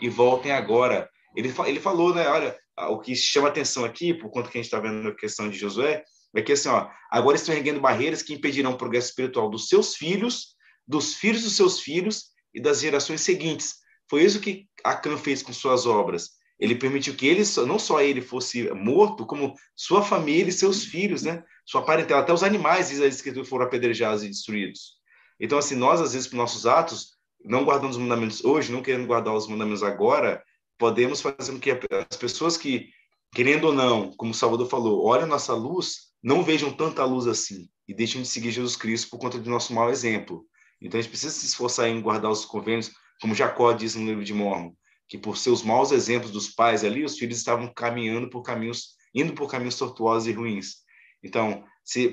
e 0.00 0.08
voltem 0.08 0.52
agora. 0.52 1.08
Ele, 1.36 1.52
ele 1.66 1.80
falou, 1.80 2.14
né? 2.14 2.28
Olha, 2.28 2.56
o 2.88 2.98
que 2.98 3.14
chama 3.14 3.48
atenção 3.48 3.84
aqui, 3.84 4.14
por 4.14 4.30
conta 4.30 4.50
que 4.50 4.58
a 4.58 4.62
gente 4.62 4.72
está 4.72 4.80
vendo 4.80 5.08
a 5.08 5.14
questão 5.14 5.48
de 5.48 5.58
Josué, 5.58 6.02
é 6.34 6.42
que 6.42 6.52
assim, 6.52 6.68
ó, 6.68 6.88
agora 7.10 7.36
estão 7.36 7.54
erguendo 7.54 7.80
barreiras 7.80 8.22
que 8.22 8.34
impedirão 8.34 8.72
o 8.72 8.78
progresso 8.78 9.08
espiritual 9.08 9.50
dos 9.50 9.68
seus 9.68 9.96
filhos, 9.96 10.54
dos 10.86 11.14
filhos 11.14 11.42
dos 11.42 11.56
seus 11.56 11.80
filhos 11.80 12.30
e 12.54 12.60
das 12.60 12.80
gerações 12.80 13.20
seguintes. 13.20 13.76
Foi 14.08 14.24
isso 14.24 14.40
que 14.40 14.66
Acã 14.84 15.16
fez 15.16 15.42
com 15.42 15.52
suas 15.52 15.86
obras. 15.86 16.30
Ele 16.58 16.74
permitiu 16.74 17.14
que 17.14 17.26
ele, 17.26 17.42
não 17.66 17.78
só 17.78 18.02
ele 18.02 18.20
fosse 18.20 18.70
morto, 18.74 19.24
como 19.24 19.54
sua 19.74 20.02
família 20.02 20.50
e 20.50 20.52
seus 20.52 20.84
filhos, 20.84 21.22
né? 21.22 21.42
Sua 21.64 21.82
parentela, 21.82 22.20
até 22.20 22.32
os 22.32 22.42
animais, 22.42 22.90
diz 22.90 23.00
a 23.00 23.06
escritura, 23.06 23.46
foram 23.46 23.64
apedrejados 23.64 24.22
e 24.22 24.28
destruídos. 24.28 24.98
Então, 25.40 25.58
assim, 25.58 25.74
nós, 25.74 26.00
às 26.00 26.12
vezes, 26.12 26.28
por 26.28 26.36
nossos 26.36 26.66
atos, 26.66 27.12
não 27.44 27.64
guardando 27.64 27.90
os 27.90 27.96
mandamentos 27.96 28.44
hoje, 28.44 28.72
não 28.72 28.82
querendo 28.82 29.06
guardar 29.06 29.34
os 29.34 29.48
mandamentos 29.48 29.82
agora, 29.82 30.42
podemos 30.78 31.20
fazer 31.20 31.52
com 31.52 31.58
que 31.58 31.70
as 31.70 32.16
pessoas 32.16 32.56
que, 32.56 32.88
querendo 33.34 33.64
ou 33.64 33.72
não, 33.72 34.12
como 34.12 34.32
o 34.32 34.34
Salvador 34.34 34.68
falou, 34.68 35.04
olhem 35.04 35.24
a 35.24 35.28
nossa 35.28 35.54
luz, 35.54 36.10
não 36.22 36.42
vejam 36.42 36.72
tanta 36.72 37.04
luz 37.04 37.26
assim 37.26 37.68
e 37.88 37.94
deixem 37.94 38.22
de 38.22 38.28
seguir 38.28 38.50
Jesus 38.50 38.76
Cristo 38.76 39.10
por 39.10 39.18
conta 39.18 39.38
do 39.38 39.50
nosso 39.50 39.72
mau 39.72 39.90
exemplo. 39.90 40.44
Então 40.80 40.98
a 40.98 41.02
gente 41.02 41.10
precisa 41.10 41.34
se 41.34 41.46
esforçar 41.46 41.88
em 41.88 42.00
guardar 42.00 42.30
os 42.30 42.44
convênios, 42.44 42.90
como 43.20 43.34
Jacó 43.34 43.72
diz 43.72 43.94
no 43.94 44.06
livro 44.06 44.24
de 44.24 44.32
Mormon, 44.32 44.72
que 45.08 45.18
por 45.18 45.36
seus 45.36 45.62
maus 45.62 45.92
exemplos 45.92 46.30
dos 46.30 46.48
pais 46.48 46.84
ali, 46.84 47.04
os 47.04 47.18
filhos 47.18 47.38
estavam 47.38 47.72
caminhando 47.72 48.30
por 48.30 48.42
caminhos, 48.42 48.94
indo 49.14 49.34
por 49.34 49.50
caminhos 49.50 49.76
tortuosos 49.76 50.28
e 50.28 50.32
ruins. 50.32 50.76
Então, 51.22 51.64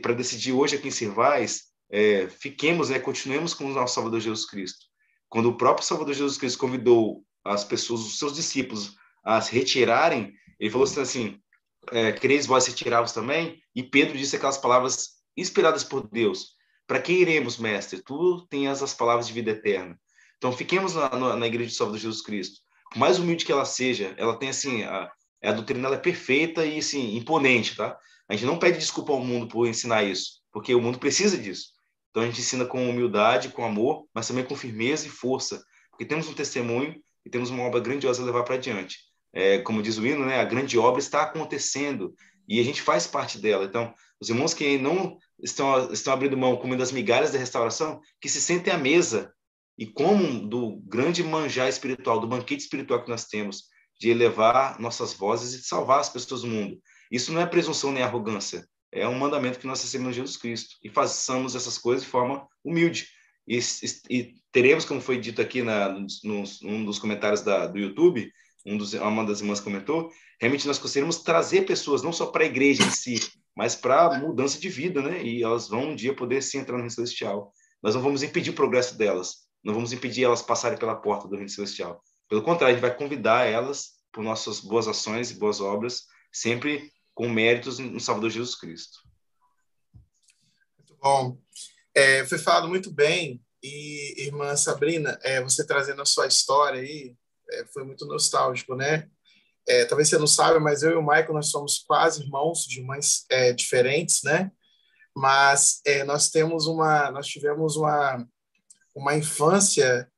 para 0.01 0.13
decidir 0.13 0.51
hoje 0.51 0.75
aqui 0.75 0.89
em 0.89 0.91
Servais, 0.91 1.67
é, 1.89 2.27
fiquemos, 2.27 2.89
né, 2.89 2.99
continuemos 2.99 3.53
com 3.53 3.65
o 3.65 3.73
nosso 3.73 3.95
Salvador 3.95 4.19
Jesus 4.19 4.45
Cristo. 4.45 4.86
Quando 5.29 5.49
o 5.49 5.57
próprio 5.57 5.85
Salvador 5.85 6.13
Jesus 6.13 6.37
Cristo 6.37 6.59
convidou 6.59 7.23
as 7.43 7.63
pessoas, 7.63 8.01
os 8.01 8.19
seus 8.19 8.33
discípulos, 8.33 8.95
a 9.23 9.41
se 9.41 9.53
retirarem, 9.53 10.33
ele 10.59 10.69
falou 10.69 10.87
assim, 10.87 11.39
é, 11.91 12.11
quereis 12.11 12.45
vós 12.45 12.65
retirar-vos 12.65 13.11
também? 13.11 13.61
E 13.75 13.83
Pedro 13.83 14.17
disse 14.17 14.35
aquelas 14.35 14.57
palavras 14.57 15.17
inspiradas 15.35 15.83
por 15.83 16.07
Deus. 16.09 16.55
Para 16.85 17.01
que 17.01 17.11
iremos, 17.11 17.57
mestre? 17.57 18.01
Tu 18.01 18.47
tens 18.49 18.81
as 18.81 18.93
palavras 18.93 19.27
de 19.27 19.33
vida 19.33 19.51
eterna. 19.51 19.99
Então, 20.37 20.51
fiquemos 20.51 20.95
na, 20.95 21.09
na, 21.09 21.35
na 21.35 21.47
Igreja 21.47 21.69
de 21.69 21.75
Salvador 21.75 21.99
Jesus 21.99 22.21
Cristo. 22.21 22.59
Por 22.91 22.99
mais 22.99 23.19
humilde 23.19 23.43
que 23.43 23.51
ela 23.51 23.65
seja, 23.65 24.15
ela 24.17 24.37
tem, 24.37 24.49
assim, 24.49 24.83
a, 24.83 25.11
a 25.43 25.51
doutrina 25.51 25.89
é 25.89 25.97
perfeita 25.97 26.65
e, 26.65 26.79
assim, 26.79 27.17
imponente, 27.17 27.75
tá? 27.75 27.97
A 28.29 28.33
gente 28.33 28.45
não 28.45 28.59
pede 28.59 28.77
desculpa 28.77 29.11
ao 29.11 29.23
mundo 29.23 29.47
por 29.47 29.67
ensinar 29.67 30.03
isso, 30.03 30.41
porque 30.51 30.73
o 30.73 30.81
mundo 30.81 30.99
precisa 30.99 31.37
disso. 31.37 31.76
Então, 32.09 32.23
a 32.23 32.25
gente 32.25 32.41
ensina 32.41 32.65
com 32.65 32.89
humildade, 32.89 33.49
com 33.49 33.65
amor, 33.65 34.05
mas 34.13 34.27
também 34.27 34.43
com 34.43 34.55
firmeza 34.55 35.05
e 35.07 35.09
força, 35.09 35.63
porque 35.91 36.05
temos 36.05 36.27
um 36.27 36.33
testemunho 36.33 36.95
e 37.25 37.29
temos 37.29 37.49
uma 37.49 37.63
obra 37.63 37.79
grandiosa 37.79 38.21
a 38.21 38.25
levar 38.25 38.43
para 38.43 38.55
adiante. 38.55 38.97
É, 39.33 39.59
como 39.59 39.81
diz 39.81 39.97
o 39.97 40.05
hino, 40.05 40.25
né, 40.25 40.39
a 40.39 40.45
grande 40.45 40.77
obra 40.77 40.99
está 40.99 41.23
acontecendo 41.23 42.15
e 42.47 42.59
a 42.59 42.63
gente 42.63 42.81
faz 42.81 43.05
parte 43.05 43.37
dela. 43.37 43.65
Então, 43.65 43.93
os 44.19 44.29
irmãos 44.29 44.53
que 44.53 44.77
não 44.77 45.17
estão, 45.43 45.91
estão 45.91 46.13
abrindo 46.13 46.37
mão, 46.37 46.55
comendo 46.55 46.81
as 46.81 46.91
migalhas 46.91 47.31
da 47.31 47.37
restauração, 47.37 47.99
que 48.21 48.29
se 48.29 48.41
sentem 48.41 48.73
à 48.73 48.77
mesa 48.77 49.33
e 49.77 49.85
comam 49.85 50.47
do 50.47 50.77
grande 50.85 51.23
manjar 51.23 51.67
espiritual, 51.67 52.19
do 52.19 52.27
banquete 52.27 52.63
espiritual 52.63 53.03
que 53.03 53.09
nós 53.09 53.25
temos, 53.25 53.65
de 53.99 54.09
elevar 54.09 54.79
nossas 54.79 55.13
vozes 55.13 55.53
e 55.53 55.61
de 55.61 55.67
salvar 55.67 55.99
as 55.99 56.09
pessoas 56.09 56.41
do 56.41 56.47
mundo. 56.47 56.79
Isso 57.11 57.31
não 57.31 57.41
é 57.41 57.45
presunção 57.45 57.91
nem 57.91 58.03
arrogância, 58.03 58.67
é 58.91 59.07
um 59.07 59.17
mandamento 59.17 59.59
que 59.59 59.67
nós 59.67 59.81
recebemos 59.81 60.15
de 60.15 60.21
Jesus 60.21 60.37
Cristo. 60.37 60.75
E 60.83 60.89
façamos 60.89 61.55
essas 61.55 61.77
coisas 61.77 62.03
de 62.03 62.09
forma 62.09 62.47
humilde. 62.63 63.07
E, 63.47 63.59
e 64.09 64.35
teremos, 64.51 64.85
como 64.85 65.01
foi 65.01 65.19
dito 65.19 65.41
aqui 65.41 65.61
na, 65.61 65.95
num 66.23 66.85
dos 66.85 66.99
comentários 66.99 67.41
da, 67.41 67.67
do 67.67 67.77
YouTube, 67.77 68.31
um 68.65 68.77
dos, 68.77 68.93
uma 68.93 69.25
das 69.25 69.39
irmãs 69.39 69.61
comentou, 69.61 70.11
realmente 70.39 70.67
nós 70.67 70.77
conseguiremos 70.77 71.19
trazer 71.23 71.65
pessoas 71.65 72.03
não 72.03 72.11
só 72.11 72.25
para 72.25 72.43
a 72.43 72.47
igreja 72.47 72.83
em 72.83 72.91
si, 72.91 73.19
mas 73.55 73.75
para 73.75 74.19
mudança 74.19 74.59
de 74.59 74.67
vida, 74.67 75.01
né? 75.01 75.23
E 75.23 75.41
elas 75.41 75.69
vão 75.69 75.91
um 75.91 75.95
dia 75.95 76.13
poder 76.13 76.43
se 76.43 76.57
entrar 76.57 76.73
no 76.73 76.79
reino 76.79 76.91
celestial. 76.91 77.53
Nós 77.81 77.95
não 77.95 78.01
vamos 78.01 78.21
impedir 78.23 78.49
o 78.49 78.55
progresso 78.55 78.97
delas, 78.97 79.47
não 79.63 79.73
vamos 79.73 79.93
impedir 79.93 80.25
elas 80.25 80.41
passarem 80.41 80.77
pela 80.77 80.95
porta 80.95 81.27
do 81.27 81.35
reino 81.35 81.49
celestial. 81.49 82.03
Pelo 82.29 82.41
contrário, 82.41 82.75
a 82.75 82.77
gente 82.77 82.87
vai 82.87 82.95
convidar 82.95 83.45
elas 83.45 83.97
por 84.11 84.23
nossas 84.23 84.59
boas 84.59 84.87
ações 84.87 85.31
e 85.31 85.39
boas 85.39 85.61
obras, 85.61 86.03
sempre 86.31 86.91
com 87.17 87.27
méritos 87.27 87.79
no 87.79 87.99
Salvador 87.99 88.29
Jesus 88.29 88.53
Cristo. 88.53 88.99
Muito 90.77 90.95
bom. 91.01 91.35
É, 91.95 92.23
foi 92.27 92.37
falado 92.37 92.67
muito 92.67 92.93
bem 92.93 93.41
e 93.63 94.21
irmã 94.21 94.55
Sabrina, 94.55 95.17
é, 95.23 95.41
você 95.41 95.65
trazendo 95.65 95.99
a 95.99 96.05
sua 96.05 96.27
história 96.27 96.79
aí, 96.79 97.15
é, 97.49 97.65
foi 97.73 97.83
muito 97.83 98.05
nostálgico, 98.05 98.75
né? 98.75 99.09
É, 99.67 99.83
talvez 99.85 100.09
você 100.09 100.19
não 100.19 100.27
saiba, 100.27 100.59
mas 100.59 100.83
eu 100.83 100.91
e 100.91 100.93
o 100.93 101.01
Michael 101.01 101.33
nós 101.33 101.49
somos 101.49 101.79
quase 101.79 102.21
irmãos 102.21 102.65
de 102.65 102.83
mães 102.83 103.25
é, 103.31 103.51
diferentes, 103.51 104.21
né? 104.21 104.51
Mas 105.15 105.81
é, 105.87 106.03
nós 106.03 106.29
temos 106.29 106.67
uma, 106.67 107.09
nós 107.09 107.25
tivemos 107.25 107.75
uma 107.77 108.23
uma 108.93 109.15
infância 109.15 110.11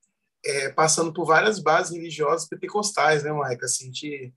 passando 0.76 1.12
por 1.14 1.26
várias 1.26 1.60
bases 1.60 1.94
religiosas 1.94 2.48
pentecostais, 2.48 3.24
né, 3.24 3.32
Michael? 3.32 3.60
Assim, 3.64 3.84
a 3.84 3.88
gente 3.88 4.34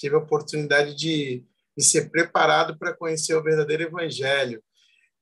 teve 0.00 0.14
a 0.14 0.18
oportunidade 0.18 0.94
de, 0.94 1.44
de 1.76 1.84
ser 1.84 2.10
preparado 2.10 2.78
para 2.78 2.94
conhecer 2.94 3.34
o 3.34 3.42
verdadeiro 3.42 3.84
evangelho. 3.84 4.62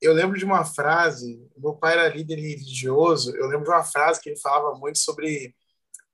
Eu 0.01 0.13
lembro 0.13 0.37
de 0.37 0.45
uma 0.45 0.63
frase, 0.63 1.39
meu 1.57 1.73
pai 1.73 1.93
era 1.93 2.07
líder 2.07 2.35
religioso, 2.35 3.35
eu 3.35 3.47
lembro 3.47 3.65
de 3.65 3.69
uma 3.69 3.83
frase 3.83 4.21
que 4.21 4.29
ele 4.29 4.39
falava 4.39 4.77
muito 4.77 4.97
sobre 4.97 5.53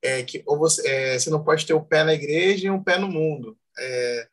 é, 0.02 0.24
que 0.24 0.44
ou 0.46 0.58
você, 0.58 0.88
é, 0.88 1.20
você 1.20 1.30
não 1.30 1.44
pode 1.44 1.66
ter 1.66 1.74
o 1.74 1.80
um 1.80 1.84
pé 1.84 2.04
na 2.04 2.14
igreja 2.14 2.68
e 2.68 2.72
um 2.72 2.84
pé 2.84 2.98
no 2.98 3.08
mundo. 3.08 3.58
É, 3.78 4.28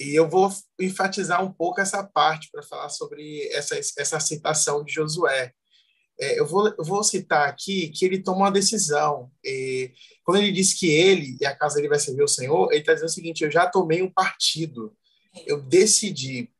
e 0.00 0.14
eu 0.14 0.28
vou 0.28 0.48
enfatizar 0.80 1.44
um 1.44 1.52
pouco 1.52 1.80
essa 1.80 2.04
parte 2.04 2.48
para 2.52 2.62
falar 2.62 2.88
sobre 2.88 3.48
essa, 3.52 3.76
essa 3.76 4.20
citação 4.20 4.84
de 4.84 4.92
Josué. 4.92 5.52
É, 6.20 6.38
eu, 6.38 6.46
vou, 6.46 6.68
eu 6.68 6.84
vou 6.84 7.02
citar 7.02 7.48
aqui 7.48 7.88
que 7.90 8.04
ele 8.04 8.22
toma 8.22 8.38
uma 8.38 8.50
decisão. 8.50 9.30
E, 9.44 9.92
quando 10.24 10.38
ele 10.38 10.52
diz 10.52 10.74
que 10.74 10.90
ele 10.90 11.36
e 11.40 11.46
a 11.46 11.56
casa 11.56 11.76
dele 11.76 11.88
vai 11.88 11.98
servir 11.98 12.22
o 12.22 12.28
Senhor, 12.28 12.70
ele 12.70 12.80
está 12.80 12.94
dizendo 12.94 13.08
o 13.08 13.12
seguinte: 13.12 13.44
eu 13.44 13.50
já 13.50 13.68
tomei 13.68 14.02
um 14.02 14.10
partido, 14.10 14.96
eu 15.46 15.60
decidi. 15.62 16.50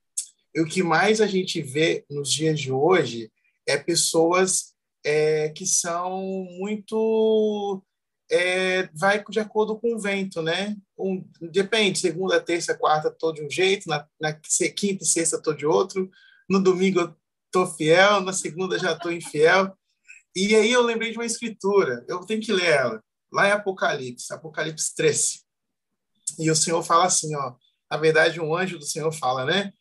E 0.54 0.60
o 0.60 0.66
que 0.66 0.82
mais 0.82 1.20
a 1.20 1.26
gente 1.26 1.60
vê 1.62 2.04
nos 2.10 2.32
dias 2.32 2.58
de 2.58 2.72
hoje 2.72 3.30
é 3.66 3.76
pessoas 3.76 4.74
é, 5.04 5.50
que 5.50 5.66
são 5.66 6.20
muito 6.58 7.82
é, 8.30 8.88
vai 8.94 9.24
de 9.28 9.40
acordo 9.40 9.78
com 9.78 9.94
o 9.94 9.98
vento, 9.98 10.42
né? 10.42 10.76
Um, 10.98 11.24
depende, 11.40 11.98
segunda, 11.98 12.40
terça, 12.40 12.76
quarta, 12.76 13.10
tô 13.10 13.32
de 13.32 13.42
um 13.42 13.50
jeito, 13.50 13.88
na, 13.88 14.06
na 14.20 14.32
quinta 14.32 15.04
e 15.04 15.06
sexta 15.06 15.40
tô 15.40 15.54
de 15.54 15.66
outro, 15.66 16.10
no 16.48 16.62
domingo 16.62 17.00
eu 17.00 17.16
tô 17.50 17.66
fiel, 17.66 18.20
na 18.20 18.32
segunda 18.32 18.78
já 18.78 18.94
tô 18.94 19.10
infiel. 19.10 19.74
E 20.36 20.54
aí 20.54 20.70
eu 20.70 20.82
lembrei 20.82 21.10
de 21.10 21.18
uma 21.18 21.26
escritura, 21.26 22.04
eu 22.06 22.20
tenho 22.20 22.40
que 22.40 22.52
ler 22.52 22.70
ela, 22.70 23.02
lá 23.32 23.48
em 23.48 23.52
Apocalipse, 23.52 24.32
Apocalipse 24.32 24.94
13. 24.94 25.40
E 26.38 26.50
o 26.50 26.56
Senhor 26.56 26.82
fala 26.82 27.06
assim, 27.06 27.34
ó, 27.34 27.54
na 27.90 27.96
verdade 27.96 28.40
um 28.40 28.54
anjo 28.54 28.78
do 28.78 28.84
Senhor 28.84 29.12
fala, 29.12 29.44
né? 29.44 29.72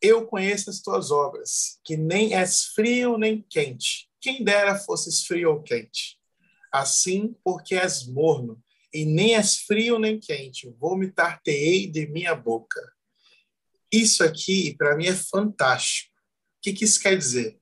Eu 0.00 0.26
conheço 0.26 0.68
as 0.68 0.80
tuas 0.80 1.10
obras, 1.10 1.78
que 1.84 1.96
nem 1.96 2.34
és 2.34 2.64
frio 2.66 3.16
nem 3.16 3.44
quente. 3.48 4.08
Quem 4.20 4.44
dera 4.44 4.76
fosses 4.76 5.24
frio 5.24 5.50
ou 5.50 5.62
quente 5.62 6.18
assim 6.74 7.36
porque 7.44 7.76
és 7.76 8.04
morno, 8.04 8.60
e 8.92 9.04
nem 9.04 9.36
és 9.36 9.58
frio 9.58 9.96
nem 9.96 10.18
quente, 10.18 10.68
vomitar-te-ei 10.80 11.86
de 11.86 12.08
minha 12.08 12.34
boca. 12.34 12.80
Isso 13.92 14.24
aqui, 14.24 14.74
para 14.76 14.96
mim, 14.96 15.06
é 15.06 15.14
fantástico. 15.14 16.12
O 16.58 16.62
que, 16.62 16.72
que 16.72 16.84
isso 16.84 17.00
quer 17.00 17.16
dizer? 17.16 17.56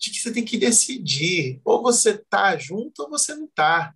De 0.00 0.10
que 0.10 0.18
você 0.18 0.32
tem 0.32 0.42
que 0.42 0.56
decidir, 0.56 1.60
ou 1.64 1.82
você 1.82 2.12
está 2.12 2.56
junto 2.56 3.02
ou 3.02 3.10
você 3.10 3.34
não 3.34 3.44
está. 3.44 3.94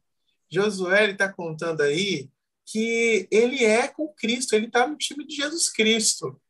Josué 0.51 1.11
está 1.11 1.33
contando 1.33 1.81
aí 1.81 2.29
que 2.71 3.27
ele 3.31 3.65
é 3.65 3.89
com 3.89 4.13
Cristo, 4.15 4.55
ele 4.55 4.67
está 4.67 4.87
no 4.87 4.97
time 4.97 5.27
de 5.27 5.37
Jesus 5.37 5.71
Cristo. 5.73 6.41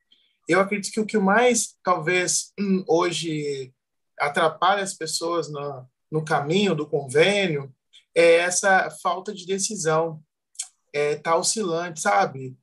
Eu 0.48 0.60
acredito 0.60 0.92
que 0.92 1.01
o 1.01 1.06
que 1.06 1.18
mais, 1.18 1.76
talvez, 1.82 2.52
hum, 2.59 2.84
hoje 2.86 3.72
atrapalha 4.18 4.82
as 4.82 4.94
pessoas 4.94 5.51
no, 5.51 5.86
no 6.10 6.24
caminho 6.24 6.74
do 6.74 6.86
convênio 6.86 7.72
é 8.14 8.36
essa 8.36 8.90
falta 9.02 9.32
de 9.32 9.47
decisão, 9.47 10.22
é, 10.92 11.16
tá 11.16 11.36
oscilante, 11.36 12.01
sabe? 12.01 12.56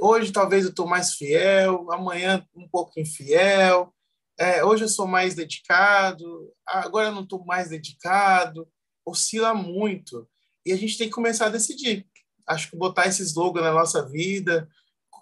Hoje 0.00 0.30
talvez 0.30 0.64
eu 0.64 0.70
estou 0.70 0.86
mais 0.86 1.14
fiel, 1.14 1.90
amanhã 1.90 2.46
um 2.54 2.68
pouco 2.68 3.00
infiel, 3.00 3.92
é, 4.38 4.64
hoje 4.64 4.84
eu 4.84 4.88
sou 4.88 5.06
mais 5.06 5.34
dedicado, 5.34 6.52
agora 6.66 7.08
eu 7.08 7.14
não 7.14 7.22
estou 7.22 7.44
mais 7.44 7.70
dedicado, 7.70 8.68
oscila 9.04 9.54
muito. 9.54 10.28
E 10.64 10.72
a 10.72 10.76
gente 10.76 10.96
tem 10.96 11.08
que 11.08 11.14
começar 11.14 11.46
a 11.46 11.50
decidir. 11.50 12.06
Acho 12.46 12.70
que 12.70 12.76
botar 12.76 13.06
esse 13.06 13.22
slogan 13.22 13.62
na 13.62 13.72
nossa 13.72 14.06
vida, 14.08 14.68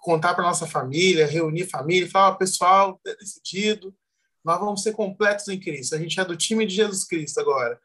contar 0.01 0.33
para 0.33 0.43
nossa 0.43 0.65
família, 0.65 1.27
reunir 1.27 1.69
família, 1.69 2.09
falar, 2.09 2.35
pessoal, 2.35 2.99
é 3.05 3.15
decidido, 3.15 3.95
nós 4.43 4.59
vamos 4.59 4.81
ser 4.81 4.93
completos 4.93 5.47
em 5.47 5.59
Cristo. 5.59 5.95
A 5.95 5.99
gente 5.99 6.19
é 6.19 6.25
do 6.25 6.35
time 6.35 6.65
de 6.65 6.75
Jesus 6.75 7.03
Cristo 7.03 7.39
agora. 7.39 7.79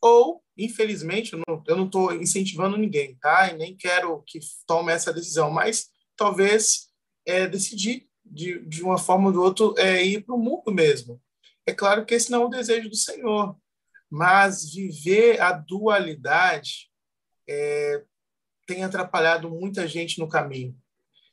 Ou, 0.00 0.42
infelizmente, 0.56 1.32
eu 1.32 1.76
não 1.76 1.86
estou 1.86 2.14
incentivando 2.14 2.76
ninguém, 2.76 3.16
tá? 3.16 3.50
E 3.50 3.56
nem 3.56 3.76
quero 3.76 4.22
que 4.26 4.38
tome 4.66 4.92
essa 4.92 5.12
decisão, 5.12 5.50
mas 5.50 5.88
talvez 6.16 6.88
é, 7.26 7.46
decidir 7.46 8.08
de, 8.24 8.58
de 8.66 8.82
uma 8.82 8.98
forma 8.98 9.26
ou 9.26 9.32
de 9.32 9.38
outra 9.38 9.82
é, 9.82 10.04
ir 10.04 10.24
para 10.24 10.34
o 10.34 10.38
mundo 10.38 10.70
mesmo. 10.72 11.20
É 11.66 11.72
claro 11.72 12.04
que 12.04 12.14
esse 12.14 12.30
não 12.30 12.42
é 12.42 12.46
o 12.46 12.50
desejo 12.50 12.90
do 12.90 12.96
Senhor, 12.96 13.56
mas 14.10 14.70
viver 14.72 15.40
a 15.40 15.52
dualidade 15.52 16.90
é, 17.48 18.04
tem 18.72 18.84
atrapalhado 18.84 19.50
muita 19.50 19.86
gente 19.86 20.18
no 20.18 20.28
caminho. 20.28 20.76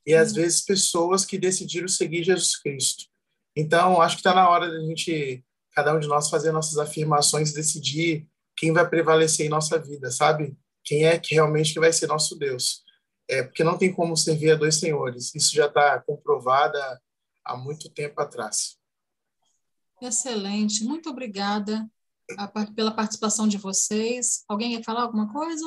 E 0.06 0.14
às 0.14 0.32
hum. 0.32 0.36
vezes 0.36 0.62
pessoas 0.62 1.24
que 1.24 1.38
decidiram 1.38 1.88
seguir 1.88 2.24
Jesus 2.24 2.58
Cristo. 2.58 3.06
Então, 3.56 4.02
acho 4.02 4.16
que 4.16 4.20
está 4.20 4.34
na 4.34 4.50
hora 4.50 4.70
da 4.70 4.80
gente, 4.82 5.44
cada 5.72 5.96
um 5.96 6.00
de 6.00 6.08
nós, 6.08 6.30
fazer 6.30 6.52
nossas 6.52 6.78
afirmações 6.78 7.52
e 7.52 7.56
decidir 7.56 8.28
quem 8.56 8.74
vai 8.74 8.88
prevalecer 8.88 9.46
em 9.46 9.50
nossa 9.50 9.80
vida, 9.80 10.12
sabe? 10.12 10.58
Quem 10.84 11.06
é 11.06 11.18
que 11.18 11.36
realmente 11.36 11.74
que 11.74 11.80
vai 11.80 11.92
ser 11.94 12.08
nosso 12.08 12.38
Deus. 12.38 12.84
É, 13.30 13.44
porque 13.44 13.64
não 13.64 13.78
tem 13.78 13.94
como 13.94 14.18
servir 14.18 14.52
a 14.52 14.56
dois 14.56 14.76
senhores. 14.76 15.34
Isso 15.36 15.54
já 15.54 15.68
está 15.68 16.00
comprovado 16.00 16.78
há 17.46 17.56
muito 17.56 17.90
tempo 17.90 18.20
atrás. 18.22 18.78
Excelente. 20.02 20.84
Muito 20.84 21.10
obrigada 21.10 21.88
pela 22.76 22.92
participação 22.92 23.48
de 23.48 23.58
vocês. 23.58 24.44
Alguém 24.48 24.76
quer 24.76 24.84
falar 24.84 25.04
alguma 25.04 25.32
coisa? 25.32 25.66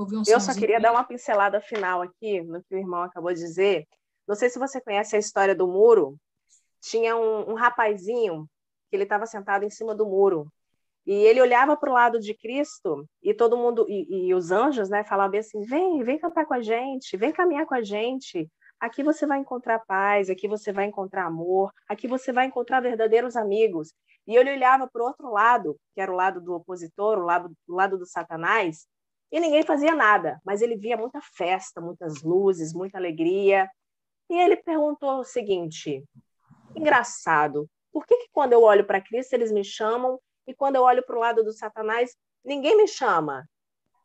Um 0.00 0.22
Eu 0.26 0.40
só 0.40 0.54
queria 0.54 0.80
dar 0.80 0.92
uma 0.92 1.04
pincelada 1.04 1.60
final 1.60 2.00
aqui 2.00 2.40
no 2.42 2.62
que 2.62 2.74
o 2.74 2.78
irmão 2.78 3.02
acabou 3.02 3.32
de 3.32 3.40
dizer. 3.40 3.86
Não 4.26 4.34
sei 4.34 4.48
se 4.48 4.58
você 4.58 4.80
conhece 4.80 5.16
a 5.16 5.18
história 5.18 5.54
do 5.54 5.66
muro. 5.66 6.16
tinha 6.80 7.16
um, 7.16 7.50
um 7.50 7.54
rapazinho 7.54 8.46
que 8.88 8.96
ele 8.96 9.02
estava 9.02 9.26
sentado 9.26 9.64
em 9.64 9.70
cima 9.70 9.94
do 9.94 10.06
muro. 10.06 10.50
E 11.06 11.12
ele 11.12 11.40
olhava 11.40 11.76
para 11.76 11.90
o 11.90 11.92
lado 11.92 12.20
de 12.20 12.34
Cristo 12.34 13.06
e 13.22 13.34
todo 13.34 13.56
mundo, 13.56 13.86
e, 13.88 14.28
e, 14.28 14.34
os 14.34 14.50
anjos, 14.50 14.88
né, 14.88 15.02
falavam 15.04 15.38
assim: 15.38 15.60
vem, 15.62 16.02
vem 16.02 16.18
cantar 16.18 16.46
com 16.46 16.54
a 16.54 16.62
gente, 16.62 17.16
vem 17.16 17.32
caminhar 17.32 17.66
com 17.66 17.74
a 17.74 17.82
gente. 17.82 18.48
Aqui 18.78 19.02
você 19.02 19.26
vai 19.26 19.38
encontrar 19.38 19.80
paz, 19.80 20.30
aqui 20.30 20.48
você 20.48 20.72
vai 20.72 20.86
encontrar 20.86 21.26
amor, 21.26 21.72
aqui 21.88 22.08
você 22.08 22.32
vai 22.32 22.46
encontrar 22.46 22.80
verdadeiros 22.80 23.36
amigos. 23.36 23.92
E 24.26 24.36
ele 24.36 24.52
olhava 24.52 24.88
para 24.88 25.02
o 25.02 25.06
outro 25.06 25.30
lado, 25.30 25.76
que 25.94 26.00
era 26.00 26.10
o 26.10 26.14
lado 26.14 26.40
do 26.40 26.54
opositor, 26.54 27.18
o 27.18 27.24
lado, 27.24 27.52
o 27.68 27.74
lado 27.74 27.98
do 27.98 28.06
Satanás, 28.06 28.86
e 29.30 29.38
ninguém 29.38 29.62
fazia 29.62 29.94
nada, 29.94 30.40
mas 30.44 30.60
ele 30.60 30.76
via 30.76 30.96
muita 30.96 31.20
festa, 31.20 31.80
muitas 31.80 32.22
luzes, 32.22 32.72
muita 32.72 32.98
alegria. 32.98 33.70
E 34.28 34.38
ele 34.38 34.56
perguntou 34.56 35.20
o 35.20 35.24
seguinte: 35.24 36.04
engraçado, 36.74 37.68
por 37.92 38.06
que, 38.06 38.16
que 38.16 38.28
quando 38.32 38.52
eu 38.52 38.62
olho 38.62 38.84
para 38.84 39.00
Cristo 39.00 39.34
eles 39.34 39.52
me 39.52 39.64
chamam 39.64 40.18
e 40.46 40.54
quando 40.54 40.76
eu 40.76 40.82
olho 40.82 41.04
para 41.04 41.16
o 41.16 41.20
lado 41.20 41.44
do 41.44 41.52
Satanás 41.52 42.16
ninguém 42.44 42.76
me 42.76 42.88
chama? 42.88 43.48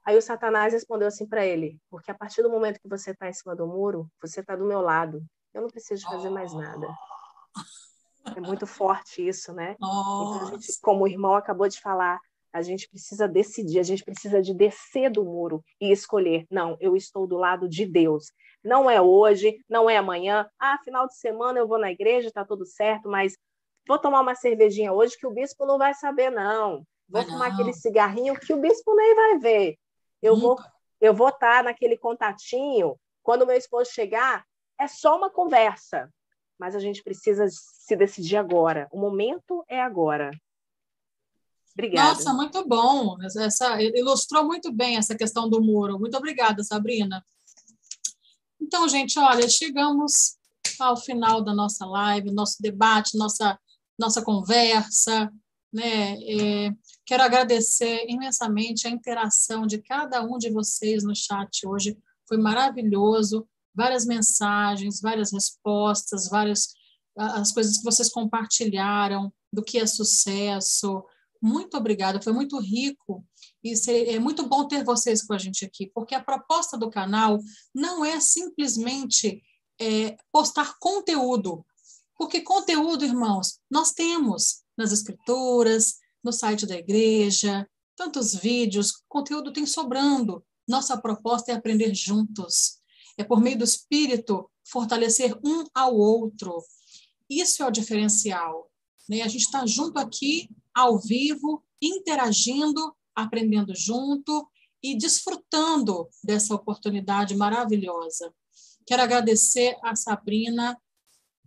Aí 0.06 0.16
o 0.16 0.22
Satanás 0.22 0.74
respondeu 0.74 1.08
assim 1.08 1.28
para 1.28 1.44
ele: 1.46 1.80
porque 1.90 2.12
a 2.12 2.16
partir 2.16 2.44
do 2.44 2.50
momento 2.50 2.80
que 2.80 2.88
você 2.88 3.12
está 3.12 3.28
em 3.28 3.34
cima 3.34 3.56
do 3.56 3.66
muro, 3.66 4.08
você 4.22 4.42
está 4.42 4.56
do 4.56 4.66
meu 4.66 4.82
lado. 4.82 5.24
Eu 5.54 5.62
não 5.62 5.70
preciso 5.70 6.06
fazer 6.06 6.30
mais 6.30 6.54
nada. 6.54 6.88
É 8.36 8.42
muito 8.42 8.68
forte 8.68 9.26
isso, 9.26 9.54
né? 9.54 9.76
Então, 9.76 10.48
gente, 10.52 10.80
como 10.82 11.04
o 11.04 11.08
irmão 11.08 11.36
acabou 11.36 11.68
de 11.68 11.80
falar, 11.80 12.20
a 12.56 12.62
gente 12.62 12.88
precisa 12.88 13.28
decidir, 13.28 13.80
a 13.80 13.84
gente 13.84 14.02
precisa 14.02 14.42
de 14.42 14.54
descer 14.54 15.12
do 15.12 15.26
muro 15.26 15.62
e 15.80 15.92
escolher. 15.92 16.48
Não, 16.50 16.78
eu 16.80 16.96
estou 16.96 17.28
do 17.28 17.36
lado 17.36 17.68
de 17.68 17.86
Deus. 17.86 18.32
Não 18.64 18.90
é 18.90 19.02
hoje, 19.02 19.60
não 19.70 19.90
é 19.90 19.98
amanhã. 19.98 20.50
Ah, 20.58 20.80
final 20.82 21.06
de 21.06 21.18
semana 21.18 21.60
eu 21.60 21.68
vou 21.68 21.78
na 21.78 21.92
igreja, 21.92 22.30
está 22.30 22.46
tudo 22.46 22.66
certo, 22.66 23.10
mas 23.10 23.38
vou 23.86 24.00
tomar 24.00 24.22
uma 24.22 24.36
cervejinha 24.36 24.94
hoje 24.94 25.18
que 25.18 25.28
o 25.28 25.34
bispo 25.34 25.66
não 25.66 25.78
vai 25.78 25.94
saber, 25.96 26.30
não. 26.30 26.78
Vou 27.10 27.22
Vai 27.22 27.26
fumar 27.26 27.50
não. 27.50 27.56
aquele 27.56 27.74
cigarrinho 27.74 28.40
que 28.40 28.54
o 28.54 28.62
bispo 28.62 28.96
nem 28.96 29.16
vai 29.16 29.38
ver. 29.38 29.76
Eu 30.22 30.40
vou, 30.40 30.58
eu 31.02 31.14
vou 31.14 31.28
estar 31.28 31.62
naquele 31.62 31.98
contatinho. 31.98 32.96
Quando 33.22 33.46
meu 33.46 33.58
esposo 33.58 33.92
chegar, 33.92 34.46
é 34.80 34.88
só 34.88 35.18
uma 35.18 35.30
conversa. 35.30 36.10
Mas 36.58 36.74
a 36.74 36.80
gente 36.80 37.04
precisa 37.04 37.48
se 37.50 37.98
decidir 37.98 38.38
agora. 38.38 38.88
O 38.94 38.98
momento 38.98 39.62
é 39.68 39.82
agora. 39.82 40.32
Obrigada. 41.78 42.14
Nossa, 42.14 42.34
muito 42.34 42.66
bom. 42.68 43.18
Essa, 43.22 43.82
ilustrou 43.82 44.46
muito 44.46 44.72
bem 44.72 44.96
essa 44.96 45.16
questão 45.16 45.50
do 45.50 45.62
muro. 45.62 46.00
Muito 46.00 46.16
obrigada, 46.16 46.64
Sabrina. 46.64 47.24
Então, 48.62 48.88
gente, 48.88 49.20
olha, 49.20 49.48
chegamos 49.50 50.38
ao 50.80 50.96
final 50.96 51.44
da 51.44 51.54
nossa 51.54 51.86
live, 51.86 52.32
nosso 52.32 52.62
debate, 52.62 53.18
nossa, 53.18 53.60
nossa 54.00 54.22
conversa. 54.22 55.32
Né? 55.72 56.18
É, 56.24 56.72
quero 57.06 57.24
agradecer 57.24 58.06
imensamente 58.08 58.88
a 58.88 58.90
interação 58.90 59.68
de 59.68 59.80
cada 59.80 60.24
um 60.24 60.38
de 60.38 60.50
vocês 60.50 61.04
no 61.04 61.14
chat 61.14 61.68
hoje. 61.68 61.98
Foi 62.28 62.38
maravilhoso. 62.38 63.46
Várias 63.76 64.06
mensagens, 64.06 65.02
várias 65.02 65.34
respostas, 65.34 66.30
várias 66.30 66.70
as 67.18 67.52
coisas 67.54 67.78
que 67.78 67.84
vocês 67.84 68.10
compartilharam 68.10 69.32
do 69.52 69.64
que 69.64 69.78
é 69.78 69.88
sucesso, 69.88 71.04
muito 71.46 71.78
obrigada, 71.78 72.20
foi 72.20 72.34
muito 72.34 72.60
rico 72.60 73.24
e 73.64 73.74
é 73.90 74.18
muito 74.18 74.48
bom 74.48 74.68
ter 74.68 74.84
vocês 74.84 75.24
com 75.24 75.34
a 75.34 75.38
gente 75.38 75.64
aqui, 75.64 75.92
porque 75.94 76.16
a 76.16 76.24
proposta 76.24 76.76
do 76.76 76.90
canal 76.90 77.40
não 77.74 78.04
é 78.04 78.20
simplesmente 78.20 79.44
é, 79.80 80.18
postar 80.32 80.78
conteúdo, 80.80 81.64
porque 82.18 82.42
conteúdo, 82.42 83.06
irmãos, 83.06 83.60
nós 83.70 83.92
temos 83.92 84.64
nas 84.76 84.92
escrituras, 84.92 85.98
no 86.24 86.34
site 86.34 86.66
da 86.66 86.76
igreja, 86.76 87.70
tantos 87.96 88.34
vídeos, 88.34 89.04
conteúdo 89.08 89.54
tem 89.54 89.68
sobrando. 89.68 90.44
Nossa 90.68 90.98
proposta 90.98 91.52
é 91.52 91.56
aprender 91.56 91.94
juntos, 91.94 92.80
é 93.20 93.24
por 93.24 93.40
meio 93.40 93.60
do 93.60 93.64
Espírito 93.64 94.50
fortalecer 94.64 95.38
um 95.44 95.64
ao 95.76 95.96
outro. 95.96 96.60
Isso 97.30 97.62
é 97.62 97.68
o 97.68 97.72
diferencial. 97.72 98.72
Né? 99.08 99.22
A 99.22 99.28
gente 99.28 99.44
está 99.44 99.64
junto 99.68 100.00
aqui 100.00 100.50
ao 100.76 101.00
vivo, 101.00 101.64
interagindo, 101.82 102.94
aprendendo 103.16 103.74
junto 103.74 104.48
e 104.84 104.98
desfrutando 104.98 106.10
dessa 106.24 106.54
oportunidade 106.54 107.36
maravilhosa. 107.36 108.34
Quero 108.86 109.02
agradecer 109.02 109.78
a 109.82 109.96
Sabrina 109.96 110.78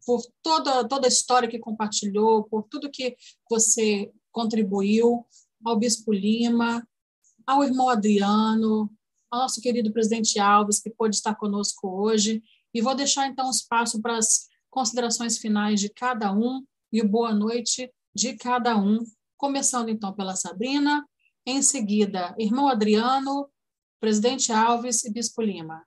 por 0.05 0.22
toda, 0.42 0.88
toda 0.88 1.06
a 1.06 1.09
história 1.09 1.48
que 1.48 1.59
compartilhou, 1.59 2.44
por 2.44 2.64
tudo 2.64 2.90
que 2.90 3.14
você 3.48 4.10
contribuiu, 4.32 5.26
ao 5.64 5.76
Bispo 5.76 6.12
Lima, 6.12 6.86
ao 7.46 7.62
irmão 7.62 7.88
Adriano, 7.88 8.90
ao 9.30 9.40
nosso 9.40 9.60
querido 9.60 9.92
presidente 9.92 10.38
Alves, 10.38 10.80
que 10.80 10.90
pôde 10.90 11.16
estar 11.16 11.34
conosco 11.34 11.88
hoje. 11.88 12.42
E 12.72 12.80
vou 12.80 12.94
deixar, 12.94 13.26
então, 13.26 13.50
espaço 13.50 14.00
para 14.00 14.16
as 14.16 14.48
considerações 14.70 15.38
finais 15.38 15.80
de 15.80 15.88
cada 15.88 16.32
um 16.32 16.64
e 16.92 17.02
boa 17.02 17.34
noite 17.34 17.92
de 18.14 18.34
cada 18.34 18.76
um, 18.76 19.05
começando 19.39 19.89
então 19.89 20.12
pela 20.12 20.35
Sabrina, 20.35 21.09
em 21.47 21.62
seguida, 21.62 22.35
irmão 22.36 22.69
Adriano, 22.69 23.48
presidente 24.01 24.52
Alves 24.52 25.05
e 25.05 25.12
Bispo 25.12 25.40
Lima. 25.40 25.86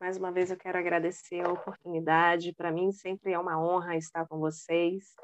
Mais 0.00 0.16
uma 0.16 0.32
vez 0.32 0.50
eu 0.50 0.56
quero 0.56 0.78
agradecer 0.78 1.40
a 1.40 1.52
oportunidade. 1.52 2.54
Para 2.54 2.72
mim 2.72 2.90
sempre 2.92 3.32
é 3.32 3.38
uma 3.38 3.62
honra 3.62 3.96
estar 3.96 4.26
com 4.26 4.38
vocês 4.38 5.14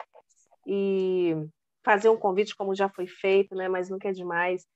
e 0.67 1.35
fazer 1.83 2.11
um 2.11 2.17
convite 2.17 2.55
como 2.55 2.75
já 2.75 2.89
foi 2.89 3.07
feito, 3.07 3.55
né? 3.55 3.69
Mas 3.69 3.89
nunca 3.89 4.11
é 4.11 4.13
demais 4.13 4.67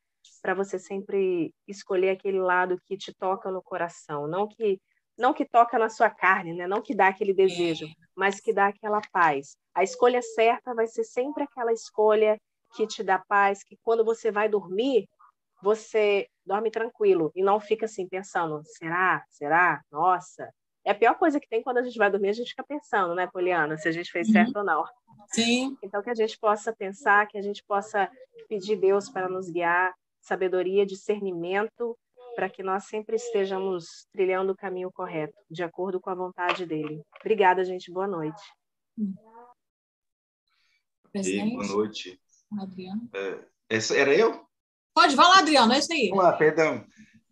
para 0.41 0.55
você 0.55 0.79
sempre 0.79 1.55
escolher 1.69 2.11
aquele 2.11 2.41
lado 2.41 2.81
que 2.87 2.97
te 2.97 3.13
toca 3.15 3.51
no 3.51 3.63
coração, 3.63 4.27
não 4.27 4.49
que 4.49 4.81
não 5.17 5.33
que 5.33 5.45
toca 5.45 5.79
na 5.79 5.89
sua 5.89 6.11
carne, 6.11 6.53
né? 6.55 6.67
Não 6.67 6.83
que 6.83 6.95
dá 6.95 7.09
aquele 7.09 7.33
desejo, 7.33 7.87
mas 8.17 8.41
que 8.41 8.53
dá 8.53 8.67
aquela 8.67 9.01
paz. 9.13 9.57
A 9.75 9.83
escolha 9.83 10.21
certa 10.23 10.75
vai 10.75 10.87
ser 10.87 11.05
sempre 11.05 11.45
aquela 11.45 11.73
escolha 11.73 12.39
que 12.75 12.87
te 12.87 13.03
dá 13.03 13.19
paz, 13.19 13.63
que 13.63 13.77
quando 13.83 14.05
você 14.05 14.31
vai 14.31 14.49
dormir, 14.49 15.09
você 15.63 16.27
dorme 16.45 16.71
tranquilo 16.71 17.31
e 17.35 17.43
não 17.43 17.59
fica 17.59 17.87
assim 17.87 18.09
pensando, 18.09 18.63
será? 18.65 19.25
Será? 19.31 19.81
Nossa. 19.91 20.49
É 20.85 20.91
a 20.91 20.95
pior 20.95 21.15
coisa 21.17 21.41
que 21.41 21.49
tem 21.49 21.63
quando 21.63 21.79
a 21.79 21.83
gente 21.83 21.97
vai 21.97 22.11
dormir, 22.11 22.29
a 22.29 22.35
gente 22.35 22.51
fica 22.51 22.65
pensando, 22.65 23.15
né, 23.15 23.27
Poliana, 23.33 23.79
se 23.79 23.89
a 23.89 23.93
gente 23.93 24.11
fez 24.11 24.31
certo 24.31 24.57
uhum. 24.57 24.61
ou 24.61 24.65
não. 24.65 24.85
Sim. 25.29 25.77
Então 25.83 26.03
que 26.03 26.11
a 26.11 26.15
gente 26.15 26.39
possa 26.39 26.73
pensar, 26.75 27.27
que 27.27 27.39
a 27.39 27.43
gente 27.43 27.65
possa 27.65 28.11
pedir 28.49 28.77
Deus 28.77 29.09
para 29.09 29.29
nos 29.29 29.49
guiar, 29.49 29.95
sabedoria, 30.21 30.85
discernimento, 30.85 31.97
para 32.35 32.51
que 32.51 32.63
nós 32.63 32.85
sempre 32.85 33.17
estejamos 33.17 34.07
trilhando 34.13 34.53
o 34.53 34.57
caminho 34.57 34.91
correto, 34.93 35.35
de 35.51 35.63
acordo 35.63 36.01
com 36.01 36.11
a 36.11 36.15
vontade 36.15 36.67
dele. 36.67 37.03
Obrigada, 37.21 37.65
gente. 37.65 37.91
Boa 37.93 38.07
noite. 38.07 38.43
E 41.15 41.51
boa 41.51 41.67
noite. 41.67 42.21
Adriano. 42.61 43.09
É, 43.15 43.45
essa 43.69 43.97
era 43.97 44.15
eu? 44.15 44.45
Pode, 44.95 45.17
vai 45.17 45.27
lá, 45.27 45.39
Adriano, 45.39 45.73
é 45.73 45.79
isso 45.79 45.93
aí. 45.93 46.09
Vamos 46.09 46.25
lá, 46.25 46.33
perdão. 46.33 46.85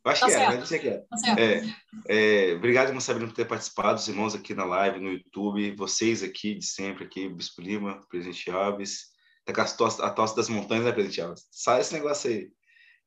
Acho 0.04 0.20
Tá 0.20 0.26
que 0.26 0.32
certo. 0.32 0.42
era, 0.42 0.50
mas 0.50 0.58
não 0.58 0.66
sei 0.66 0.78
que 0.80 0.88
era. 0.88 1.06
Tá. 1.08 1.36
É, 1.38 2.50
é, 2.50 2.54
obrigado, 2.54 2.88
irmão 2.88 3.00
Sabrina, 3.00 3.28
por 3.28 3.36
ter 3.36 3.44
participado, 3.44 4.00
os 4.00 4.08
irmãos 4.08 4.34
aqui 4.34 4.52
na 4.52 4.64
live, 4.64 4.98
no 4.98 5.12
YouTube, 5.12 5.76
vocês 5.76 6.24
aqui 6.24 6.56
de 6.56 6.66
sempre, 6.66 7.04
aqui, 7.04 7.28
Bispo 7.28 7.62
Lima, 7.62 8.04
Presidente 8.08 8.50
Alves, 8.50 9.12
tá 9.44 9.52
com 9.52 9.60
as 9.60 9.76
tosse, 9.76 10.02
a 10.02 10.10
tosse 10.10 10.34
das 10.34 10.48
montanhas, 10.48 10.84
né, 10.84 10.92
Presidente 10.92 11.20
Alves? 11.20 11.46
Sai 11.52 11.80
esse 11.80 11.92
negócio 11.92 12.30
aí. 12.30 12.50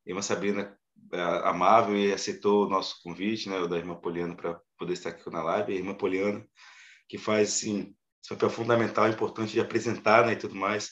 Irmã 0.05 0.22
Sabrina, 0.22 0.77
amável 1.21 1.95
e 1.95 2.13
aceitou 2.13 2.65
o 2.65 2.69
nosso 2.69 3.01
convite, 3.03 3.49
né, 3.49 3.67
da 3.67 3.77
irmã 3.77 3.95
Poliana, 3.95 4.35
para 4.35 4.59
poder 4.77 4.93
estar 4.93 5.09
aqui 5.09 5.29
na 5.29 5.43
live, 5.43 5.73
a 5.73 5.75
irmã 5.75 5.93
Poliana, 5.93 6.45
que 7.07 7.17
faz, 7.17 7.49
assim, 7.49 7.95
esse 8.23 8.29
papel 8.29 8.49
fundamental, 8.49 9.07
importante 9.07 9.53
de 9.53 9.59
apresentar, 9.59 10.25
né, 10.25 10.33
e 10.33 10.37
tudo 10.37 10.55
mais. 10.55 10.91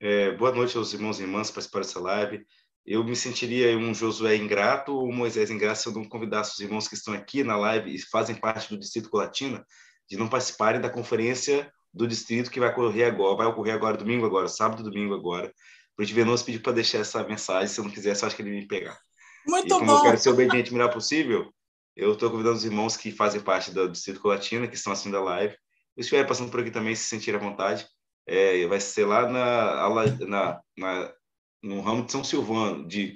É, 0.00 0.32
boa 0.32 0.52
noite 0.52 0.76
aos 0.76 0.92
irmãos 0.92 1.18
e 1.18 1.22
irmãs 1.22 1.48
que 1.48 1.54
participaram 1.54 1.86
dessa 1.86 2.00
live. 2.00 2.44
Eu 2.86 3.02
me 3.02 3.16
sentiria 3.16 3.76
um 3.78 3.94
Josué 3.94 4.36
ingrato 4.36 4.94
ou 4.94 5.08
um 5.08 5.12
Moisés 5.12 5.50
ingrato 5.50 5.80
se 5.80 5.88
eu 5.88 5.92
não 5.92 6.04
convidasse 6.04 6.52
os 6.52 6.60
irmãos 6.60 6.86
que 6.86 6.94
estão 6.94 7.14
aqui 7.14 7.42
na 7.42 7.56
live 7.56 7.94
e 7.94 7.98
fazem 7.98 8.34
parte 8.34 8.68
do 8.68 8.78
Distrito 8.78 9.08
Colatina 9.08 9.64
de 10.08 10.16
não 10.16 10.28
participarem 10.28 10.80
da 10.80 10.90
conferência 10.90 11.70
do 11.92 12.06
distrito 12.06 12.50
que 12.50 12.60
vai 12.60 12.70
ocorrer 12.70 13.06
agora, 13.06 13.36
vai 13.36 13.46
ocorrer 13.46 13.74
agora 13.74 13.96
domingo 13.96 14.26
agora, 14.26 14.48
sábado 14.48 14.82
domingo 14.82 15.14
agora. 15.14 15.52
O 15.98 16.04
Venoso 16.04 16.44
pediu 16.44 16.60
para 16.60 16.72
deixar 16.72 16.98
essa 16.98 17.22
mensagem, 17.22 17.68
se 17.68 17.78
eu 17.78 17.84
não 17.84 17.90
quisesse, 17.90 18.22
eu 18.22 18.26
acho 18.26 18.36
que 18.36 18.42
ele 18.42 18.50
ia 18.50 18.60
me 18.60 18.66
pegar. 18.66 18.98
Muito 19.46 19.66
e 19.66 19.70
como 19.70 19.86
bom. 19.86 19.98
eu 19.98 20.02
quero 20.02 20.18
ser 20.18 20.30
obediente 20.30 20.70
o 20.70 20.74
melhor 20.74 20.92
possível, 20.92 21.52
eu 21.96 22.12
estou 22.12 22.30
convidando 22.30 22.56
os 22.56 22.64
irmãos 22.64 22.96
que 22.96 23.12
fazem 23.12 23.40
parte 23.40 23.70
do 23.70 23.88
Distrito 23.88 24.20
Colatina, 24.20 24.66
que 24.66 24.74
estão 24.74 24.92
assistindo 24.92 25.16
a 25.16 25.22
live, 25.22 25.54
se 25.54 26.00
estiverem 26.00 26.26
passando 26.26 26.50
por 26.50 26.60
aqui 26.60 26.70
também, 26.70 26.94
se 26.94 27.04
sentirem 27.04 27.38
à 27.38 27.42
vontade, 27.42 27.86
é, 28.26 28.66
vai 28.66 28.80
ser 28.80 29.06
lá 29.06 29.28
na, 29.28 29.88
na, 30.26 30.60
na, 30.76 31.14
no 31.62 31.80
ramo 31.80 32.04
de 32.04 32.10
São 32.10 32.24
Silvano, 32.24 32.86
de, 32.86 33.14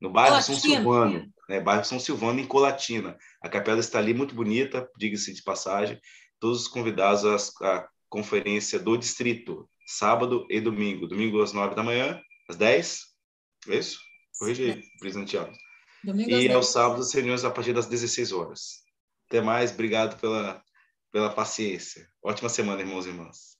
no 0.00 0.10
bairro 0.10 0.38
de 0.38 0.44
São 0.44 0.54
Colatina. 0.54 0.76
Silvano, 0.76 1.32
né, 1.48 1.60
bairro 1.60 1.84
São 1.84 1.98
Silvano, 1.98 2.38
em 2.38 2.46
Colatina. 2.46 3.16
A 3.42 3.48
capela 3.48 3.80
está 3.80 3.98
ali 3.98 4.14
muito 4.14 4.34
bonita, 4.34 4.88
diga-se 4.96 5.34
de 5.34 5.42
passagem. 5.42 6.00
todos 6.38 6.62
os 6.62 6.68
convidados 6.68 7.24
à, 7.60 7.78
à 7.78 7.88
conferência 8.08 8.78
do 8.78 8.96
distrito, 8.96 9.68
sábado 9.86 10.46
e 10.48 10.60
domingo. 10.60 11.08
Domingo 11.08 11.42
às 11.42 11.52
nove 11.52 11.74
da 11.74 11.82
manhã, 11.82 12.20
às 12.48 12.56
dez, 12.56 13.06
é 13.68 13.76
isso? 13.76 13.98
Corrige 14.38 14.70
aí, 14.70 14.82
presidente 15.00 15.36
Alves. 15.36 15.69
Domingo 16.02 16.30
e 16.30 16.50
aos 16.50 16.72
sábados, 16.72 17.12
reuniões 17.12 17.44
a 17.44 17.50
partir 17.50 17.74
das 17.74 17.86
16 17.86 18.32
horas. 18.32 18.82
Até 19.28 19.40
mais, 19.40 19.70
obrigado 19.72 20.18
pela, 20.18 20.62
pela 21.12 21.30
paciência. 21.30 22.08
Ótima 22.22 22.48
semana, 22.48 22.80
irmãos 22.80 23.06
e 23.06 23.10
irmãs. 23.10 23.50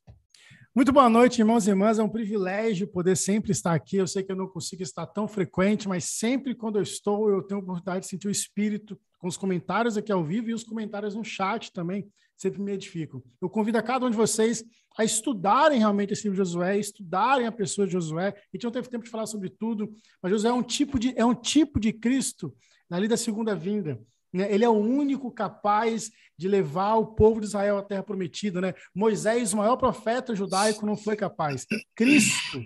Muito 0.74 0.92
boa 0.92 1.08
noite, 1.08 1.40
irmãos 1.40 1.66
e 1.66 1.70
irmãs. 1.70 1.98
É 1.98 2.02
um 2.02 2.08
privilégio 2.08 2.86
poder 2.86 3.16
sempre 3.16 3.50
estar 3.52 3.74
aqui. 3.74 3.96
Eu 3.96 4.06
sei 4.06 4.22
que 4.22 4.32
eu 4.32 4.36
não 4.36 4.48
consigo 4.48 4.82
estar 4.82 5.04
tão 5.06 5.28
frequente, 5.28 5.88
mas 5.88 6.04
sempre 6.04 6.54
quando 6.54 6.76
eu 6.76 6.82
estou, 6.82 7.28
eu 7.28 7.42
tenho 7.42 7.60
a 7.60 7.62
oportunidade 7.62 8.04
de 8.04 8.10
sentir 8.10 8.28
o 8.28 8.30
espírito 8.30 8.98
com 9.18 9.28
os 9.28 9.36
comentários 9.36 9.96
aqui 9.96 10.10
ao 10.10 10.24
vivo 10.24 10.48
e 10.48 10.54
os 10.54 10.64
comentários 10.64 11.14
no 11.14 11.24
chat 11.24 11.72
também, 11.72 12.08
sempre 12.40 12.62
me 12.62 12.72
edificam. 12.72 13.22
Eu 13.40 13.50
convido 13.50 13.76
a 13.76 13.82
cada 13.82 14.06
um 14.06 14.10
de 14.10 14.16
vocês 14.16 14.64
a 14.96 15.04
estudarem 15.04 15.78
realmente 15.78 16.14
esse 16.14 16.22
livro 16.22 16.42
de 16.42 16.48
Josué, 16.48 16.78
estudarem 16.78 17.46
a 17.46 17.52
pessoa 17.52 17.86
de 17.86 17.92
Josué. 17.92 18.28
A 18.28 18.56
gente 18.56 18.64
não 18.64 18.70
teve 18.70 18.88
tempo 18.88 19.04
de 19.04 19.10
falar 19.10 19.26
sobre 19.26 19.50
tudo, 19.50 19.92
mas 20.22 20.32
Josué 20.32 20.50
é 20.50 20.54
um 20.54 20.62
tipo 20.62 20.98
de, 20.98 21.12
é 21.18 21.24
um 21.24 21.34
tipo 21.34 21.78
de 21.78 21.92
Cristo 21.92 22.54
ali 22.90 23.06
da 23.06 23.16
segunda 23.16 23.54
vinda. 23.54 24.00
Né? 24.32 24.52
Ele 24.52 24.64
é 24.64 24.68
o 24.68 24.72
único 24.72 25.30
capaz 25.30 26.10
de 26.36 26.48
levar 26.48 26.94
o 26.94 27.08
povo 27.08 27.40
de 27.40 27.46
Israel 27.46 27.76
à 27.76 27.82
terra 27.82 28.02
prometida. 28.02 28.58
Né? 28.58 28.74
Moisés, 28.94 29.52
o 29.52 29.58
maior 29.58 29.76
profeta 29.76 30.34
judaico, 30.34 30.86
não 30.86 30.96
foi 30.96 31.16
capaz. 31.16 31.66
Cristo, 31.94 32.64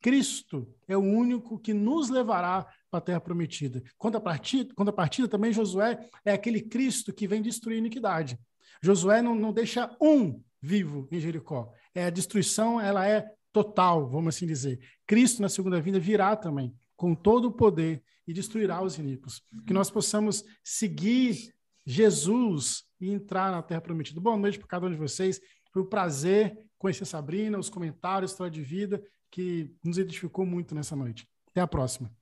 Cristo 0.00 0.66
é 0.88 0.96
o 0.96 1.02
único 1.02 1.58
que 1.58 1.74
nos 1.74 2.08
levará 2.08 2.66
para 2.90 2.98
a 2.98 3.02
terra 3.02 3.20
prometida. 3.20 3.82
Quanto 3.98 4.16
à 4.16 4.92
partida 4.92 5.28
também 5.28 5.52
Josué 5.52 6.08
é 6.24 6.32
aquele 6.32 6.62
Cristo 6.62 7.12
que 7.12 7.28
vem 7.28 7.42
destruir 7.42 7.76
a 7.76 7.78
iniquidade. 7.78 8.38
Josué 8.82 9.22
não, 9.22 9.34
não 9.34 9.52
deixa 9.52 9.94
um 10.00 10.42
vivo 10.60 11.08
em 11.10 11.20
Jericó. 11.20 11.72
É 11.94 12.04
a 12.04 12.10
destruição, 12.10 12.80
ela 12.80 13.06
é 13.06 13.30
total, 13.52 14.08
vamos 14.08 14.34
assim 14.34 14.46
dizer. 14.46 14.80
Cristo 15.06 15.42
na 15.42 15.48
segunda 15.48 15.80
vinda 15.80 15.98
virá 15.98 16.36
também 16.36 16.74
com 16.96 17.14
todo 17.14 17.46
o 17.46 17.52
poder 17.52 18.02
e 18.26 18.32
destruirá 18.32 18.82
os 18.82 18.98
inimigos. 18.98 19.42
Que 19.66 19.72
nós 19.72 19.90
possamos 19.90 20.44
seguir 20.62 21.52
Jesus 21.84 22.84
e 23.00 23.10
entrar 23.10 23.50
na 23.50 23.62
Terra 23.62 23.80
Prometida. 23.80 24.20
Boa 24.20 24.36
noite 24.36 24.58
para 24.58 24.68
cada 24.68 24.86
um 24.86 24.90
de 24.90 24.96
vocês. 24.96 25.40
Foi 25.72 25.82
um 25.82 25.88
prazer 25.88 26.56
conhecer 26.78 27.04
Sabrina, 27.04 27.58
os 27.58 27.68
comentários, 27.68 28.30
história 28.30 28.50
de 28.50 28.62
vida, 28.62 29.02
que 29.30 29.74
nos 29.84 29.98
edificou 29.98 30.46
muito 30.46 30.74
nessa 30.74 30.94
noite. 30.96 31.26
Até 31.48 31.60
a 31.60 31.66
próxima. 31.66 32.19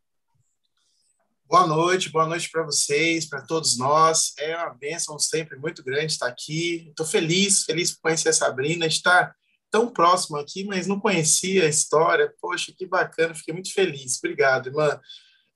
Boa 1.49 1.67
noite, 1.67 2.11
boa 2.11 2.27
noite 2.27 2.51
para 2.51 2.63
vocês, 2.63 3.25
para 3.25 3.41
todos 3.41 3.79
nós. 3.79 4.35
É 4.39 4.55
uma 4.55 4.75
bênção 4.75 5.19
sempre 5.19 5.57
muito 5.57 5.83
grande 5.83 6.13
estar 6.13 6.27
aqui. 6.27 6.89
Estou 6.91 7.07
feliz, 7.07 7.65
feliz 7.65 7.93
por 7.93 8.03
conhecer 8.03 8.29
a 8.29 8.35
Sabrina, 8.35 8.85
estar 8.85 9.35
tão 9.71 9.91
próximo 9.91 10.37
aqui, 10.37 10.65
mas 10.65 10.87
não 10.87 11.01
conhecia 11.01 11.65
a 11.65 11.69
história. 11.69 12.31
Poxa, 12.39 12.71
que 12.77 12.85
bacana, 12.85 13.35
fiquei 13.35 13.55
muito 13.55 13.73
feliz. 13.73 14.19
Obrigado, 14.19 14.67
irmã. 14.67 15.01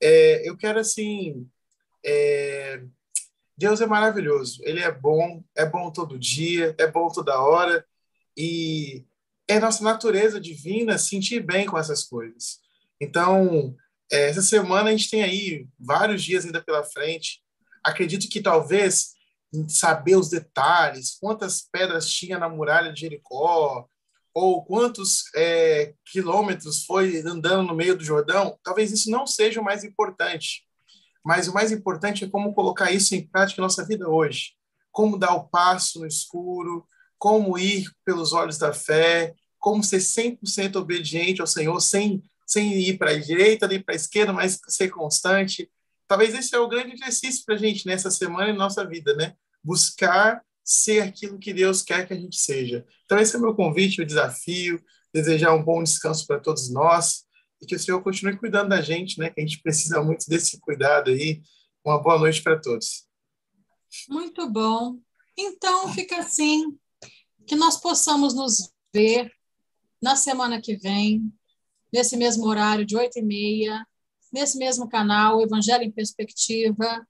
É, 0.02 0.48
eu 0.48 0.56
quero, 0.56 0.78
assim, 0.78 1.46
é... 2.02 2.82
Deus 3.54 3.82
é 3.82 3.86
maravilhoso, 3.86 4.62
Ele 4.64 4.80
é 4.80 4.90
bom, 4.90 5.44
é 5.54 5.66
bom 5.66 5.90
todo 5.90 6.18
dia, 6.18 6.74
é 6.78 6.86
bom 6.86 7.08
toda 7.08 7.38
hora, 7.38 7.84
e 8.34 9.04
é 9.46 9.60
nossa 9.60 9.84
natureza 9.84 10.40
divina 10.40 10.96
sentir 10.96 11.40
bem 11.40 11.66
com 11.66 11.76
essas 11.76 12.02
coisas. 12.02 12.60
Então, 12.98 13.76
essa 14.20 14.42
semana 14.42 14.90
a 14.90 14.92
gente 14.92 15.10
tem 15.10 15.22
aí 15.22 15.66
vários 15.78 16.22
dias 16.22 16.44
ainda 16.44 16.62
pela 16.62 16.84
frente. 16.84 17.42
Acredito 17.82 18.28
que 18.28 18.40
talvez 18.40 19.14
saber 19.68 20.16
os 20.16 20.28
detalhes, 20.28 21.16
quantas 21.20 21.62
pedras 21.62 22.08
tinha 22.08 22.38
na 22.38 22.48
muralha 22.48 22.92
de 22.92 23.00
Jericó, 23.00 23.86
ou 24.34 24.64
quantos 24.64 25.24
é, 25.34 25.94
quilômetros 26.06 26.84
foi 26.84 27.20
andando 27.20 27.66
no 27.66 27.74
meio 27.74 27.96
do 27.96 28.04
Jordão, 28.04 28.58
talvez 28.62 28.90
isso 28.90 29.10
não 29.10 29.26
seja 29.26 29.60
o 29.60 29.64
mais 29.64 29.84
importante. 29.84 30.66
Mas 31.24 31.48
o 31.48 31.54
mais 31.54 31.70
importante 31.70 32.24
é 32.24 32.28
como 32.28 32.54
colocar 32.54 32.90
isso 32.90 33.14
em 33.14 33.26
prática 33.26 33.60
na 33.60 33.66
nossa 33.66 33.84
vida 33.84 34.08
hoje. 34.08 34.52
Como 34.90 35.18
dar 35.18 35.34
o 35.34 35.48
passo 35.48 36.00
no 36.00 36.06
escuro, 36.06 36.86
como 37.18 37.58
ir 37.58 37.90
pelos 38.04 38.32
olhos 38.32 38.58
da 38.58 38.72
fé, 38.72 39.34
como 39.58 39.84
ser 39.84 39.98
100% 39.98 40.76
obediente 40.76 41.40
ao 41.40 41.46
Senhor, 41.46 41.78
sem, 41.80 42.22
sem 42.52 42.78
ir 42.78 42.98
para 42.98 43.12
a 43.12 43.18
direita 43.18 43.66
nem 43.66 43.80
para 43.80 43.94
a 43.94 43.96
esquerda, 43.96 44.32
mas 44.32 44.60
ser 44.68 44.90
constante. 44.90 45.70
Talvez 46.06 46.34
esse 46.34 46.54
é 46.54 46.58
o 46.58 46.68
grande 46.68 46.92
exercício 46.92 47.44
para 47.46 47.54
a 47.54 47.58
gente 47.58 47.86
nessa 47.86 48.10
semana 48.10 48.50
e 48.50 48.52
nossa 48.52 48.86
vida, 48.86 49.14
né? 49.14 49.34
Buscar 49.64 50.44
ser 50.62 51.00
aquilo 51.00 51.38
que 51.38 51.52
Deus 51.52 51.82
quer 51.82 52.06
que 52.06 52.12
a 52.12 52.16
gente 52.16 52.36
seja. 52.36 52.86
Então, 53.04 53.18
esse 53.18 53.34
é 53.34 53.38
o 53.38 53.42
meu 53.42 53.54
convite, 53.54 54.02
o 54.02 54.06
desafio, 54.06 54.82
desejar 55.12 55.54
um 55.54 55.64
bom 55.64 55.82
descanso 55.82 56.26
para 56.26 56.38
todos 56.38 56.70
nós 56.70 57.24
e 57.60 57.66
que 57.66 57.74
o 57.74 57.78
Senhor 57.78 58.02
continue 58.02 58.36
cuidando 58.36 58.68
da 58.68 58.82
gente, 58.82 59.18
né? 59.18 59.30
Que 59.30 59.40
a 59.40 59.44
gente 59.44 59.62
precisa 59.62 60.02
muito 60.02 60.28
desse 60.28 60.60
cuidado 60.60 61.10
aí. 61.10 61.40
Uma 61.84 62.00
boa 62.00 62.18
noite 62.18 62.42
para 62.42 62.60
todos. 62.60 63.06
Muito 64.08 64.48
bom. 64.50 64.98
Então, 65.36 65.92
fica 65.92 66.18
assim, 66.18 66.76
que 67.46 67.56
nós 67.56 67.80
possamos 67.80 68.34
nos 68.34 68.70
ver 68.94 69.32
na 70.02 70.16
semana 70.16 70.60
que 70.60 70.76
vem, 70.76 71.32
nesse 71.92 72.16
mesmo 72.16 72.46
horário 72.46 72.86
de 72.86 72.96
oito 72.96 73.18
e 73.18 73.22
meia, 73.22 73.86
nesse 74.32 74.56
mesmo 74.58 74.88
canal, 74.88 75.42
Evangelho 75.42 75.84
em 75.84 75.90
Perspectiva, 75.90 77.06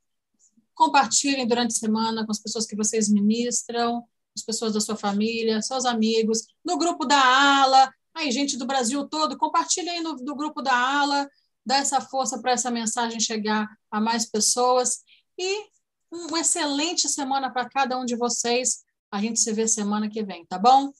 Compartilhem 0.74 1.46
durante 1.46 1.72
a 1.72 1.78
semana 1.78 2.24
com 2.24 2.32
as 2.32 2.38
pessoas 2.38 2.66
que 2.66 2.74
vocês 2.74 3.08
ministram, 3.08 4.04
as 4.34 4.42
pessoas 4.42 4.72
da 4.72 4.80
sua 4.80 4.96
família, 4.96 5.60
seus 5.60 5.84
amigos, 5.84 6.46
no 6.64 6.78
grupo 6.78 7.04
da 7.04 7.18
ALA, 7.18 7.92
aí 8.14 8.30
gente 8.30 8.56
do 8.56 8.66
Brasil 8.66 9.06
todo, 9.06 9.36
compartilhem 9.36 10.02
no 10.02 10.16
do 10.16 10.34
grupo 10.34 10.62
da 10.62 10.74
ALA, 10.74 11.28
dá 11.64 11.76
essa 11.76 12.00
força 12.00 12.40
para 12.40 12.52
essa 12.52 12.70
mensagem 12.70 13.20
chegar 13.20 13.68
a 13.90 14.00
mais 14.00 14.28
pessoas 14.28 15.02
e 15.38 15.66
uma 16.10 16.40
excelente 16.40 17.08
semana 17.08 17.52
para 17.52 17.68
cada 17.68 17.98
um 17.98 18.04
de 18.04 18.16
vocês. 18.16 18.82
A 19.10 19.20
gente 19.20 19.40
se 19.40 19.52
vê 19.52 19.68
semana 19.68 20.08
que 20.08 20.22
vem, 20.22 20.44
tá 20.46 20.58
bom? 20.58 20.90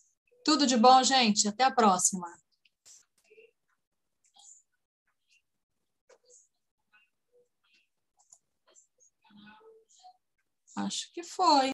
Tudo 0.45 0.67
de 0.67 0.77
bom, 0.77 1.03
gente. 1.03 1.49
Até 1.49 1.65
a 1.65 1.71
próxima. 1.71 2.42
Acho 10.77 11.11
que 11.13 11.23
foi. 11.23 11.71